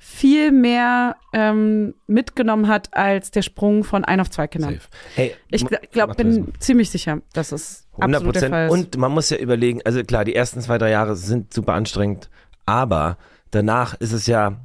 viel 0.05 0.51
mehr 0.51 1.15
ähm, 1.33 1.95
mitgenommen 2.09 2.67
hat 2.67 2.93
als 2.93 3.31
der 3.31 3.43
Sprung 3.43 3.85
von 3.85 4.05
ein 4.05 4.19
auf 4.19 4.31
zwei 4.31 4.49
Kindern. 4.49 4.75
Safe. 4.75 4.87
Hey, 5.15 5.35
Ich 5.51 5.65
glaube, 5.93 6.15
bin 6.17 6.53
ziemlich 6.59 6.91
sicher, 6.91 7.21
dass 7.35 7.53
es 7.53 7.87
100 7.99 8.17
absolut 8.17 8.35
der 8.35 8.51
Fall 8.51 8.67
Prozent. 8.67 8.87
ist. 8.89 8.95
Und 8.97 9.01
man 9.01 9.13
muss 9.13 9.31
ja 9.31 9.37
überlegen, 9.37 9.81
also 9.85 10.03
klar, 10.03 10.25
die 10.25 10.35
ersten 10.35 10.61
zwei, 10.61 10.77
drei 10.79 10.91
Jahre 10.91 11.15
sind 11.15 11.55
super 11.55 11.75
anstrengend, 11.75 12.31
aber 12.67 13.17
danach 13.53 13.95
ist 13.95 14.13
es 14.13 14.27
ja, 14.27 14.57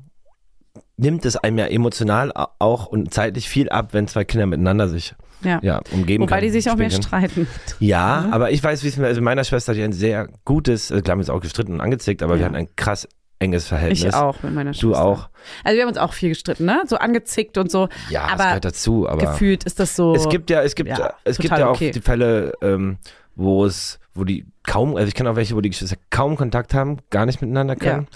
nimmt 0.97 1.23
es 1.23 1.37
einem 1.37 1.59
ja 1.59 1.67
emotional 1.67 2.31
auch 2.33 2.87
und 2.87 3.13
zeitlich 3.13 3.47
viel 3.47 3.69
ab, 3.69 3.89
wenn 3.93 4.07
zwei 4.07 4.25
Kinder 4.25 4.47
miteinander 4.47 4.89
sich 4.89 5.13
ja. 5.43 5.59
ja, 5.61 5.81
umgeben 5.91 6.23
Wobei 6.23 6.37
können, 6.39 6.51
die 6.51 6.59
sich 6.61 6.71
auch 6.71 6.77
mehr 6.77 6.89
streiten. 6.89 7.47
Ja, 7.79 8.23
Mhm. 8.25 8.33
aber 8.33 8.49
ich 8.49 8.63
weiß, 8.63 8.83
wie 8.83 8.87
es 8.87 8.97
mir, 8.97 9.05
also 9.05 9.21
meiner 9.21 9.43
Schwester 9.43 9.73
hat 9.73 9.77
ja 9.77 9.85
ein 9.85 9.93
sehr 9.93 10.29
gutes, 10.45 10.91
also 10.91 11.03
klar, 11.03 11.15
wir 11.17 11.19
uns 11.19 11.29
auch 11.29 11.41
gestritten 11.41 11.73
und 11.73 11.81
angezickt, 11.81 12.23
aber 12.23 12.33
Ja. 12.33 12.39
wir 12.39 12.45
hatten 12.47 12.55
ein 12.55 12.75
krass 12.75 13.07
enges 13.39 13.67
Verhältnis. 13.67 14.03
Ich 14.03 14.13
auch 14.13 14.41
mit 14.43 14.53
meiner 14.53 14.73
Schwester. 14.73 14.87
Du 14.87 14.95
auch. 14.95 15.29
Also 15.63 15.75
wir 15.75 15.83
haben 15.83 15.89
uns 15.89 15.97
auch 15.97 16.13
viel 16.13 16.29
gestritten, 16.29 16.65
ne? 16.65 16.83
So 16.87 16.97
angezickt 16.97 17.57
und 17.57 17.71
so. 17.71 17.89
Ja, 18.09 18.23
das 18.23 18.31
aber 18.33 18.43
gehört 18.45 18.65
dazu, 18.65 19.07
aber. 19.07 19.31
gefühlt 19.31 19.63
ist 19.63 19.79
das 19.79 19.95
so. 19.95 20.15
Es 20.15 20.27
gibt 20.29 20.49
ja, 20.49 20.61
es 20.61 20.75
gibt, 20.75 20.89
Ja, 20.89 21.13
es 21.23 21.37
gibt 21.37 21.57
ja 21.57 21.67
auch 21.67 21.75
okay. 21.75 21.91
die 21.91 22.01
Fälle, 22.01 22.53
ähm, 22.61 22.97
wo 23.35 23.65
es, 23.65 23.99
wo 24.13 24.23
die 24.23 24.45
kaum, 24.63 24.95
also 24.95 25.07
ich 25.07 25.13
kenne 25.13 25.29
auch 25.31 25.35
welche, 25.35 25.55
wo 25.55 25.61
die 25.61 25.69
Geschwister 25.69 25.97
kaum 26.09 26.35
Kontakt 26.35 26.73
haben, 26.73 26.97
gar 27.09 27.25
nicht 27.25 27.41
miteinander 27.41 27.75
können. 27.75 28.07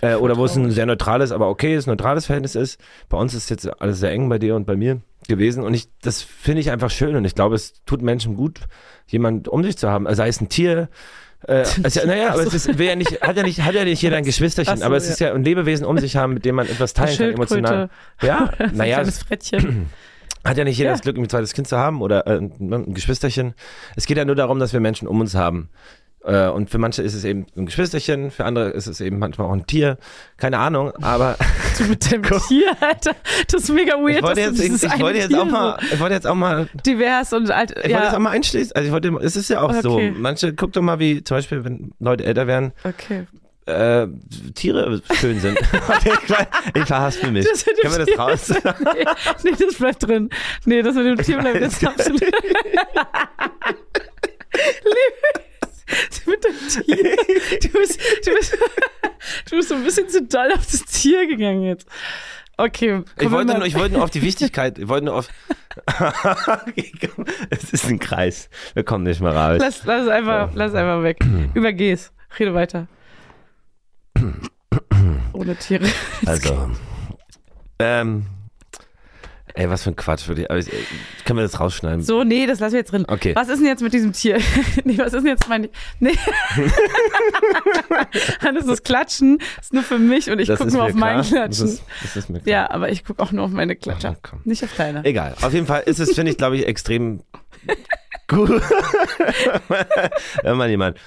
Äh, 0.00 0.14
oder 0.14 0.36
wo 0.36 0.44
es 0.44 0.56
ein 0.56 0.70
sehr 0.70 0.86
neutrales, 0.86 1.32
aber 1.32 1.50
okayes, 1.50 1.86
neutrales 1.86 2.26
Verhältnis 2.26 2.54
ist. 2.54 2.80
Bei 3.08 3.18
uns 3.18 3.34
ist 3.34 3.50
jetzt 3.50 3.68
alles 3.80 3.98
sehr 3.98 4.10
eng 4.12 4.28
bei 4.28 4.38
dir 4.38 4.56
und 4.56 4.66
bei 4.66 4.76
mir 4.76 5.00
gewesen. 5.28 5.62
Und 5.64 5.74
ich, 5.74 5.88
das 6.00 6.22
finde 6.22 6.60
ich 6.60 6.70
einfach 6.70 6.90
schön 6.90 7.16
und 7.16 7.24
ich 7.24 7.34
glaube, 7.34 7.54
es 7.54 7.74
tut 7.84 8.02
Menschen 8.02 8.36
gut, 8.36 8.60
jemand 9.06 9.48
um 9.48 9.62
sich 9.62 9.76
zu 9.76 9.90
haben. 9.90 10.12
Sei 10.14 10.28
es 10.28 10.40
ein 10.40 10.48
Tier, 10.48 10.88
äh, 11.48 11.64
also, 11.82 12.00
ja, 12.00 12.06
naja, 12.06 12.32
aber 12.32 12.42
es 12.42 12.54
ist, 12.54 12.78
will 12.78 12.86
ja 12.86 12.96
nicht, 12.96 13.20
hat 13.20 13.36
ja 13.36 13.42
nicht, 13.42 13.60
hat 13.62 13.74
ja 13.74 13.84
nicht 13.84 14.02
jeder 14.02 14.16
ein 14.16 14.24
Geschwisterchen, 14.24 14.78
so, 14.78 14.84
aber 14.84 14.96
es 14.96 15.06
ja. 15.06 15.12
ist 15.12 15.20
ja 15.20 15.34
ein 15.34 15.44
Lebewesen 15.44 15.86
um 15.86 15.98
sich 15.98 16.16
haben, 16.16 16.34
mit 16.34 16.44
dem 16.44 16.54
man 16.56 16.66
etwas 16.66 16.94
teilen 16.94 17.16
kann, 17.16 17.30
emotional. 17.32 17.90
Ja, 18.22 18.50
ein 18.58 18.76
naja, 18.76 18.96
kleines 18.96 19.18
Frettchen. 19.18 19.90
hat 20.44 20.56
ja 20.56 20.64
nicht 20.64 20.76
jeder 20.76 20.90
Ja. 20.90 20.94
das 20.94 21.02
Glück, 21.02 21.16
ein 21.16 21.28
zweites 21.28 21.52
Kind 21.52 21.68
zu 21.68 21.76
haben 21.78 22.02
oder 22.02 22.26
äh, 22.26 22.38
ein 22.38 22.94
Geschwisterchen. 22.94 23.54
Es 23.96 24.06
geht 24.06 24.16
ja 24.16 24.24
nur 24.24 24.34
darum, 24.34 24.58
dass 24.58 24.72
wir 24.72 24.80
Menschen 24.80 25.06
um 25.06 25.20
uns 25.20 25.34
haben. 25.34 25.70
Äh, 26.24 26.48
und 26.48 26.70
für 26.70 26.78
manche 26.78 27.02
ist 27.02 27.14
es 27.14 27.24
eben 27.24 27.46
ein 27.56 27.66
Geschwisterchen, 27.66 28.30
für 28.30 28.44
andere 28.44 28.70
ist 28.70 28.86
es 28.86 29.00
eben 29.00 29.18
manchmal 29.18 29.48
auch 29.48 29.52
ein 29.52 29.66
Tier. 29.66 29.98
Keine 30.36 30.58
Ahnung, 30.58 30.92
aber 31.02 31.36
Du 31.78 31.84
mit 31.84 32.10
dem 32.10 32.22
Tier, 32.22 32.76
Alter. 32.80 33.14
Das 33.50 33.62
ist 33.62 33.70
mega 33.70 33.94
weird. 33.94 34.16
ich 34.16 34.22
wollte 34.22 34.40
jetzt, 34.40 34.60
ich, 34.60 34.82
ich 34.82 35.00
wollte 35.00 35.18
jetzt 35.18 35.34
auch 35.34 35.44
mal, 35.44 35.78
ich 35.90 35.98
wollte 35.98 36.14
jetzt 36.14 36.26
auch 36.26 36.34
mal, 36.34 36.68
so 36.72 36.78
divers 36.84 37.32
und 37.32 37.50
alt. 37.50 37.70
ich 37.70 37.76
wollte 37.92 38.04
jetzt 38.04 38.14
auch 38.14 38.18
mal 38.18 38.30
einschließen. 38.30 38.72
Also 38.76 38.86
ich 38.86 38.92
wollte, 38.92 39.08
es 39.22 39.36
ist 39.36 39.48
ja 39.48 39.62
auch 39.62 39.72
so. 39.74 39.92
Okay. 39.92 40.12
Manche, 40.16 40.54
guck 40.54 40.72
doch 40.72 40.82
mal, 40.82 40.98
wie 40.98 41.24
zum 41.24 41.38
Beispiel, 41.38 41.64
wenn 41.64 41.92
Leute 41.98 42.24
älter 42.24 42.46
werden, 42.46 42.72
okay. 42.84 43.26
äh, 43.66 44.06
Tiere 44.54 45.00
schön 45.14 45.40
sind. 45.40 45.58
ich, 46.74 46.84
verhaspel 46.84 47.30
mich. 47.30 47.46
Das 47.50 47.64
Können 47.64 47.96
wir 47.96 48.06
das 48.06 48.18
raus? 48.18 48.48
nee, 48.94 49.04
nee, 49.44 49.56
das 49.58 49.74
bleibt 49.76 50.02
drin. 50.06 50.28
Nee, 50.66 50.82
das 50.82 50.94
mit 50.94 51.06
dem 51.06 51.18
Tier 51.18 51.38
bleibt 51.38 51.62
das 51.62 51.74
ist 51.74 51.86
absolut. 51.86 52.20
Liebes, 54.60 55.51
mit 56.26 56.44
dem 56.44 56.68
Tier. 56.68 57.16
Du 57.60 57.68
bist, 57.78 58.00
du, 58.24 58.34
bist, 58.34 58.58
du 59.50 59.56
bist 59.56 59.68
so 59.68 59.74
ein 59.74 59.84
bisschen 59.84 60.08
zu 60.08 60.22
doll 60.22 60.52
auf 60.52 60.66
das 60.66 60.84
Tier 60.84 61.26
gegangen 61.26 61.62
jetzt. 61.62 61.86
Okay, 62.58 63.02
Ich 63.18 63.30
wollte, 63.30 63.54
nur, 63.54 63.66
ich 63.66 63.74
wollte 63.74 63.94
nur 63.94 64.04
auf 64.04 64.10
die 64.10 64.22
Wichtigkeit, 64.22 64.78
ich 64.78 64.88
wollte 64.88 65.06
nur 65.06 65.14
auf. 65.14 65.28
Es 67.50 67.72
ist 67.72 67.86
ein 67.86 67.98
Kreis. 67.98 68.50
Wir 68.74 68.84
kommen 68.84 69.04
nicht 69.04 69.20
mehr 69.20 69.34
raus. 69.34 69.58
lass, 69.58 69.84
lass, 69.84 70.06
einfach, 70.06 70.50
lass 70.54 70.74
einfach 70.74 71.02
weg. 71.02 71.18
Übergeh's. 71.54 72.12
Rede 72.38 72.54
weiter. 72.54 72.88
Ohne 75.32 75.56
Tiere. 75.56 75.86
Also. 76.26 76.70
Ähm. 77.78 78.26
Ey, 79.54 79.68
was 79.68 79.82
für 79.82 79.90
ein 79.90 79.96
Quatsch. 79.96 80.28
Wirklich. 80.28 80.50
Aber 80.50 80.58
ich, 80.58 80.72
äh, 80.72 80.76
können 81.24 81.38
wir 81.38 81.42
das 81.42 81.60
rausschneiden? 81.60 82.02
So, 82.02 82.24
nee, 82.24 82.46
das 82.46 82.60
lassen 82.60 82.72
wir 82.72 82.80
jetzt 82.80 82.92
drin. 82.92 83.04
Okay. 83.06 83.34
Was 83.34 83.48
ist 83.48 83.58
denn 83.58 83.66
jetzt 83.66 83.82
mit 83.82 83.92
diesem 83.92 84.12
Tier? 84.12 84.38
nee, 84.84 84.96
was 84.98 85.12
ist 85.12 85.22
denn 85.22 85.26
jetzt 85.26 85.48
mein. 85.48 85.68
Nee. 86.00 86.16
Hannes, 88.40 88.66
das 88.66 88.82
Klatschen 88.82 89.38
ist 89.60 89.72
nur 89.72 89.82
für 89.82 89.98
mich 89.98 90.30
und 90.30 90.38
ich 90.38 90.48
gucke 90.48 90.70
nur 90.72 90.84
auf 90.84 90.94
mein 90.94 91.22
klar. 91.22 91.48
Klatschen. 91.48 91.66
Das 91.66 91.74
ist, 91.74 91.82
das 92.02 92.16
ist 92.16 92.30
mir 92.30 92.40
klar. 92.40 92.50
ja, 92.50 92.70
aber 92.70 92.90
ich 92.90 93.04
gucke 93.04 93.22
auch 93.22 93.32
nur 93.32 93.44
auf 93.44 93.50
meine 93.50 93.76
Klatscher. 93.76 94.16
Ach. 94.22 94.32
Nicht 94.44 94.64
auf 94.64 94.74
deine. 94.76 95.04
Egal. 95.04 95.34
Auf 95.42 95.52
jeden 95.52 95.66
Fall 95.66 95.82
ist 95.86 95.98
es, 95.98 96.14
finde 96.14 96.32
ich, 96.32 96.38
glaube 96.38 96.56
ich, 96.56 96.66
extrem 96.66 97.22
gut, 98.28 98.62
wenn 100.42 100.56
man 100.56 100.70
jemand 100.70 100.98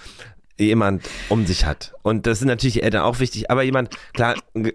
jemand 0.57 1.07
um 1.29 1.45
sich 1.45 1.65
hat. 1.65 1.93
Und 2.01 2.25
das 2.27 2.39
sind 2.39 2.47
natürlich 2.47 2.73
die 2.73 2.81
Eltern 2.83 3.01
auch 3.03 3.19
wichtig, 3.19 3.51
aber 3.51 3.63
jemand, 3.63 3.95
klar, 4.13 4.35
ein. 4.53 4.71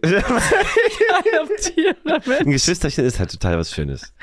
Geschwisterchen 2.45 3.05
ist 3.05 3.19
halt 3.19 3.31
total 3.31 3.59
was 3.59 3.73
Schönes. 3.73 4.13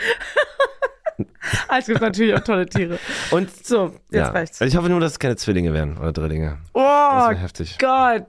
Es 1.75 1.87
gibt 1.87 2.01
natürlich 2.01 2.35
auch 2.35 2.41
tolle 2.41 2.67
Tiere. 2.67 2.99
Und 3.31 3.49
So, 3.65 3.85
jetzt 4.11 4.13
ja, 4.13 4.27
reicht's. 4.29 4.61
Also 4.61 4.69
ich 4.71 4.77
hoffe 4.77 4.89
nur, 4.89 4.99
dass 4.99 5.13
es 5.13 5.19
keine 5.19 5.35
Zwillinge 5.35 5.73
werden 5.73 5.97
oder 5.97 6.13
Drillinge. 6.13 6.59
Das 6.61 6.69
Oh 6.73 7.29
wäre 7.29 7.35
heftig. 7.37 7.77
Gott. 7.79 8.27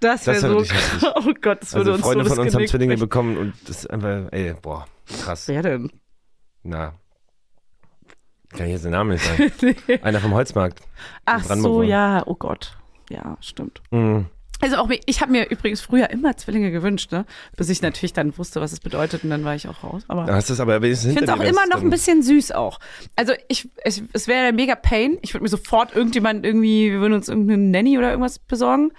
Das 0.00 0.26
wäre 0.26 0.40
Das 0.40 0.42
wär 0.42 0.50
so. 0.50 0.60
heftig. 0.60 0.78
Oh 1.14 1.34
Gott, 1.42 1.60
das 1.60 1.74
würde 1.74 1.90
Also 1.90 1.92
uns 1.92 2.02
Freunde 2.02 2.24
so 2.24 2.30
von 2.30 2.38
das 2.38 2.46
uns 2.46 2.54
haben 2.54 2.66
Zwillinge 2.68 2.96
bekommen 2.96 3.36
und 3.36 3.52
das 3.66 3.78
ist 3.80 3.90
einfach, 3.90 4.32
ey, 4.32 4.54
boah, 4.62 4.86
krass. 5.22 5.46
Wer 5.48 5.62
denn? 5.62 5.92
Na. 6.62 6.94
Kann 8.56 8.66
ich 8.66 8.72
jetzt 8.72 8.84
den 8.84 8.92
Namen 8.92 9.10
nicht 9.10 9.24
sagen. 9.24 9.52
Einer 10.02 10.20
vom 10.20 10.34
Holzmarkt. 10.34 10.80
Ach 11.24 11.42
so, 11.44 11.82
ja. 11.82 12.22
Oh 12.26 12.34
Gott. 12.34 12.76
Ja, 13.10 13.36
stimmt. 13.40 13.80
Mhm. 13.90 14.26
Also 14.62 14.76
auch, 14.76 14.88
ich 15.06 15.20
habe 15.20 15.32
mir 15.32 15.50
übrigens 15.50 15.80
früher 15.80 16.10
immer 16.10 16.36
Zwillinge 16.36 16.70
gewünscht, 16.70 17.10
ne? 17.10 17.26
Bis 17.56 17.68
ich 17.68 17.82
natürlich 17.82 18.12
dann 18.12 18.38
wusste, 18.38 18.60
was 18.60 18.70
es 18.70 18.78
bedeutet 18.78 19.24
und 19.24 19.30
dann 19.30 19.44
war 19.44 19.56
ich 19.56 19.66
auch 19.66 19.82
raus. 19.82 20.04
Aber 20.06 20.24
Da 20.24 20.36
hast 20.36 20.50
es 20.50 20.60
aber 20.60 20.80
ich 20.84 21.00
finde 21.00 21.24
es 21.24 21.28
auch 21.30 21.40
immer 21.40 21.66
noch 21.66 21.82
ein 21.82 21.90
bisschen 21.90 22.22
süß 22.22 22.52
auch. 22.52 22.78
Also 23.16 23.32
ich, 23.48 23.68
ich 23.84 24.04
es 24.12 24.28
wäre 24.28 24.52
mega 24.52 24.76
Pain. 24.76 25.18
Ich 25.22 25.34
würde 25.34 25.42
mir 25.42 25.48
sofort 25.48 25.96
irgendjemand 25.96 26.46
irgendwie, 26.46 26.92
wir 26.92 27.00
würden 27.00 27.14
uns 27.14 27.28
irgendeine 27.28 27.60
Nanny 27.60 27.98
oder 27.98 28.10
irgendwas 28.10 28.38
besorgen. 28.38 28.92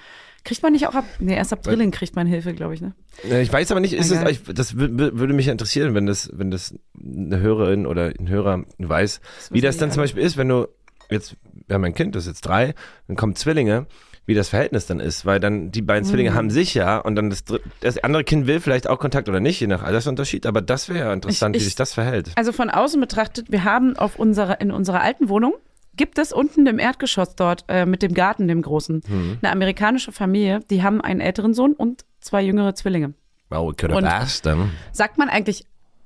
Kriegt 0.43 0.61
man 0.61 0.73
nicht 0.73 0.87
auch 0.87 0.95
ab? 0.95 1.05
Nee, 1.19 1.35
erst 1.35 1.53
ab 1.53 1.63
Drilling 1.63 1.91
kriegt 1.91 2.15
man 2.15 2.27
Hilfe, 2.27 2.53
glaube 2.53 2.73
ich, 2.73 2.81
ne? 2.81 2.93
Ich 3.41 3.51
weiß 3.53 3.71
aber 3.71 3.79
nicht, 3.79 3.93
ist 3.93 4.11
es, 4.11 4.19
das 4.53 4.75
wü- 4.75 4.89
wü- 4.97 5.17
würde 5.17 5.33
mich 5.33 5.47
interessieren, 5.47 5.93
wenn 5.95 6.05
das, 6.05 6.29
wenn 6.33 6.51
das 6.51 6.75
eine 7.01 7.39
Hörerin 7.39 7.85
oder 7.85 8.11
ein 8.19 8.27
Hörer 8.27 8.63
weiß, 8.77 9.21
wie 9.51 9.55
wissen 9.55 9.65
das 9.65 9.77
dann 9.77 9.91
zum. 9.91 10.03
Beispiel 10.03 10.21
ist, 10.23 10.35
wenn 10.35 10.49
du 10.49 10.67
jetzt, 11.09 11.35
wir 11.67 11.75
haben 11.75 11.83
ein 11.85 11.93
Kind, 11.93 12.15
das 12.15 12.23
ist 12.23 12.27
jetzt 12.29 12.41
drei, 12.41 12.73
dann 13.07 13.15
kommen 13.15 13.35
Zwillinge, 13.35 13.85
wie 14.25 14.33
das 14.33 14.49
Verhältnis 14.49 14.85
dann 14.85 14.99
ist, 14.99 15.25
weil 15.25 15.39
dann 15.39 15.71
die 15.71 15.81
beiden 15.81 16.03
Zwillinge 16.05 16.31
Mhm. 16.31 16.35
haben 16.35 16.49
sich 16.49 16.73
ja 16.73 16.97
und 16.97 17.15
dann 17.15 17.29
das, 17.29 17.43
das 17.81 17.97
andere 18.03 18.23
Kind 18.25 18.45
will 18.47 18.59
vielleicht 18.59 18.87
auch 18.89 18.99
Kontakt 18.99 19.29
oder 19.29 19.39
nicht, 19.39 19.59
je 19.61 19.67
nach 19.67 19.83
Altersunterschied, 19.83 20.45
aber 20.45 20.61
das 20.61 20.89
wäre 20.89 21.07
ja 21.07 21.13
interessant, 21.13 21.55
Ich- 21.55 21.61
wie 21.61 21.63
ich- 21.63 21.69
sich 21.69 21.75
das 21.75 21.93
verhält. 21.93 22.31
Also 22.35 22.51
von 22.51 22.69
außen 22.69 22.99
betrachtet, 22.99 23.49
wir 23.51 23.63
haben 23.63 23.95
auf 23.97 24.17
unserer, 24.17 24.59
in 24.61 24.71
unserer 24.71 25.01
alten 25.01 25.29
Wohnung, 25.29 25.53
gibt 25.95 26.17
es 26.17 26.33
unten 26.33 26.65
im 26.67 26.79
Erdgeschoss 26.79 27.35
dort 27.35 27.65
äh, 27.67 27.85
mit 27.85 28.01
dem 28.01 28.13
Garten, 28.13 28.47
dem 28.47 28.61
großen, 28.61 29.01
Mhm. 29.07 29.37
eine 29.41 29.51
amerikanische 29.51 30.11
Familie, 30.11 30.59
die 30.69 30.81
haben 30.83 31.01
einen 31.01 31.19
älteren 31.21 31.53
Sohn 31.53 31.73
und 31.73 32.03
zwei 32.19 32.41
jüngere 32.41 32.73
Zwillinge. 32.75 33.13
Wow, 33.49 33.69
we 33.71 33.75
could 33.75 33.91
Und- 33.95 34.05
have 34.05 34.23
asked 34.23 34.43
them. 34.43 34.71
Sagt 34.91 35.17
man 35.17 35.29
eigentlich 35.29 35.65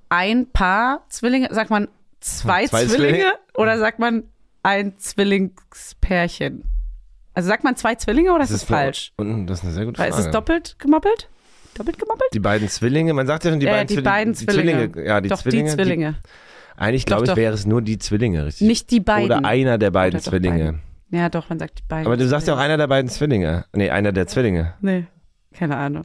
ein 0.10 0.48
Paar 0.52 1.06
Zwillinge, 1.10 1.50
sagt 1.54 1.70
man 1.70 1.88
zwei, 2.20 2.68
Zwei 2.68 2.86
Zwillinge, 2.86 3.08
Zwillinge? 3.14 3.34
oder 3.56 3.78
sagt 3.80 4.00
man 4.00 4.24
ein 4.64 4.98
Zwillingspärchen? 4.98 6.64
Also 7.34 7.48
sagt 7.50 7.64
man 7.64 7.76
zwei 7.76 7.96
Zwillinge 7.96 8.34
oder 8.34 8.44
ist 8.44 8.52
das, 8.54 8.64
falsch? 8.64 9.14
Und 9.18 9.48
das 9.48 9.60
ist 9.60 9.66
eine 9.66 9.74
sehr 9.74 9.86
gute 9.86 10.00
Weil 10.00 10.10
Frage. 10.10 10.22
ist 10.22 10.28
es 10.28 10.32
doppelt 10.34 10.76
gemoppelt? 10.80 11.30
Doppelt 11.76 12.00
gemoppelt? 12.00 12.30
die 12.34 12.40
beiden 12.40 12.68
Zwillinge, 12.70 13.14
man 13.14 13.28
sagt 13.28 13.44
ja 13.46 13.52
schon 13.52 13.60
die 13.60 13.68
Äh, 13.68 13.72
beiden 13.72 13.88
die 13.88 13.94
Zwillinge. 13.96 14.10
beiden 14.10 14.34
die 14.34 14.46
Zwillinge. 14.48 15.08
Ja, 15.08 15.22
die 15.22 15.30
Doch, 15.30 15.38
Zwillinge. 15.42 15.70
die 15.70 15.76
Zwillinge. 15.76 16.12
Die, 16.14 16.47
eigentlich 16.78 17.06
glaube 17.06 17.24
ich, 17.24 17.30
doch. 17.30 17.36
wäre 17.36 17.54
es 17.54 17.66
nur 17.66 17.82
die 17.82 17.98
Zwillinge, 17.98 18.46
richtig? 18.46 18.68
Nicht 18.68 18.92
die 18.92 19.00
beiden. 19.00 19.26
Oder 19.26 19.46
einer 19.46 19.78
der 19.78 19.92
beiden 19.92 20.20
Oder 20.20 20.24
Zwillinge. 20.24 20.64
beiden. 20.64 20.82
Ja, 21.10 21.30
doch, 21.30 21.50
man 21.50 21.60
sagt 21.60 21.80
die 21.80 21.84
beiden. 21.88 22.06
Aber 22.06 22.18
du 22.18 22.28
sagst 22.28 22.48
ja 22.48 22.54
auch 22.54 22.60
einer 22.60 22.78
der 22.78 22.88
beiden 22.88 23.10
Zwillinge. 23.10 23.66
Nee, 23.74 23.90
einer 23.90 24.12
der 24.12 24.28
Zwillinge. 24.28 24.74
Nee, 24.82 25.06
keine 25.54 25.78
Ahnung. 25.78 26.04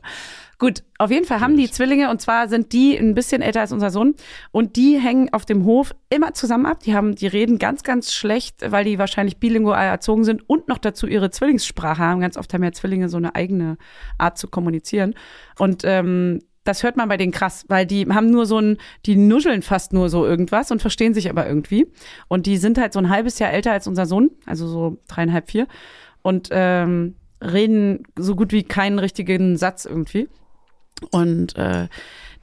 Gut, 0.59 0.85
auf 0.99 1.11
jeden 1.11 1.27
Fall 1.27 1.41
haben 1.41 1.57
die 1.57 1.69
Zwillinge 1.69 2.09
und 2.09 2.21
zwar 2.21 2.49
sind 2.49 2.73
die 2.73 2.97
ein 2.97 3.15
bisschen 3.15 3.43
älter 3.43 3.63
als 3.63 3.73
unser 3.73 3.91
Sohn 3.91 4.15
und 4.53 4.77
die 4.77 4.97
hängen 4.97 5.29
auf 5.33 5.45
dem 5.45 5.65
Hof 5.65 5.93
immer 6.09 6.35
zusammen 6.35 6.67
ab. 6.67 6.79
Die 6.85 6.95
haben, 6.95 7.17
die 7.17 7.27
reden 7.27 7.59
ganz, 7.59 7.83
ganz 7.83 8.13
schlecht, 8.13 8.71
weil 8.71 8.85
die 8.85 8.97
wahrscheinlich 8.97 9.39
bilingual 9.39 9.85
erzogen 9.85 10.23
sind 10.23 10.49
und 10.49 10.69
noch 10.69 10.79
dazu 10.79 11.09
ihre 11.09 11.31
Zwillingssprache 11.33 12.01
haben. 12.01 12.21
Ganz 12.21 12.37
oft 12.37 12.55
haben 12.55 12.63
ja 12.63 12.71
Zwillinge 12.71 13.09
so 13.09 13.17
eine 13.17 13.35
eigene 13.35 13.77
Art 14.19 14.39
zu 14.39 14.47
kommunizieren 14.47 15.15
und 15.59 15.83
ähm, 15.85 16.39
das 16.65 16.83
hört 16.83 16.97
man 16.97 17.09
bei 17.09 17.17
denen 17.17 17.33
krass, 17.33 17.65
weil 17.69 17.87
die 17.87 18.07
haben 18.07 18.31
nur 18.31 18.47
so 18.47 18.59
ein, 18.59 18.79
die 19.07 19.17
nuscheln 19.17 19.63
fast 19.63 19.93
nur 19.93 20.09
so 20.09 20.25
irgendwas 20.25 20.71
und 20.71 20.81
verstehen 20.81 21.15
sich 21.15 21.29
aber 21.29 21.47
irgendwie. 21.47 21.87
Und 22.29 22.47
die 22.47 22.57
sind 22.57 22.79
halt 22.79 22.93
so 22.93 22.99
ein 22.99 23.09
halbes 23.09 23.39
Jahr 23.39 23.53
älter 23.53 23.73
als 23.73 23.87
unser 23.87 24.07
Sohn, 24.07 24.31
also 24.47 24.67
so 24.69 24.99
dreieinhalb, 25.09 25.51
vier. 25.51 25.67
Und 26.23 26.49
ähm, 26.53 27.17
reden 27.41 28.05
so 28.17 28.37
gut 28.37 28.53
wie 28.53 28.63
keinen 28.63 28.99
richtigen 28.99 29.57
Satz 29.57 29.85
irgendwie. 29.85 30.29
Und 31.11 31.57
äh, 31.57 31.89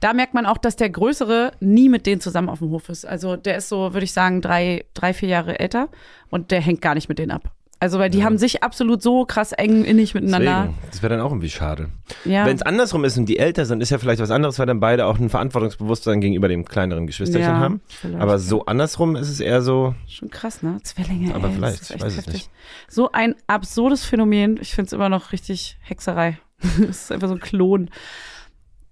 da 0.00 0.12
merkt 0.12 0.34
man 0.34 0.46
auch, 0.46 0.58
dass 0.58 0.76
der 0.76 0.90
Größere 0.90 1.52
nie 1.60 1.88
mit 1.88 2.06
denen 2.06 2.20
zusammen 2.20 2.48
auf 2.48 2.58
dem 2.58 2.70
Hof 2.70 2.88
ist. 2.88 3.06
Also 3.06 3.36
der 3.36 3.56
ist 3.56 3.68
so, 3.68 3.94
würde 3.94 4.04
ich 4.04 4.12
sagen, 4.12 4.40
drei, 4.42 4.84
drei, 4.94 5.14
vier 5.14 5.28
Jahre 5.28 5.58
älter 5.58 5.88
und 6.30 6.50
der 6.50 6.60
hängt 6.60 6.82
gar 6.82 6.94
nicht 6.94 7.08
mit 7.08 7.18
denen 7.18 7.30
ab. 7.30 7.52
Also 7.82 7.98
weil 7.98 8.10
die 8.10 8.22
haben 8.24 8.36
sich 8.36 8.62
absolut 8.62 9.02
so 9.02 9.24
krass 9.24 9.52
eng 9.52 9.84
innig 9.84 10.12
miteinander. 10.14 10.68
Deswegen. 10.68 10.90
Das 10.90 11.02
wäre 11.02 11.14
dann 11.16 11.22
auch 11.24 11.30
irgendwie 11.30 11.48
schade. 11.48 11.88
Ja. 12.26 12.44
Wenn 12.44 12.54
es 12.54 12.60
andersrum 12.62 13.04
ist 13.04 13.16
und 13.16 13.24
die 13.26 13.38
älter 13.38 13.64
sind, 13.64 13.80
ist 13.82 13.88
ja 13.88 13.96
vielleicht 13.96 14.20
was 14.20 14.30
anderes, 14.30 14.58
weil 14.58 14.66
dann 14.66 14.80
beide 14.80 15.06
auch 15.06 15.18
ein 15.18 15.30
Verantwortungsbewusstsein 15.30 16.20
gegenüber 16.20 16.46
dem 16.48 16.66
kleineren 16.66 17.06
Geschwisterchen 17.06 17.50
Ja, 17.50 17.58
haben. 17.58 17.80
vielleicht, 17.88 18.20
Aber 18.20 18.32
ja. 18.32 18.38
so 18.38 18.66
andersrum 18.66 19.16
ist 19.16 19.30
es 19.30 19.40
eher 19.40 19.62
so, 19.62 19.94
Schon 20.06 20.28
krass, 20.28 20.62
ne? 20.62 20.78
Zwillinge. 20.82 21.34
Aber 21.34 21.48
ey, 21.48 21.54
vielleicht, 21.54 21.80
das 21.80 21.90
ich 21.90 22.02
weiß 22.02 22.18
es 22.18 22.26
nicht. 22.26 22.50
So 22.86 23.12
ein 23.12 23.34
absurdes 23.46 24.04
Phänomen. 24.04 24.58
Ich 24.60 24.74
finde 24.74 24.88
es 24.88 24.92
immer 24.92 25.08
noch 25.08 25.32
richtig 25.32 25.78
Hexerei. 25.80 26.38
Es 26.82 27.04
ist 27.04 27.12
einfach 27.12 27.28
so 27.28 27.34
ein 27.34 27.40
Klon. 27.40 27.88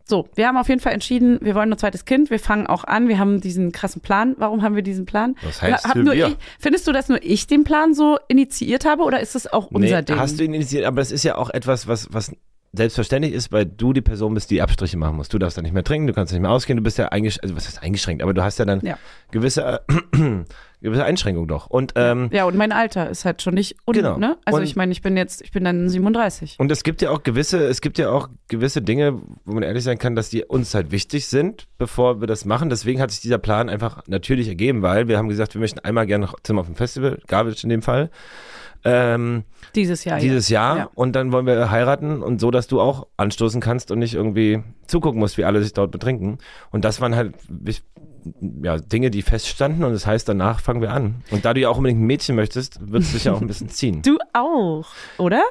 So, 0.09 0.27
wir 0.35 0.49
haben 0.49 0.57
auf 0.57 0.69
jeden 0.71 0.81
Fall 0.81 0.95
entschieden, 0.95 1.39
wir 1.43 1.55
wollen 1.55 1.71
ein 1.71 1.79
zweites 1.79 2.07
Kind. 2.07 2.31
Wir 2.31 2.39
fangen 2.39 2.67
auch 2.67 2.85
an. 2.85 3.09
Wir 3.09 3.19
haben 3.19 3.43
diesen 3.43 3.73
krassen 3.73 4.01
Plan. 4.01 4.35
Warum 4.39 4.63
haben 4.63 4.75
wir 4.75 4.83
diesen 4.83 5.05
Plan? 5.05 5.37
Was 5.43 5.61
heißt 5.61 5.85
Hab 5.87 5.97
nur 5.97 6.15
wir? 6.15 6.29
ich, 6.29 6.37
findest 6.59 6.87
du, 6.89 6.93
dass 6.93 7.11
nur 7.11 7.23
ich 7.23 7.47
den 7.47 7.63
Plan 7.65 7.93
so 7.93 8.17
initiiert 8.27 8.87
habe 8.87 9.03
oder 9.03 9.21
ist 9.21 9.35
das 9.35 9.47
auch 9.53 9.67
unser 9.71 9.97
nee, 9.99 10.03
Ding? 10.03 10.17
hast 10.17 10.41
du 10.41 10.45
ihn 10.45 10.55
initiiert, 10.55 10.87
aber 10.87 10.97
das 11.03 11.13
ist 11.13 11.25
ja 11.25 11.37
auch 11.37 11.51
etwas, 11.51 11.87
was, 11.89 12.09
was 12.11 12.33
selbstverständlich 12.73 13.35
ist, 13.35 13.53
weil 13.53 13.67
du 13.67 13.93
die 13.93 14.01
Person 14.01 14.35
bist, 14.35 14.51
die 14.51 14.63
Abstriche 14.63 14.97
machen 14.97 15.17
muss. 15.17 15.29
Du 15.29 15.39
darfst 15.39 15.59
da 15.59 15.63
nicht 15.63 15.73
mehr 15.75 15.85
trinken, 15.85 16.07
du 16.07 16.13
kannst 16.15 16.33
nicht 16.33 16.41
mehr 16.43 16.51
ausgehen, 16.51 16.77
du 16.77 16.83
bist 16.83 16.97
ja 16.99 17.09
eingeschränkt, 17.09 17.45
also 17.45 17.57
was 17.57 17.67
heißt 17.67 17.83
eingeschränkt, 17.83 18.23
aber 18.23 18.35
du 18.35 18.43
hast 18.43 18.59
ja 18.59 18.65
dann 18.65 18.81
Ja. 18.83 18.99
gewisse, 19.31 19.83
äh, 20.13 20.45
gewisse 20.81 21.05
Einschränkungen 21.05 21.49
doch. 21.49 21.67
Und, 21.67 21.93
ähm, 21.97 22.29
ja, 22.33 22.45
und 22.45 22.57
mein 22.57 22.73
Alter 22.73 23.11
ist 23.11 23.25
halt 23.25 23.43
schon 23.43 23.55
nicht 23.55 23.77
un, 23.87 23.95
Genau. 23.95 24.17
ne? 24.19 24.37
Also 24.45 24.59
Und- 24.59 24.65
ich 24.65 24.77
meine, 24.77 24.93
ich 24.93 25.03
bin 25.03 25.17
jetzt, 25.17 25.43
ich 25.43 25.51
bin 25.53 25.65
dann 25.65 25.89
37. 25.89 26.57
Und 26.59 26.71
es 26.71 26.83
gibt 26.85 27.03
ja 27.03 27.11
auch 27.11 27.23
gewisse, 27.23 27.65
es 27.67 27.81
gibt 27.81 27.99
ja 27.99 28.11
auch 28.11 28.29
gewisse 28.49 28.81
Dinge, 28.83 29.21
wo 29.45 29.55
man 29.55 29.63
ehrlich 29.63 29.85
sein 29.85 29.99
kann, 29.99 30.15
dass 30.15 30.31
die 30.31 30.45
uns 30.45 30.75
halt 30.75 30.91
wichtig 30.91 31.27
sind, 31.27 31.67
bevor 31.79 32.21
wir 32.21 32.27
das 32.29 32.45
machen. 32.45 32.71
Deswegen 32.71 33.01
hat 33.01 33.11
sich 33.11 33.21
dieser 33.21 33.39
Plan 33.39 33.69
einfach 33.69 34.03
natürlich 34.07 34.49
ergeben, 34.49 34.83
weil 34.83 35.09
wir 35.09 35.19
haben 35.19 35.29
gesagt, 35.29 35.55
wir 35.55 35.61
möchten 35.61 35.81
einmal 35.81 36.07
gerne 36.07 36.27
noch 36.27 36.39
Zimmer 36.43 36.61
auf 36.61 36.67
dem 36.67 36.77
Festival, 36.77 37.19
Garbage 37.27 37.65
in 37.65 37.71
dem 37.71 37.83
Fall, 37.83 38.11
ähm, 38.85 39.43
Dieses 39.75 40.05
Jahr. 40.05 40.21
dieses 40.21 40.49
Jahr. 40.49 40.77
Ja. 40.79 40.91
Und 40.95 41.17
dann 41.17 41.33
wollen 41.33 41.47
wir 41.47 41.71
heiraten 41.71 42.23
und 42.23 42.41
so, 42.41 42.51
dass 42.53 42.69
du 42.69 42.81
auch 42.81 43.09
anstoßen 43.17 43.61
kannst 43.61 43.91
und 43.91 43.99
nicht 43.99 44.15
irgendwie 44.15 44.63
zugucken 44.87 45.19
musst, 45.19 45.37
wie 45.37 45.45
alle 45.45 45.61
sich 45.63 45.73
dort 45.73 45.91
betrinken. 45.91 46.39
Und 46.71 46.85
das 46.85 47.01
waren 47.01 47.17
halt 47.17 47.35
ja, 48.63 48.77
Dinge, 48.79 49.11
die 49.11 49.23
feststanden 49.23 49.85
und 49.85 49.93
das 49.93 50.07
heißt, 50.07 50.29
danach 50.29 50.61
fangen 50.61 50.81
wir 50.81 50.93
an. 50.93 51.23
Und 51.31 51.45
da 51.45 51.55
du 51.55 51.61
ja 51.61 51.69
auch 51.69 51.77
unbedingt 51.79 52.01
ein 52.01 52.07
Mädchen 52.07 52.37
möchtest, 52.37 52.79
wird 52.91 53.03
es 53.03 53.13
dich 53.13 53.25
ja 53.25 53.33
auch 53.33 53.41
ein 53.41 53.47
bisschen 53.47 53.69
ziehen. 53.69 54.03
Du 54.05 54.19
auch, 54.33 54.87
oder? 55.19 55.43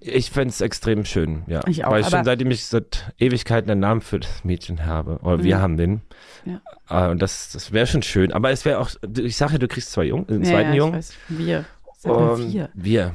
Ich 0.00 0.30
fände 0.30 0.50
es 0.50 0.60
extrem 0.60 1.04
schön, 1.04 1.42
ja. 1.48 1.60
Ich 1.66 1.84
auch, 1.84 1.90
Weil 1.90 2.02
ich 2.02 2.08
schon 2.08 2.22
seitdem 2.24 2.50
ich 2.52 2.64
seit 2.66 3.12
Ewigkeiten 3.18 3.68
einen 3.68 3.80
Namen 3.80 4.00
für 4.00 4.20
das 4.20 4.44
Mädchen 4.44 4.86
habe. 4.86 5.18
Oder 5.22 5.42
wir 5.42 5.56
Mhm. 5.56 5.60
haben 5.60 5.76
den. 5.76 6.00
Ja. 6.44 6.60
Äh, 7.08 7.10
und 7.10 7.20
das, 7.20 7.50
das 7.50 7.72
wäre 7.72 7.86
schon 7.88 8.02
schön. 8.04 8.32
Aber 8.32 8.50
es 8.50 8.64
wäre 8.64 8.78
auch, 8.78 8.90
ich 9.18 9.36
sage 9.36 9.54
ja, 9.54 9.58
du 9.58 9.66
kriegst 9.66 9.90
zwei 9.90 10.04
Jungen, 10.04 10.28
einen 10.28 10.44
Ja, 10.44 10.50
zweiten 10.50 10.68
ja, 10.70 10.74
Jungen. 10.76 11.04
Wir. 11.28 11.64
Sag 11.98 12.12
mal 12.12 12.38
wir. 12.52 12.68
wir. 12.74 13.12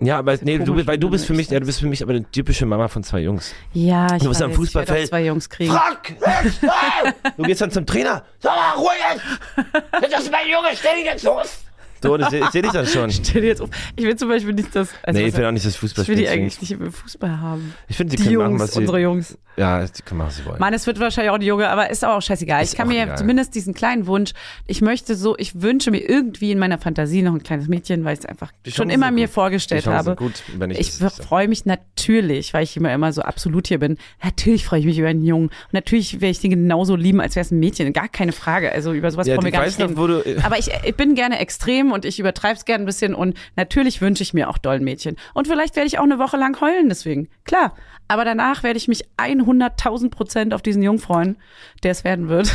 Ja, 0.00 0.18
aber 0.18 0.38
nee, 0.40 0.58
du, 0.58 0.86
weil 0.86 0.96
du 0.98 1.10
bist 1.10 1.26
für 1.26 1.34
mich, 1.34 1.50
ja, 1.50 1.60
du 1.60 1.66
bist 1.66 1.80
für 1.80 1.86
mich 1.86 2.02
aber 2.02 2.12
eine 2.12 2.24
typische 2.30 2.64
Mama 2.64 2.88
von 2.88 3.02
zwei 3.04 3.20
Jungs. 3.20 3.54
Ja, 3.74 4.16
ich 4.16 4.22
Du 4.22 4.30
bist 4.30 4.42
am 4.42 4.52
Fußballfeld. 4.52 5.08
zwei 5.08 5.24
Jungs 5.24 5.48
kriegen. 5.50 5.72
Frank! 5.72 6.16
du 7.36 7.42
gehst 7.42 7.60
dann 7.60 7.70
zum 7.70 7.84
Trainer. 7.84 8.24
Sag 8.38 8.56
mal, 8.56 8.72
ruhig 8.76 8.92
jetzt! 9.12 10.10
Das 10.10 10.22
ist 10.22 10.32
mein 10.32 10.48
Junge, 10.48 10.68
stell 10.74 10.96
dich 10.96 11.04
jetzt 11.04 11.22
los! 11.24 11.58
So, 12.02 12.16
das 12.16 12.30
sehe 12.30 12.42
seh 12.50 12.60
ich 12.60 12.72
dann 12.72 12.86
schon. 12.86 13.10
Stell 13.10 13.42
dir 13.42 13.48
jetzt 13.48 13.60
auf. 13.62 13.70
Ich 13.96 14.04
will 14.04 14.16
zum 14.16 14.28
Beispiel 14.28 14.54
nicht 14.54 14.74
das. 14.74 14.88
Also 15.02 15.20
Nee, 15.20 15.26
ich 15.28 15.36
will 15.36 15.44
auch 15.44 15.52
nicht 15.52 15.66
das 15.66 15.76
Fußball 15.76 16.02
ich 16.02 16.08
will 16.08 16.16
die 16.16 16.28
eigentlich 16.28 16.60
nicht 16.60 16.72
im 16.72 16.92
Fußball 16.92 17.40
haben. 17.40 17.74
Ich 17.88 17.96
finde, 17.96 18.10
sie 18.12 18.16
Die 18.16 18.22
können 18.24 18.36
machen, 18.38 18.50
Jungs, 18.52 18.62
was 18.62 18.72
sie. 18.72 18.78
unsere 18.80 19.00
Jungs. 19.00 19.38
Ja, 19.56 19.84
die 19.84 20.02
können 20.02 20.18
machen, 20.18 20.28
was 20.28 20.36
sie 20.36 20.44
wollen. 20.46 20.58
Mann, 20.58 20.72
es 20.72 20.86
wird 20.86 20.98
wahrscheinlich 21.00 21.30
auch 21.32 21.38
die 21.38 21.46
Junge, 21.46 21.68
aber 21.68 21.90
ist 21.90 22.04
auch 22.04 22.22
scheißegal. 22.22 22.62
Ist 22.62 22.72
ich 22.72 22.78
kann 22.78 22.88
mir 22.88 23.02
egal. 23.02 23.18
zumindest 23.18 23.54
diesen 23.54 23.74
kleinen 23.74 24.06
Wunsch, 24.06 24.32
ich 24.66 24.80
möchte 24.80 25.14
so, 25.16 25.36
ich 25.36 25.60
wünsche 25.60 25.90
mir 25.90 25.98
irgendwie 26.08 26.50
in 26.52 26.58
meiner 26.58 26.78
Fantasie 26.78 27.20
noch 27.22 27.34
ein 27.34 27.42
kleines 27.42 27.68
Mädchen, 27.68 28.04
weil 28.04 28.14
ich 28.14 28.20
es 28.20 28.26
einfach 28.26 28.52
Die 28.64 28.72
schon 28.72 28.88
immer 28.88 29.10
mir 29.10 29.26
gut. 29.26 29.34
vorgestellt 29.34 29.84
Die 29.84 29.90
habe. 29.90 30.16
gut, 30.16 30.42
wenn 30.56 30.70
ich 30.70 30.78
Ich 30.78 30.92
freue 30.92 31.48
mich 31.48 31.66
natürlich, 31.66 32.54
weil 32.54 32.62
ich 32.64 32.76
immer 32.76 32.92
immer 32.94 33.12
so 33.12 33.22
absolut 33.22 33.66
hier 33.68 33.78
bin. 33.78 33.98
Natürlich 34.24 34.64
freue 34.64 34.80
ich 34.80 34.86
mich 34.86 34.98
über 34.98 35.08
einen 35.08 35.24
Jungen. 35.24 35.48
Und 35.48 35.72
natürlich 35.72 36.14
werde 36.20 36.30
ich 36.30 36.40
den 36.40 36.50
genauso 36.50 36.96
lieben, 36.96 37.20
als 37.20 37.36
wäre 37.36 37.44
es 37.44 37.50
ein 37.50 37.58
Mädchen. 37.58 37.92
Gar 37.92 38.08
keine 38.08 38.32
Frage. 38.32 38.72
Also 38.72 38.92
über 38.92 39.10
sowas 39.10 39.26
Ja, 39.26 39.34
brauchen 39.34 39.44
wir 39.44 39.48
ich 39.50 39.76
gar 39.78 39.86
nicht 39.86 40.24
reden. 40.26 40.42
Aber 40.44 40.58
ich, 40.58 40.70
ich 40.84 40.94
bin 40.94 41.14
gerne 41.14 41.38
extrem 41.38 41.89
und 41.92 42.04
ich 42.04 42.18
übertreibe 42.18 42.56
es 42.56 42.64
gerne 42.64 42.84
ein 42.84 42.86
bisschen 42.86 43.14
und 43.14 43.36
natürlich 43.56 44.00
wünsche 44.00 44.22
ich 44.22 44.34
mir 44.34 44.48
auch 44.48 44.58
doll 44.58 44.80
Mädchen. 44.80 45.16
Und 45.34 45.48
vielleicht 45.48 45.76
werde 45.76 45.86
ich 45.86 45.98
auch 45.98 46.04
eine 46.04 46.18
Woche 46.18 46.36
lang 46.36 46.60
heulen 46.60 46.88
deswegen. 46.88 47.28
Klar. 47.44 47.74
Aber 48.08 48.24
danach 48.24 48.64
werde 48.64 48.76
ich 48.76 48.88
mich 48.88 49.04
100.000 49.18 50.10
Prozent 50.10 50.52
auf 50.52 50.62
diesen 50.62 50.82
Jungen 50.82 50.98
freuen, 50.98 51.36
der 51.84 51.92
es 51.92 52.02
werden 52.02 52.28
wird. 52.28 52.52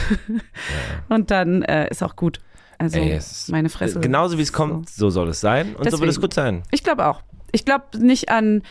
Und 1.09 1.31
dann 1.31 1.61
äh, 1.61 1.89
ist 1.89 2.03
auch 2.03 2.15
gut. 2.17 2.39
Also 2.77 2.99
Ey, 2.99 3.19
meine 3.47 3.69
Fresse. 3.69 3.99
Genauso 4.01 4.38
wie 4.38 4.41
es 4.41 4.51
kommt, 4.51 4.89
so 4.89 5.09
soll 5.09 5.29
es 5.29 5.39
sein. 5.39 5.75
Und 5.75 5.89
so 5.89 5.99
wird 5.99 6.09
es 6.09 6.15
Deswegen. 6.15 6.21
gut 6.21 6.33
sein. 6.33 6.63
Ich 6.71 6.83
glaube 6.83 7.05
auch. 7.07 7.21
Ich 7.51 7.63
glaube 7.63 7.86
nicht 7.97 8.29
an, 8.29 8.63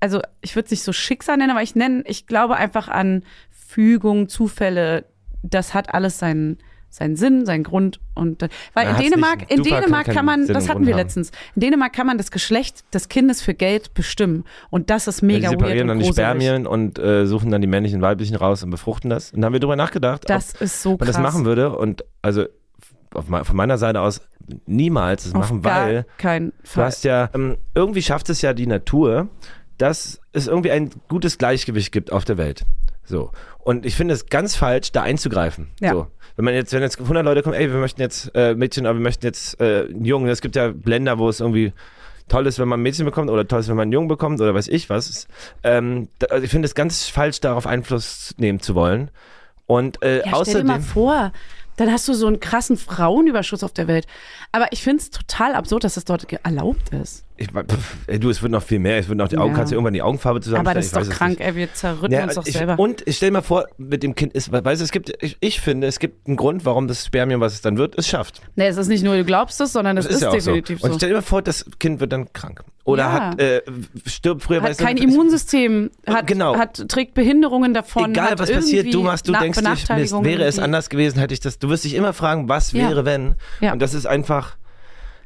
also 0.00 0.20
ich 0.40 0.56
würde 0.56 0.64
es 0.64 0.70
nicht 0.72 0.82
so 0.82 0.92
Schicksal 0.92 1.36
nennen, 1.36 1.52
aber 1.52 1.62
ich 1.62 1.76
nenne, 1.76 2.02
ich 2.06 2.26
glaube 2.26 2.56
einfach 2.56 2.88
an 2.88 3.22
Fügung, 3.50 4.28
Zufälle. 4.28 5.04
Das 5.44 5.74
hat 5.74 5.94
alles 5.94 6.18
seinen 6.18 6.58
seinen 6.94 7.16
Sinn, 7.16 7.46
seinen 7.46 7.64
Grund 7.64 7.98
und 8.14 8.46
weil 8.74 8.88
in 8.90 8.96
Dänemark, 8.96 9.40
nicht. 9.40 9.50
in 9.50 9.62
kann 9.64 9.80
Dänemark 9.80 10.06
kann 10.06 10.26
man, 10.26 10.44
Sinn 10.44 10.54
das 10.54 10.68
hatten 10.68 10.86
wir 10.86 10.92
haben. 10.92 11.00
letztens. 11.00 11.32
In 11.56 11.60
Dänemark 11.62 11.92
kann 11.94 12.06
man 12.06 12.18
das 12.18 12.30
Geschlecht 12.30 12.84
des 12.94 13.08
Kindes 13.08 13.40
für 13.40 13.54
Geld 13.54 13.94
bestimmen 13.94 14.44
und 14.70 14.90
das 14.90 15.06
ist 15.08 15.22
Ja, 15.22 15.26
mega 15.26 15.48
die 15.48 15.54
weird 15.54 15.60
separieren 15.60 15.88
dann 15.88 15.96
und 15.96 16.02
die. 16.04 16.12
Spermien 16.12 16.66
und 16.66 16.98
äh, 16.98 17.26
suchen 17.26 17.50
dann 17.50 17.62
die 17.62 17.66
männlichen 17.66 17.96
und 17.96 18.02
weiblichen 18.02 18.36
raus 18.36 18.62
und 18.62 18.68
befruchten 18.70 19.08
das. 19.10 19.30
Und 19.32 19.40
dann 19.40 19.46
haben 19.46 19.52
wir 19.54 19.60
drüber 19.60 19.76
nachgedacht, 19.76 20.28
Das 20.28 20.52
ist 20.52 20.82
so 20.82 20.92
ob 20.92 21.00
man 21.00 21.06
krass. 21.08 21.16
das 21.16 21.22
machen 21.22 21.44
würde. 21.46 21.74
Und 21.76 22.04
also 22.20 22.44
von 23.10 23.56
meiner 23.56 23.78
Seite 23.78 24.00
aus 24.00 24.20
niemals 24.66 25.24
das 25.24 25.34
Auf 25.34 25.40
machen, 25.40 25.64
weil 25.64 26.06
keinen 26.18 26.50
du 26.50 26.54
Fall. 26.68 26.84
hast 26.86 27.04
ja, 27.04 27.30
ähm, 27.34 27.56
irgendwie 27.74 28.02
schafft 28.02 28.28
es 28.30 28.42
ja 28.42 28.52
die 28.54 28.66
Natur, 28.66 29.28
dass 29.78 30.20
es 30.32 30.46
irgendwie 30.46 30.70
ein 30.70 30.90
gutes 31.08 31.38
Gleichgewicht 31.38 31.90
gibt 31.92 32.12
auf 32.12 32.24
der 32.24 32.38
Welt. 32.38 32.64
So. 33.04 33.30
Und 33.58 33.86
ich 33.86 33.94
finde 33.94 34.14
es 34.14 34.26
ganz 34.26 34.56
falsch, 34.56 34.92
da 34.92 35.02
einzugreifen. 35.02 35.68
Ja. 35.80 35.92
So. 35.92 36.06
Wenn 36.36 36.44
man 36.44 36.54
jetzt, 36.54 36.72
wenn 36.72 36.82
jetzt 36.82 36.98
100 37.00 37.24
Leute 37.24 37.42
kommen, 37.42 37.54
ey, 37.54 37.70
wir 37.70 37.78
möchten 37.78 38.00
jetzt 38.00 38.30
äh, 38.34 38.54
Mädchen, 38.54 38.86
aber 38.86 38.98
wir 38.98 39.02
möchten 39.02 39.26
jetzt 39.26 39.60
äh, 39.60 39.86
einen 39.88 40.04
Jungen. 40.04 40.28
Es 40.28 40.40
gibt 40.40 40.56
ja 40.56 40.72
Länder, 40.84 41.18
wo 41.18 41.28
es 41.28 41.40
irgendwie 41.40 41.72
toll 42.28 42.46
ist, 42.46 42.58
wenn 42.58 42.68
man 42.68 42.80
ein 42.80 42.82
Mädchen 42.82 43.04
bekommt 43.04 43.30
oder 43.30 43.46
toll 43.46 43.60
ist, 43.60 43.68
wenn 43.68 43.76
man 43.76 43.84
einen 43.84 43.92
Jungen 43.92 44.08
bekommt 44.08 44.40
oder 44.40 44.54
weiß 44.54 44.68
ich 44.68 44.88
was. 44.88 45.28
Ähm, 45.62 46.08
da, 46.18 46.28
also 46.28 46.44
ich 46.44 46.50
finde 46.50 46.66
es 46.66 46.74
ganz 46.74 47.08
falsch, 47.08 47.40
darauf 47.40 47.66
Einfluss 47.66 48.34
nehmen 48.38 48.60
zu 48.60 48.74
wollen. 48.74 49.10
Und 49.66 50.02
äh, 50.02 50.18
Ja, 50.24 50.42
stell 50.42 50.62
dir 50.62 50.64
mal 50.64 50.76
außerdem, 50.76 50.82
vor, 50.82 51.32
dann 51.76 51.92
hast 51.92 52.08
du 52.08 52.14
so 52.14 52.26
einen 52.26 52.40
krassen 52.40 52.76
Frauenüberschuss 52.76 53.62
auf 53.62 53.72
der 53.72 53.86
Welt. 53.86 54.06
Aber 54.54 54.66
ich 54.70 54.82
finde 54.82 54.98
es 55.02 55.10
total 55.10 55.54
absurd, 55.54 55.84
dass 55.84 55.94
das 55.94 56.04
dort 56.04 56.30
erlaubt 56.44 56.90
ist. 56.90 57.24
ich, 57.38 57.48
pff, 57.48 57.96
ey, 58.06 58.20
du, 58.20 58.28
es 58.30 58.42
wird 58.42 58.52
noch 58.52 58.62
viel 58.62 58.78
mehr. 58.78 58.98
Es 58.98 59.08
wird 59.08 59.16
noch 59.18 59.28
die 59.28 59.38
Augen, 59.38 59.50
Ja. 59.52 59.56
kannst 59.56 59.72
du 59.72 59.76
irgendwann 59.76 59.94
die 59.94 60.02
Augenfarbe 60.02 60.40
zusammenstellen. 60.42 60.66
Aber 60.68 60.74
das 60.74 60.86
ist 60.86 60.96
doch 60.96 61.16
krank, 61.18 61.38
ey, 61.40 61.56
wir 61.56 61.72
zerrütten 61.72 62.12
Ja, 62.12 62.24
uns 62.24 62.34
doch 62.34 62.46
ich, 62.46 62.52
selber. 62.52 62.78
Und 62.78 63.02
ich 63.06 63.16
stell 63.16 63.30
mal 63.30 63.40
vor, 63.42 63.66
mit 63.78 64.02
dem 64.02 64.14
Kind 64.14 64.34
ist, 64.34 64.52
weißt 64.52 64.80
du, 64.80 64.84
es 64.84 64.92
gibt, 64.92 65.10
ich, 65.22 65.38
ich 65.40 65.60
finde, 65.60 65.86
es 65.86 65.98
gibt 65.98 66.28
einen 66.28 66.36
Grund, 66.36 66.64
warum 66.66 66.86
das 66.86 67.04
Spermium, 67.06 67.40
was 67.40 67.54
es 67.54 67.62
dann 67.62 67.78
wird, 67.78 67.96
es 67.98 68.06
schafft. 68.06 68.42
Nee, 68.54 68.66
es 68.66 68.76
ist 68.76 68.88
nicht 68.88 69.02
nur, 69.02 69.16
du 69.16 69.24
glaubst 69.24 69.60
es, 69.62 69.72
sondern 69.72 69.96
es 69.96 70.04
ist, 70.06 70.16
ist, 70.16 70.20
ja 70.22 70.28
auch 70.28 70.32
so. 70.34 70.38
definitiv 70.52 70.82
Und 70.84 70.90
so. 70.92 70.96
stell 70.98 71.08
dir 71.08 71.14
mal 71.16 71.22
vor, 71.22 71.40
das 71.42 71.64
Kind 71.80 71.98
wird 72.00 72.12
dann 72.12 72.30
krank. 72.34 72.62
Oder 72.84 73.02
Ja. 73.04 73.12
hat, 73.12 73.40
äh, 73.40 73.62
stirbt 74.06 74.42
früher, 74.42 74.60
Hat 74.60 74.78
du, 74.78 74.84
kein 74.84 74.96
ist- 74.96 75.04
Immunsystem, 75.04 75.90
hat, 76.06 76.26
Genau. 76.26 76.56
hat, 76.56 76.86
trägt 76.88 77.14
Behinderungen 77.14 77.72
davon. 77.74 78.10
Egal 78.10 78.38
was 78.38 78.50
passiert, 78.50 78.92
du 78.92 79.02
machst, 79.04 79.26
du 79.28 79.32
denkst 79.32 79.58
dich, 79.60 79.88
Mist, 79.88 80.24
wäre 80.24 80.42
es 80.44 80.58
anders 80.58 80.90
gewesen, 80.90 81.18
hätte 81.20 81.32
ich 81.32 81.40
das, 81.40 81.58
du 81.60 81.68
wirst 81.70 81.84
dich 81.84 81.94
immer 81.94 82.12
fragen, 82.12 82.48
was 82.48 82.74
wäre, 82.74 83.04
wenn. 83.04 83.36
Ja. 83.60 83.72
Und 83.72 83.80
das 83.80 83.94
ist 83.94 84.06
einfach, 84.06 84.41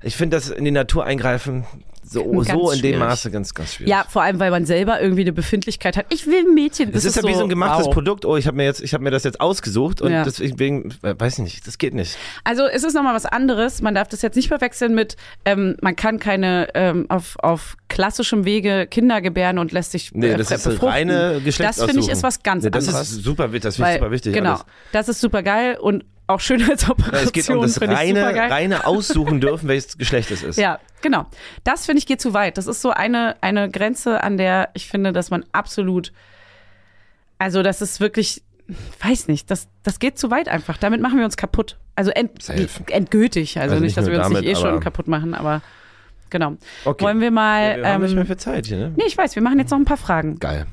ich 0.06 0.16
finde 0.16 0.36
das 0.36 0.48
in 0.48 0.64
die 0.64 0.70
Natur 0.70 1.04
eingreifen, 1.04 1.64
so, 2.08 2.44
so 2.44 2.70
in 2.70 2.82
dem. 2.82 3.00
Maße 3.00 3.32
ganz, 3.32 3.52
ganz 3.52 3.74
schwierig. 3.74 3.90
Ja, 3.90 4.04
vor 4.08 4.22
allem, 4.22 4.38
weil 4.38 4.52
man 4.52 4.64
selber 4.64 5.00
irgendwie 5.00 5.22
eine 5.22 5.32
Befindlichkeit 5.32 5.96
hat. 5.96 6.06
Ich 6.10 6.26
will 6.26 6.46
ein 6.46 6.54
Mädchen. 6.54 6.92
Das, 6.92 7.04
ist 7.04 7.16
ja 7.16 7.24
wie 7.24 7.34
so 7.34 7.42
ein 7.42 7.48
gemachtes 7.48 7.86
wow. 7.86 7.94
Produkt. 7.94 8.24
Oh, 8.24 8.36
ich 8.36 8.46
habe 8.46 8.56
mir 8.56 8.62
jetzt, 8.64 8.80
ich 8.80 8.94
habe 8.94 9.02
mir 9.02 9.10
das 9.10 9.24
jetzt 9.24 9.40
ausgesucht 9.40 10.00
und 10.00 10.12
Ja. 10.12 10.22
deswegen, 10.22 10.94
äh, 11.02 11.14
weiß 11.18 11.38
ich 11.38 11.44
nicht, 11.44 11.66
das 11.66 11.78
geht 11.78 11.94
nicht. 11.94 12.16
Also 12.44 12.64
es 12.66 12.84
ist 12.84 12.94
nochmal 12.94 13.14
was 13.14 13.26
anderes. 13.26 13.82
Man 13.82 13.96
darf 13.96 14.06
das 14.06 14.22
jetzt 14.22 14.36
nicht 14.36 14.46
verwechseln 14.46 14.94
mit, 14.94 15.16
ähm, 15.44 15.76
man 15.82 15.96
kann 15.96 16.20
keine 16.20 16.68
ähm, 16.74 17.06
auf, 17.08 17.36
auf 17.40 17.76
klassischem 17.88 18.44
Wege 18.44 18.86
Kinder 18.86 19.20
gebären 19.20 19.58
und 19.58 19.72
lässt 19.72 19.90
sich 19.90 20.12
Nee, 20.12 20.28
äh, 20.28 20.36
das 20.36 20.52
ist 20.52 20.62
befruchten. 20.62 20.88
reine 20.88 21.40
Geschlechtsaussuchung. 21.44 21.86
Das 21.88 21.94
finde 21.96 22.06
ich 22.06 22.12
ist 22.12 22.22
was 22.22 22.42
ganz 22.44 22.62
nee, 22.62 22.70
das 22.70 22.86
anderes. 22.86 23.10
ist 23.10 23.24
super, 23.24 23.46
wichtig, 23.52 23.62
das 23.62 23.76
finde 23.76 23.90
ich 23.90 23.94
Weil- 23.94 24.00
super 24.00 24.10
wichtig. 24.12 24.32
Genau, 24.32 24.50
alles. 24.52 24.64
das 24.92 25.08
ist 25.08 25.20
super 25.20 25.42
geil 25.42 25.76
und 25.80 26.04
auch 26.26 26.40
schön 26.40 26.62
als 26.68 26.88
Operation. 26.90 27.14
Ja, 27.20 27.24
es 27.26 27.32
geht 27.32 27.48
um 27.50 27.62
das 27.62 27.80
reine, 27.80 28.34
reine 28.34 28.86
Aussuchen 28.86 29.40
dürfen, 29.40 29.68
welches 29.68 29.96
Geschlecht 29.96 30.30
es 30.30 30.42
ist. 30.42 30.56
Ja, 30.58 30.80
genau. 31.02 31.26
Das 31.64 31.86
finde 31.86 31.98
ich 32.00 32.06
geht 32.06 32.20
zu 32.20 32.34
weit. 32.34 32.58
Das 32.58 32.66
ist 32.66 32.82
so 32.82 32.90
eine, 32.90 33.36
eine 33.42 33.70
Grenze, 33.70 34.22
an 34.22 34.36
der 34.36 34.70
ich 34.74 34.88
finde, 34.88 35.12
dass 35.12 35.30
man 35.30 35.44
absolut, 35.52 36.12
also 37.38 37.62
das 37.62 37.80
ist 37.82 38.00
wirklich, 38.00 38.42
weiß 39.00 39.28
nicht, 39.28 39.50
das, 39.50 39.68
das 39.82 39.98
geht 39.98 40.18
zu 40.18 40.30
weit 40.30 40.48
einfach. 40.48 40.76
Damit 40.78 41.00
machen 41.00 41.18
wir 41.18 41.24
uns 41.24 41.36
kaputt. 41.36 41.76
Also 41.94 42.10
Safe. 42.40 42.68
endgültig. 42.88 43.58
Also, 43.58 43.74
Also 43.74 43.74
nicht, 43.74 43.82
nicht 43.82 43.96
dass 43.96 44.06
wir 44.06 44.18
uns 44.18 44.28
damit, 44.28 44.42
nicht 44.42 44.58
eh 44.58 44.60
schon 44.60 44.80
kaputt 44.80 45.08
machen, 45.08 45.32
aber 45.34 45.62
genau. 46.30 46.56
Okay. 46.84 47.04
Wollen 47.04 47.20
wir 47.20 47.26
Ja, 47.26 47.30
mal. 47.30 47.76
wir 47.82 47.88
haben 47.88 48.02
nicht 48.02 48.10
ähm, 48.10 48.16
mehr 48.16 48.26
viel 48.26 48.36
Zeit 48.36 48.66
hier, 48.66 48.78
ne? 48.78 48.92
nee, 48.96 49.04
ich 49.06 49.16
weiß, 49.16 49.34
wir 49.36 49.42
machen 49.42 49.58
jetzt 49.58 49.70
noch 49.70 49.78
ein 49.78 49.84
paar 49.84 49.96
Fragen. 49.96 50.38
Geil. 50.38 50.66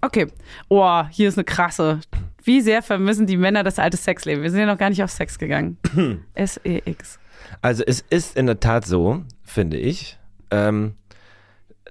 Okay. 0.00 0.26
Oh, 0.68 1.02
hier 1.10 1.28
ist 1.28 1.36
eine 1.38 1.44
krasse. 1.44 2.00
Wie 2.48 2.62
sehr 2.62 2.80
vermissen 2.80 3.26
die 3.26 3.36
Männer 3.36 3.62
das 3.62 3.78
alte 3.78 3.98
Sexleben? 3.98 4.42
Wir 4.42 4.50
sind 4.50 4.60
ja 4.60 4.64
noch 4.64 4.78
gar 4.78 4.88
nicht 4.88 5.02
auf 5.02 5.10
Sex 5.10 5.38
gegangen. 5.38 5.76
S-E-X. 6.34 7.18
Also 7.60 7.84
es 7.86 8.00
ist 8.08 8.38
in 8.38 8.46
der 8.46 8.58
Tat 8.58 8.86
so, 8.86 9.22
finde 9.44 9.76
ich, 9.76 10.18
ähm, 10.50 10.94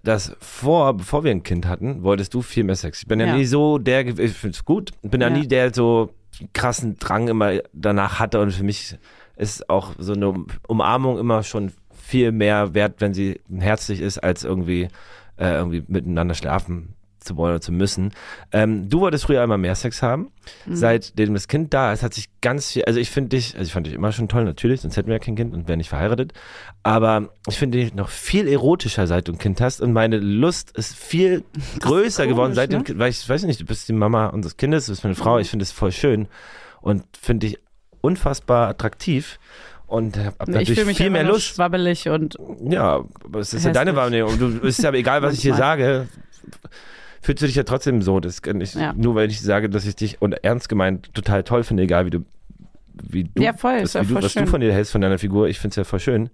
dass 0.01 0.35
vor, 0.39 0.95
bevor 0.97 1.23
wir 1.23 1.29
ein 1.29 1.43
Kind 1.43 1.67
hatten, 1.67 2.01
wolltest 2.01 2.33
du 2.33 2.41
viel 2.41 2.63
mehr 2.63 2.75
Sex. 2.75 3.03
Ich 3.03 3.07
bin 3.07 3.19
ja, 3.19 3.27
Ja. 3.27 3.35
nie 3.35 3.45
so 3.45 3.77
der, 3.77 4.07
ich 4.07 4.33
finde 4.33 4.55
es 4.55 4.65
gut, 4.65 4.93
bin 5.03 5.21
ja. 5.21 5.27
Ja. 5.29 5.37
nie 5.37 5.47
der 5.47 5.71
so 5.71 6.09
krassen 6.53 6.97
Drang 6.97 7.27
immer 7.27 7.59
danach 7.71 8.17
hatte 8.17 8.39
und 8.39 8.49
für 8.49 8.63
mich 8.63 8.97
ist 9.35 9.69
auch 9.69 9.93
so 9.99 10.13
eine 10.13 10.33
Umarmung 10.67 11.19
immer 11.19 11.43
schon 11.43 11.71
viel 11.93 12.31
mehr 12.31 12.73
wert, 12.73 12.95
wenn 12.97 13.13
sie 13.13 13.39
herzlich 13.59 14.01
ist, 14.01 14.17
als 14.23 14.43
irgendwie, 14.43 14.87
äh, 15.37 15.53
irgendwie 15.53 15.83
miteinander 15.87 16.33
schlafen 16.33 16.95
zu 17.27 17.37
wollen 17.37 17.51
oder 17.51 17.61
zu 17.61 17.71
müssen. 17.71 18.11
Ähm, 18.51 18.89
du 18.89 19.01
wolltest 19.01 19.25
früher 19.25 19.43
immer 19.43 19.57
mehr 19.57 19.75
Sex 19.75 20.01
haben. 20.01 20.31
Seitdem 20.69 21.33
das 21.33 21.47
Kind 21.47 21.73
da 21.73 21.91
ist, 21.91 22.03
hat 22.03 22.13
sich 22.13 22.29
ganz 22.41 22.71
viel, 22.71 22.85
also 22.85 22.99
ich 22.99 23.09
finde 23.09 23.29
dich, 23.35 23.55
also 23.55 23.67
ich 23.67 23.73
fand 23.73 23.85
dich 23.85 23.93
immer 23.93 24.11
schon 24.13 24.29
toll, 24.29 24.45
natürlich, 24.45 24.81
sonst 24.81 24.95
hätten 24.95 25.07
wir 25.09 25.15
ja 25.15 25.19
kein 25.19 25.35
Kind 25.35 25.53
und 25.53 25.67
wären 25.67 25.77
nicht 25.77 25.89
verheiratet. 25.89 26.33
Aber 26.83 27.29
ich 27.47 27.57
finde 27.57 27.77
dich 27.79 27.93
noch 27.93 28.09
viel 28.09 28.47
erotischer, 28.47 29.05
seit 29.07 29.27
du 29.27 29.33
ein 29.33 29.37
Kind 29.37 29.59
hast. 29.61 29.81
Und 29.81 29.91
meine 29.93 30.17
Lust 30.17 30.71
ist 30.77 30.95
viel 30.95 31.43
größer 31.81 32.23
komisch, 32.23 32.35
geworden, 32.35 32.53
seit 32.53 32.71
ne? 32.71 32.81
dem 32.81 32.97
weil 32.97 33.09
ich 33.09 33.27
weiß 33.27 33.43
nicht, 33.43 33.59
du 33.59 33.65
bist 33.65 33.87
die 33.89 33.93
Mama 33.93 34.27
unseres 34.27 34.55
Kindes, 34.57 34.85
du 34.85 34.93
bist 34.93 35.03
meine 35.03 35.15
Frau, 35.15 35.37
ich 35.37 35.49
finde 35.49 35.63
es 35.63 35.71
voll 35.71 35.91
schön 35.91 36.27
und 36.81 37.03
finde 37.21 37.47
dich 37.47 37.59
unfassbar 38.01 38.69
attraktiv. 38.69 39.39
Und 39.85 40.17
habe 40.17 40.35
Ich 40.39 40.47
natürlich 40.53 40.85
mich 40.85 40.97
viel 40.97 41.09
mehr 41.09 41.23
Lust. 41.23 41.45
schwabbelig 41.55 42.09
und 42.09 42.35
Ja, 42.61 43.05
aber 43.23 43.39
es 43.39 43.53
ist 43.53 43.63
ja 43.65 43.71
deine 43.71 43.91
Hässlich. 43.91 44.03
Wahrnehmung. 44.03 44.37
Du 44.37 44.67
ist 44.67 44.83
ja 44.83 44.91
egal, 44.91 45.21
was 45.21 45.33
ich 45.33 45.41
hier 45.41 45.55
sage. 45.55 46.07
Fühlst 47.27 47.41
du 47.41 47.45
dich 47.47 47.55
ja 47.55 47.63
trotzdem 47.63 48.01
so. 48.01 48.21
Das 48.21 48.41
kann 48.41 48.61
ich, 48.61 48.73
Ja. 48.73 48.93
Nur 48.93 49.13
weil 49.15 49.29
ich 49.29 49.41
sage, 49.41 49.69
dass 49.69 49.85
ich 49.85 49.97
dich 49.97 50.21
und 50.21 50.31
ernst 50.45 50.69
gemeint 50.69 51.13
total 51.13 51.43
toll 51.43 51.65
finde, 51.65 51.83
egal 51.83 52.05
wie 52.05 52.09
du, 52.09 52.19
wie 52.93 53.25
du, 53.25 53.43
Ja, 53.43 53.51
voll, 53.51 53.81
das, 53.81 53.95
wie 53.95 54.05
du 54.13 54.15
was 54.15 54.31
schön. 54.31 54.45
du 54.45 54.49
von 54.49 54.61
dir 54.61 54.71
hältst, 54.71 54.93
von 54.93 55.01
deiner 55.01 55.19
Figur. 55.19 55.49
Ich 55.49 55.59
finde 55.59 55.71
es 55.71 55.75
ja 55.75 55.83
voll 55.83 55.99
schön. 55.99 56.29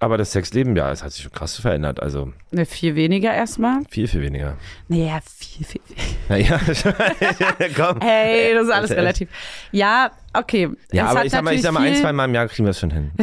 Aber 0.00 0.18
das 0.18 0.32
Sexleben, 0.32 0.76
ja, 0.76 0.92
es 0.92 1.02
hat 1.02 1.12
sich 1.12 1.22
schon 1.22 1.32
krass 1.32 1.56
verändert. 1.56 2.02
Also 2.02 2.30
ne, 2.50 2.66
viel 2.66 2.94
weniger 2.94 3.32
erstmal. 3.34 3.80
viel, 3.88 4.06
viel 4.06 4.20
weniger. 4.20 4.58
Naja, 4.88 5.18
viel, 5.24 5.64
viel. 5.64 5.80
Naja, 6.28 6.60
komm. 7.74 8.00
Hey, 8.02 8.52
das 8.52 8.64
ist 8.66 8.70
alles 8.70 8.82
Das 8.82 8.90
ist 8.90 8.96
relativ. 8.98 9.28
Ja, 9.72 10.10
okay. 10.34 10.68
Ja, 10.92 11.04
Es 11.04 11.10
aber 11.10 11.18
hat 11.20 11.26
ich 11.26 11.32
sag 11.32 11.42
mal, 11.42 11.54
ich 11.54 11.62
sag 11.62 11.72
mal, 11.72 11.84
ein, 11.84 11.94
zwei 11.96 12.12
Mal 12.12 12.26
im 12.26 12.34
Jahr 12.34 12.48
kriegen 12.48 12.66
wir 12.66 12.72
es 12.72 12.80
schon 12.80 12.90
hin. 12.90 13.12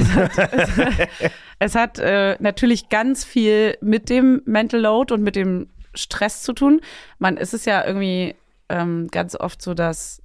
Es 1.59 1.73
hat 1.75 1.99
äh, 1.99 2.35
natürlich 2.39 2.89
ganz 2.89 3.23
viel 3.23 3.77
mit 3.79 4.09
dem 4.09 4.41
Mental 4.45 4.81
Load 4.81 5.13
und 5.13 5.23
mit 5.23 5.35
dem 5.37 5.67
Stress 5.95 6.43
zu 6.43 6.53
tun. 6.53 6.81
Man, 7.19 7.37
es 7.37 7.53
ist 7.53 7.65
ja 7.65 7.85
irgendwie 7.85 8.35
ähm, 8.69 9.07
ganz 9.11 9.35
oft 9.35 9.61
so, 9.61 9.73
dass 9.73 10.21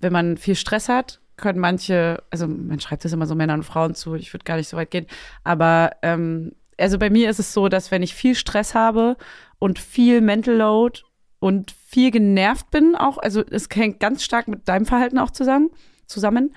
wenn 0.00 0.12
man 0.12 0.36
viel 0.36 0.54
Stress 0.54 0.88
hat, 0.88 1.20
können 1.36 1.58
manche, 1.58 2.22
also 2.30 2.46
man 2.48 2.80
schreibt 2.80 3.04
das 3.04 3.12
immer 3.12 3.26
so 3.26 3.34
Männern 3.34 3.60
und 3.60 3.64
Frauen 3.64 3.94
zu, 3.94 4.14
ich 4.14 4.32
würde 4.32 4.44
gar 4.44 4.56
nicht 4.56 4.68
so 4.68 4.76
weit 4.76 4.90
gehen, 4.90 5.06
aber 5.44 5.92
ähm, 6.02 6.52
also 6.78 6.98
bei 6.98 7.10
mir 7.10 7.30
ist 7.30 7.38
es 7.38 7.52
so, 7.52 7.68
dass 7.68 7.90
wenn 7.90 8.02
ich 8.02 8.14
viel 8.14 8.34
Stress 8.34 8.74
habe 8.74 9.16
und 9.58 9.78
viel 9.78 10.20
Mental 10.20 10.54
Load 10.54 11.02
und 11.40 11.70
viel 11.70 12.10
genervt 12.10 12.70
bin, 12.70 12.96
auch, 12.96 13.18
also 13.18 13.42
es 13.50 13.68
hängt 13.72 14.00
ganz 14.00 14.24
stark 14.24 14.48
mit 14.48 14.68
deinem 14.68 14.86
Verhalten 14.86 15.18
auch 15.18 15.30
zusammen, 15.30 15.70
zusammen 16.06 16.52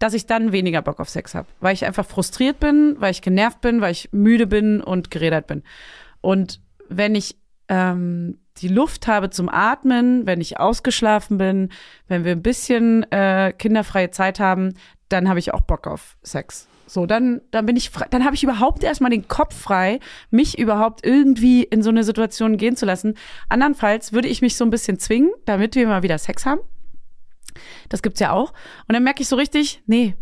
dass 0.00 0.14
ich 0.14 0.26
dann 0.26 0.50
weniger 0.50 0.82
Bock 0.82 0.98
auf 0.98 1.10
Sex 1.10 1.34
habe, 1.34 1.46
weil 1.60 1.74
ich 1.74 1.84
einfach 1.84 2.06
frustriert 2.06 2.58
bin, 2.58 2.96
weil 2.98 3.12
ich 3.12 3.22
genervt 3.22 3.60
bin, 3.60 3.80
weil 3.82 3.92
ich 3.92 4.08
müde 4.12 4.46
bin 4.46 4.80
und 4.80 5.10
gerädert 5.10 5.46
bin. 5.46 5.62
Und 6.22 6.60
wenn 6.88 7.14
ich 7.14 7.36
ähm, 7.70 8.38
die 8.58 8.68
Luft 8.68 9.06
habe 9.06 9.30
zum 9.30 9.48
Atmen, 9.48 10.26
wenn 10.26 10.40
ich 10.40 10.58
ausgeschlafen 10.58 11.38
bin, 11.38 11.70
wenn 12.08 12.24
wir 12.24 12.32
ein 12.32 12.42
bisschen 12.42 13.10
äh, 13.10 13.54
kinderfreie 13.56 14.10
Zeit 14.10 14.40
haben, 14.40 14.74
dann 15.08 15.28
habe 15.28 15.38
ich 15.38 15.54
auch 15.54 15.62
Bock 15.62 15.86
auf 15.86 16.16
Sex. 16.22 16.68
So, 16.86 17.06
dann, 17.06 17.40
dann 17.52 17.66
bin 17.66 17.76
ich 17.76 17.90
frei, 17.90 18.06
dann 18.10 18.24
habe 18.24 18.34
ich 18.34 18.42
überhaupt 18.42 18.82
erstmal 18.82 19.12
den 19.12 19.28
Kopf 19.28 19.56
frei, 19.56 20.00
mich 20.30 20.58
überhaupt 20.58 21.06
irgendwie 21.06 21.62
in 21.62 21.82
so 21.82 21.90
eine 21.90 22.02
Situation 22.02 22.56
gehen 22.56 22.76
zu 22.76 22.84
lassen. 22.84 23.14
Andernfalls 23.48 24.12
würde 24.12 24.26
ich 24.26 24.42
mich 24.42 24.56
so 24.56 24.64
ein 24.64 24.70
bisschen 24.70 24.98
zwingen, 24.98 25.30
damit 25.44 25.76
wir 25.76 25.86
mal 25.86 26.02
wieder 26.02 26.18
Sex 26.18 26.44
haben. 26.44 26.60
Das 27.88 28.02
gibt's 28.02 28.18
ja 28.18 28.32
auch. 28.32 28.52
Und 28.88 28.94
dann 28.94 29.04
merke 29.04 29.22
ich 29.22 29.28
so 29.28 29.36
richtig, 29.36 29.82
nee, 29.86 30.16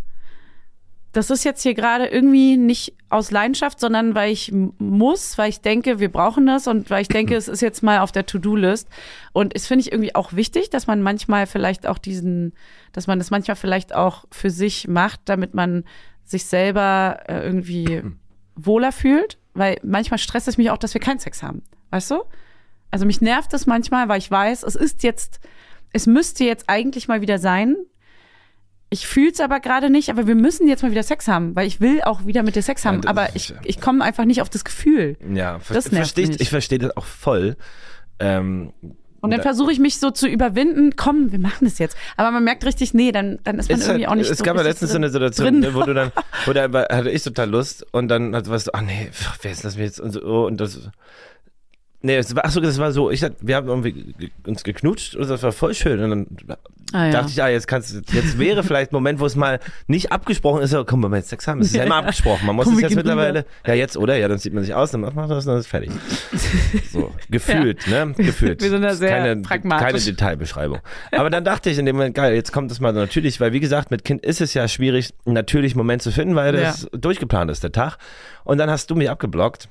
das 1.12 1.30
ist 1.30 1.44
jetzt 1.44 1.62
hier 1.62 1.74
gerade 1.74 2.06
irgendwie 2.06 2.56
nicht 2.56 2.94
aus 3.08 3.30
Leidenschaft, 3.30 3.80
sondern 3.80 4.14
weil 4.14 4.30
ich 4.30 4.52
muss, 4.52 5.38
weil 5.38 5.48
ich 5.48 5.60
denke, 5.60 6.00
wir 6.00 6.12
brauchen 6.12 6.46
das 6.46 6.66
und 6.66 6.90
weil 6.90 7.02
ich 7.02 7.08
denke, 7.08 7.34
es 7.36 7.48
ist 7.48 7.62
jetzt 7.62 7.82
mal 7.82 8.00
auf 8.00 8.12
der 8.12 8.26
To-Do-List. 8.26 8.88
Und 9.32 9.54
es 9.56 9.66
finde 9.66 9.82
ich 9.82 9.92
irgendwie 9.92 10.14
auch 10.14 10.34
wichtig, 10.34 10.70
dass 10.70 10.86
man 10.86 11.02
manchmal 11.02 11.46
vielleicht 11.46 11.86
auch 11.86 11.98
diesen, 11.98 12.52
dass 12.92 13.06
man 13.06 13.18
das 13.18 13.30
manchmal 13.30 13.56
vielleicht 13.56 13.94
auch 13.94 14.26
für 14.30 14.50
sich 14.50 14.86
macht, 14.86 15.20
damit 15.24 15.54
man 15.54 15.84
sich 16.24 16.44
selber 16.44 17.20
äh, 17.26 17.42
irgendwie 17.42 18.02
wohler 18.54 18.92
fühlt. 18.92 19.38
Weil 19.54 19.78
manchmal 19.82 20.18
stresst 20.18 20.46
es 20.46 20.58
mich 20.58 20.70
auch, 20.70 20.78
dass 20.78 20.94
wir 20.94 21.00
keinen 21.00 21.18
Sex 21.18 21.42
haben. 21.42 21.62
Weißt 21.90 22.10
du? 22.10 22.22
Also 22.90 23.06
mich 23.06 23.20
nervt 23.20 23.52
es 23.54 23.66
manchmal, 23.66 24.08
weil 24.08 24.18
ich 24.18 24.30
weiß, 24.30 24.62
es 24.62 24.74
ist 24.74 25.02
jetzt, 25.02 25.40
es 25.92 26.06
müsste 26.06 26.44
jetzt 26.44 26.68
eigentlich 26.68 27.08
mal 27.08 27.22
wieder 27.22 27.38
sein. 27.38 27.76
Ich 28.90 29.06
fühle 29.06 29.30
es 29.32 29.40
aber 29.40 29.60
gerade 29.60 29.90
nicht, 29.90 30.08
aber 30.10 30.26
wir 30.26 30.34
müssen 30.34 30.66
jetzt 30.66 30.82
mal 30.82 30.90
wieder 30.90 31.02
Sex 31.02 31.28
haben, 31.28 31.54
weil 31.54 31.66
ich 31.66 31.80
will 31.80 32.00
auch 32.02 32.24
wieder 32.24 32.42
mit 32.42 32.56
dir 32.56 32.62
Sex 32.62 32.84
haben. 32.86 33.02
das 33.02 33.10
aber 33.10 33.34
ich, 33.36 33.50
ja- 33.50 33.56
ich 33.64 33.80
komme 33.80 34.02
einfach 34.02 34.24
nicht 34.24 34.40
auf 34.40 34.48
das 34.48 34.64
Gefühl. 34.64 35.16
Ja, 35.32 35.58
ver 35.58 35.74
Das 35.74 35.92
nervt 35.92 36.14
versteh 36.14 36.32
ich, 36.34 36.40
ich 36.40 36.48
verstehe 36.50 36.78
das 36.78 36.96
auch 36.96 37.04
voll. 37.04 37.56
Ähm, 38.18 38.72
Und 39.20 39.30
dann 39.30 39.40
da- 39.40 39.42
versuche 39.42 39.72
ich 39.72 39.78
mich 39.78 39.98
so 39.98 40.10
zu 40.10 40.26
überwinden, 40.26 40.96
komm, 40.96 41.32
wir 41.32 41.38
machen 41.38 41.64
das 41.66 41.78
jetzt. 41.78 41.96
Aber 42.16 42.30
man 42.30 42.44
merkt 42.44 42.64
richtig, 42.64 42.94
nee, 42.94 43.12
dann, 43.12 43.38
dann 43.44 43.58
ist 43.58 43.68
man 43.68 43.78
ist 43.78 43.86
irgendwie 43.88 44.06
halt, 44.06 44.12
auch 44.12 44.14
nicht 44.16 44.30
es 44.30 44.38
so 44.38 44.44
gab 44.44 44.56
ja 44.56 44.62
letztens 44.62 44.92
so 44.92 44.96
eine. 44.96 45.10
Situation, 45.10 45.46
drin. 45.46 45.60
ne, 45.60 45.74
wo 45.74 45.82
du 45.82 45.92
dann, 45.92 46.10
wo 46.46 46.52
da 46.52 46.62
hatte 46.72 47.10
ich 47.10 47.22
total 47.22 47.50
Lust 47.50 47.84
und 47.92 48.08
dann 48.08 48.34
hat- 48.34 48.48
warst 48.48 48.68
du, 48.68 48.74
ah 48.74 48.80
nee, 48.80 49.10
wer 49.42 49.50
ist 49.50 49.64
das 49.64 49.76
mir 49.76 49.84
jetzt 49.84 50.00
und 50.00 50.12
so 50.12 50.22
oh, 50.24 50.46
und 50.46 50.58
das. 50.60 50.80
Nee, 52.00 52.14
es 52.16 52.34
war, 52.36 52.44
ach 52.44 52.50
so, 52.52 52.60
das 52.60 52.78
war 52.78 52.92
so, 52.92 53.10
ich, 53.10 53.24
wir 53.40 53.56
haben 53.56 53.66
irgendwie 53.68 53.92
ge- 53.92 54.30
uns 54.46 54.62
geknutscht 54.62 55.16
und 55.16 55.28
das 55.28 55.42
war 55.42 55.50
voll 55.50 55.74
schön 55.74 56.00
und 56.00 56.10
dann 56.10 56.56
Ah, 56.94 57.04
ja. 57.06 57.10
dachte 57.12 57.28
ich, 57.30 57.42
ah, 57.42 57.48
jetzt 57.48 57.66
kannst 57.68 57.92
jetzt 58.14 58.38
wäre 58.38 58.62
vielleicht 58.62 58.92
ein 58.92 58.96
Moment, 58.96 59.20
wo 59.20 59.26
es 59.26 59.36
mal 59.36 59.60
nicht 59.88 60.10
abgesprochen 60.10 60.62
ist, 60.62 60.72
aber 60.72 60.86
komm, 60.86 61.02
wenn 61.02 61.10
wir 61.10 61.18
jetzt 61.18 61.28
Sex 61.28 61.46
haben, 61.46 61.60
es 61.60 61.66
ist 61.66 61.74
ja, 61.74 61.80
Ja. 61.80 61.86
immer 61.86 61.96
abgesprochen, 62.06 62.46
man 62.46 62.56
muss 62.56 62.64
Komm, 62.64 62.76
es 62.76 62.80
jetzt 62.82 62.94
mittlerweile, 62.94 63.44
ja 63.66 63.74
jetzt, 63.74 63.98
oder? 63.98 64.16
Ja, 64.16 64.26
dann 64.28 64.38
sieht 64.38 64.54
man 64.54 64.62
sich 64.64 64.72
aus, 64.74 64.92
dann 64.92 65.02
macht 65.02 65.14
man 65.14 65.28
das 65.28 65.44
und 65.44 65.50
dann 65.52 65.60
ist 65.60 65.66
fertig. 65.66 65.90
So, 66.92 67.12
gefühlt, 67.30 67.86
ne, 67.88 68.14
gefühlt. 68.16 68.62
Wir 68.62 68.70
sind 68.70 68.82
da 68.82 68.94
sehr 68.94 69.10
keine, 69.10 69.42
pragmatisch. 69.42 69.86
Keine 69.86 69.98
Detailbeschreibung. 70.00 70.78
Aber 71.12 71.28
dann 71.30 71.44
dachte 71.44 71.68
ich 71.68 71.78
in 71.78 71.84
dem 71.84 71.96
Moment, 71.96 72.14
geil, 72.14 72.34
jetzt 72.34 72.52
kommt 72.52 72.70
das 72.70 72.80
mal 72.80 72.92
natürlich, 72.92 73.40
weil 73.40 73.52
wie 73.52 73.60
gesagt, 73.60 73.90
mit 73.90 74.04
Kind 74.04 74.24
ist 74.24 74.40
es 74.40 74.54
ja 74.54 74.66
schwierig, 74.68 75.12
einen 75.26 75.34
natürlichen 75.34 75.76
Moment 75.76 76.00
zu 76.02 76.10
finden, 76.10 76.36
weil 76.36 76.52
das 76.52 76.88
durchgeplant 76.92 77.50
ist, 77.50 77.62
der 77.64 77.72
Tag. 77.72 77.98
Und 78.44 78.56
dann 78.58 78.70
hast 78.70 78.90
du 78.90 78.94
mich 78.94 79.10
abgeblockt. 79.10 79.68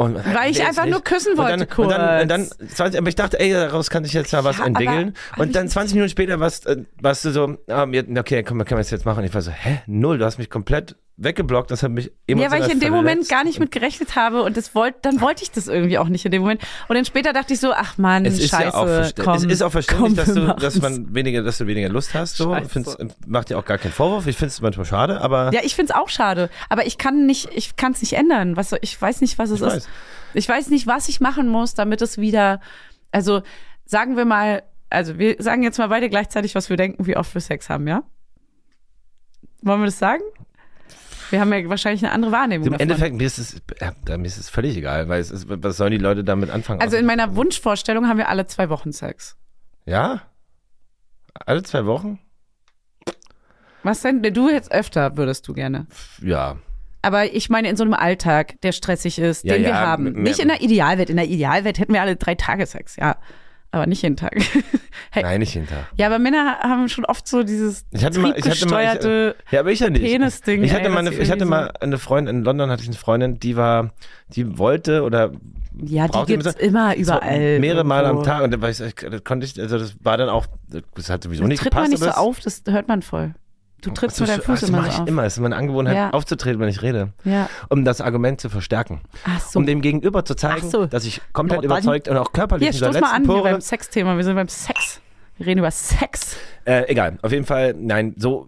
Und, 0.00 0.14
Weil 0.14 0.50
ich 0.50 0.64
einfach 0.64 0.84
jetzt 0.84 0.92
nur 0.92 1.04
küssen 1.04 1.32
und 1.32 1.38
dann, 1.46 1.60
wollte, 1.60 1.82
Und 1.82 1.90
dann, 1.90 2.22
und 2.22 2.28
dann 2.28 2.48
kurz. 2.48 2.74
20, 2.74 2.98
aber 3.00 3.08
ich 3.10 3.16
dachte, 3.16 3.38
ey, 3.38 3.52
daraus 3.52 3.90
kann 3.90 4.02
sich 4.02 4.14
jetzt 4.14 4.32
ja 4.32 4.42
was 4.44 4.56
Ja, 4.56 4.64
entwickeln. 4.64 5.14
Und 5.36 5.54
dann 5.54 5.68
20 5.68 5.94
Minuten 5.94 6.10
später 6.10 6.40
warst, 6.40 6.66
äh, 6.66 6.84
warst 7.02 7.26
du 7.26 7.32
so, 7.32 7.58
ah, 7.68 7.86
okay, 8.16 8.42
komm, 8.42 8.64
können 8.64 8.78
wir 8.78 8.80
es 8.80 8.90
jetzt 8.90 9.04
machen. 9.04 9.18
Und 9.18 9.26
ich 9.26 9.34
war 9.34 9.42
so, 9.42 9.50
hä, 9.50 9.82
null, 9.86 10.16
du 10.16 10.24
hast 10.24 10.38
mich 10.38 10.48
komplett 10.48 10.96
weggeblockt, 11.22 11.70
das 11.70 11.82
hat 11.82 11.90
mich 11.90 12.06
Ja, 12.06 12.12
emotional 12.34 12.60
weil 12.60 12.66
ich 12.66 12.72
in 12.72 12.80
dem 12.80 12.92
Moment 12.92 13.28
gar 13.28 13.44
nicht 13.44 13.60
mit 13.60 13.70
gerechnet 13.70 14.16
habe 14.16 14.42
und 14.42 14.56
das 14.56 14.74
wollt, 14.74 14.94
dann 15.02 15.20
wollte 15.20 15.42
ich 15.42 15.50
das 15.50 15.68
irgendwie 15.68 15.98
auch 15.98 16.08
nicht 16.08 16.24
in 16.24 16.32
dem 16.32 16.40
Moment. 16.42 16.62
Und 16.88 16.96
dann 16.96 17.04
später 17.04 17.32
dachte 17.32 17.52
ich 17.52 17.60
so, 17.60 17.72
ach 17.72 17.98
Mann, 17.98 18.24
Es 18.24 18.38
ist 18.38 18.48
scheiße, 18.50 18.64
ja 18.64 18.74
auch, 18.74 19.24
komm, 19.24 19.34
es 19.36 19.44
ist 19.44 19.62
auch 19.62 19.70
verständlich, 19.70 20.08
komm, 20.08 20.16
dass, 20.16 20.34
du, 20.34 20.46
dass 20.60 20.80
man 20.80 21.14
weniger, 21.14 21.42
dass 21.42 21.58
du 21.58 21.66
weniger 21.66 21.88
Lust 21.90 22.14
hast. 22.14 22.36
So. 22.38 22.56
Find's, 22.68 22.96
macht 23.26 23.50
dir 23.50 23.58
auch 23.58 23.64
gar 23.64 23.78
keinen 23.78 23.92
Vorwurf. 23.92 24.26
Ich 24.26 24.36
finde 24.36 24.48
es 24.48 24.60
manchmal 24.60 24.86
schade, 24.86 25.20
aber 25.20 25.52
Ja, 25.52 25.60
ich 25.62 25.74
find's 25.74 25.92
auch 25.92 26.08
schade, 26.08 26.48
aber 26.68 26.86
ich 26.86 26.96
kann 26.98 27.26
nicht, 27.26 27.50
ich 27.54 27.76
kann 27.76 27.92
es 27.92 28.00
nicht 28.00 28.14
ändern. 28.14 28.56
Was, 28.56 28.74
ich 28.80 29.00
weiß 29.00 29.20
nicht, 29.20 29.38
was 29.38 29.50
es 29.50 29.60
Ich 29.60 29.66
ist. 29.66 29.72
weiß. 29.74 29.88
Ich 30.32 30.48
weiß 30.48 30.70
nicht, 30.70 30.86
was 30.86 31.08
ich 31.08 31.20
machen 31.20 31.48
muss, 31.48 31.74
damit 31.74 32.00
es 32.02 32.16
wieder, 32.18 32.60
also 33.12 33.42
sagen 33.84 34.16
wir 34.16 34.24
mal, 34.24 34.62
also 34.88 35.18
wir 35.18 35.36
sagen 35.38 35.62
jetzt 35.62 35.78
mal 35.78 35.88
beide 35.88 36.08
gleichzeitig, 36.08 36.54
was 36.54 36.70
wir 36.70 36.76
denken, 36.76 37.06
wie 37.06 37.16
oft 37.16 37.32
wir 37.34 37.40
Sex 37.40 37.68
haben, 37.68 37.86
ja? 37.86 38.04
Wollen 39.62 39.80
wir 39.80 39.86
das 39.86 39.98
sagen? 39.98 40.22
Wir 41.30 41.40
haben 41.40 41.52
ja 41.52 41.68
wahrscheinlich 41.68 42.02
eine 42.04 42.12
andere 42.12 42.32
Wahrnehmung 42.32 42.66
im 42.66 42.72
davon. 42.72 42.82
Endeffekt, 42.82 43.16
mir 43.16 43.26
ist, 43.26 43.38
es, 43.38 43.62
ja, 43.80 44.16
mir 44.18 44.26
ist 44.26 44.36
es 44.38 44.48
völlig 44.50 44.76
egal, 44.76 45.08
weil 45.08 45.20
es 45.20 45.30
ist, 45.30 45.46
was 45.48 45.76
sollen 45.76 45.92
die 45.92 45.98
Leute 45.98 46.24
damit 46.24 46.50
anfangen? 46.50 46.80
also 46.80 46.96
in 46.96 47.06
meiner 47.06 47.36
Wunschvorstellung 47.36 48.08
haben 48.08 48.18
wir 48.18 48.28
alle 48.28 48.46
zwei 48.46 48.68
Wochen 48.68 48.92
Sex. 48.92 49.36
ja? 49.86 50.22
Alle 51.46 51.62
zwei 51.62 51.86
Wochen? 51.86 52.18
Was 53.82 54.02
denn? 54.02 54.22
Du 54.22 54.50
jetzt 54.50 54.72
öfter 54.72 55.16
würdest 55.16 55.46
du 55.48 55.54
gerne. 55.54 55.86
Ja. 56.20 56.56
Aber 57.02 57.32
ich 57.32 57.48
meine 57.48 57.68
in 57.70 57.76
so 57.76 57.84
einem 57.84 57.94
Alltag, 57.94 58.60
der 58.60 58.72
stressig 58.72 59.18
ist, 59.18 59.44
Ja, 59.44 59.54
den 59.54 59.62
wir 59.62 59.70
ja, 59.70 59.76
haben. 59.76 60.04
mehr- 60.12 60.22
Nicht 60.22 60.38
in 60.40 60.48
der 60.48 60.60
Idealwelt. 60.60 61.08
In 61.08 61.16
der 61.16 61.26
Idealwelt 61.28 61.78
hätten 61.78 61.94
wir 61.94 62.02
alle 62.02 62.16
drei 62.16 62.34
Tage 62.34 62.66
Sex, 62.66 62.96
ja. 62.96 63.16
Aber 63.72 63.86
nicht 63.86 64.02
jeden 64.02 64.16
Tag. 64.16 64.36
Hey. 65.12 65.24
Nein, 65.24 65.40
nicht 65.40 65.52
hinter. 65.54 65.88
Ja, 65.96 66.06
aber 66.06 66.20
Männer 66.20 66.58
haben 66.60 66.88
schon 66.88 67.04
oft 67.04 67.26
so 67.26 67.42
dieses 67.42 67.84
Ich 67.90 68.04
hatte 68.04 68.20
mal, 68.20 68.32
ich 68.36 68.48
hatte 68.48 68.66
mal, 68.68 68.84
ich, 68.84 68.90
triebgesteuerte 68.90 69.34
ja, 69.50 69.58
aber 69.58 69.72
ich 69.72 69.80
ja 69.80 69.90
nicht. 69.90 70.04
Penis-Ding. 70.04 70.62
Ich 70.62 70.72
hatte, 70.72 70.84
ey, 70.84 70.88
mal 70.90 70.98
eine, 71.00 71.10
ich 71.10 71.18
hatte 71.30 71.40
irgendwie 71.40 71.44
mal 71.46 71.72
eine 71.80 71.98
Freundin, 71.98 72.36
in 72.36 72.44
London 72.44 72.70
hatte 72.70 72.82
ich 72.82 72.88
eine 72.88 72.96
Freundin, 72.96 73.40
die 73.40 73.56
war, 73.56 73.90
die 74.28 74.56
wollte 74.56 75.02
oder 75.02 75.32
so, 75.32 75.38
Ja, 75.84 76.06
die 76.06 76.26
gibt's 76.26 76.52
so- 76.52 76.58
immer 76.60 76.92
so 76.92 77.00
überall. 77.00 77.58
mehrere 77.58 77.82
Mal 77.82 78.06
am. 78.06 78.22
Tag 78.22 78.44
und 78.44 78.52
das 78.52 79.24
konnte 79.24 79.46
ich, 79.46 79.58
also 79.60 79.78
das 79.78 79.96
war 80.00 80.16
dann 80.16 80.28
auch, 80.28 80.46
das 80.94 81.10
hat 81.10 81.24
sowieso 81.24 81.42
Das 81.42 81.48
nicht 81.48 81.58
tritt 81.62 81.72
gepasst. 81.72 81.82
man 81.86 81.90
nicht 81.90 81.98
so 82.00 82.06
das- 82.06 82.16
auf, 82.16 82.38
das 82.38 82.62
hört 82.68 82.86
man 82.86 83.02
voll. 83.02 83.34
Du 83.82 83.90
trittst 83.90 84.20
das, 84.20 84.28
mit 84.28 84.36
deinem 84.38 84.42
Fuß 84.44 84.60
das 84.60 84.68
immer 84.68 84.78
mache 84.82 84.90
so 84.92 85.02
ich 85.02 85.08
immer. 85.08 85.24
Es 85.24 85.34
ist 85.34 85.40
meine 85.40 85.56
Angewohnheit, 85.56 85.96
Ja. 85.96 86.10
aufzutreten, 86.10 86.60
wenn 86.60 86.68
ich 86.68 86.82
rede. 86.82 87.12
Ja. 87.24 87.48
Um 87.68 87.84
das 87.84 88.00
Argument 88.00 88.40
zu 88.40 88.48
verstärken. 88.48 89.00
Ach 89.24 89.40
so. 89.40 89.58
Um 89.58 89.66
dem 89.66 89.80
Gegenüber 89.80 90.24
zu 90.24 90.34
zeigen, 90.34 90.68
so. 90.70 90.86
dass 90.86 91.04
ich 91.04 91.20
komplett 91.32 91.58
dann- 91.58 91.64
überzeugt 91.66 92.08
und 92.08 92.16
auch 92.16 92.32
körperlich 92.32 92.68
Hier, 92.70 92.76
stoß 92.76 93.00
mal 93.00 93.10
an 93.12 93.22
hier 93.24 93.32
Pore. 93.34 93.42
beim 93.50 93.60
Sexthema. 93.60 94.16
Wir 94.16 94.24
sind 94.24 94.34
beim 94.34 94.48
Sex. 94.48 95.00
Wir 95.38 95.46
reden 95.46 95.60
über 95.60 95.70
Sex. 95.70 96.36
Äh, 96.66 96.84
egal, 96.88 97.18
auf 97.22 97.32
jeden 97.32 97.46
Fall, 97.46 97.74
nein, 97.78 98.14
so 98.18 98.46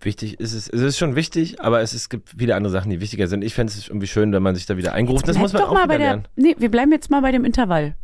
wichtig 0.00 0.38
ist 0.38 0.52
es. 0.52 0.68
Es 0.68 0.80
ist 0.82 0.98
schon 0.98 1.16
wichtig, 1.16 1.60
aber 1.60 1.80
es, 1.80 1.92
es 1.94 2.08
gibt 2.08 2.34
viele 2.38 2.54
andere 2.54 2.70
Sachen, 2.70 2.90
die 2.90 3.00
wichtiger 3.00 3.26
sind. 3.26 3.42
Ich 3.42 3.54
fände 3.54 3.72
es 3.72 3.88
irgendwie 3.88 4.06
schön, 4.06 4.32
wenn 4.32 4.42
man 4.42 4.54
sich 4.54 4.66
da 4.66 4.76
wieder 4.76 4.92
eingerufen. 4.92 5.26
Das 5.26 5.38
muss 5.38 5.52
man 5.52 5.62
doch 5.62 5.70
auch 5.70 5.74
mal 5.74 5.84
wieder 5.84 5.88
bei 5.88 5.98
der. 5.98 6.06
lernen. 6.08 6.28
Nee, 6.36 6.54
wir 6.58 6.70
bleiben 6.70 6.92
jetzt 6.92 7.10
mal 7.10 7.22
bei 7.22 7.32
dem 7.32 7.44
Intervall. 7.44 7.94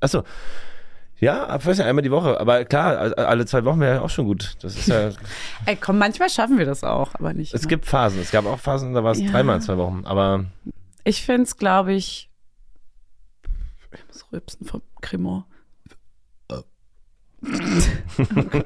Achso. 0.00 0.22
Ja, 1.18 1.56
ich 1.56 1.64
weiß 1.66 1.78
nicht, 1.78 1.86
einmal 1.86 2.02
die 2.02 2.10
Woche. 2.10 2.38
Aber 2.38 2.64
klar, 2.66 2.98
also 2.98 3.14
alle 3.16 3.46
zwei 3.46 3.64
Wochen 3.64 3.80
wäre 3.80 3.94
ja 3.96 4.00
auch 4.02 4.10
schon 4.10 4.26
gut. 4.26 4.56
Das 4.62 4.76
ist 4.76 4.88
ja. 4.88 5.10
Ey, 5.66 5.76
komm, 5.76 5.98
manchmal 5.98 6.28
schaffen 6.28 6.58
wir 6.58 6.66
das 6.66 6.84
auch, 6.84 7.14
aber 7.14 7.32
nicht. 7.32 7.54
es 7.54 7.66
gibt 7.68 7.86
Phasen. 7.86 8.20
Es 8.20 8.30
gab 8.30 8.44
auch 8.46 8.58
Phasen, 8.58 8.92
da 8.92 9.02
war 9.02 9.12
es 9.12 9.20
Ja. 9.20 9.30
dreimal 9.30 9.56
in 9.56 9.62
zwei 9.62 9.78
Wochen. 9.78 10.02
Aber 10.04 10.44
Ich 11.04 11.22
finde 11.24 11.42
es, 11.44 11.56
glaube 11.56 11.94
ich. 11.94 12.30
Ich 13.92 14.06
muss 14.08 14.26
rülpsen 14.32 14.66
vom 14.66 14.82
Cremant. 15.00 15.44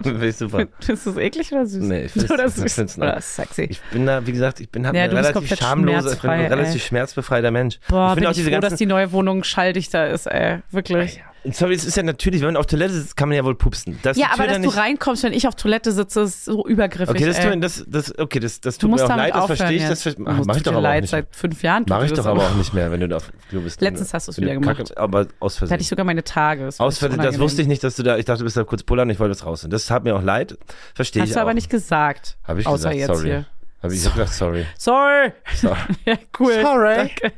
finde 0.02 0.28
ich 0.28 0.36
super. 0.36 0.66
Findest 0.80 1.06
du 1.06 1.10
es 1.10 1.16
eklig 1.16 1.52
oder 1.52 1.66
süß? 1.66 1.82
Nee, 1.84 2.04
ich 2.04 2.12
süß 2.12 2.74
find's 2.74 2.96
oder 2.98 3.20
sexy. 3.20 3.62
Ich 3.64 3.80
bin 3.92 4.06
da, 4.06 4.26
wie 4.26 4.32
gesagt, 4.32 4.60
ich 4.60 4.70
bin 4.70 4.86
halt 4.86 4.96
Ja, 4.96 5.04
ein 5.04 5.10
relativ 5.10 5.54
schamloser, 5.58 6.12
ich 6.14 6.20
bin 6.20 6.30
ein 6.30 6.46
relativ 6.46 6.74
ey. 6.74 6.80
schmerzbefreiter 6.80 7.50
Mensch. 7.50 7.78
Boah, 7.88 8.10
ich 8.10 8.14
bin 8.14 8.26
auch 8.26 8.30
ich 8.30 8.36
diese 8.38 8.50
froh, 8.50 8.60
dass 8.60 8.70
ganzen, 8.70 8.78
die 8.84 8.86
neue 8.86 9.12
Wohnung 9.12 9.44
schalldichter 9.44 10.08
ist, 10.08 10.26
ey. 10.26 10.60
Wirklich. 10.70 11.22
Sorry, 11.52 11.74
es 11.74 11.84
ist 11.86 11.96
ja 11.96 12.02
natürlich, 12.02 12.40
wenn 12.42 12.48
man 12.48 12.56
auf 12.58 12.66
Toilette 12.66 12.92
sitzt, 12.92 13.16
kann 13.16 13.28
man 13.30 13.36
ja 13.36 13.44
wohl 13.44 13.54
pupsen. 13.54 13.98
Dass 14.02 14.16
Ja, 14.18 14.26
aber 14.34 14.44
dass 14.44 14.52
dann 14.52 14.62
du 14.62 14.68
nicht- 14.68 14.76
reinkommst, 14.76 15.22
wenn 15.22 15.32
ich 15.32 15.48
auf 15.48 15.54
Toilette 15.54 15.90
sitze, 15.92 16.20
ist 16.20 16.44
so 16.44 16.66
übergriffig. 16.66 17.14
Okay, 17.14 17.24
das, 17.24 17.38
ey. 17.38 17.52
tut, 17.52 17.64
das, 17.64 17.84
das, 17.88 18.18
okay, 18.18 18.40
das, 18.40 18.60
das 18.60 18.76
du 18.76 18.82
tut 18.82 18.90
mir 18.90 19.02
musst 19.02 19.10
auch 19.10 19.16
leid, 19.16 19.34
das 19.34 19.46
verstehe 19.46 19.70
ich. 19.72 19.82
jetzt. 19.82 19.90
Das 19.90 20.02
ver- 20.02 20.10
Du 20.14 20.22
mach, 20.22 20.38
ich 20.38 20.46
tut 20.46 20.48
doch 20.48 20.62
dir 20.62 20.70
aber 20.70 20.78
auch 20.78 20.82
leid, 20.82 21.00
nicht. 21.02 21.10
seit 21.10 21.26
fünf 21.34 21.62
Jahren. 21.62 21.86
Mach 21.88 22.04
ich 22.04 22.12
doch 22.12 22.26
aber 22.26 22.42
auch 22.42 22.54
nicht 22.56 22.74
mehr, 22.74 22.90
wenn 22.92 23.00
du 23.00 23.08
da 23.08 23.16
auf 23.16 23.32
Klo 23.48 23.60
bist. 23.60 23.80
Letztens 23.80 24.12
hast 24.12 24.28
du 24.28 24.36
wieder 24.36 24.52
Kacke- 24.56 24.60
gemacht. 24.60 24.98
Aber 24.98 25.20
aus 25.40 25.54
Da 25.54 25.60
hatte 25.62 25.68
Versehen. 25.68 25.80
ich 25.80 25.88
sogar 25.88 26.04
meine 26.04 26.24
Tage. 26.24 26.64
Das, 26.66 26.78
Aus 26.78 26.98
Versehen, 26.98 27.22
das 27.22 27.38
wusste 27.38 27.62
ich 27.62 27.68
nicht, 27.68 27.82
dass 27.84 27.96
du 27.96 28.02
da, 28.02 28.18
ich 28.18 28.26
dachte, 28.26 28.40
du 28.40 28.44
bist 28.44 28.56
da 28.58 28.64
kurz 28.64 28.82
pullern, 28.82 29.08
ich 29.08 29.18
wollte 29.18 29.30
das 29.34 29.46
raus. 29.46 29.66
Das 29.68 29.86
tat 29.86 30.04
mir 30.04 30.14
auch 30.16 30.22
leid. 30.22 30.58
Verstehe 30.94 31.22
Hast 31.22 31.28
ich 31.30 31.34
du 31.34 31.38
auch. 31.40 31.42
aber 31.42 31.54
nicht 31.54 31.70
gesagt. 31.70 32.36
Habe 32.44 32.60
ich 32.60 32.66
außer 32.66 32.90
gesagt, 32.90 32.96
jetzt 32.96 33.06
sorry. 33.16 33.28
hier. 33.28 33.46
Hab 33.82 33.92
ich, 33.92 34.04
habe 34.04 34.12
gesagt, 34.18 34.34
sorry. 34.34 34.66
Sorry. 34.76 35.32
sorry. 35.54 35.78
Ja, 36.04 36.16
cool. 36.38 36.52
Sorry. 36.60 36.96
Danke. 36.96 37.32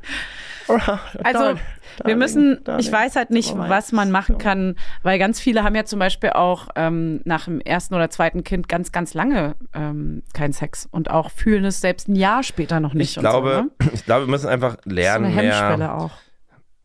Also, 1.22 1.58
wir 2.04 2.16
müssen, 2.16 2.60
ich 2.78 2.90
weiß 2.90 3.16
halt 3.16 3.30
nicht, 3.30 3.56
was 3.56 3.92
man 3.92 4.10
machen 4.10 4.38
kann, 4.38 4.76
weil 5.02 5.18
ganz 5.18 5.40
viele 5.40 5.64
haben 5.64 5.74
ja 5.74 5.84
zum 5.84 5.98
Beispiel 5.98 6.30
auch 6.30 6.68
ähm, 6.76 7.20
nach 7.24 7.44
dem 7.44 7.60
ersten 7.60 7.94
oder 7.94 8.10
zweiten 8.10 8.44
Kind 8.44 8.68
ganz, 8.68 8.92
ganz 8.92 9.14
lange 9.14 9.54
ähm, 9.74 10.22
keinen 10.32 10.52
Sex 10.52 10.88
und 10.90 11.10
auch 11.10 11.30
fühlen 11.30 11.64
es 11.64 11.80
selbst 11.80 12.08
ein 12.08 12.16
Jahr 12.16 12.42
später 12.42 12.80
noch 12.80 12.94
nicht. 12.94 13.16
Ich 13.16 13.20
glaube, 13.20 13.68
so, 13.78 13.84
ne? 13.84 13.90
ich 13.94 14.04
glaube, 14.04 14.26
wir 14.26 14.30
müssen 14.30 14.48
einfach 14.48 14.76
so 14.84 14.90
lernen, 14.90 15.26
eine 15.26 15.34
Hemmschwelle 15.34 15.76
mehr, 15.78 15.94
auch. 15.96 16.12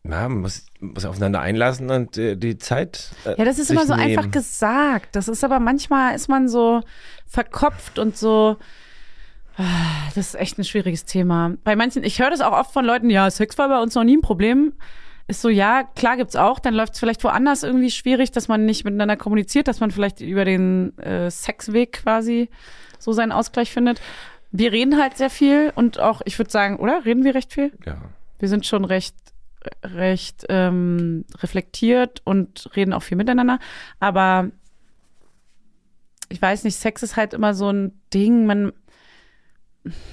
ja, 0.04 0.28
man 0.28 0.40
muss, 0.40 0.66
muss 0.80 1.04
aufeinander 1.04 1.40
einlassen 1.40 1.90
und 1.90 2.16
äh, 2.18 2.36
die 2.36 2.58
Zeit. 2.58 3.10
Äh, 3.24 3.36
Ja, 3.38 3.44
das 3.44 3.58
ist 3.58 3.68
sich 3.68 3.76
immer 3.76 3.86
so 3.86 3.94
nehmen. 3.94 4.18
einfach 4.18 4.30
gesagt. 4.30 5.16
Das 5.16 5.28
ist 5.28 5.44
aber 5.44 5.60
manchmal 5.60 6.14
ist 6.14 6.28
man 6.28 6.48
so 6.48 6.82
verkopft 7.26 7.98
und 7.98 8.16
so. 8.16 8.56
Ah, 9.58 10.06
Das 10.14 10.28
ist 10.28 10.34
echt 10.36 10.56
ein 10.58 10.64
schwieriges 10.64 11.04
Thema. 11.04 11.54
Bei 11.64 11.74
manchen, 11.74 12.04
ich 12.04 12.20
höre 12.20 12.30
das 12.30 12.40
auch 12.40 12.52
oft 12.52 12.72
von 12.72 12.84
Leuten, 12.84 13.10
ja, 13.10 13.28
Sex 13.30 13.58
war 13.58 13.68
bei 13.68 13.80
uns 13.80 13.94
noch 13.94 14.04
nie 14.04 14.16
ein 14.16 14.20
Problem. 14.22 14.72
Ist 15.26 15.42
so, 15.42 15.48
ja, 15.48 15.82
klar 15.82 16.16
gibt's 16.16 16.36
auch. 16.36 16.58
Dann 16.60 16.74
läuft 16.74 16.94
es 16.94 17.00
vielleicht 17.00 17.22
woanders 17.24 17.62
irgendwie 17.64 17.90
schwierig, 17.90 18.30
dass 18.30 18.48
man 18.48 18.64
nicht 18.64 18.84
miteinander 18.84 19.16
kommuniziert, 19.16 19.68
dass 19.68 19.80
man 19.80 19.90
vielleicht 19.90 20.20
über 20.20 20.44
den 20.44 20.96
äh, 20.98 21.30
Sexweg 21.30 21.92
quasi 22.04 22.48
so 22.98 23.12
seinen 23.12 23.32
Ausgleich 23.32 23.70
findet. 23.70 24.00
Wir 24.52 24.72
reden 24.72 24.98
halt 24.98 25.16
sehr 25.18 25.28
viel 25.28 25.72
und 25.74 25.98
auch, 25.98 26.22
ich 26.24 26.38
würde 26.38 26.50
sagen, 26.50 26.76
oder? 26.78 27.04
Reden 27.04 27.24
wir 27.24 27.34
recht 27.34 27.52
viel? 27.52 27.72
Ja. 27.84 28.00
Wir 28.38 28.48
sind 28.48 28.64
schon 28.64 28.84
recht, 28.84 29.14
recht 29.84 30.46
ähm, 30.48 31.24
reflektiert 31.42 32.22
und 32.24 32.70
reden 32.76 32.92
auch 32.94 33.02
viel 33.02 33.18
miteinander. 33.18 33.58
Aber 34.00 34.50
ich 36.30 36.40
weiß 36.40 36.64
nicht, 36.64 36.76
Sex 36.76 37.02
ist 37.02 37.16
halt 37.16 37.34
immer 37.34 37.52
so 37.54 37.70
ein 37.70 38.00
Ding. 38.14 38.46
Man 38.46 38.72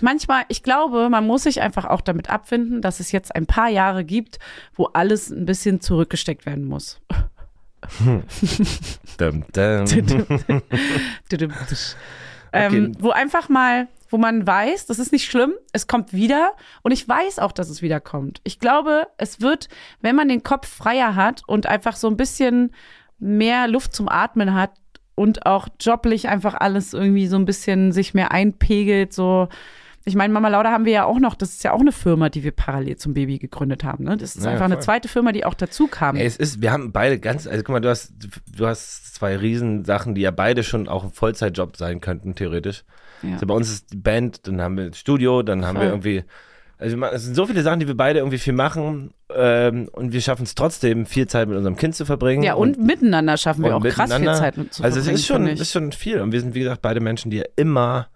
manchmal, 0.01 0.43
ich 0.47 0.63
glaube, 0.63 1.09
man 1.09 1.25
muss 1.25 1.43
sich 1.43 1.61
einfach 1.61 1.85
auch 1.85 2.01
damit 2.01 2.29
abfinden, 2.29 2.81
dass 2.81 2.99
es 2.99 3.11
jetzt 3.11 3.35
ein 3.35 3.45
paar 3.45 3.69
Jahre 3.69 4.03
gibt, 4.03 4.39
wo 4.75 4.85
alles 4.85 5.29
ein 5.29 5.45
bisschen 5.45 5.81
zurückgesteckt 5.81 6.45
werden 6.45 6.65
muss. 6.65 7.01
Dum, 9.17 9.45
dum. 9.53 9.85
ähm, 12.51 12.91
wo 12.99 13.11
einfach 13.11 13.47
mal, 13.47 13.87
wo 14.09 14.17
man 14.17 14.45
weiß, 14.45 14.87
das 14.87 14.97
ist 14.97 15.11
nicht 15.11 15.29
schlimm, 15.29 15.53
es 15.71 15.87
kommt 15.87 16.13
wieder 16.13 16.53
und 16.81 16.91
ich 16.91 17.07
weiß 17.07 17.39
auch, 17.39 17.51
dass 17.51 17.69
es 17.69 17.81
wieder 17.81 17.99
kommt. 17.99 18.41
Ich 18.43 18.59
glaube, 18.59 19.07
es 19.17 19.39
wird, 19.39 19.69
wenn 20.01 20.15
man 20.15 20.29
den 20.29 20.43
Kopf 20.43 20.67
freier 20.67 21.15
hat 21.15 21.43
und 21.47 21.67
einfach 21.67 21.95
so 21.95 22.07
ein 22.07 22.17
bisschen 22.17 22.73
mehr 23.19 23.67
Luft 23.67 23.93
zum 23.93 24.09
Atmen 24.09 24.53
hat 24.53 24.71
und 25.15 25.45
auch 25.45 25.67
joblich 25.79 26.27
einfach 26.29 26.53
alles 26.53 26.93
irgendwie 26.93 27.27
so 27.27 27.37
ein 27.37 27.45
bisschen 27.45 27.91
sich 27.91 28.13
mehr 28.13 28.31
einpegelt, 28.31 29.13
so 29.13 29.47
ich 30.07 30.13
meine, 30.15 30.31
Mama 30.31 30.49
Lauda 30.49 30.71
haben 30.71 30.85
wir 30.85 30.91
ja 30.91 31.05
auch 31.05 31.17
noch, 31.17 31.33
das 31.33 31.49
ist 31.53 31.63
ja 31.63 31.71
auch 31.71 31.79
eine 31.79 31.91
Firma, 31.91 32.29
die 32.29 32.43
wir 32.43 32.51
parallel 32.51 32.95
zum 32.95 33.15
Baby 33.15 33.39
gegründet 33.39 33.83
haben. 33.83 34.03
Ne? 34.03 34.15
Das 34.17 34.35
ist 34.35 34.45
Ja, 34.45 34.51
einfach 34.51 34.65
eine 34.65 34.75
voll. 34.75 34.83
zweite 34.83 35.07
Firma, 35.07 35.31
die 35.31 35.45
auch 35.45 35.55
dazu 35.55 35.87
kam. 35.87 36.15
Ey, 36.15 36.27
es 36.27 36.37
ist, 36.37 36.61
wir 36.61 36.71
haben 36.71 36.91
beide 36.91 37.17
ganz, 37.19 37.47
also 37.47 37.63
guck 37.63 37.73
mal, 37.73 37.79
du 37.79 37.89
hast, 37.89 38.13
du 38.55 38.67
hast 38.67 39.15
zwei 39.15 39.35
Riesensachen, 39.35 40.13
die 40.13 40.21
ja 40.21 40.29
beide 40.29 40.61
schon 40.63 40.87
auch 40.87 41.05
ein 41.05 41.11
Vollzeitjob 41.11 41.75
sein 41.75 42.01
könnten, 42.01 42.35
theoretisch. 42.35 42.83
Ja. 43.23 43.33
Also 43.33 43.47
bei 43.47 43.55
uns 43.55 43.67
ist 43.71 43.93
die 43.93 43.97
Band, 43.97 44.45
dann 44.47 44.61
haben 44.61 44.77
wir 44.77 44.89
das 44.91 44.99
Studio, 44.99 45.41
dann 45.41 45.65
haben 45.65 45.77
wir 45.77 45.81
Voll. 45.81 45.89
irgendwie, 45.89 46.23
also 46.77 46.97
es 47.05 47.23
sind 47.23 47.35
so 47.35 47.45
viele 47.45 47.61
Sachen, 47.61 47.79
die 47.79 47.87
wir 47.87 47.95
beide 47.95 48.19
irgendwie 48.19 48.37
viel 48.37 48.53
machen 48.53 49.13
ähm, 49.33 49.87
und 49.91 50.11
wir 50.11 50.21
schaffen 50.21 50.43
es 50.43 50.55
trotzdem, 50.55 51.05
viel 51.05 51.27
Zeit 51.27 51.47
mit 51.47 51.57
unserem 51.57 51.77
Kind 51.77 51.95
zu 51.95 52.05
verbringen. 52.05 52.43
Ja, 52.43 52.55
und, 52.55 52.77
miteinander 52.77 53.37
schaffen 53.37 53.63
wir 53.63 53.75
auch 53.75 53.83
und 53.83 53.89
krass 53.89 54.13
viel. 54.13 54.33
Zeit 54.33 54.57
mit 54.57 54.73
zu 54.73 54.83
Also 54.83 54.99
es 54.99 55.05
verbringen, 55.05 55.19
ist 55.19 55.25
schon, 55.27 55.47
ist 55.47 55.71
schon 55.71 55.91
viel 55.91 56.19
und 56.19 56.31
wir 56.31 56.41
sind, 56.41 56.53
wie 56.53 56.59
gesagt, 56.59 56.81
beide 56.81 56.99
Menschen, 56.99 57.31
die 57.31 57.37
ja 57.37 57.45
immer 57.55 58.07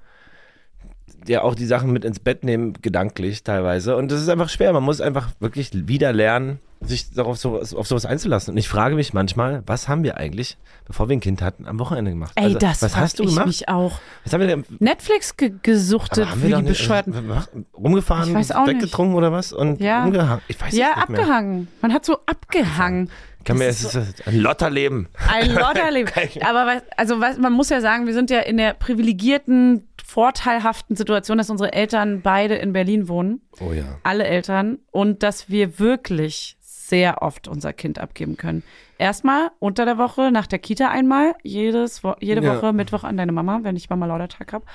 ja 1.28 1.42
auch 1.42 1.56
die 1.56 1.66
Sachen 1.66 1.92
mit 1.92 2.06
ins 2.06 2.20
Bett 2.20 2.44
nehmen, 2.44 2.74
gedanklich 2.82 3.44
teilweise. 3.44 3.96
Und 3.96 4.12
das 4.12 4.22
ist 4.22 4.30
einfach 4.30 4.50
schwer. 4.50 4.74
Man 4.74 4.84
muss 4.84 5.02
einfach 5.02 5.30
wirklich 5.40 5.72
wieder 5.88 6.14
lernen, 6.14 6.60
sich 6.82 7.12
darauf 7.12 7.38
so, 7.38 7.60
auf 7.60 7.88
sowas 7.88 8.06
einzulassen. 8.06 8.54
Und 8.54 8.58
ich 8.58 8.70
frage 8.70 8.96
mich 8.96 9.14
manchmal, 9.14 9.64
was 9.66 9.90
haben 9.90 10.04
wir 10.04 10.16
eigentlich, 10.18 10.58
bevor 10.86 11.10
wir 11.10 11.18
ein 11.18 11.20
Kind 11.20 11.42
hatten, 11.42 11.68
am 11.68 11.78
Wochenende 11.80 12.12
gemacht? 12.12 12.32
Ey, 12.36 12.46
Also, 12.46 12.60
das 12.60 12.82
was 12.82 12.96
hast 12.96 13.20
du 13.20 13.24
ich 13.24 13.30
gemacht? 13.30 13.48
mich 13.48 13.68
auch. 13.68 14.00
Was 14.24 14.32
haben 14.34 14.40
wir 14.42 14.48
denn? 14.48 14.64
Netflix 14.80 15.36
ge 15.36 15.52
gesuchtet, 15.62 16.28
wie 16.42 16.54
die 16.54 16.62
Bescheuerten. 16.62 17.14
also, 17.14 17.48
rumgefahren, 17.78 18.32
nicht. 18.34 18.50
weggetrunken 18.50 19.16
oder 19.16 19.32
was? 19.32 19.52
Und 19.52 19.82
Ja. 19.82 20.06
umgehangen. 20.06 20.42
Ich 20.48 20.60
weiß 20.60 20.74
Ja, 20.74 20.96
nicht 20.96 21.10
mehr. 21.10 21.20
abgehangen. 21.20 21.68
Man 21.82 21.94
hat 21.94 22.06
so 22.06 22.20
abgehangen. 22.26 23.10
Kann 23.46 23.58
mir, 23.58 23.68
es 23.68 23.82
ist 23.84 23.96
ist 23.96 24.28
ein 24.28 24.38
Lotterleben. 24.40 25.08
Ein 25.28 25.54
Lotterleben. 25.54 26.12
Aber 26.48 26.66
was, 26.66 26.82
also 26.98 27.20
was, 27.22 27.38
man 27.38 27.54
muss 27.54 27.70
ja 27.70 27.82
sagen, 27.82 28.06
wir 28.06 28.14
sind 28.14 28.30
ja 28.30 28.40
in 28.42 28.58
der 28.58 28.74
privilegierten, 28.74 29.88
vorteilhaften 30.10 30.96
Situation, 30.96 31.38
dass 31.38 31.50
unsere 31.52 31.72
Eltern 31.72 32.22
beide 32.22 32.56
in 32.56 32.74
Berlin 32.74 33.08
wohnen. 33.08 33.42
Oh 33.62 33.72
ja. 33.72 34.00
Alle 34.04 34.26
Eltern. 34.26 34.80
Und 34.92 35.22
dass 35.22 35.50
wir 35.50 35.78
wirklich 35.78 36.58
sehr 36.62 37.22
oft 37.22 37.48
unser 37.48 37.74
Kind 37.74 38.00
abgeben 38.00 38.36
können. 38.36 38.64
Erstmal 38.98 39.52
unter 39.60 39.86
der 39.86 40.00
Woche, 40.00 40.32
nach 40.32 40.48
der 40.48 40.58
Kita 40.58 40.90
einmal, 40.90 41.36
jedes 41.44 42.02
jede 42.20 42.44
Ja. 42.44 42.56
Woche 42.56 42.74
Mittwoch 42.74 43.04
an 43.04 43.18
deine 43.18 43.32
Mama, 43.32 43.60
wenn 43.62 43.76
ich 43.76 43.90
Mama 43.90 44.08
Laudertag 44.08 44.52
habe. 44.52 44.66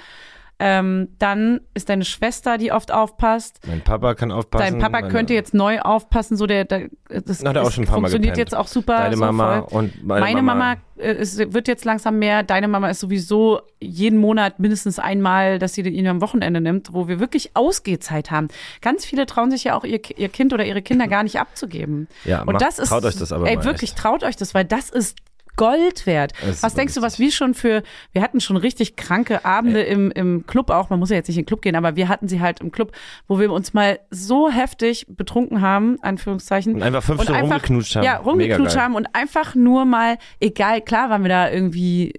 Ähm, 0.67 1.09
dann 1.19 1.61
ist 1.75 1.91
deine 1.91 2.07
Schwester, 2.07 2.57
die 2.57 2.73
oft 2.73 2.91
aufpasst. 2.91 3.61
Mein 3.67 3.83
Papa 3.83 4.15
kann 4.15 4.33
aufpassen. 4.33 4.81
Dein 4.81 4.81
Papa 4.81 5.07
könnte 5.09 5.35
jetzt 5.35 5.53
neu 5.53 5.79
aufpassen, 5.81 6.39
so 6.39 6.47
der, 6.47 6.65
der 6.65 6.89
das, 7.09 7.43
Na, 7.43 7.51
er 7.51 7.61
paar 7.61 7.71
Mal 7.71 7.85
funktioniert 7.93 8.39
jetzt 8.39 8.57
auch 8.57 8.67
super. 8.67 8.97
Deine 8.97 9.17
so 9.17 9.21
Mama 9.27 9.67
voll. 9.69 9.79
und 9.83 10.03
meine, 10.03 10.21
Meine 10.23 10.41
Mama, 10.43 10.77
äh, 10.97 11.13
es 11.13 11.37
wird 11.39 11.69
jetzt 11.69 11.85
langsam 11.85 12.19
mehr. 12.19 12.43
Deine 12.45 12.69
Mama 12.69 12.89
ist 12.89 13.01
sowieso 13.01 13.61
jeden 13.79 14.19
Monat 14.19 14.59
mindestens 14.59 14.99
einmal, 14.99 15.59
dass 15.59 15.75
sie 15.75 15.83
ihn 15.83 16.07
am 16.07 16.23
Wochenende 16.23 16.63
nimmt, 16.63 16.95
wo 16.95 17.09
wir 17.09 17.21
wirklich 17.21 17.51
Ausgehzeit 17.55 18.31
haben. 18.31 18.49
Ganz 18.81 19.05
viele 19.05 19.27
trauen 19.27 19.51
sich 19.51 19.65
ja 19.65 19.77
auch 19.77 19.85
ihr, 19.85 20.01
ihr 20.17 20.31
Kind 20.31 20.55
oder 20.55 20.65
ihre 20.65 20.81
Kinder 20.81 21.09
gar 21.09 21.25
nicht 21.25 21.39
abzugeben. 21.39 22.09
Ja, 22.25 22.41
Und 22.41 22.55
macht- 22.55 22.63
das 22.63 22.79
ist, 22.79 22.89
traut 22.89 23.05
euch 23.05 23.17
das 23.17 23.33
aber 23.33 23.47
ey, 23.49 23.57
mal 23.57 23.65
wirklich 23.65 23.91
echt. 23.91 23.99
traut 23.99 24.23
euch 24.25 24.37
das, 24.37 24.55
weil 24.55 24.65
das 24.65 24.89
ist 24.89 25.19
Gold 25.57 26.07
wert. 26.07 26.33
Das 26.45 26.63
Was 26.63 26.75
denkst 26.75 26.95
du, 26.95 27.03
was 27.03 27.19
wir 27.19 27.31
schon 27.31 27.55
für, 27.55 27.83
wir 28.13 28.23
hatten 28.23 28.41
schon 28.41 28.57
richtig 28.57 28.97
kranke 28.97 29.45
Abende 29.45 29.83
im, 29.83 30.11
im 30.11 30.47
Club 30.47 30.71
auch, 30.71 30.91
man 30.91 30.99
muss 30.99 31.11
ja 31.11 31.17
jetzt 31.17 31.29
nicht 31.29 31.37
in 31.37 31.43
den 31.43 31.47
Club 31.47 31.63
gehen, 31.63 31.77
aber 31.77 31.97
wir 31.97 32.09
hatten 32.09 32.29
sie 32.29 32.41
halt 32.41 32.61
im 32.61 32.73
Club, 32.73 32.93
wo 33.29 33.39
wir 33.39 33.53
uns 33.53 33.75
mal 33.75 33.99
so 34.11 34.51
heftig 34.51 35.07
betrunken 35.09 35.61
haben, 35.61 35.99
Anführungszeichen. 36.03 36.75
Und 36.75 36.83
einfach 36.83 37.03
fünf 37.03 37.23
Stunden 37.23 37.41
rumgeknutscht 37.41 37.97
haben. 37.97 38.05
Ja, 38.05 38.17
rumgeknutscht 38.17 38.77
haben 38.77 38.95
und 38.95 39.09
einfach 39.13 39.55
nur 39.55 39.85
mal, 39.85 40.19
egal, 40.41 40.81
klar 40.81 41.11
waren 41.11 41.23
wir 41.23 41.29
da 41.29 41.51
irgendwie 41.51 42.15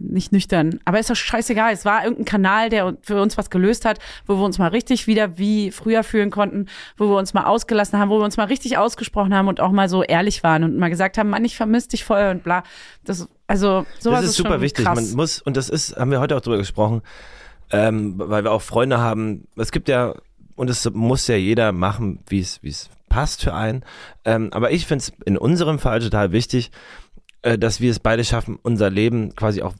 nicht 0.00 0.32
nüchtern, 0.32 0.80
aber 0.84 0.98
ist 0.98 1.10
doch 1.10 1.16
scheißegal. 1.16 1.72
Es 1.72 1.84
war 1.84 2.02
irgendein 2.04 2.24
Kanal, 2.24 2.68
der 2.68 2.96
für 3.02 3.20
uns 3.20 3.38
was 3.38 3.50
gelöst 3.50 3.84
hat, 3.84 3.98
wo 4.26 4.36
wir 4.36 4.44
uns 4.44 4.58
mal 4.58 4.68
richtig 4.68 5.06
wieder 5.06 5.38
wie 5.38 5.70
früher 5.70 6.04
fühlen 6.04 6.30
konnten, 6.30 6.66
wo 6.96 7.08
wir 7.08 7.16
uns 7.16 7.34
mal 7.34 7.44
ausgelassen 7.44 7.98
haben, 7.98 8.10
wo 8.10 8.18
wir 8.18 8.24
uns 8.24 8.36
mal 8.36 8.46
richtig 8.46 8.78
ausgesprochen 8.78 9.34
haben 9.34 9.48
und 9.48 9.60
auch 9.60 9.72
mal 9.72 9.88
so 9.88 10.02
ehrlich 10.02 10.42
waren 10.42 10.64
und 10.64 10.76
mal 10.76 10.90
gesagt 10.90 11.18
haben, 11.18 11.30
Mann, 11.30 11.44
ich 11.44 11.56
vermisse 11.56 11.88
dich 11.88 12.04
voll 12.04 12.28
und 12.30 12.42
bla. 12.42 12.62
Das, 13.04 13.28
also 13.46 13.86
sowas 13.98 14.22
das 14.22 14.30
ist, 14.30 14.36
super 14.36 14.52
schon 14.52 14.60
wichtig. 14.60 14.84
Krass. 14.84 14.98
Man 14.98 15.16
muss, 15.16 15.40
und 15.42 15.56
das 15.56 15.68
ist, 15.68 15.96
haben 15.96 16.10
wir 16.10 16.20
heute 16.20 16.36
auch 16.36 16.40
drüber 16.40 16.58
gesprochen, 16.58 17.02
ähm, 17.70 18.14
weil 18.16 18.44
wir 18.44 18.52
auch 18.52 18.62
Freunde 18.62 18.98
haben. 18.98 19.46
Es 19.56 19.72
gibt 19.72 19.88
ja, 19.88 20.14
und 20.56 20.70
es 20.70 20.88
muss 20.90 21.26
ja 21.26 21.36
jeder 21.36 21.72
machen, 21.72 22.20
wie 22.28 22.40
es, 22.40 22.62
wie 22.62 22.70
es 22.70 22.90
passt 23.08 23.42
für 23.42 23.54
einen. 23.54 23.84
Ähm, 24.24 24.50
aber 24.52 24.70
ich 24.70 24.86
finde 24.86 25.02
es 25.02 25.12
in 25.24 25.38
unserem 25.38 25.78
Fall 25.78 26.00
total 26.00 26.32
wichtig, 26.32 26.70
äh, 27.42 27.58
dass 27.58 27.80
wir 27.80 27.90
es 27.90 27.98
beide 27.98 28.24
schaffen, 28.24 28.58
unser 28.62 28.90
Leben 28.90 29.34
quasi 29.34 29.62
auch 29.62 29.74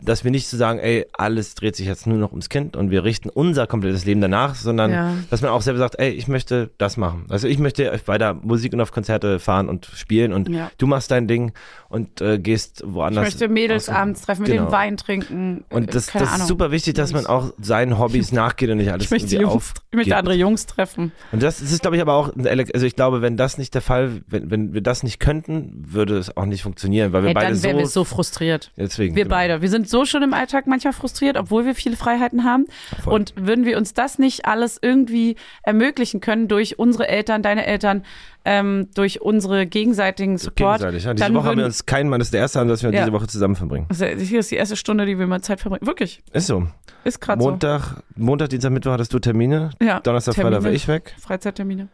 dass 0.00 0.22
wir 0.24 0.30
nicht 0.30 0.46
zu 0.48 0.56
sagen, 0.56 0.78
ey, 0.78 1.06
alles 1.12 1.54
dreht 1.54 1.74
sich 1.76 1.86
jetzt 1.86 2.06
nur 2.06 2.18
noch 2.18 2.30
ums 2.30 2.48
Kind 2.48 2.76
und 2.76 2.90
wir 2.90 3.02
richten 3.04 3.28
unser 3.28 3.66
komplettes 3.66 4.04
Leben 4.04 4.20
danach, 4.20 4.54
sondern 4.54 4.90
Ja. 4.92 5.14
dass 5.30 5.42
man 5.42 5.50
auch 5.50 5.62
selber 5.62 5.78
sagt, 5.80 5.98
ey, 5.98 6.10
ich 6.10 6.28
möchte 6.28 6.70
das 6.78 6.96
machen. 6.96 7.26
Also 7.28 7.48
ich 7.48 7.58
möchte 7.58 7.98
weiter 8.06 8.34
Musik 8.34 8.72
und 8.72 8.80
auf 8.80 8.92
Konzerte 8.92 9.38
fahren 9.40 9.68
und 9.68 9.86
spielen 9.94 10.32
und 10.32 10.48
Ja. 10.48 10.70
du 10.78 10.86
machst 10.86 11.10
dein 11.10 11.26
Ding 11.26 11.52
und 11.88 12.20
äh, 12.20 12.38
gehst 12.38 12.82
ich 12.86 12.92
woanders. 12.94 13.24
möchte 13.24 13.48
Mädels 13.48 13.88
abends 13.88 14.22
treffen, 14.22 14.42
mit 14.42 14.50
Genau. 14.52 14.62
denen 14.64 14.72
Wein 14.72 14.96
trinken. 14.96 15.64
Und 15.70 15.94
das, 15.94 16.06
keine 16.08 16.24
das 16.24 16.34
Ahnung. 16.34 16.42
ist 16.42 16.48
super 16.48 16.70
wichtig, 16.70 16.94
dass 16.94 17.12
man 17.12 17.26
auch 17.26 17.52
seinen 17.60 17.98
Hobbys 17.98 18.30
nachgeht 18.32 18.70
und 18.70 18.78
nicht 18.78 18.92
alles 18.92 19.06
Ich 19.06 19.10
möchte, 19.10 19.34
irgendwie 19.34 19.50
Jungs, 19.52 19.72
ich 19.90 19.96
möchte 19.96 20.16
andere 20.16 20.34
Jungs 20.34 20.66
treffen. 20.66 21.12
Und 21.32 21.42
das 21.42 21.62
ist, 21.62 21.80
glaube 21.80 21.96
ich, 21.96 22.02
aber 22.02 22.12
auch, 22.12 22.30
also 22.36 22.84
ich 22.84 22.94
glaube, 22.94 23.22
wenn 23.22 23.38
das 23.38 23.56
nicht 23.56 23.72
der 23.74 23.80
Fall, 23.80 24.20
wenn, 24.26 24.50
wenn 24.50 24.74
wir 24.74 24.82
das 24.82 25.02
nicht 25.02 25.18
könnten, 25.18 25.72
würde 25.88 26.18
es 26.18 26.36
auch 26.36 26.44
nicht 26.44 26.62
funktionieren, 26.62 27.14
weil 27.14 27.22
wir 27.22 27.28
Ey, 27.28 27.34
beide 27.34 27.54
dann 27.54 27.62
wären 27.62 27.78
wir 27.78 27.86
so, 27.86 28.00
so 28.00 28.04
frustriert. 28.04 28.70
deswegen, 28.76 29.16
Wir 29.16 29.24
genau. 29.24 29.36
beide. 29.36 29.62
Wir 29.62 29.70
sind 29.70 29.88
so 29.88 30.04
schon 30.04 30.22
im 30.22 30.34
Alltag 30.34 30.66
manchmal 30.66 30.92
frustriert, 30.92 31.38
obwohl 31.38 31.64
wir 31.64 31.74
viele 31.74 31.96
Freiheiten 31.96 32.44
haben. 32.44 32.66
Voll. 33.02 33.14
Und 33.14 33.32
würden 33.36 33.64
wir 33.64 33.78
uns 33.78 33.94
das 33.94 34.18
nicht 34.18 34.44
alles 34.44 34.78
irgendwie 34.80 35.36
ermöglichen 35.62 36.20
können 36.20 36.48
durch 36.48 36.78
unsere 36.78 37.08
Eltern, 37.08 37.42
deine 37.42 37.64
Eltern, 37.64 38.04
ähm, 38.50 38.88
durch 38.94 39.20
unsere 39.20 39.66
gegenseitigen 39.66 40.38
Support, 40.38 40.78
Gegenseitig, 40.78 41.04
ja. 41.04 41.12
Diese 41.12 41.24
dann 41.26 41.34
Woche 41.34 41.48
haben 41.48 41.58
wir 41.58 41.66
uns 41.66 41.84
keinen 41.84 42.08
Mann, 42.08 42.18
das 42.18 42.28
ist 42.28 42.32
der 42.32 42.40
erste 42.40 42.60
Abend, 42.60 42.70
dass 42.72 42.82
wir 42.82 42.90
Ja. 42.92 43.00
diese 43.02 43.12
Woche 43.12 43.26
zusammen 43.26 43.56
verbringen. 43.56 43.84
Also, 43.90 44.06
hier 44.06 44.40
ist 44.40 44.50
die 44.50 44.56
erste 44.56 44.76
Stunde, 44.76 45.04
die 45.04 45.18
wir 45.18 45.26
mal 45.26 45.42
Zeit 45.42 45.60
verbringen. 45.60 45.86
Wirklich, 45.86 46.22
Ist 46.32 46.46
so. 46.46 46.66
ist 47.04 47.20
gerade 47.20 47.42
so. 47.42 47.50
Montag, 47.50 48.02
Montag, 48.16 48.48
Dienstag, 48.48 48.70
Mittwoch 48.70 48.92
hattest 48.92 49.12
du 49.12 49.18
Termine. 49.18 49.70
Ja, 49.82 50.00
Donnerstag. 50.00 50.34
Freitag 50.34 50.64
war 50.64 50.70
ich 50.72 50.88
weg. 50.88 51.14
Freizeittermine. 51.20 51.88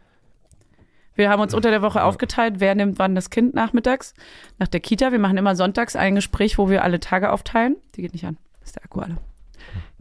Wir 1.17 1.29
haben 1.29 1.41
uns 1.41 1.53
unter 1.53 1.71
der 1.71 1.81
Woche 1.81 2.03
aufgeteilt, 2.03 2.55
wer 2.59 2.73
nimmt 2.75 2.99
wann 2.99 3.15
das 3.15 3.29
Kind 3.29 3.53
nachmittags 3.53 4.13
nach 4.59 4.67
der 4.67 4.79
Kita. 4.81 5.11
Wir 5.11 5.19
machen 5.19 5.37
immer 5.37 5.55
sonntags 5.55 5.95
ein 5.95 6.15
Gespräch, 6.15 6.57
wo 6.57 6.69
wir 6.69 6.83
alle 6.83 6.99
Tage 6.99 7.31
aufteilen. 7.31 7.77
Die 7.95 8.01
geht 8.01 8.13
nicht 8.13 8.25
an. 8.25 8.37
Ist 8.63 8.75
der 8.75 8.83
Akku 8.83 8.99
alle. 8.99 9.17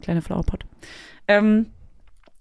Kleine 0.03 0.23
Flowerpot. 0.23 0.65
Ähm, 1.29 1.67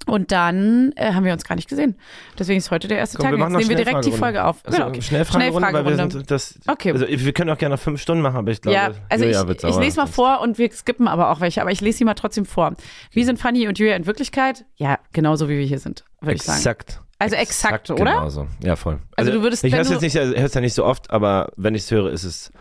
Und 0.05 0.31
dann 0.31 0.91
äh, 0.95 1.13
haben 1.13 1.23
wir 1.23 1.33
uns 1.33 1.43
gar 1.45 1.55
nicht 1.55 1.69
gesehen. 1.69 1.95
Deswegen 2.37 2.57
ist 2.57 2.71
heute 2.71 2.87
der 2.87 2.97
erste 2.97 3.17
Komm, 3.17 3.31
Tag. 3.31 3.37
wir 3.37 3.45
Jetzt 3.45 3.51
nehmen 3.51 3.69
wir 3.69 3.75
direkt 3.77 4.05
die 4.05 4.11
Schnellfragerunde. 4.11 4.17
Folge 4.17 4.43
auf. 4.45 4.65
Also, 4.65 4.77
Genau, 4.77 4.89
okay. 4.89 5.01
Schnellfragerunde, 5.01 5.67
weil 5.67 5.73
wir 5.73 5.79
Schnellfragerunde. 5.79 6.17
sind 6.17 6.31
das. 6.31 6.59
Okay. 6.67 6.91
Also 6.91 7.05
wir 7.07 7.33
können 7.33 7.49
auch 7.49 7.57
gerne 7.57 7.75
noch 7.75 7.81
fünf 7.81 8.01
Stunden 8.01 8.21
machen, 8.21 8.37
aber 8.37 8.51
ich 8.51 8.61
glaube, 8.61 8.75
ja, 8.75 8.91
also 9.09 9.25
Julia 9.25 9.45
ich, 9.49 9.63
ich 9.63 9.77
lese 9.77 9.97
mal 9.97 10.07
vor 10.07 10.41
und 10.41 10.57
wir 10.57 10.69
skippen 10.71 11.07
aber 11.07 11.31
auch 11.31 11.39
welche, 11.39 11.61
aber 11.61 11.71
ich 11.71 11.81
lese 11.81 11.99
sie 11.99 12.05
mal 12.05 12.13
trotzdem 12.15 12.45
vor. 12.45 12.73
Wie 13.11 13.23
sind 13.23 13.39
Fanny 13.39 13.67
und 13.67 13.79
Julia 13.79 13.95
in 13.95 14.05
Wirklichkeit? 14.05 14.65
Ja, 14.75 14.99
genauso 15.13 15.47
wie 15.47 15.57
wir 15.57 15.65
hier 15.65 15.79
sind, 15.79 16.03
würde 16.19 16.35
ich 16.35 16.43
sagen. 16.43 16.57
Exakt. 16.57 17.01
Also 17.19 17.35
exakt, 17.37 17.89
oder? 17.89 18.03
Genauso. 18.03 18.47
Ja, 18.61 18.75
voll. 18.75 18.99
Also 19.15 19.31
du 19.31 19.41
würdest, 19.41 19.63
ich 19.63 19.73
höre 19.73 19.81
es 19.81 19.89
jetzt 19.89 20.01
nicht, 20.01 20.17
also, 20.17 20.35
hör's 20.35 20.53
ja 20.53 20.59
nicht 20.61 20.73
so 20.73 20.83
oft, 20.83 21.11
aber 21.11 21.51
wenn 21.55 21.73
ich 21.75 21.83
es 21.83 21.91
höre, 21.91 22.11
ist 22.11 22.25
es 22.25 22.51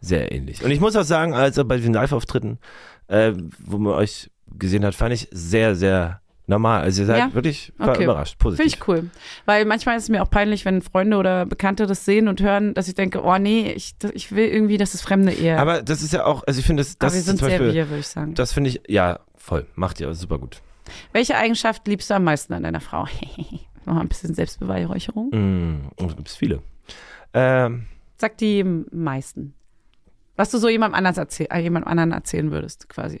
sehr 0.00 0.32
ähnlich. 0.32 0.64
Und 0.64 0.72
ich 0.72 0.80
muss 0.80 0.96
auch 0.96 1.04
sagen, 1.04 1.34
also 1.34 1.64
bei 1.64 1.76
den 1.76 1.92
Live-Auftritten, 1.92 2.58
äh, 3.06 3.32
wo 3.60 3.78
man 3.78 3.94
euch 3.94 4.30
gesehen 4.58 4.84
hat, 4.84 4.94
fand 4.94 5.12
ich 5.12 5.28
sehr, 5.30 5.76
sehr 5.76 6.20
normal. 6.48 6.82
Also 6.82 7.02
ihr 7.02 7.06
seid 7.06 7.18
Ja? 7.18 7.34
wirklich 7.34 7.72
war 7.78 7.90
Okay. 7.90 8.04
überrascht, 8.04 8.38
positiv. 8.38 8.64
Finde 8.64 8.76
ich 8.76 8.88
cool. 8.88 9.10
Weil 9.46 9.64
manchmal 9.64 9.96
ist 9.96 10.04
es 10.04 10.08
mir 10.08 10.22
auch 10.22 10.30
peinlich, 10.30 10.64
wenn 10.64 10.82
Freunde 10.82 11.16
oder 11.16 11.46
Bekannte 11.46 11.86
das 11.86 12.04
sehen 12.04 12.26
und 12.28 12.40
hören, 12.40 12.74
dass 12.74 12.88
ich 12.88 12.94
denke, 12.94 13.22
oh 13.22 13.38
nee, 13.38 13.70
ich, 13.72 13.94
ich 14.14 14.32
will 14.32 14.48
irgendwie, 14.48 14.76
dass 14.78 14.94
es 14.94 15.02
Fremde 15.02 15.32
eher. 15.32 15.60
Aber 15.60 15.82
das 15.82 16.02
ist 16.02 16.12
ja 16.12 16.24
auch, 16.24 16.42
also 16.46 16.58
ich 16.60 16.66
finde, 16.66 16.82
das, 16.82 16.96
Aber 16.98 17.06
das 17.06 17.12
wir 17.14 17.18
ist 17.20 17.26
sind 17.26 17.38
zum 17.38 17.48
sehr 17.48 17.58
Beispiel, 17.58 17.74
wir, 17.74 17.88
würde 17.90 18.00
ich 18.00 18.08
sagen. 18.08 18.34
das 18.34 18.52
finde 18.52 18.70
ich, 18.70 18.80
ja, 18.88 19.20
voll, 19.36 19.66
macht 19.74 20.00
ihr 20.00 20.12
super 20.14 20.38
gut. 20.38 20.60
Welche 21.12 21.36
Eigenschaft 21.36 21.86
liebst 21.86 22.08
du 22.10 22.14
am 22.14 22.24
meisten 22.24 22.52
an 22.54 22.62
deiner 22.62 22.80
Frau? 22.80 23.06
Noch 23.84 23.96
ein 23.96 24.08
bisschen 24.08 24.34
Selbstbeweihräucherung. 24.34 25.30
Mm, 25.30 25.90
es 25.96 26.16
gibt 26.16 26.28
viele. 26.30 26.62
Ähm, 27.34 27.86
Sag 28.18 28.36
die 28.38 28.64
meisten. 28.64 29.54
Was 30.36 30.50
du 30.50 30.58
so 30.58 30.68
jemandem, 30.68 30.94
anders 30.96 31.16
erzähl 31.18 31.46
äh, 31.50 31.58
jemandem 31.60 31.90
anderen 31.90 32.12
erzählen 32.12 32.50
würdest, 32.50 32.88
quasi. 32.88 33.20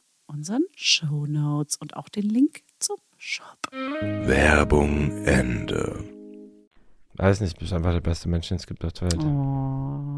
unseren 0.31 0.63
Show 0.75 1.25
Notes 1.27 1.75
und 1.75 1.95
auch 1.97 2.07
den 2.07 2.23
Link 2.23 2.61
zum 2.79 2.97
Shop. 3.17 3.57
Werbung 3.71 5.25
Ende. 5.25 6.05
weiß 7.15 7.41
nicht, 7.41 7.59
bist 7.59 7.73
einfach 7.73 7.91
der 7.91 7.99
beste 7.99 8.29
Mensch, 8.29 8.47
den 8.47 8.55
es 8.57 8.65
gibt 8.65 8.85
auf 8.85 8.93
der 8.93 9.11
Welt. 9.11 9.23
Oh. 9.23 10.11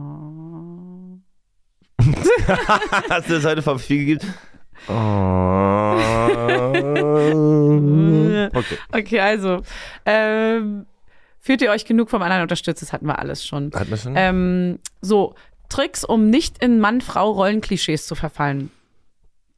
Hast 3.10 3.30
du 3.30 3.34
das 3.34 3.46
heute 3.46 3.62
vom 3.62 3.80
Vieh 3.80 4.06
gegeben? 4.06 4.34
Oh. 4.88 4.92
okay. 8.54 8.78
Okay, 8.92 9.20
also 9.20 9.64
ähm, 10.06 10.86
fühlt 11.40 11.62
ihr 11.62 11.72
euch 11.72 11.86
genug 11.86 12.10
vom 12.10 12.22
anderen 12.22 12.44
unterstützt? 12.44 12.82
Das 12.82 12.94
hatten 12.94 13.08
wir 13.08 13.18
alles 13.18 13.46
schon. 13.46 13.72
Hat 13.74 13.90
man 13.90 13.98
schon? 13.98 14.14
Ähm, 14.16 14.80
so, 15.02 15.36
Tricks, 15.70 16.04
um 16.04 16.30
nicht 16.30 16.60
in 16.60 16.80
Mann-Frau-Rollenklischees 16.80 18.06
zu 18.06 18.16
verfallen, 18.16 18.70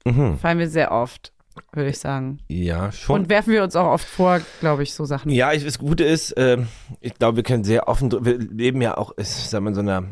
mhm. 0.06 0.38
fallen 0.38 0.60
wir 0.60 0.70
sehr 0.70 0.92
oft, 0.92 1.32
würde 1.74 1.90
ich 1.90 2.00
sagen. 2.00 2.40
Ja, 2.48 2.92
schon. 2.92 3.22
Und 3.22 3.30
werfen 3.30 3.52
wir 3.54 3.64
uns 3.64 3.76
auch 3.76 3.92
oft 3.92 4.08
vor, 4.08 4.40
glaube 4.60 4.84
ich, 4.84 4.94
so 4.94 5.06
Sachen. 5.06 5.32
Ja, 5.32 5.54
ich, 5.54 5.64
das 5.64 5.80
Gute 5.80 6.04
ist, 6.04 6.34
ähm, 6.38 6.68
ich 7.02 7.14
glaube, 7.16 7.38
wir 7.38 7.44
können 7.44 7.64
sehr 7.64 7.88
offen, 7.88 8.12
wir 8.26 8.38
leben 8.38 8.82
ja 8.82 8.98
auch, 8.98 9.14
ich 9.18 9.28
sag 9.28 9.62
mal, 9.62 9.70
in 9.70 9.76
so 9.76 9.82
einer 9.82 10.04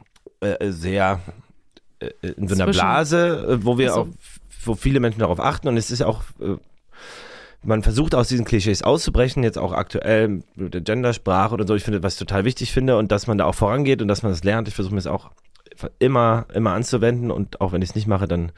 äh, 0.41 0.71
sehr, 0.71 1.19
äh, 1.99 2.09
in 2.21 2.47
so 2.47 2.55
einer 2.55 2.65
Zwischen- 2.65 2.79
Blase, 2.79 3.47
äh, 3.61 3.65
wo 3.65 3.77
wir 3.77 3.91
Ach 3.91 3.95
so. 3.95 4.01
auch, 4.01 4.07
wo 4.65 4.75
viele 4.75 4.99
Menschen 4.99 5.19
darauf 5.19 5.39
achten 5.39 5.67
und 5.67 5.77
es 5.77 5.91
ist 5.91 6.01
auch, 6.01 6.23
äh, 6.39 6.55
man 7.65 7.81
versucht 7.81 8.13
aus 8.13 8.27
diesen 8.27 8.43
Klischees 8.45 8.81
auszubrechen, 8.81 9.41
jetzt 9.43 9.57
auch 9.57 9.71
aktuell 9.71 10.43
mit 10.55 10.73
der 10.73 10.81
Gendersprache 10.81 11.53
oder 11.53 11.65
so. 11.65 11.75
Ich 11.75 11.83
finde, 11.83 12.03
was 12.03 12.13
ich 12.15 12.19
total 12.19 12.43
wichtig 12.43 12.73
finde 12.73 12.97
und 12.97 13.09
dass 13.11 13.25
man 13.27 13.37
da 13.37 13.45
auch 13.45 13.55
vorangeht 13.55 14.01
und 14.01 14.09
dass 14.09 14.21
man 14.21 14.33
das 14.33 14.43
lernt. 14.43 14.67
Ich 14.67 14.75
versuche 14.75 14.93
mir 14.93 14.99
das 14.99 15.07
auch 15.07 15.31
immer, 15.99 16.45
immer 16.53 16.71
anzuwenden 16.73 17.31
und 17.31 17.61
auch 17.61 17.71
wenn 17.71 17.81
ich 17.81 17.89
es 17.89 17.95
nicht 17.95 18.07
mache, 18.07 18.27
dann 18.27 18.51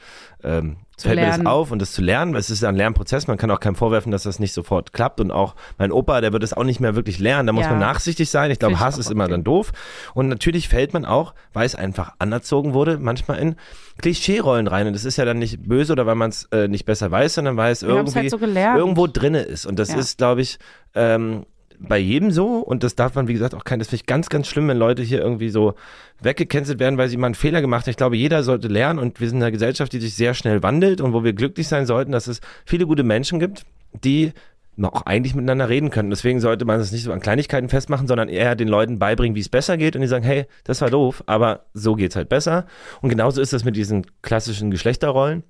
ähm, 0.44 0.78
fällt 0.98 1.16
mir 1.20 1.26
lernen. 1.26 1.44
das 1.46 1.52
auf 1.54 1.72
und 1.72 1.80
das 1.80 1.92
zu 1.92 2.02
lernen, 2.02 2.34
weil 2.34 2.40
es 2.40 2.50
ist 2.50 2.62
ja 2.62 2.70
ein 2.70 2.76
Lernprozess, 2.76 3.28
man 3.28 3.38
kann 3.38 3.52
auch 3.52 3.60
keinem 3.60 3.76
vorwerfen, 3.76 4.12
dass 4.12 4.24
das 4.24 4.40
nicht 4.40 4.54
sofort 4.54 4.94
klappt 4.94 5.20
und 5.20 5.32
auch 5.32 5.56
mein 5.78 5.92
Opa, 5.92 6.22
der 6.22 6.32
wird 6.34 6.44
es 6.44 6.54
auch 6.54 6.64
nicht 6.64 6.80
mehr 6.80 6.96
wirklich 6.96 7.20
lernen, 7.20 7.48
da 7.48 7.54
muss 7.54 7.66
Ja. 7.66 7.72
man 7.72 7.80
nachsichtig 7.80 8.30
sein, 8.30 8.52
ich 8.52 8.60
glaube, 8.60 8.80
Hass 8.80 8.98
ist 8.98 9.12
immer 9.12 9.26
okay. 9.26 9.32
dann 9.32 9.44
doof 9.44 9.72
und 10.14 10.28
natürlich 10.30 10.70
fällt 10.70 10.94
man 10.94 11.04
auch, 11.06 11.34
weil 11.54 11.66
es 11.66 11.76
einfach 11.76 12.14
anerzogen 12.20 12.74
wurde, 12.74 12.98
manchmal 12.98 13.40
in 13.40 13.56
Klischee-Rollen 14.02 14.68
rein 14.68 14.88
und 14.88 14.94
das 14.94 15.06
ist 15.06 15.18
ja 15.18 15.26
dann 15.26 15.40
nicht 15.40 15.68
böse 15.68 15.94
oder 15.94 16.06
weil 16.06 16.16
man 16.16 16.30
es 16.30 16.46
äh, 16.52 16.68
nicht 16.68 16.86
besser 16.86 17.12
weiß, 17.12 17.36
sondern 17.36 17.58
weil 17.58 17.72
es 17.72 17.82
haben's 17.84 18.16
irgendwie 18.16 18.30
halt 18.32 18.32
so 18.32 18.38
irgendwo 18.80 19.08
drinne 19.08 19.42
ist 19.42 19.66
und 19.66 19.80
das 19.80 19.90
Ja. 19.90 19.98
ist, 19.98 20.18
glaube 20.18 20.42
ich, 20.42 20.60
ähm, 20.94 21.46
bei 21.80 21.98
jedem 21.98 22.32
so 22.32 22.58
und 22.58 22.84
das 22.84 22.96
darf 22.96 23.16
man, 23.16 23.28
wie 23.28 23.34
gesagt, 23.34 23.56
auch 23.56 23.64
kein, 23.64 23.80
das 23.80 23.90
finde 23.90 24.02
ich 24.02 24.06
ganz, 24.06 24.30
ganz 24.30 24.48
schlimm, 24.48 24.68
wenn 24.68 24.78
Leute 24.78 25.04
hier 25.04 25.20
irgendwie 25.20 25.50
so 25.50 25.76
weggecancelt 26.22 26.80
werden, 26.80 26.98
weil 26.98 27.10
sie 27.10 27.18
mal 27.18 27.28
einen 27.28 27.36
Fehler 27.36 27.62
gemacht 27.62 27.86
haben. 27.86 27.92
Ich 27.92 27.98
glaube, 27.98 28.18
jeder 28.18 28.44
sollte 28.44 28.68
lernen 28.68 29.00
und 29.00 29.20
wir 29.20 29.28
sind 29.28 29.38
in 29.38 29.44
einer 29.44 29.52
Gesellschaft, 29.52 29.94
die 29.94 30.00
sich 30.00 30.16
sehr 30.16 30.34
schnell 30.34 30.64
wandelt 30.64 31.02
und 31.02 31.14
wo 31.14 31.24
wir 31.24 31.34
glücklich 31.34 31.68
sein 31.68 31.86
sollten, 31.86 32.12
dass 32.12 32.28
es 32.28 32.42
viele 32.66 32.86
gute 32.86 33.04
Menschen 33.04 33.40
gibt, 33.40 33.64
die 34.04 34.34
noch 34.78 35.06
eigentlich 35.06 35.36
miteinander 35.36 35.70
reden 35.70 35.90
können. 35.90 36.10
Deswegen 36.10 36.40
sollte 36.40 36.66
man 36.66 36.80
es 36.80 36.92
nicht 36.92 37.04
so 37.04 37.14
an 37.14 37.22
Kleinigkeiten 37.22 37.70
festmachen, 37.70 38.08
sondern 38.08 38.30
eher 38.30 38.56
den 38.56 38.68
Leuten 38.68 39.00
beibringen, 39.00 39.36
wie 39.36 39.42
es 39.42 39.50
besser 39.50 39.78
geht 39.78 39.96
und 39.96 40.02
die 40.02 40.08
sagen, 40.08 40.26
hey, 40.26 40.46
das 40.64 40.82
war 40.82 40.90
doof, 40.90 41.24
aber 41.28 41.66
so 41.74 41.96
geht's 41.96 42.16
halt 42.16 42.30
besser. 42.30 42.66
Und 43.02 43.10
genauso 43.10 43.42
ist 43.42 43.54
das 43.54 43.64
mit 43.64 43.76
diesen 43.76 44.06
klassischen 44.22 44.72
Geschlechterrollen. 44.72 45.44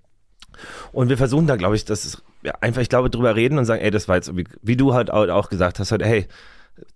Und 0.92 1.10
wir 1.10 1.18
versuchen 1.18 1.48
da, 1.48 1.56
glaube 1.56 1.76
ich, 1.76 1.86
das 1.86 2.06
ist 2.06 2.22
ja, 2.44 2.54
einfach, 2.62 2.82
ich 2.82 2.90
glaube, 2.90 3.10
drüber 3.10 3.36
reden 3.36 3.58
und 3.58 3.66
sagen, 3.66 3.82
ey, 3.82 3.92
das 3.92 4.08
war 4.08 4.16
jetzt, 4.16 4.28
irgendwie- 4.28 4.46
wie 4.62 4.78
du 4.78 4.94
halt 4.94 5.10
auch 5.10 5.50
gesagt 5.50 5.80
hast, 5.80 5.92
heute, 5.92 6.06
hey, 6.06 6.28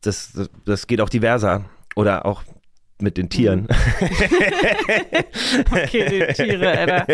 das, 0.01 0.31
das, 0.33 0.49
das 0.65 0.87
geht 0.87 1.01
auch 1.01 1.09
diverser. 1.09 1.65
Oder 1.95 2.25
auch 2.25 2.43
mit 3.01 3.17
den 3.17 3.29
Tieren. 3.29 3.67
Okay, 5.71 6.27
die 6.27 6.33
Tiere, 6.33 6.77
Alter. 6.77 7.05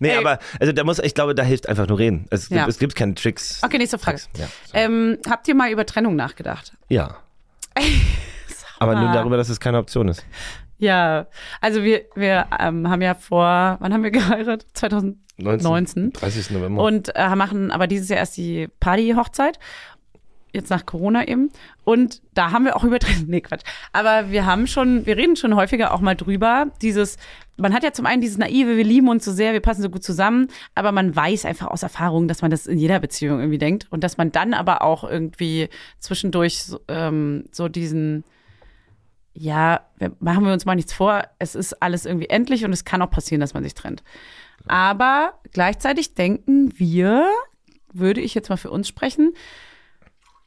nee, 0.00 0.10
Ey. 0.10 0.16
aber 0.16 0.38
also 0.60 0.72
da 0.72 0.84
muss, 0.84 0.98
ich 0.98 1.14
glaube, 1.14 1.34
da 1.34 1.42
hilft 1.42 1.68
einfach 1.68 1.86
nur 1.88 1.98
reden. 1.98 2.26
Es, 2.30 2.48
Ja. 2.48 2.58
gibt, 2.58 2.68
es 2.68 2.78
gibt 2.78 2.94
keine 2.96 3.14
Tricks. 3.14 3.60
Okay, 3.64 3.78
nächste 3.78 3.98
Frage. 3.98 4.20
Ja. 4.36 4.46
Ähm, 4.72 5.18
habt 5.28 5.48
ihr 5.48 5.54
mal 5.54 5.70
über 5.70 5.86
Trennung 5.86 6.16
nachgedacht? 6.16 6.76
ja. 6.88 7.16
aber 8.78 8.94
nur 8.94 9.12
darüber, 9.12 9.36
dass 9.36 9.48
es 9.50 9.60
keine 9.60 9.78
Option 9.78 10.08
ist. 10.08 10.24
Ja, 10.78 11.26
also 11.60 11.82
wir, 11.82 12.02
wir 12.14 12.46
ähm, 12.58 12.88
haben 12.88 13.02
ja 13.02 13.14
vor, 13.14 13.76
wann 13.80 13.92
haben 13.92 14.02
wir 14.02 14.10
geheiratet? 14.10 14.66
2019. 15.40 16.12
30. 16.12 16.50
November. 16.50 16.82
Und 16.82 17.14
äh, 17.14 17.34
machen 17.36 17.70
aber 17.70 17.86
dieses 17.86 18.08
Jahr 18.08 18.18
erst 18.18 18.36
die 18.36 18.68
Party-Hochzeit. 18.80 19.58
Jetzt 20.52 20.70
nach 20.70 20.86
Corona 20.86 21.28
eben. 21.28 21.50
Und 21.84 22.22
da 22.32 22.50
haben 22.50 22.64
wir 22.64 22.76
auch 22.76 22.84
über 22.84 22.98
Nee, 23.26 23.42
Quatsch. 23.42 23.62
Aber 23.92 24.30
wir 24.30 24.46
haben 24.46 24.66
schon, 24.66 25.04
wir 25.04 25.16
reden 25.18 25.36
schon 25.36 25.54
häufiger 25.54 25.92
auch 25.92 26.00
mal 26.00 26.14
drüber. 26.14 26.68
Dieses, 26.80 27.18
man 27.58 27.74
hat 27.74 27.82
ja 27.82 27.92
zum 27.92 28.06
einen 28.06 28.22
dieses 28.22 28.38
naive, 28.38 28.78
wir 28.78 28.84
lieben 28.84 29.08
uns 29.08 29.26
so 29.26 29.32
sehr, 29.32 29.52
wir 29.52 29.60
passen 29.60 29.82
so 29.82 29.90
gut 29.90 30.02
zusammen, 30.02 30.48
aber 30.74 30.92
man 30.92 31.14
weiß 31.14 31.44
einfach 31.44 31.66
aus 31.66 31.82
Erfahrung, 31.82 32.26
dass 32.26 32.40
man 32.40 32.50
das 32.50 32.66
in 32.66 32.78
jeder 32.78 33.00
Beziehung 33.00 33.40
irgendwie 33.40 33.58
denkt. 33.58 33.86
Und 33.90 34.02
dass 34.02 34.16
man 34.16 34.32
dann 34.32 34.54
aber 34.54 34.80
auch 34.80 35.04
irgendwie 35.04 35.68
zwischendurch 35.98 36.62
so, 36.62 36.80
ähm, 36.88 37.44
so 37.52 37.68
diesen, 37.68 38.24
ja, 39.34 39.82
machen 40.20 40.46
wir 40.46 40.54
uns 40.54 40.64
mal 40.64 40.76
nichts 40.76 40.94
vor, 40.94 41.24
es 41.38 41.54
ist 41.54 41.82
alles 41.82 42.06
irgendwie 42.06 42.30
endlich 42.30 42.64
und 42.64 42.72
es 42.72 42.86
kann 42.86 43.02
auch 43.02 43.10
passieren, 43.10 43.42
dass 43.42 43.52
man 43.52 43.62
sich 43.62 43.74
trennt. 43.74 44.02
Aber 44.68 45.34
gleichzeitig 45.52 46.14
denken 46.14 46.72
wir, 46.78 47.26
würde 47.92 48.20
ich 48.20 48.34
jetzt 48.34 48.48
mal 48.50 48.56
für 48.56 48.70
uns 48.70 48.88
sprechen, 48.88 49.32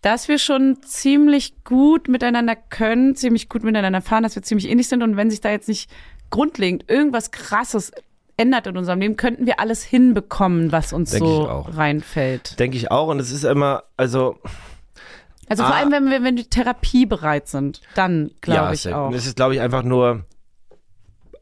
dass 0.02 0.28
wir 0.28 0.40
schon 0.40 0.82
ziemlich 0.84 1.64
gut 1.64 2.08
miteinander 2.08 2.56
können, 2.56 3.16
ziemlich 3.16 3.50
gut 3.50 3.64
miteinander 3.64 4.02
fahren, 4.02 4.24
dass 4.24 4.36
wir 4.36 4.44
ziemlich 4.44 4.70
ähnlich 4.70 4.88
sind 4.88 5.04
und 5.04 5.18
wenn 5.18 5.30
sich 5.30 5.42
da 5.42 5.50
jetzt 5.50 5.68
nicht 5.68 5.90
grundlegend 6.30 6.90
irgendwas 6.90 7.32
Krasses 7.32 7.92
ändert 8.38 8.68
in 8.68 8.78
unserem 8.78 9.02
Leben, 9.02 9.18
könnten 9.18 9.46
wir 9.46 9.60
alles 9.60 9.84
hinbekommen, 9.84 10.72
was 10.72 10.94
uns 10.94 11.12
Denke 11.12 11.26
so 11.28 11.44
reinfällt. 11.44 12.58
Denke 12.60 12.78
ich 12.78 12.90
auch. 12.92 13.10
Und 13.10 13.20
es 13.20 13.32
ist 13.32 13.44
immer, 13.44 13.84
also 13.98 14.38
Also 15.50 15.64
vor 15.64 15.74
Ah. 15.74 15.80
allem, 15.80 15.92
wenn 15.92 16.10
wir, 16.10 16.24
wenn 16.24 16.38
wir 16.38 16.48
therapiebereit 16.50 17.48
sind, 17.50 17.82
dann 17.96 18.32
glaube 18.42 18.60
ja, 18.68 18.72
ich 18.72 18.86
es- 18.86 18.94
auch. 18.94 19.12
Es 19.12 19.26
ist, 19.26 19.36
glaube 19.36 19.56
ich, 19.56 19.60
einfach 19.62 19.84
nur, 19.84 20.24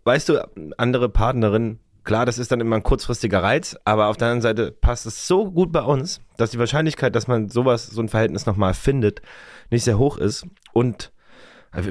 weißt 0.06 0.30
du, 0.30 0.48
andere 0.78 1.10
Partnerin, 1.10 1.80
klar, 2.08 2.26
das 2.26 2.40
ist 2.40 2.52
dann 2.52 2.62
immer 2.62 2.78
ein 2.78 2.84
kurzfristiger 2.84 3.44
Reiz, 3.44 3.78
aber 3.84 4.08
auf 4.08 4.16
der 4.16 4.30
anderen 4.30 4.42
Seite 4.42 4.72
passt 4.72 5.06
es 5.06 5.28
so 5.28 5.52
gut 5.52 5.74
bei 5.74 5.82
uns, 5.82 6.22
dass 6.38 6.52
die 6.52 6.58
Wahrscheinlichkeit, 6.58 7.14
dass 7.14 7.28
man 7.28 7.50
sowas, 7.50 7.86
so 7.86 8.02
ein 8.02 8.08
Verhältnis 8.08 8.46
nochmal 8.46 8.74
findet, 8.74 9.22
nicht 9.70 9.84
sehr 9.84 10.00
hoch 10.00 10.18
ist. 10.18 10.48
Und 10.72 11.12
äh, 11.74 11.82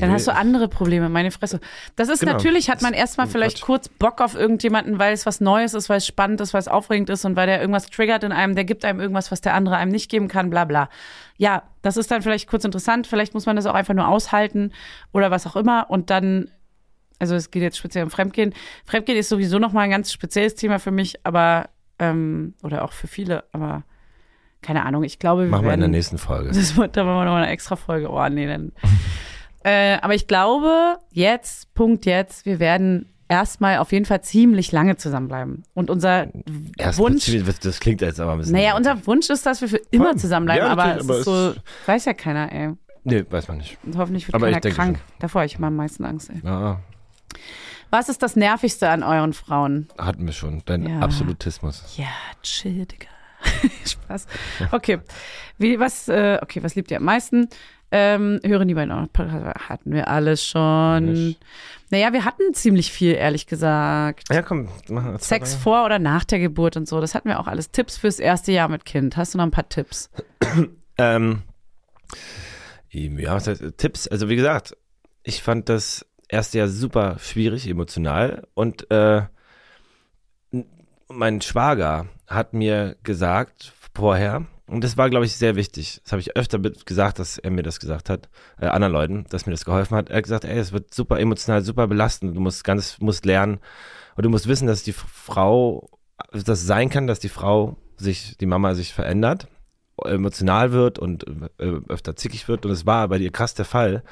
Dann 0.00 0.10
hast 0.10 0.26
du 0.26 0.34
andere 0.34 0.66
Probleme, 0.66 1.08
meine 1.08 1.30
Fresse. 1.30 1.60
Das 1.94 2.08
ist 2.08 2.18
Genau. 2.18 2.32
natürlich, 2.32 2.68
hat 2.68 2.82
man 2.82 2.94
erstmal 2.94 3.28
vielleicht 3.28 3.60
kurz 3.62 3.88
Bock 3.88 4.20
auf 4.20 4.34
irgendjemanden, 4.34 4.98
weil 4.98 5.12
es 5.12 5.24
was 5.24 5.40
Neues 5.40 5.74
ist, 5.74 5.88
weil 5.88 5.98
es 5.98 6.06
spannend 6.06 6.40
ist, 6.40 6.52
weil 6.52 6.60
es 6.60 6.68
aufregend 6.68 7.08
ist 7.08 7.24
und 7.24 7.36
weil 7.36 7.46
der 7.46 7.60
irgendwas 7.60 7.86
triggert 7.86 8.24
in 8.24 8.32
einem, 8.32 8.56
der 8.56 8.64
gibt 8.64 8.84
einem 8.84 8.98
irgendwas, 8.98 9.30
was 9.30 9.40
der 9.40 9.54
andere 9.54 9.76
einem 9.76 9.92
nicht 9.92 10.10
geben 10.10 10.26
kann, 10.26 10.50
bla 10.50 10.64
bla. 10.64 10.88
Ja, 11.36 11.62
das 11.82 11.96
ist 11.96 12.10
dann 12.10 12.22
vielleicht 12.22 12.48
kurz 12.48 12.64
interessant, 12.64 13.06
vielleicht 13.06 13.34
muss 13.34 13.46
man 13.46 13.54
das 13.54 13.66
auch 13.66 13.74
einfach 13.74 13.94
nur 13.94 14.08
aushalten 14.08 14.72
oder 15.12 15.30
was 15.30 15.46
auch 15.46 15.54
immer 15.54 15.88
und 15.90 16.10
dann, 16.10 16.50
also 17.20 17.34
es 17.36 17.50
geht 17.50 17.62
jetzt 17.62 17.78
speziell 17.78 18.02
um 18.02 18.10
Fremdgehen. 18.10 18.52
Fremdgehen 18.84 19.18
ist 19.18 19.28
sowieso 19.28 19.58
nochmal 19.58 19.84
ein 19.84 19.90
ganz 19.90 20.12
spezielles 20.12 20.56
Thema 20.56 20.78
für 20.78 20.90
mich, 20.90 21.24
aber, 21.24 21.68
ähm, 21.98 22.54
oder 22.62 22.84
auch 22.84 22.92
für 22.92 23.06
viele, 23.06 23.44
aber 23.52 23.84
keine 24.62 24.84
Ahnung, 24.84 25.04
ich 25.04 25.18
glaube, 25.18 25.44
wir 25.44 25.50
Machen 25.50 25.66
wir 25.66 25.74
in 25.74 25.80
der 25.80 25.88
nächsten 25.88 26.18
Folge. 26.18 26.48
das 26.54 26.76
wird, 26.76 26.96
da 26.96 27.04
machen 27.04 27.18
wir 27.18 27.24
nochmal 27.26 27.44
eine 27.44 27.52
extra 27.52 27.76
Folge. 27.76 28.10
Oh, 28.10 28.28
nee, 28.28 28.46
dann. 28.46 28.72
äh, 29.64 29.98
aber 30.00 30.14
ich 30.14 30.26
glaube, 30.26 30.98
jetzt, 31.10 31.72
Punkt 31.74 32.06
jetzt, 32.06 32.46
wir 32.46 32.58
werden 32.58 33.06
erstmal 33.28 33.78
auf 33.78 33.92
jeden 33.92 34.04
Fall 34.04 34.22
ziemlich 34.22 34.72
lange 34.72 34.96
zusammenbleiben. 34.96 35.62
Und 35.72 35.88
unser 35.88 36.28
Erstmal 36.76 37.12
Wunsch. 37.12 37.30
Das 37.62 37.80
klingt 37.80 38.00
jetzt 38.00 38.18
aber 38.20 38.32
ein 38.32 38.38
bisschen. 38.38 38.54
Naja, 38.54 38.76
unser 38.76 39.06
Wunsch 39.06 39.30
ist, 39.30 39.46
dass 39.46 39.60
wir 39.60 39.68
für 39.68 39.80
immer 39.90 40.16
zusammenbleiben, 40.16 40.66
Ja, 40.66 40.72
aber, 40.72 41.00
aber 41.00 41.18
ist 41.18 41.24
so, 41.24 41.54
weiß 41.86 42.06
ja 42.06 42.12
keiner, 42.14 42.52
ey. 42.52 42.70
Nee, 43.04 43.24
weiß 43.30 43.48
man 43.48 43.58
nicht. 43.58 43.78
Und 43.82 43.96
hoffentlich 43.96 44.26
wird 44.26 44.34
Aber 44.34 44.50
keiner 44.50 44.74
krank. 44.74 44.98
schon. 44.98 45.16
Davor 45.20 45.40
habe 45.40 45.46
ich 45.46 45.56
immer 45.56 45.68
am 45.68 45.76
meisten 45.76 46.04
Angst, 46.04 46.30
ey. 46.30 46.40
Ja, 46.44 46.80
Was 47.90 48.08
ist 48.08 48.22
das 48.22 48.36
Nervigste 48.36 48.88
an 48.88 49.02
euren 49.02 49.32
Frauen? 49.32 49.88
hatten 49.98 50.24
wir 50.26 50.32
schon. 50.32 50.62
Dein 50.66 50.86
Ja. 50.88 51.00
Absolutismus. 51.00 51.96
Ja, 51.96 52.06
chill, 52.42 52.86
Digga. 52.86 53.08
Spaß. 53.86 54.26
Okay. 54.70 55.00
Wie, 55.58 55.80
was, 55.80 56.08
äh, 56.08 56.38
okay, 56.42 56.62
was 56.62 56.74
liebt 56.74 56.90
ihr 56.90 56.98
am 56.98 57.04
meisten? 57.04 57.48
Ähm, 57.92 58.38
hören 58.44 58.68
die 58.68 58.74
beiden 58.74 58.92
auch 58.92 59.00
noch 59.00 59.12
Podcast? 59.12 59.68
Hatten 59.68 59.92
wir 59.92 60.06
alles 60.06 60.46
schon. 60.46 61.06
Nicht. 61.12 61.40
Naja, 61.90 62.12
wir 62.12 62.24
hatten 62.24 62.54
ziemlich 62.54 62.92
viel, 62.92 63.14
ehrlich 63.14 63.46
gesagt. 63.48 64.32
Ja, 64.32 64.42
komm. 64.42 64.68
Mach 64.88 65.18
Sex 65.18 65.54
drei. 65.54 65.58
vor 65.60 65.84
oder 65.86 65.98
nach 65.98 66.22
der 66.24 66.38
Geburt 66.38 66.76
und 66.76 66.86
so, 66.86 67.00
das 67.00 67.16
hatten 67.16 67.28
wir 67.28 67.40
auch 67.40 67.48
alles. 67.48 67.72
Tipps 67.72 67.96
fürs 67.96 68.20
erste 68.20 68.52
Jahr 68.52 68.68
mit 68.68 68.84
Kind. 68.84 69.16
Hast 69.16 69.34
du 69.34 69.38
noch 69.38 69.44
ein 69.44 69.50
paar 69.50 69.68
Tipps? 69.68 70.08
Ähm, 70.98 71.42
ja, 72.90 73.34
was 73.34 73.48
heißt, 73.48 73.64
Tipps. 73.76 74.06
Also 74.06 74.28
wie 74.28 74.36
gesagt, 74.36 74.76
ich 75.24 75.42
fand 75.42 75.68
das 75.68 76.06
erste 76.30 76.58
Jahr 76.58 76.68
super 76.68 77.18
schwierig 77.18 77.68
emotional 77.68 78.46
und 78.54 78.90
äh, 78.90 79.22
mein 81.08 81.40
Schwager 81.40 82.06
hat 82.26 82.54
mir 82.54 82.96
gesagt 83.02 83.72
vorher, 83.94 84.46
und 84.66 84.84
das 84.84 84.96
war, 84.96 85.10
glaube 85.10 85.26
ich, 85.26 85.34
sehr 85.34 85.56
wichtig. 85.56 86.00
Das 86.04 86.12
habe 86.12 86.20
ich 86.20 86.36
öfter 86.36 86.60
gesagt, 86.60 87.18
dass 87.18 87.38
er 87.38 87.50
mir 87.50 87.64
das 87.64 87.80
gesagt 87.80 88.08
hat, 88.08 88.28
äh, 88.60 88.66
anderen 88.66 88.92
Leuten, 88.92 89.26
dass 89.28 89.44
mir 89.44 89.50
das 89.50 89.64
geholfen 89.64 89.96
hat. 89.96 90.10
Er 90.10 90.18
hat 90.18 90.22
gesagt, 90.22 90.44
ey, 90.44 90.56
es 90.56 90.70
wird 90.70 90.94
super 90.94 91.18
emotional, 91.18 91.62
super 91.62 91.88
belastend. 91.88 92.36
Du 92.36 92.40
musst 92.40 92.62
ganz, 92.62 93.00
musst 93.00 93.26
lernen 93.26 93.58
und 94.14 94.24
du 94.24 94.30
musst 94.30 94.46
wissen, 94.46 94.68
dass 94.68 94.84
die 94.84 94.92
Frau, 94.92 95.90
dass 96.30 96.60
es 96.60 96.66
sein 96.66 96.88
kann, 96.88 97.08
dass 97.08 97.18
die 97.18 97.28
Frau 97.28 97.78
sich, 97.96 98.36
die 98.38 98.46
Mama 98.46 98.74
sich 98.74 98.94
verändert 98.94 99.48
emotional 100.04 100.72
wird 100.72 100.98
und 100.98 101.26
äh, 101.58 101.72
öfter 101.88 102.16
zickig 102.16 102.48
wird 102.48 102.64
und 102.64 102.72
es 102.72 102.86
war 102.86 103.08
bei 103.08 103.18
dir 103.18 103.30
krass 103.30 103.54
der 103.54 103.64
Fall. 103.64 104.02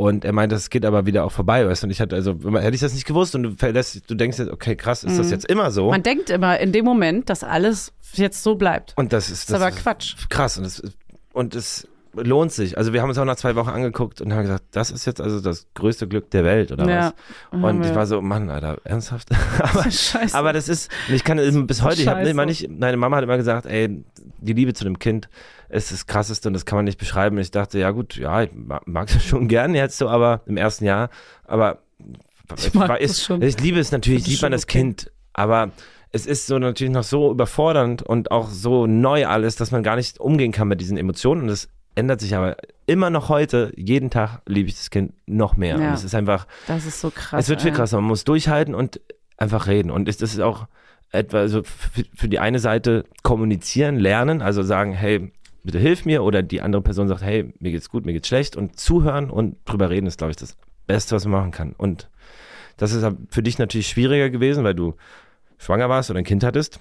Und 0.00 0.24
er 0.24 0.32
meinte, 0.32 0.54
das 0.54 0.70
geht 0.70 0.86
aber 0.86 1.04
wieder 1.04 1.24
auch 1.26 1.32
vorbei, 1.32 1.66
weißt 1.66 1.82
du? 1.82 1.86
Und 1.86 1.90
ich 1.90 2.00
hatte, 2.00 2.16
also, 2.16 2.34
hätte 2.54 2.74
ich 2.74 2.80
das 2.80 2.94
nicht 2.94 3.04
gewusst 3.06 3.34
und 3.34 3.42
du 3.42 3.50
verlässt, 3.56 4.08
du 4.10 4.14
denkst 4.14 4.38
jetzt, 4.38 4.50
okay, 4.50 4.74
krass, 4.74 5.04
ist 5.04 5.18
das 5.18 5.26
Mhm. 5.26 5.32
jetzt 5.32 5.44
immer 5.44 5.70
so? 5.70 5.90
Man 5.90 6.02
denkt 6.02 6.30
immer 6.30 6.58
in 6.58 6.72
dem 6.72 6.86
Moment, 6.86 7.28
dass 7.28 7.44
alles 7.44 7.92
jetzt 8.14 8.42
so 8.42 8.54
bleibt. 8.54 8.94
und 8.96 9.12
das 9.12 9.24
ist, 9.24 9.32
Das 9.32 9.40
ist 9.40 9.50
das 9.50 9.60
aber 9.62 9.70
Quatsch. 9.72 10.14
krass 10.30 10.56
und 10.56 10.64
es, 10.64 10.82
und 11.34 11.54
es 11.54 11.86
lohnt 12.14 12.50
sich. 12.50 12.78
Also 12.78 12.94
wir 12.94 13.02
haben 13.02 13.10
uns 13.10 13.18
auch 13.18 13.26
nach 13.26 13.36
zwei 13.36 13.54
Wochen 13.56 13.68
angeguckt 13.68 14.22
und 14.22 14.32
haben 14.32 14.40
gesagt, 14.42 14.64
das 14.72 14.90
ist 14.90 15.04
jetzt 15.04 15.20
also 15.20 15.38
das 15.40 15.66
größte 15.74 16.08
Glück 16.08 16.30
der 16.30 16.44
Welt 16.44 16.72
oder 16.72 16.88
Ja. 16.88 17.12
was? 17.50 17.62
Und 17.62 17.84
ich 17.84 17.94
war 17.94 18.06
so, 18.06 18.22
Mann, 18.22 18.48
Alter, 18.48 18.78
ernsthaft? 18.84 19.28
aber, 19.62 19.82
Scheiße. 19.90 20.34
aber 20.34 20.54
das 20.54 20.70
ist, 20.70 20.90
ich 21.12 21.24
kann 21.24 21.36
bis 21.66 21.82
heute, 21.82 22.00
ich 22.00 22.08
habe 22.08 22.20
Scheiße. 22.20 22.30
immer 22.30 22.46
nicht, 22.46 22.70
meine 22.70 22.96
Mama 22.96 23.18
hat 23.18 23.24
immer 23.24 23.36
gesagt, 23.36 23.66
ey, 23.66 24.02
die 24.38 24.52
Liebe 24.54 24.72
zu 24.72 24.84
dem 24.84 24.98
Kind 24.98 25.28
ist 25.70 25.92
das 25.92 26.06
krasseste 26.06 26.48
und 26.48 26.54
das 26.54 26.66
kann 26.66 26.76
man 26.76 26.84
nicht 26.84 26.98
beschreiben. 26.98 27.38
Ich 27.38 27.50
dachte, 27.50 27.78
ja 27.78 27.90
gut, 27.92 28.16
ja, 28.16 28.42
ich 28.42 28.50
ma- 28.54 28.80
mag 28.86 29.08
es 29.14 29.24
schon 29.24 29.48
gern 29.48 29.74
jetzt 29.74 29.96
so, 29.98 30.08
aber 30.08 30.42
im 30.46 30.56
ersten 30.56 30.84
Jahr, 30.84 31.10
aber 31.46 31.78
Ich 32.58 32.74
mag 32.74 32.88
war- 32.88 33.00
ist, 33.00 33.22
schon. 33.22 33.40
ich 33.42 33.58
liebe 33.60 33.78
es 33.78 33.92
natürlich, 33.92 34.22
ist 34.22 34.28
liebt 34.28 34.42
man 34.42 34.52
das 34.52 34.64
okay. 34.64 34.78
Kind, 34.80 35.10
aber 35.32 35.70
es 36.12 36.26
ist 36.26 36.46
so 36.48 36.58
natürlich 36.58 36.92
noch 36.92 37.04
so 37.04 37.30
überfordernd 37.30 38.02
und 38.02 38.32
auch 38.32 38.48
so 38.50 38.86
neu 38.86 39.26
alles, 39.26 39.54
dass 39.56 39.70
man 39.70 39.82
gar 39.84 39.96
nicht 39.96 40.18
umgehen 40.18 40.50
kann 40.52 40.66
mit 40.68 40.80
diesen 40.80 40.96
Emotionen 40.96 41.42
und 41.42 41.48
es 41.50 41.68
ändert 41.94 42.20
sich 42.20 42.34
aber 42.34 42.56
immer 42.86 43.10
noch 43.10 43.28
heute, 43.28 43.72
jeden 43.76 44.10
Tag 44.10 44.40
liebe 44.46 44.68
ich 44.68 44.74
das 44.76 44.90
Kind 44.90 45.12
noch 45.26 45.56
mehr. 45.56 45.78
Ja. 45.78 45.88
Und 45.88 45.94
es 45.94 46.02
ist 46.04 46.14
einfach, 46.14 46.46
das 46.66 46.84
ist 46.86 47.00
so 47.00 47.10
krass. 47.10 47.44
es 47.44 47.48
wird 47.48 47.62
viel 47.62 47.72
krasser. 47.72 47.96
Man 48.00 48.06
muss 48.08 48.24
durchhalten 48.24 48.74
und 48.74 49.00
einfach 49.36 49.66
reden. 49.68 49.90
Und 49.92 50.08
es- 50.08 50.16
das 50.16 50.32
ist 50.32 50.40
auch 50.40 50.66
etwa 51.12 51.46
für, 51.48 51.62
für 52.14 52.28
die 52.28 52.38
eine 52.40 52.58
Seite 52.60 53.04
kommunizieren, 53.22 53.96
lernen, 53.96 54.42
also 54.42 54.62
sagen, 54.62 54.92
hey, 54.92 55.30
bitte 55.64 55.78
hilf 55.78 56.04
mir. 56.04 56.22
Oder 56.22 56.42
die 56.42 56.60
andere 56.60 56.82
Person 56.82 57.08
sagt, 57.08 57.22
hey, 57.22 57.52
mir 57.58 57.70
geht's 57.72 57.88
gut, 57.90 58.06
mir 58.06 58.12
geht's 58.12 58.28
schlecht. 58.28 58.56
Und 58.56 58.78
zuhören 58.78 59.30
und 59.30 59.56
drüber 59.64 59.90
reden 59.90 60.06
ist, 60.06 60.18
glaube 60.18 60.30
ich, 60.30 60.36
das 60.36 60.56
Beste, 60.86 61.14
was 61.14 61.24
man 61.24 61.32
machen 61.40 61.50
kann. 61.50 61.74
Und 61.76 62.08
das 62.76 62.92
ist 62.92 63.06
für 63.30 63.42
dich 63.42 63.58
natürlich 63.58 63.88
schwieriger 63.88 64.30
gewesen, 64.30 64.64
weil 64.64 64.74
du 64.74 64.94
schwanger 65.58 65.88
warst 65.88 66.10
oder 66.10 66.18
ein 66.18 66.24
Kind 66.24 66.42
hattest, 66.44 66.80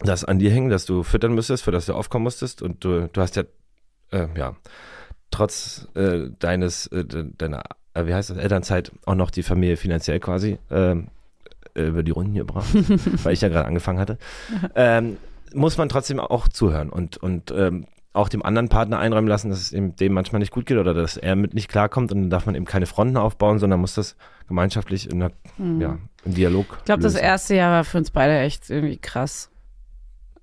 das 0.00 0.24
an 0.24 0.38
dir 0.38 0.50
hing, 0.50 0.68
dass 0.68 0.84
du 0.84 1.02
füttern 1.04 1.34
müsstest, 1.34 1.62
für 1.62 1.70
das 1.70 1.86
du 1.86 1.94
aufkommen 1.94 2.24
musstest. 2.24 2.62
Und 2.62 2.84
du, 2.84 3.08
du 3.08 3.20
hast 3.20 3.36
ja, 3.36 3.44
äh, 4.10 4.26
ja, 4.36 4.56
trotz 5.30 5.88
äh, 5.94 6.28
deines, 6.38 6.86
äh, 6.88 7.04
de- 7.04 7.26
deiner, 7.38 7.62
äh, 7.94 8.06
wie 8.06 8.14
heißt 8.14 8.30
das, 8.30 8.36
Elternzeit 8.38 8.92
auch 9.06 9.14
noch 9.14 9.30
die 9.30 9.42
Familie 9.42 9.76
finanziell 9.76 10.20
quasi 10.20 10.58
ähm, 10.70 11.08
äh, 11.74 11.84
über 11.84 12.02
die 12.02 12.10
Runden 12.12 12.34
gebracht, 12.34 12.68
weil 13.24 13.32
ich 13.32 13.40
ja 13.40 13.48
gerade 13.48 13.66
angefangen 13.66 13.98
hatte. 13.98 14.18
Ähm, 14.74 15.16
muss 15.54 15.78
man 15.78 15.88
trotzdem 15.88 16.18
auch 16.20 16.48
zuhören 16.48 16.90
und, 16.90 17.16
und 17.16 17.50
ähm, 17.52 17.86
auch 18.16 18.28
dem 18.28 18.42
anderen 18.42 18.68
Partner 18.68 18.98
einräumen 18.98 19.28
lassen, 19.28 19.50
dass 19.50 19.60
es 19.60 19.72
ihm 19.72 19.94
dem 19.96 20.12
manchmal 20.12 20.40
nicht 20.40 20.50
gut 20.52 20.66
geht 20.66 20.78
oder 20.78 20.94
dass 20.94 21.16
er 21.16 21.36
mit 21.36 21.54
nicht 21.54 21.68
klarkommt 21.68 22.12
und 22.12 22.22
dann 22.22 22.30
darf 22.30 22.46
man 22.46 22.54
eben 22.54 22.64
keine 22.64 22.86
Fronten 22.86 23.16
aufbauen, 23.16 23.58
sondern 23.58 23.80
muss 23.80 23.94
das 23.94 24.16
gemeinschaftlich 24.48 25.10
in, 25.10 25.22
einer, 25.22 25.32
ja, 25.80 25.98
im 26.24 26.34
Dialog. 26.34 26.66
Ich 26.78 26.84
glaube, 26.86 27.02
das 27.02 27.14
erste 27.14 27.54
Jahr 27.54 27.70
war 27.72 27.84
für 27.84 27.98
uns 27.98 28.10
beide 28.10 28.38
echt 28.38 28.70
irgendwie 28.70 28.96
krass. 28.96 29.50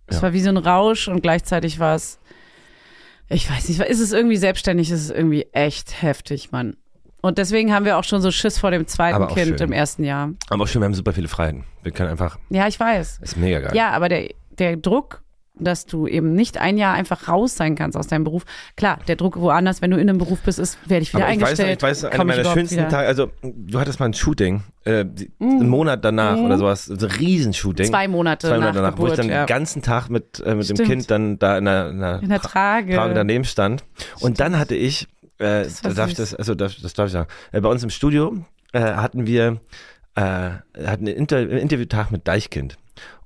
Es 0.08 0.18
Ja. 0.18 0.22
war 0.24 0.34
wie 0.34 0.42
so 0.42 0.50
ein 0.50 0.58
Rausch 0.58 1.08
und 1.08 1.22
gleichzeitig 1.22 1.80
war 1.80 1.96
es, 1.96 2.20
ich 3.30 3.50
weiß 3.50 3.70
nicht, 3.70 3.80
ist 3.80 4.00
es 4.02 4.12
irgendwie 4.12 4.38
selbstständig, 4.38 4.92
ist 4.92 5.02
es 5.06 5.10
irgendwie 5.10 5.48
echt 5.54 6.02
heftig, 6.02 6.52
Mann. 6.52 6.76
Und 7.22 7.38
deswegen 7.38 7.74
haben 7.74 7.86
wir 7.86 7.98
auch 7.98 8.04
schon 8.04 8.22
so 8.22 8.32
Schiss 8.32 8.60
vor 8.60 8.70
dem 8.70 8.86
zweiten 8.86 9.28
Kind 9.28 9.60
schön. 9.60 9.68
im 9.70 9.72
ersten 9.72 10.04
Jahr. 10.04 10.32
Aber 10.50 10.64
auch 10.64 10.68
schön, 10.68 10.82
wir 10.82 10.86
haben 10.86 10.94
super 10.94 11.14
viele 11.14 11.30
Freiheiten. 11.30 11.64
Wir 11.82 11.94
können 11.94 12.10
einfach, 12.10 12.38
Ja, 12.50 12.68
ich 12.68 12.78
weiß. 12.80 13.20
ist 13.22 13.38
mega 13.38 13.62
geil. 13.62 13.72
Ja, 13.76 13.92
aber 13.92 14.10
der, 14.10 14.30
der 14.60 14.76
Druck, 14.76 15.23
dass 15.56 15.86
du 15.86 16.08
eben 16.08 16.34
nicht 16.34 16.58
ein 16.58 16.78
Jahr 16.78 16.94
einfach 16.96 17.28
raus 17.28 17.56
sein 17.56 17.76
kannst 17.76 17.96
aus 17.96 18.08
deinem 18.08 18.24
Beruf. 18.24 18.44
Klar, 18.76 19.00
der 19.08 19.16
Druck 19.16 19.40
woanders, 19.40 19.82
wenn 19.84 19.92
du 19.92 19.98
in 19.98 20.10
einem 20.10 20.18
Beruf 20.18 20.40
bist, 20.42 20.58
ist, 20.58 20.78
werde 20.90 21.04
ich 21.04 21.14
wieder 21.14 21.26
Aber 21.26 21.34
ich 21.34 21.42
weiß, 21.42 21.50
eingestellt. 21.60 21.78
ich 21.78 21.84
weiß, 21.84 22.06
einer 22.06 22.24
meiner 22.24 22.46
schönsten? 22.46 22.90
Tage, 22.90 23.08
also 23.08 23.30
du 23.44 23.80
hattest 23.80 24.00
mal 24.00 24.08
ein 24.08 24.14
Shooting, 24.14 24.64
äh, 24.84 25.06
die- 25.08 25.32
einen 25.40 25.70
Monat 25.70 26.04
danach 26.04 26.38
oder 26.38 26.58
sowas, 26.58 26.86
so 26.86 27.06
ein 27.06 27.12
Riesenshooting. 27.12 27.86
Mhm. 27.86 27.90
Zwei 27.92 28.08
Monate, 28.08 28.48
Zwei 28.48 28.56
Monate 28.56 28.78
nach 28.78 28.84
danach, 28.84 28.98
wo 28.98 29.06
ich 29.06 29.12
Geburt, 29.12 29.20
dann 29.20 29.30
ja. 29.30 29.46
den 29.46 29.48
ganzen 29.48 29.82
Tag 29.84 30.10
mit, 30.10 30.40
äh, 30.40 30.56
mit 30.56 30.68
dem 30.70 30.76
Stimmt. 30.76 30.90
Kind 30.90 31.12
dann 31.12 31.38
da 31.40 31.58
in 31.60 31.66
der, 31.66 31.90
in 31.90 32.00
der, 32.00 32.20
In 32.24 32.30
der 32.30 32.40
Tra- 32.40 32.52
Trage. 32.52 32.96
Trage 32.96 33.14
daneben 33.14 33.44
stand. 33.46 33.84
Und 34.22 34.40
dann 34.40 34.58
hatte 34.58 34.76
ich, 34.76 35.08
äh, 35.38 35.64
Das 35.64 35.82
darf 35.96 36.10
ich 36.10 36.16
das, 36.16 36.34
also 36.34 36.56
das, 36.56 36.82
das 36.82 36.94
darf 36.94 37.06
ich 37.08 37.12
sagen, 37.14 37.28
äh, 37.52 37.62
bei 37.62 37.70
uns 37.70 37.84
im 37.84 37.90
Studio 37.92 38.36
äh, 38.72 38.80
hatten 38.82 39.28
wir 39.28 39.60
äh, 40.16 40.22
hatten 40.22 41.08
einen 41.08 41.08
Inter 41.08 41.38
einen 41.38 41.52
Interviewtag 41.58 42.12
mit 42.12 42.28
Deichkind. 42.28 42.78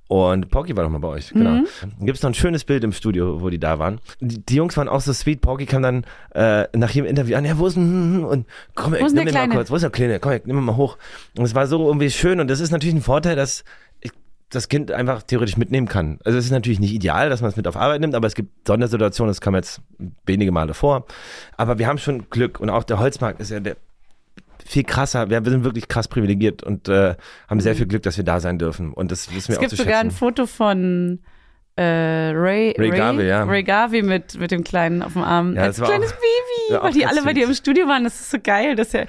Und 0.08 0.48
Porky 0.48 0.74
war 0.74 0.84
doch 0.84 0.90
mal 0.90 0.98
bei 0.98 1.08
euch, 1.08 1.30
genau. 1.30 1.50
Mhm. 1.50 1.66
Dann 1.82 2.06
gibt 2.06 2.16
es 2.16 2.22
noch 2.22 2.30
ein 2.30 2.34
schönes 2.34 2.64
Bild 2.64 2.82
im 2.82 2.92
Studio, 2.92 3.42
wo 3.42 3.50
die 3.50 3.58
da 3.58 3.78
waren. 3.78 4.00
Die, 4.20 4.40
die 4.40 4.54
Jungs 4.54 4.74
waren 4.78 4.88
auch 4.88 5.02
so 5.02 5.12
sweet. 5.12 5.42
Porky 5.42 5.66
kam 5.66 5.82
dann 5.82 6.04
äh, 6.34 6.66
nach 6.74 6.90
jedem 6.90 7.08
Interview 7.10 7.36
an, 7.36 7.44
ja, 7.44 7.58
wo 7.58 7.66
ist 7.66 7.76
denn, 7.76 8.24
und 8.24 8.46
komm, 8.74 8.92
Wo 8.92 8.96
ist 8.96 9.12
nimm 9.12 9.26
denn 9.26 9.34
der 9.34 9.42
den 9.42 9.50
mal 9.50 9.56
kurz, 9.56 9.70
wo 9.70 9.76
ist 9.76 9.82
der 9.82 9.90
Kleine? 9.90 10.18
Komm, 10.18 10.32
nimm 10.46 10.56
ihn 10.56 10.64
mal 10.64 10.76
hoch. 10.76 10.96
Und 11.36 11.44
es 11.44 11.54
war 11.54 11.66
so 11.66 11.86
irgendwie 11.86 12.10
schön 12.10 12.40
und 12.40 12.48
das 12.48 12.60
ist 12.60 12.70
natürlich 12.70 12.94
ein 12.94 13.02
Vorteil, 13.02 13.36
dass 13.36 13.64
ich 14.00 14.10
das 14.48 14.70
Kind 14.70 14.90
einfach 14.90 15.22
theoretisch 15.22 15.58
mitnehmen 15.58 15.88
kann. 15.88 16.20
Also 16.24 16.38
es 16.38 16.46
ist 16.46 16.52
natürlich 16.52 16.80
nicht 16.80 16.94
ideal, 16.94 17.28
dass 17.28 17.42
man 17.42 17.50
es 17.50 17.56
mit 17.56 17.66
auf 17.66 17.76
Arbeit 17.76 18.00
nimmt, 18.00 18.14
aber 18.14 18.26
es 18.26 18.34
gibt 18.34 18.66
Sondersituationen, 18.66 19.28
das 19.28 19.42
kam 19.42 19.54
jetzt 19.54 19.82
wenige 20.24 20.52
Male 20.52 20.72
vor. 20.72 21.04
Aber 21.58 21.78
wir 21.78 21.86
haben 21.86 21.98
schon 21.98 22.30
Glück 22.30 22.60
und 22.60 22.70
auch 22.70 22.84
der 22.84 22.98
Holzmarkt 22.98 23.42
ist 23.42 23.50
ja 23.50 23.60
der 23.60 23.76
viel 24.68 24.84
krasser. 24.84 25.30
Wir, 25.30 25.42
sind 25.44 25.64
wirklich 25.64 25.88
krass 25.88 26.08
privilegiert 26.08 26.62
und 26.62 26.88
äh, 26.88 27.14
haben 27.48 27.60
sehr 27.60 27.74
viel 27.74 27.86
Glück, 27.86 28.02
dass 28.02 28.16
wir 28.16 28.24
da 28.24 28.38
sein 28.40 28.58
dürfen. 28.58 28.92
Und 28.92 29.10
das 29.10 29.34
wissen 29.34 29.48
wir 29.48 29.52
Mhm. 29.52 29.52
Es 29.52 29.56
auch 29.58 29.60
gibt 29.60 29.70
zu 29.70 29.76
sogar 29.76 29.98
ein 30.00 30.06
schätzen. 30.10 30.18
Foto 30.18 30.46
von 30.46 31.20
äh, 31.76 31.82
Ray, 32.34 32.74
Ray 32.76 32.90
Garvey, 32.90 33.28
ja. 33.28 33.44
Ray 33.44 33.62
Garvey 33.62 34.02
mit, 34.02 34.38
mit 34.38 34.50
dem 34.50 34.64
Kleinen 34.64 35.02
auf 35.02 35.12
dem 35.12 35.22
Arm. 35.22 35.54
Ja, 35.54 35.62
Als 35.62 35.80
kleines 35.80 36.12
auch- 36.12 36.16
Baby, 36.16 36.82
weil 36.82 36.92
die 36.92 37.06
alle 37.06 37.22
bei 37.22 37.32
dir 37.32 37.44
im. 37.46 37.54
Studio 37.54 37.86
waren. 37.86 38.04
Das 38.04 38.18
ist 38.20 38.30
so 38.30 38.38
geil. 38.42 38.74
Dass 38.74 38.92
er, 38.94 39.06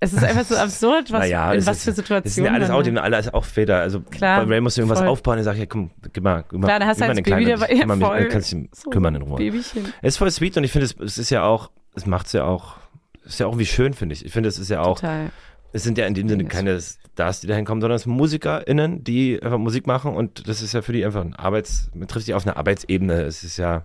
es 0.00 0.12
ist 0.12 0.22
einfach 0.22 0.44
so 0.44 0.56
absurd, 0.56 1.10
was, 1.10 1.20
Naja, 1.20 1.52
in 1.52 1.58
es 1.58 1.66
was 1.66 1.78
ist- 1.78 1.84
für 1.84 1.90
Das 1.90 1.96
sind 1.96 2.06
Situationen. 2.06 2.46
ja 2.46 2.54
alles 2.54 2.68
dann- 2.68 2.76
auch, 2.76 2.82
die 2.82 2.90
sind 2.90 2.98
alle 2.98 3.34
auch 3.34 3.44
Väter. 3.44 3.78
Also 3.80 4.00
Klar, 4.00 4.44
bei 4.46 4.52
Ray 4.54 4.60
musst 4.60 4.76
du 4.76 4.82
irgendwas 4.82 5.00
voll. 5.00 5.08
aufbauen 5.08 5.38
und 5.38 5.44
sag, 5.44 5.56
ja 5.56 5.66
komm, 5.66 5.90
gib 6.12 6.22
mal, 6.22 6.44
gib 6.48 6.60
mal, 6.60 6.66
Klar, 6.68 6.78
dann 6.78 6.88
hast 6.88 7.00
du 7.00 7.12
den 7.12 7.22
Baby 7.24 7.44
dabei- 7.46 7.72
ja, 7.74 7.84
mich, 7.94 8.04
voll. 8.06 8.16
äh, 8.18 8.24
kannst 8.28 8.52
dich 8.52 8.68
So, 8.72 8.90
kümmern 8.90 9.16
in 9.16 9.22
Ruhe. 9.22 9.36
Babychen. 9.36 9.92
Es 10.00 10.14
ist 10.14 10.16
voll 10.18 10.30
sweet 10.30 10.56
und 10.56 10.62
ich 10.64 10.70
finde, 10.72 10.86
es, 10.86 10.94
es 11.00 11.18
ist 11.18 11.30
ja 11.30 11.42
auch, 11.42 11.70
es 11.96 12.06
macht 12.06 12.26
es 12.26 12.32
ja 12.32 12.44
auch, 12.44 12.76
es 12.76 12.83
ist 13.24 13.40
ja 13.40 13.46
auch 13.46 13.50
irgendwie 13.52 13.66
schön, 13.66 13.94
finde 13.94 14.14
ich. 14.14 14.24
Ich 14.24 14.32
finde, 14.32 14.48
es 14.48 14.58
ist 14.58 14.70
ja 14.70 14.80
auch, 14.82 15.00
Total. 15.00 15.30
es 15.72 15.82
sind 15.82 15.98
ja 15.98 16.06
in 16.06 16.14
dem 16.14 16.28
Sinne 16.28 16.44
keine 16.46 16.80
Stars, 16.80 17.40
die 17.40 17.46
dahin 17.46 17.64
kommen, 17.64 17.80
sondern 17.80 17.96
es 17.96 18.02
sind 18.02 18.12
MusikerInnen, 18.12 19.04
die 19.04 19.40
einfach 19.42 19.58
Musik 19.58 19.86
machen 19.86 20.14
und 20.14 20.48
das 20.48 20.62
ist 20.62 20.72
ja 20.74 20.82
für 20.82 20.92
die 20.92 21.04
einfach 21.04 21.20
ein 21.22 21.34
Arbeits, 21.34 21.90
man 21.94 22.08
trifft 22.08 22.26
sich 22.26 22.34
auf 22.34 22.46
einer 22.46 22.56
Arbeitsebene. 22.56 23.22
Es 23.22 23.44
ist 23.44 23.56
ja, 23.56 23.84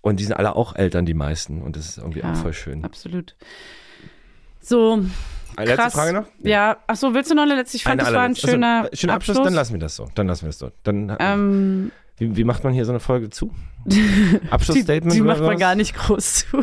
und 0.00 0.18
die 0.20 0.24
sind 0.24 0.34
alle 0.34 0.56
auch 0.56 0.74
Eltern, 0.76 1.06
die 1.06 1.14
meisten 1.14 1.62
und 1.62 1.76
das 1.76 1.86
ist 1.88 1.98
irgendwie 1.98 2.20
Ja. 2.20 2.32
auch 2.32 2.36
voll 2.36 2.52
schön. 2.52 2.84
Absolut. 2.84 3.36
So, 4.60 5.02
Eine 5.56 5.66
letzte 5.70 5.82
krass. 5.82 5.92
Frage 5.92 6.12
noch? 6.12 6.26
Ja, 6.40 6.76
ach 6.86 6.96
so, 6.96 7.14
willst 7.14 7.30
du 7.30 7.34
noch 7.34 7.42
eine 7.42 7.56
letzte? 7.56 7.76
Ich 7.76 7.82
fand, 7.84 8.00
Eine 8.00 8.04
das 8.10 8.14
war 8.14 8.22
ein 8.22 8.36
schöner 8.36 8.82
also, 8.84 8.96
schöner 8.96 9.14
Abschluss. 9.14 9.36
Abschluss. 9.36 9.46
Dann 9.46 9.54
lassen 9.54 9.72
wir 9.74 9.80
das 9.80 9.96
so. 9.96 10.08
Dann 10.14 10.26
lassen 10.28 10.42
wir 10.42 10.48
das 10.48 10.58
so. 10.58 10.70
Dann, 10.84 11.16
ähm, 11.18 11.92
wie, 12.22 12.36
wie 12.36 12.44
macht 12.44 12.64
man 12.64 12.72
hier 12.72 12.84
so 12.84 12.92
eine 12.92 13.00
Folge 13.00 13.30
zu? 13.30 13.52
die, 13.84 14.38
Abschlussstatement? 14.50 15.14
die 15.14 15.20
oder 15.22 15.32
macht 15.32 15.42
man 15.42 15.58
gar 15.58 15.74
nicht 15.74 15.94
groß 15.94 16.34
zu. 16.50 16.60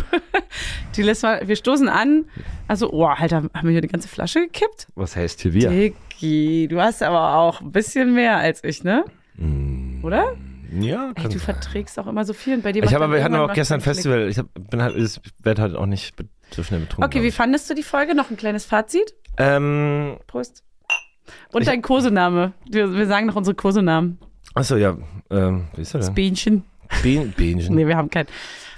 Die 0.95 1.01
lässt 1.03 1.23
man, 1.23 1.47
wir 1.47 1.55
stoßen 1.55 1.89
an. 1.89 2.25
Also, 2.67 2.91
oh, 2.91 3.05
Alter, 3.05 3.43
haben 3.53 3.63
wir 3.63 3.71
hier 3.71 3.81
die 3.81 3.87
ganze 3.89 4.07
Flasche 4.07 4.41
gekippt? 4.41 4.87
Was 4.95 5.15
heißt 5.15 5.41
hier 5.41 5.53
wir? 5.53 5.69
Dicky, 5.69 6.67
du 6.69 6.79
hast 6.81 7.03
aber 7.03 7.35
auch 7.35 7.61
ein 7.61 7.71
bisschen 7.71 8.13
mehr 8.13 8.37
als 8.37 8.63
ich, 8.63 8.83
ne? 8.83 9.03
Mm, 9.35 10.03
Oder? 10.03 10.33
Ja, 10.79 11.11
Ey, 11.15 11.29
du 11.29 11.39
verträgst 11.39 11.97
auch 11.99 12.05
immer 12.07 12.23
so 12.25 12.33
viel. 12.33 12.53
Und 12.55 12.63
bei 12.63 12.71
dir 12.71 12.83
Ich 12.83 12.93
habe 12.93 13.11
wir 13.11 13.23
hatten 13.23 13.35
auch 13.35 13.53
gestern 13.53 13.81
Klick. 13.81 13.95
Festival. 13.95 14.29
Ich 14.29 14.37
hab, 14.37 14.45
bin 14.69 14.81
halt, 14.83 14.95
ich 14.95 15.19
werde 15.39 15.61
halt 15.63 15.75
auch 15.75 15.87
nicht 15.87 16.13
so 16.51 16.61
schnell 16.63 16.81
betrunken. 16.81 17.05
Okay, 17.05 17.23
wie 17.23 17.31
fandest 17.31 17.69
du 17.69 17.73
die 17.73 17.81
Folge? 17.83 18.13
Noch 18.15 18.29
ein 18.29 18.37
kleines 18.37 18.65
Fazit? 18.65 19.13
Ähm, 19.37 20.17
Prost. 20.27 20.63
Und 21.51 21.61
Ich- 21.61 21.67
dein 21.67 21.81
Kosename. 21.81 22.53
Wir, 22.69 22.93
wir 22.93 23.07
sagen 23.07 23.25
noch 23.27 23.35
unsere 23.35 23.55
Kosenamen. 23.55 24.19
achso, 24.53 24.75
ja. 24.77 24.95
Ähm, 25.31 25.67
wie 25.75 25.81
ist 25.81 25.93
der 25.93 26.01
denn? 26.01 26.13
Bienchen. 26.13 26.63
Bien, 27.03 27.31
Bienchen. 27.37 27.75
Nee, 27.75 27.87
wir 27.87 27.97
haben 27.97 28.09
keinen. 28.09 28.27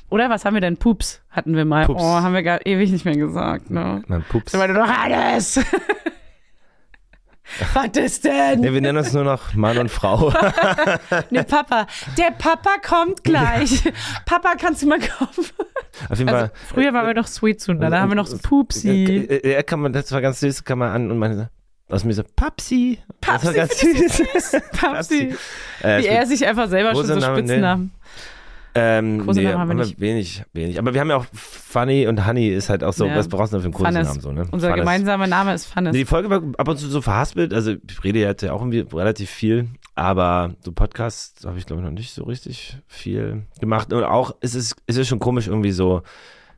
Oder 0.10 0.30
was 0.30 0.44
haben 0.44 0.56
wir 0.56 0.61
denn? 0.61 0.78
Pups 0.78 1.22
hatten 1.30 1.56
wir 1.56 1.64
mal. 1.65 1.86
Pups. 1.86 2.02
Oh, 2.03 2.06
haben 2.06 2.34
wir 2.34 2.44
gar 2.44 2.65
ewig 2.65 2.91
nicht 2.91 3.06
mehr 3.06 3.15
gesagt. 3.15 3.69
Ne? 3.69 4.03
Mein 4.07 4.23
Pups. 4.23 4.53
Weil 4.53 4.68
du 4.68 4.73
doch 4.73 4.90
alles. 4.90 5.57
was 7.73 7.88
ist 7.98 8.26
denn? 8.26 8.60
Nee, 8.60 8.73
wir 8.73 8.82
nennen 8.82 8.98
uns 8.98 9.14
nur 9.14 9.23
noch 9.23 9.53
Mann 9.53 9.78
und 9.78 9.90
Frau. 9.90 10.34
Ne, 11.30 11.44
Papa. 11.45 11.88
Der 12.18 12.32
Papa 12.32 12.72
kommt 12.86 13.23
gleich. 13.23 13.84
Papa, 14.26 14.56
kannst 14.60 14.82
du 14.82 14.88
mal 14.88 14.99
kommen? 14.99 15.30
Auf 16.10 16.18
jeden 16.19 16.30
Also, 16.30 16.48
Fall. 16.48 16.52
früher 16.68 16.94
waren 16.94 17.07
wir 17.07 17.14
noch 17.14 17.28
sweet 17.28 17.61
zueinander. 17.61 17.90
Da 17.90 18.02
haben 18.02 18.10
wir 18.11 18.15
noch 18.15 18.28
so 18.28 18.38
Pupsi. 18.38 19.06
Äh, 19.30 19.36
äh, 19.36 19.52
Er 19.53 19.64
kann 19.64 19.80
man, 19.80 19.94
das 19.94 20.11
war 20.11 20.19
ganz 20.22 20.41
süß, 20.41 20.65
kam 20.65 20.80
man 20.80 20.90
an 20.91 21.10
und 21.11 21.18
meinte 21.19 21.38
so, 21.38 21.48
aus 21.91 22.03
mir 22.03 22.13
so, 22.13 22.23
Papsi. 22.35 22.99
Das 23.22 23.43
war 23.45 23.53
Papsi, 23.53 23.53
ganz 23.53 23.73
find 23.76 24.01
ich 24.01 24.13
süß. 24.13 24.61
Papsi. 24.80 25.35
Äh, 25.81 26.01
Wie 26.01 26.07
er 26.07 26.26
sich 26.26 26.45
einfach 26.45 26.69
selber 26.69 26.93
schon 26.95 27.05
so 27.05 27.13
Kosenamen, 27.13 27.45
nee. 27.45 27.51
Spitznamen. 27.51 27.91
Ähm, 28.73 29.26
Kosenamen 29.26 29.53
nee, 29.53 29.59
haben 29.59 29.68
wir 29.68 29.76
nicht. 29.85 29.99
wenig, 29.99 30.43
wenig. 30.53 30.80
Aber 30.80 30.93
wir 30.93 31.01
haben 31.01 31.09
ja 31.09 31.18
auch 31.18 31.26
Funny 31.34 32.07
und 32.07 32.26
Honey 32.26 32.47
ist 32.49 32.69
halt 32.69 32.85
auch 32.85 32.93
so, 32.93 33.05
Ja. 33.05 33.18
was 33.18 33.27
brauchst 33.27 33.51
du 33.51 33.57
denn 33.59 33.73
für 33.73 33.85
einen. 33.85 33.95
Kosenamen 33.95 34.22
so, 34.22 34.31
ne? 34.31 34.47
Unser 34.49 34.69
Fannes. 34.69 34.81
gemeinsamer 34.81 35.27
Name 35.27 35.53
ist 35.53 35.65
Fannes. 35.65 35.91
Nee, 35.91 35.99
die 35.99 36.05
Folge 36.05 36.30
war 36.30 36.41
ab 36.57 36.68
und 36.69 36.77
zu 36.77 36.88
so 36.88 37.01
verhaspelt, 37.01 37.53
also 37.53 37.72
ich 37.72 38.03
rede 38.03 38.19
jetzt 38.19 38.43
ja 38.43 38.53
auch 38.53 38.61
irgendwie 38.61 38.85
relativ 38.95 39.30
viel, 39.30 39.68
aber 39.95 40.51
so 40.63 40.72
Podcasts 40.72 41.45
habe 41.45 41.57
ich 41.57 41.65
glaube 41.65 41.81
ich 41.81 41.85
noch 41.85 41.91
nicht 41.93 42.13
so 42.13 42.23
richtig 42.23 42.77
viel 42.88 43.43
gemacht 43.59 43.91
und 43.91 44.05
auch 44.05 44.35
es 44.39 44.55
ist 44.55 44.77
es 44.88 44.95
ist 44.95 45.09
schon 45.09 45.19
komisch 45.19 45.47
irgendwie 45.47 45.72
so 45.72 46.01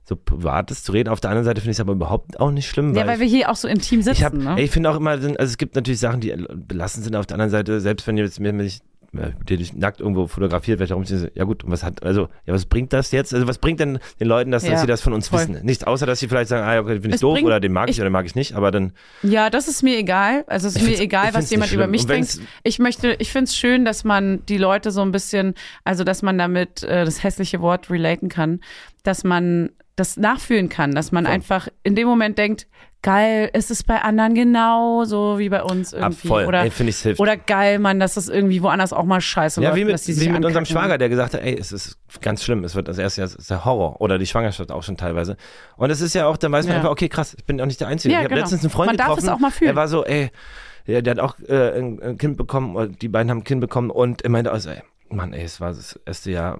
so 0.05 0.15
privates 0.15 0.83
zu 0.83 0.91
reden. 0.91 1.09
Auf 1.09 1.21
der 1.21 1.29
anderen 1.31 1.45
Seite 1.45 1.61
finde 1.61 1.71
ich 1.71 1.77
es 1.77 1.81
aber 1.81 1.93
überhaupt 1.93 2.39
auch 2.39 2.51
nicht 2.51 2.67
schlimm, 2.67 2.93
ja, 2.95 3.05
weil 3.07 3.15
ich, 3.15 3.19
wir 3.21 3.27
hier 3.27 3.49
auch 3.49 3.55
so 3.55 3.67
intim 3.67 4.01
sitzen. 4.01 4.17
ich, 4.17 4.23
hab, 4.23 4.33
ne? 4.33 4.55
ey, 4.57 4.65
ich 4.65 4.71
finde 4.71 4.89
auch 4.89 4.97
immer, 4.97 5.11
also 5.11 5.29
es 5.37 5.57
gibt 5.57 5.75
natürlich 5.75 5.99
Sachen, 5.99 6.19
die 6.19 6.33
belastend 6.53 7.05
sind 7.05 7.15
auf 7.15 7.25
der 7.25 7.35
anderen 7.35 7.51
Seite, 7.51 7.79
selbst 7.79 8.05
wenn 8.07 8.17
ihr 8.17 8.25
jetzt 8.25 8.39
mir 8.39 8.53
mich 8.53 8.81
der 9.13 9.57
dich 9.57 9.73
nackt 9.73 9.99
irgendwo 9.99 10.25
fotografiert, 10.25 10.79
wird 10.79 10.89
darum 10.89 11.03
ja 11.35 11.43
gut, 11.43 11.63
und 11.63 11.71
was 11.71 11.83
hat, 11.83 12.01
also, 12.01 12.29
ja, 12.45 12.53
was 12.53 12.65
bringt 12.65 12.93
das 12.93 13.11
jetzt? 13.11 13.31
Also, 13.33 13.47
was 13.47 13.59
bringt 13.59 13.79
denn 13.79 13.99
den 14.19 14.27
Leuten 14.27 14.49
das, 14.49 14.63
dass 14.63 14.71
Ja, 14.71 14.77
sie 14.79 14.87
das 14.87 15.01
von 15.01 15.13
uns 15.13 15.27
voll. 15.27 15.41
wissen? 15.41 15.59
Nichts, 15.63 15.83
außer, 15.83 16.07
dass 16.07 16.19
sie 16.19 16.27
vielleicht 16.27 16.49
sagen, 16.49 16.63
ah, 16.65 16.79
okay, 16.79 16.93
finde 16.93 17.09
ich 17.09 17.15
Es 17.15 17.21
doof, 17.21 17.35
bringt- 17.35 17.45
oder 17.45 17.59
den 17.59 17.73
mag 17.73 17.89
ich, 17.89 17.95
ich- 17.97 18.01
oder 18.01 18.09
den 18.09 18.13
mag 18.13 18.25
ich 18.25 18.33
nicht, 18.33 18.53
aber 18.53 18.71
dann, 18.71 18.93
Ja, 19.21 19.51
das 19.51 19.67
ist 19.67 19.83
mir 19.83 19.97
egal. 19.97 20.43
Also 20.47 20.67
es 20.67 20.75
ist 20.77 20.81
mir 20.87 20.99
egal, 20.99 21.33
was 21.33 21.51
jemand 21.51 21.71
über 21.71 21.85
mich 21.85 22.07
denkt. 22.07 22.39
Ich 22.63 22.79
möchte, 22.79 23.15
ich 23.19 23.31
finde 23.31 23.45
es 23.45 23.55
schön, 23.55 23.85
dass 23.85 24.03
man 24.03 24.43
die 24.47 24.57
Leute 24.57 24.89
so 24.89 25.01
ein 25.01 25.11
bisschen, 25.11 25.53
also 25.83 26.03
dass 26.03 26.23
man 26.23 26.39
damit 26.39 26.81
äh, 26.81 27.05
das 27.05 27.23
hässliche 27.23 27.61
Wort 27.61 27.91
relaten 27.91 28.29
kann, 28.29 28.61
dass 29.03 29.23
man 29.23 29.69
das 29.95 30.17
nachfühlen 30.17 30.69
kann, 30.69 30.93
dass 30.95 31.11
man 31.11 31.25
Voll. 31.25 31.33
einfach 31.33 31.67
in 31.83 31.95
dem 31.95 32.07
Moment 32.07 32.37
denkt, 32.37 32.67
geil, 33.03 33.49
ist 33.53 33.69
es 33.69 33.83
bei 33.83 34.01
anderen 34.01 34.33
genauso 34.33 35.37
wie 35.37 35.49
bei 35.49 35.61
uns 35.61 35.93
ab, 35.93 36.01
irgendwie. 36.13 36.27
voll, 36.27 36.45
Oder, 36.45 36.61
ey, 36.63 36.71
finde 36.71 36.89
ich, 36.91 36.95
es 36.95 37.03
hilft. 37.03 37.19
oder 37.19 37.35
geil, 37.37 37.77
man, 37.79 37.99
dass 37.99 38.13
das 38.13 38.29
irgendwie 38.29 38.63
woanders 38.63 38.93
auch 38.93 39.03
mal 39.03 39.19
scheiße 39.21 39.61
Ja, 39.61 39.69
läuft, 39.69 39.79
wie 39.79 39.85
mit, 39.85 39.93
dass 39.93 40.03
die 40.03 40.13
sich 40.13 40.25
wie 40.27 40.31
mit 40.31 40.43
unserem. 40.45 40.65
Schwager, 40.65 40.97
der 40.97 41.09
gesagt 41.09 41.33
hat, 41.33 41.41
ey, 41.41 41.57
es 41.59 41.71
ist 41.71 41.97
ganz 42.21 42.43
schlimm, 42.43 42.63
es 42.63 42.75
wird 42.75 42.87
das 42.87 42.97
erste 42.97 43.21
Jahr, 43.21 43.25
es 43.27 43.35
ist 43.35 43.49
der 43.49 43.65
Horror 43.65 43.99
oder 44.01 44.17
die 44.17 44.25
Schwangerschaft 44.25 44.71
auch 44.71 44.83
schon 44.83 44.95
teilweise. 44.97 45.35
Und 45.75 45.89
es 45.89 45.99
ist 46.01 46.15
ja 46.15 46.25
auch, 46.27 46.37
dann 46.37 46.51
weiß 46.53 46.65
man 46.65 46.73
Ja. 46.75 46.77
einfach, 46.79 46.91
okay, 46.91 47.09
krass, 47.09 47.35
ich 47.37 47.43
bin 47.45 47.59
auch 47.59 47.65
nicht 47.65 47.81
der 47.81 47.87
Einzige. 47.89 48.13
Ja, 48.13 48.19
ich 48.21 48.23
habe 48.25 48.29
genau. 48.35 48.41
letztens 48.41 48.61
einen 48.63 48.69
Freund 48.71 48.87
Man 48.87 48.97
darf 48.97 49.07
getroffen, 49.09 49.25
es 49.25 49.31
auch 49.31 49.39
mal 49.39 49.51
fühlen. 49.51 49.71
er 49.71 49.75
war 49.75 49.87
so, 49.89 50.05
ey, 50.05 50.31
ja, 50.85 51.01
der 51.01 51.11
hat 51.11 51.19
auch 51.19 51.37
äh, 51.47 51.77
ein, 51.77 52.17
Kind 52.17 52.37
bekommen, 52.37 52.75
oder 52.75 52.87
die 52.87 53.09
beiden 53.09 53.29
haben 53.29 53.39
ein 53.39 53.43
Kind 53.43 53.61
bekommen 53.61 53.89
und 53.89 54.21
er 54.23 54.29
meinte 54.29 54.51
also, 54.51 54.69
ey, 54.69 54.81
Mann, 55.09 55.33
ey, 55.33 55.43
es 55.43 55.59
war 55.61 55.69
das 55.69 55.99
erste 56.05 56.31
Jahr, 56.31 56.59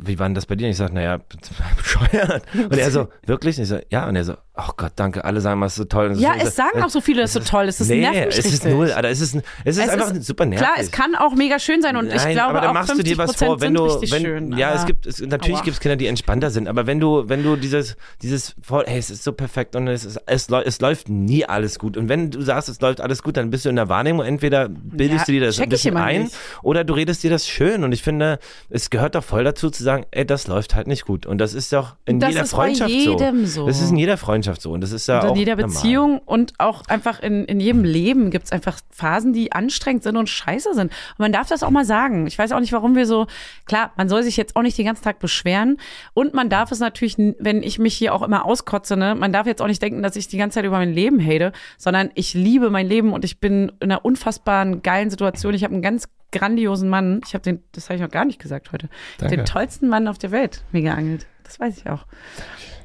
wie 0.00 0.18
war 0.18 0.26
denn 0.28 0.34
das 0.34 0.46
bei 0.46 0.54
dir? 0.54 0.66
Und 0.66 0.70
ich 0.72 0.76
sag, 0.76 0.92
naja, 0.92 1.18
bescheuert. 1.76 2.42
Und 2.54 2.76
er 2.76 2.90
so, 2.90 3.08
wirklich? 3.26 3.56
Und 3.56 3.62
ich 3.64 3.68
so, 3.68 3.78
ja. 3.90 4.06
Und 4.08 4.16
er 4.16 4.24
so, 4.24 4.34
oh 4.56 4.70
Gott, 4.76 4.92
danke, 4.96 5.24
alle 5.24 5.40
sagen, 5.40 5.60
was 5.60 5.72
ist 5.72 5.76
so 5.78 5.84
toll. 5.84 6.08
Und 6.08 6.18
Ja, 6.18 6.34
so, 6.38 6.46
es 6.46 6.56
sagen 6.56 6.82
auch 6.82 6.88
so 6.90 7.00
viele, 7.00 7.22
das 7.22 7.34
ist 7.34 7.44
so 7.44 7.50
toll, 7.50 7.66
es 7.68 7.80
ist 7.80 7.88
nee, 7.88 8.06
es 8.28 8.38
ist 8.38 8.64
null, 8.64 8.90
Alter, 8.92 9.08
es 9.08 9.20
ist, 9.20 9.36
es 9.64 9.76
ist 9.76 9.84
Es 9.84 9.88
einfach 9.88 10.12
ist- 10.12 10.24
super 10.26 10.46
nervig. 10.46 10.66
Klar, 10.66 10.76
es 10.78 10.90
kann 10.90 11.14
auch 11.14 11.34
mega 11.34 11.58
schön 11.58 11.80
sein 11.82 11.96
und 11.96 12.08
ich 12.08 12.14
Nein, 12.16 12.32
glaube 12.34 12.50
aber 12.50 12.60
dann 12.60 12.70
auch 12.70 12.74
machst 12.74 12.98
du 12.98 13.02
dir 13.02 13.16
was 13.18 13.36
50% 13.36 13.46
vor, 13.46 13.60
wenn 13.60 13.74
du, 13.74 13.84
wenn, 14.10 14.22
schön. 14.22 14.52
ja, 14.58 14.74
es 14.74 14.84
gibt, 14.86 15.06
es, 15.06 15.20
natürlich 15.20 15.62
gibt 15.62 15.74
es 15.76 15.80
Kinder, 15.80 15.96
die 15.96 16.06
entspannter 16.06 16.50
sind, 16.50 16.66
aber 16.68 16.86
wenn 16.86 16.98
du, 16.98 17.28
wenn 17.28 17.42
du 17.44 17.54
dieses, 17.56 17.96
dieses, 18.22 18.56
hey, 18.86 18.98
es 18.98 19.10
ist 19.10 19.22
so 19.22 19.32
perfekt 19.32 19.76
und 19.76 19.86
es 19.88 20.04
ist, 20.04 20.20
es, 20.26 20.48
es 20.48 20.80
läuft 20.80 21.08
nie 21.08 21.44
alles 21.44 21.78
gut 21.78 21.96
und 21.96 22.08
wenn 22.08 22.30
du 22.32 22.40
sagst, 22.40 22.68
es 22.68 22.80
läuft 22.80 23.00
alles 23.00 23.22
gut, 23.22 23.36
dann 23.36 23.50
bist 23.50 23.64
du 23.64 23.68
in 23.68 23.76
der 23.76 23.88
Wahrnehmung, 23.88 24.24
entweder 24.26 24.68
bildest 24.68 25.20
Ja, 25.20 25.24
du 25.26 25.32
dir 25.32 25.46
das 25.46 25.58
ein 25.58 25.64
ich 25.64 25.68
bisschen 25.70 25.96
ein 25.96 26.22
nicht. 26.24 26.36
oder 26.62 26.82
du 26.84 26.94
redest 26.94 27.22
dir 27.22 27.30
das 27.30 27.46
schön 27.48 27.84
und 27.84 27.92
ich 27.92 28.02
finde, 28.02 28.38
es 28.70 28.90
gehört 28.90 29.14
doch 29.14 29.22
voll 29.24 29.44
dazu 29.44 29.70
zu 29.70 29.84
sagen, 29.84 29.87
ey, 30.10 30.26
das 30.26 30.46
läuft 30.46 30.74
halt 30.74 30.86
nicht 30.86 31.04
gut. 31.04 31.26
Und 31.26 31.38
das 31.38 31.54
ist 31.54 31.72
doch 31.72 31.96
in 32.04 32.20
Das 32.20 32.30
jeder 32.30 32.42
ist 32.44 32.50
bei 32.50 32.56
Freundschaft 32.56 32.90
jedem 32.90 33.46
so. 33.46 33.66
Das 33.66 33.80
ist 33.80 33.90
in 33.90 33.96
jeder 33.96 34.16
Freundschaft 34.16 34.62
so. 34.62 34.72
Und 34.72 34.80
das 34.80 34.92
ist 34.92 35.06
ja 35.08 35.20
Und 35.20 35.26
auch 35.26 35.32
in 35.32 35.38
jeder 35.38 35.56
normal. 35.56 35.74
Beziehung 35.74 36.18
und 36.24 36.54
auch 36.58 36.86
einfach 36.88 37.20
in, 37.20 37.44
in 37.44 37.60
jedem 37.60 37.84
Leben 37.84 38.30
gibt 38.30 38.46
es 38.46 38.52
einfach 38.52 38.78
Phasen, 38.90 39.32
die 39.32 39.52
anstrengend 39.52 40.02
sind 40.02 40.16
und 40.16 40.28
scheiße 40.28 40.74
sind. 40.74 40.92
Und 40.92 41.18
man 41.18 41.32
darf 41.32 41.48
das 41.48 41.62
auch 41.62 41.70
mal 41.70 41.84
sagen. 41.84 42.26
Ich 42.26 42.38
weiß 42.38 42.52
auch 42.52 42.60
nicht, 42.60 42.72
warum 42.72 42.94
wir 42.94 43.06
so, 43.06 43.26
klar, 43.66 43.92
man 43.96 44.08
soll 44.08 44.22
sich 44.22 44.36
jetzt 44.36 44.56
auch 44.56 44.62
nicht 44.62 44.76
den 44.78 44.86
ganzen 44.86 45.04
Tag 45.04 45.18
beschweren. 45.18 45.78
Und 46.14 46.34
man 46.34 46.50
darf 46.50 46.72
es 46.72 46.80
natürlich, 46.80 47.16
wenn 47.38 47.62
ich 47.62 47.78
mich 47.78 47.94
hier 47.94 48.14
auch 48.14 48.22
immer 48.22 48.44
auskotze, 48.44 48.96
ne, 48.96 49.14
man 49.14 49.32
darf 49.32 49.46
jetzt 49.46 49.62
auch 49.62 49.66
nicht 49.66 49.82
denken, 49.82 50.02
dass 50.02 50.16
ich 50.16 50.28
die 50.28 50.38
ganze 50.38 50.56
Zeit 50.56 50.64
über 50.64 50.78
mein 50.78 50.92
Leben 50.92 51.24
hate, 51.24 51.52
sondern 51.76 52.10
ich 52.14 52.34
liebe 52.34 52.70
mein 52.70 52.86
Leben 52.86 53.12
und 53.12 53.24
ich 53.24 53.40
bin 53.40 53.72
in 53.80 53.90
einer 53.90 54.04
unfassbaren, 54.04 54.82
geilen 54.82 55.10
Situation. 55.10 55.54
Ich 55.54 55.64
habe 55.64 55.74
einen 55.74 55.82
ganz 55.82 56.08
grandiosen 56.32 56.88
Mann. 56.88 57.20
Ich 57.26 57.34
habe 57.34 57.42
den, 57.42 57.62
das 57.72 57.88
habe 57.88 57.96
ich 57.96 58.02
noch 58.02 58.10
gar 58.10 58.24
nicht 58.24 58.40
gesagt 58.40 58.72
heute, 58.72 58.88
Danke. 59.18 59.36
den 59.36 59.46
tollsten 59.46 59.88
Mann 59.88 60.08
auf 60.08 60.18
der 60.18 60.30
Welt 60.30 60.64
mir 60.72 60.82
geangelt. 60.82 61.26
Das 61.44 61.58
weiß 61.58 61.78
ich 61.78 61.88
auch. 61.88 62.04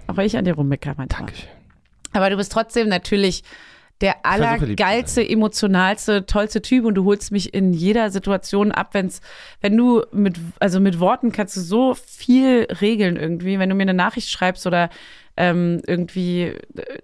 Auch 0.07 0.17
weil 0.17 0.25
ich 0.25 0.37
an 0.37 0.45
dir 0.45 0.55
rummecker 0.55 0.93
manchmal. 0.97 1.19
Dankeschön. 1.19 1.49
Aber 2.13 2.29
du 2.29 2.37
bist 2.37 2.51
trotzdem 2.51 2.87
natürlich 2.87 3.43
der 4.01 4.25
allergeilste, 4.25 5.27
emotionalste, 5.27 6.25
tollste 6.25 6.61
Typ 6.61 6.83
und 6.85 6.95
du 6.95 7.05
holst 7.05 7.31
mich 7.31 7.53
in 7.53 7.73
jeder 7.73 8.09
Situation 8.09 8.71
ab, 8.71 8.89
wenn's, 8.93 9.21
wenn 9.61 9.77
du 9.77 10.03
mit, 10.11 10.37
also 10.59 10.79
mit 10.79 10.99
Worten 10.99 11.31
kannst 11.31 11.55
du 11.55 11.61
so 11.61 11.93
viel 11.93 12.67
regeln 12.81 13.15
irgendwie. 13.15 13.59
Wenn 13.59 13.69
du 13.69 13.75
mir 13.75 13.83
eine 13.83 13.93
Nachricht 13.93 14.29
schreibst 14.29 14.67
oder 14.67 14.89
ähm, 15.35 15.81
irgendwie 15.87 16.41
äh, 16.43 16.57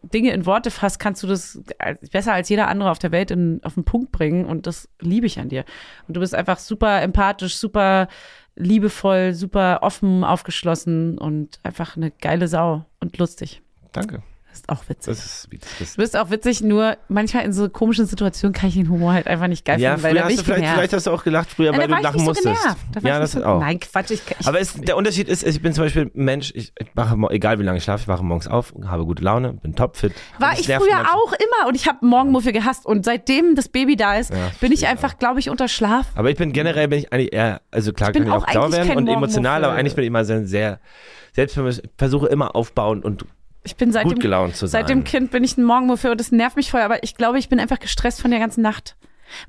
Dinge 0.03 0.31
in 0.31 0.45
Worte 0.45 0.72
fasst, 0.72 0.99
kannst 0.99 1.23
du 1.23 1.27
das 1.27 1.61
als- 1.80 2.10
besser 2.10 2.34
als 2.34 2.49
jeder 2.49 2.68
andere 2.68 2.91
auf 2.91 2.99
der 2.99 3.11
Welt 3.11 3.31
in, 3.31 3.60
auf 3.64 3.73
den 3.73 3.84
Punkt 3.85 4.11
bringen 4.11 4.45
und 4.45 4.68
das 4.68 4.88
liebe 4.99 5.26
ich 5.26 5.39
an 5.39 5.49
dir. 5.49 5.65
Und 6.07 6.15
du 6.15 6.19
bist 6.19 6.35
einfach 6.35 6.60
super 6.60 7.01
empathisch, 7.01 7.56
super 7.57 8.07
liebevoll, 8.56 9.34
super 9.34 9.80
offen, 9.81 10.23
aufgeschlossen 10.23 11.18
und 11.18 11.60
einfach 11.64 11.95
eine 11.97 12.11
geile 12.11 12.47
Sau 12.47 12.85
und 12.99 13.18
lustig. 13.18 13.61
Danke. 13.93 14.22
Das 14.68 14.77
ist 14.77 14.84
auch 14.84 14.90
witzig. 14.90 15.06
Das 15.06 15.26
ist, 15.26 15.48
das 15.80 15.94
Du 15.95 16.02
bist 16.02 16.18
auch 16.18 16.30
witzig, 16.30 16.61
nur 16.61 16.98
manchmal 17.07 17.45
in 17.45 17.53
so 17.53 17.69
komischen 17.69 18.06
Situationen 18.06 18.53
kann 18.53 18.69
ich 18.69 18.76
den 18.76 18.90
Humor 18.90 19.14
halt 19.14 19.27
einfach 19.27 19.48
nicht 19.48 19.65
geil 19.65 19.80
ja, 19.80 19.98
finden, 19.98 20.15
du 20.18 20.44
vielleicht, 20.44 20.45
vielleicht 20.45 20.94
hast 20.94 21.07
du 21.07 21.11
auch 21.11 21.23
gelacht 21.23 21.49
früher, 21.52 21.72
weil 21.76 21.88
du 21.88 21.95
lachen 21.95 22.19
so 22.19 22.26
musstest. 22.26 22.65
ja, 23.02 23.19
das 23.19 23.31
so, 23.34 23.44
auch. 23.44 23.60
Nein, 23.60 23.80
Quatsch. 23.80 24.11
Ich, 24.11 24.22
ich, 24.40 24.48
Aber 24.48 24.60
es, 24.60 24.73
der 24.73 24.98
Unterschied 24.98 25.27
ist, 25.30 25.44
ich 25.45 25.61
bin 25.61 25.73
zum 25.73 25.84
Beispiel 25.86 26.11
Mensch, 26.14 26.52
ich 26.56 26.73
wache, 26.94 27.15
mo- 27.15 27.30
egal 27.30 27.60
wie 27.60 27.64
lange 27.64 27.77
ich 27.77 27.84
schlafe, 27.84 28.03
ich 28.03 28.07
wache 28.07 28.23
morgens 28.23 28.48
auf, 28.48 28.73
habe 28.86 29.06
gute 29.06 29.23
Laune, 29.23 29.53
bin 29.53 29.76
topfit. 29.76 30.14
war 30.38 30.53
ich 30.53 30.65
früher 30.68 30.77
manchmal- 30.80 31.06
auch 31.06 31.34
immer 31.34 31.68
und 31.68 31.76
ich 31.76 31.88
habe 31.88 32.06
Morgenmuffel 32.06 32.52
gehasst 32.52 32.86
und 32.86 33.06
seitdem 33.06 33.56
das 33.56 33.69
Baby 33.69 33.95
da 33.95 34.15
ist, 34.15 34.31
Ja, 34.31 34.52
bin 34.61 34.72
ich 34.72 34.88
einfach, 34.88 35.18
glaube 35.18 35.40
ich, 35.40 35.49
unter 35.49 35.68
Schlaf. 35.68 36.07
Aber 36.15 36.30
ich 36.30 36.38
bin 36.38 36.52
generell 36.53 36.88
bin 36.88 36.99
ich 36.99 37.14
eigentlich 37.14 37.34
eher, 37.34 37.61
also 37.72 37.94
klar 37.94 38.10
Ich 38.10 38.14
bin 38.14 38.23
kann 38.26 38.31
ich 38.31 38.44
auch 38.44 38.48
auch 38.48 38.53
sauer 38.53 38.72
werden 38.72 38.95
und 38.98 39.07
emotional, 39.07 39.64
aber 39.64 39.73
eigentlich 39.73 39.95
bin 39.95 40.03
ich 40.03 40.07
immer 40.07 40.26
sehr, 40.26 40.45
sehr 40.45 40.80
selbstbewusst, 41.34 41.84
versuche 41.98 42.27
immer 42.27 42.56
aufbauend 42.56 43.06
und 43.06 43.26
Ich 43.64 43.76
bin 43.76 43.91
seit 43.91 44.03
gut 44.03 44.14
dem, 44.14 44.19
gelaunt 44.19 44.56
zu 44.56 44.68
sein. 44.68 44.81
seit 44.81 44.90
dem 44.90 45.03
Kind 45.03 45.31
bin 45.31 45.44
ich 45.44 45.57
ein 45.57 45.64
Morgenmuffel 45.64 46.11
und 46.11 46.19
das 46.19 46.31
nervt 46.31 46.56
mich 46.56 46.72
voll, 46.72 46.81
aber 46.81 47.03
ich 47.03 47.15
glaube, 47.15 47.40
ich 47.40 47.49
bin 47.49 47.60
einfach 47.60 47.80
gestresst 47.80 48.22
von 48.22 48.31
der 48.31 48.40
ganzen 48.40 48.61
Nacht. 48.61 48.95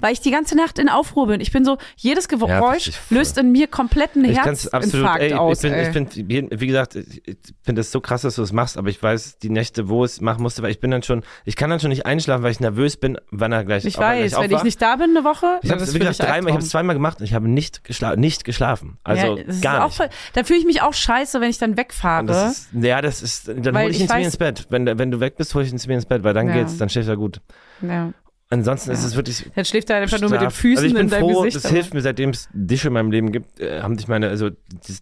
Weil 0.01 0.13
ich 0.13 0.21
die 0.21 0.31
ganze 0.31 0.57
Nacht 0.57 0.79
in 0.79 0.89
Aufruhr 0.89 1.27
bin. 1.27 1.41
Ich 1.41 1.53
bin 1.53 1.65
so, 1.65 1.79
jedes 1.97 2.29
Geräusch 2.29 2.91
voll. 2.91 3.19
löst 3.19 3.39
in 3.39 3.53
mir 3.53 3.67
kompletten 3.67 4.25
Herzinfarkt 4.25 5.33
aus. 5.35 5.65
ich 5.65 5.93
bin, 5.93 6.09
ich 6.15 6.27
bin, 6.27 6.49
wie 6.61 6.67
gesagt, 6.67 6.97
ich 6.97 7.23
finde 7.63 7.81
es 7.81 7.91
so 7.93 8.01
krass, 8.01 8.23
dass 8.23 8.35
du 8.37 8.43
es 8.43 8.53
machst, 8.53 8.77
aber 8.77 8.89
ich 8.89 9.03
weiß 9.03 9.39
die 9.39 9.51
Nächte, 9.51 9.89
wo 9.89 10.05
ich 10.05 10.13
es 10.13 10.21
machen 10.21 10.43
musste, 10.43 10.63
weil 10.63 10.71
ich 10.71 10.81
bin 10.81 10.91
dann 10.91 11.03
schon, 11.03 11.23
ich 11.45 11.57
kann 11.57 11.71
dann 11.71 11.81
schon 11.81 11.91
nicht 11.91 12.07
einschlafen, 12.07 12.43
weil 12.43 12.53
ich 12.53 12.61
nervös 12.61 12.97
bin, 12.97 13.19
wann 13.31 13.53
er 13.53 13.65
gleich 13.65 13.85
ich 13.85 13.97
weiß, 13.99 14.33
gleich 14.33 14.51
wenn 14.51 14.57
ich 14.57 14.63
nicht 14.63 14.81
da 14.83 14.97
bin 14.97 15.11
eine 15.17 15.25
Woche, 15.25 15.59
Ich 15.63 15.71
habe 15.71 15.83
es, 15.83 15.93
dreimal, 16.19 16.51
ich 16.51 16.55
habe 16.57 16.65
zweimal 16.65 16.95
gemacht 16.95 17.19
und 17.21 17.25
ich 17.25 17.35
habe 17.35 17.49
nicht, 17.49 17.85
geschla 17.85 18.17
nicht 18.17 18.45
geschlafen. 18.45 18.99
Also 19.05 19.37
ja, 19.37 19.45
das 19.45 19.61
gar 19.61 19.85
nicht. 19.87 19.97
voll, 19.97 20.09
dann 20.35 20.45
fühle 20.45 20.59
ich 20.59 20.67
mich 20.67 20.83
auch 20.83 20.95
scheiße, 20.95 21.41
wenn 21.41 21.51
ich 21.51 21.59
dann 21.59 21.77
wegfahre. 21.77 22.27
das 22.27 22.53
ist, 22.53 22.69
ja, 22.81 23.01
das 23.01 23.23
ist, 23.23 23.49
dann 23.49 23.77
hole 23.77 23.91
ich 23.91 23.97
ich 23.97 24.03
ihn 24.03 24.09
zu 24.09 24.15
mir 24.15 24.21
weiß- 24.21 24.25
ins 24.25 24.37
Bett. 24.37 24.67
Wenn, 24.71 24.87
wenn 24.99 25.11
du 25.11 25.21
weg 25.21 25.37
bist, 25.37 25.55
hole 25.55 25.65
ich 25.65 25.73
ihn 25.73 25.79
zu 25.79 25.89
mir 25.89 25.95
ins 25.95 26.07
Bett, 26.07 26.23
weil 26.25 26.35
dann 26.35 26.49
Ja. 26.49 26.55
geht's, 26.55 26.77
dann 26.79 26.89
schläft 26.89 27.09
er 27.09 27.17
gut. 27.17 27.41
ja. 27.83 28.13
Ansonsten 28.53 28.91
ist 28.91 29.03
Ja. 29.03 29.07
es 29.09 29.17
wirklich. 29.17 29.49
Dann 29.55 29.65
schläft 29.65 29.91
er 29.91 29.97
einfach 29.99 30.21
nur 30.21 30.29
mit 30.31 30.41
den. 30.41 30.51
Füßen 30.51 30.85
also 30.85 30.87
ich 30.89 30.95
bin 30.95 31.09
in 31.09 31.09
froh, 31.21 31.43
Gesicht. 31.43 31.65
das 31.65 31.71
hilft 31.71 31.95
mir, 31.95 32.01
seitdem 32.01 32.31
es 32.31 32.49
dich 32.53 32.85
in 32.85 32.93
meinem 32.93 33.13
Leben 33.13 33.31
gibt, 33.31 33.61
äh, 33.61 33.81
haben 33.81 33.97
dich 33.97 34.09
meine, 34.09 34.29
also 34.29 34.51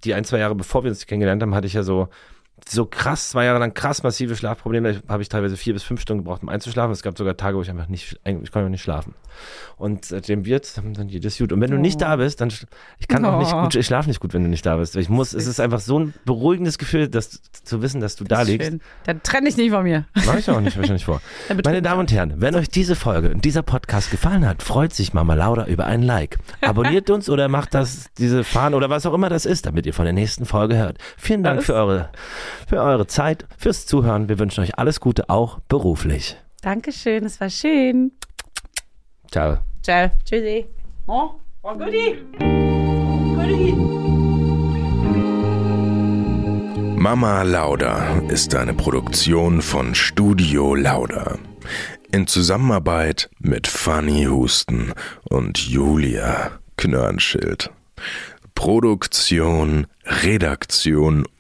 die 0.05 0.15
ein, 0.15 0.25
zwei 0.25 0.39
Jahre 0.39 0.55
bevor 0.55 0.85
wir 0.85 0.91
uns 0.91 1.07
kennengelernt 1.07 1.43
haben, 1.43 1.55
hatte 1.55 1.67
ich 1.67 1.73
ja 1.73 1.83
so 1.83 2.09
so 2.71 2.87
krass, 2.87 3.31
zwei 3.31 3.45
Jahre 3.45 3.59
lang 3.59 3.75
krass 3.75 4.03
massive 4.03 4.37
Schlafprobleme. 4.37 4.95
Da 5.07 5.13
habe 5.13 5.23
ich 5.23 5.29
teilweise 5.29 5.57
vier 5.57 5.73
bis 5.75 5.83
fünf 5.83 6.01
Stunden 6.01 6.25
gebraucht, 6.25 6.43
um 6.43 6.49
einzuschlafen. 6.49 6.93
Es 6.93 7.03
gab 7.03 7.17
sogar 7.17 7.37
Tage, 7.37 7.57
wo 7.57 7.63
ich 7.63 7.71
einfach 7.71 7.89
nicht, 7.89 8.19
ich 8.25 8.53
konnte 8.53 8.71
nicht 8.71 8.83
schlafen. 8.83 9.15
Und 9.77 10.05
seitdem 10.05 10.45
wir 10.45 10.53
jetzt 10.53 10.77
haben 10.79 10.95
dann 10.95 11.09
jedes 11.09 11.39
gut. 11.39 11.53
Und 11.53 11.61
wenn 11.61 11.71
du 11.71 11.79
nicht 11.79 11.97
Oh. 11.97 12.01
da 12.01 12.17
bist, 12.17 12.41
dann, 12.41 12.49
ich 12.99 13.07
kann 13.09 13.25
auch 13.25 13.39
nicht 13.39 13.53
Oh. 13.55 13.63
gut, 13.63 13.75
ich 13.77 13.87
schlafe 13.87 14.09
nicht 14.09 14.21
gut, 14.21 14.35
wenn 14.35 14.43
du 14.43 14.49
nicht 14.49 14.67
da 14.67 14.77
bist. 14.77 14.97
Ich 14.97 15.09
muss, 15.09 15.33
es 15.33 15.47
ist 15.47 15.61
einfach 15.61 15.81
so 15.81 15.99
ein 16.01 16.15
beruhigendes 16.25 16.79
Gefühl, 16.79 17.09
dass, 17.09 17.41
zu 17.65 17.81
wissen, 17.83 18.01
dass 18.01 18.17
du 18.17 18.25
da 18.25 18.37
Das 18.41 18.45
ist 18.45 18.49
liegst. 18.53 18.69
schön. 18.71 18.81
Dann 19.05 19.23
trenne 19.23 19.47
dich 19.49 19.57
nicht 19.57 19.71
von 19.71 19.85
mir. 19.85 20.07
Mach 20.27 20.37
ich 20.37 20.51
auch 20.51 20.61
nicht 20.61 20.77
wahrscheinlich 20.77 21.05
vor. 21.05 21.21
Meine 21.65 21.83
Damen 21.83 22.01
und 22.01 22.13
Herren, 22.13 22.35
wenn 22.41 22.55
euch 22.57 22.69
diese 22.69 22.97
Folge 22.97 23.31
und 23.31 23.45
dieser 23.45 23.63
Podcast 23.63 24.11
gefallen 24.11 24.47
hat, 24.47 24.63
freut 24.63 24.93
sich 24.93 25.15
Mama 25.15 25.35
Lauda 25.35 25.67
über 25.67 25.85
ein 25.87 26.03
Like. 26.03 26.39
Abonniert 26.61 27.09
uns 27.11 27.31
oder 27.31 27.49
macht 27.49 27.75
das, 27.75 28.07
diese 28.19 28.43
Fahne 28.43 28.75
oder 28.77 28.91
was 28.91 29.07
auch 29.07 29.15
immer 29.15 29.29
das 29.29 29.47
ist, 29.47 29.67
damit 29.67 29.87
ihr 29.87 29.95
von 29.95 30.05
der 30.05 30.13
nächsten 30.15 30.45
Folge 30.47 30.77
hört. 30.77 30.99
Vielen 31.17 31.45
Dank 31.45 31.59
Alles. 31.59 31.67
für 31.67 31.75
eure, 31.75 32.09
für 32.67 32.81
eure 32.81 33.07
Zeit, 33.07 33.47
fürs 33.57 33.87
Zuhören. 33.87 34.29
Wir 34.29 34.39
wünschen 34.39 34.63
euch 34.63 34.79
alles 34.79 35.01
Gute, 35.01 35.29
auch 35.31 35.61
beruflich. 35.69 36.37
Dankeschön, 36.63 37.25
es 37.25 37.41
war 37.41 37.51
schön. 37.51 38.13
Ciao. 39.31 39.59
Ciao. 39.83 40.11
Tschüssi. 40.25 40.67
Oh, 41.07 41.31
oh 41.63 41.75
Goodie. 41.75 42.19
Goodie. 43.37 43.99
Mama 46.99 47.43
Lauda 47.43 48.19
ist 48.29 48.55
eine 48.57 48.75
Produktion 48.75 49.63
von 49.63 49.95
Studio 49.95 50.75
Lauda. 50.75 51.39
In 52.11 52.27
Zusammenarbeit 52.27 53.31
mit 53.39 53.69
Fanny 53.69 54.25
Husten 54.25 54.93
und 55.29 55.59
Julia 55.59 56.51
Knörnschild. 56.77 57.71
Produktion, 58.55 59.87
Redaktion 60.25 61.25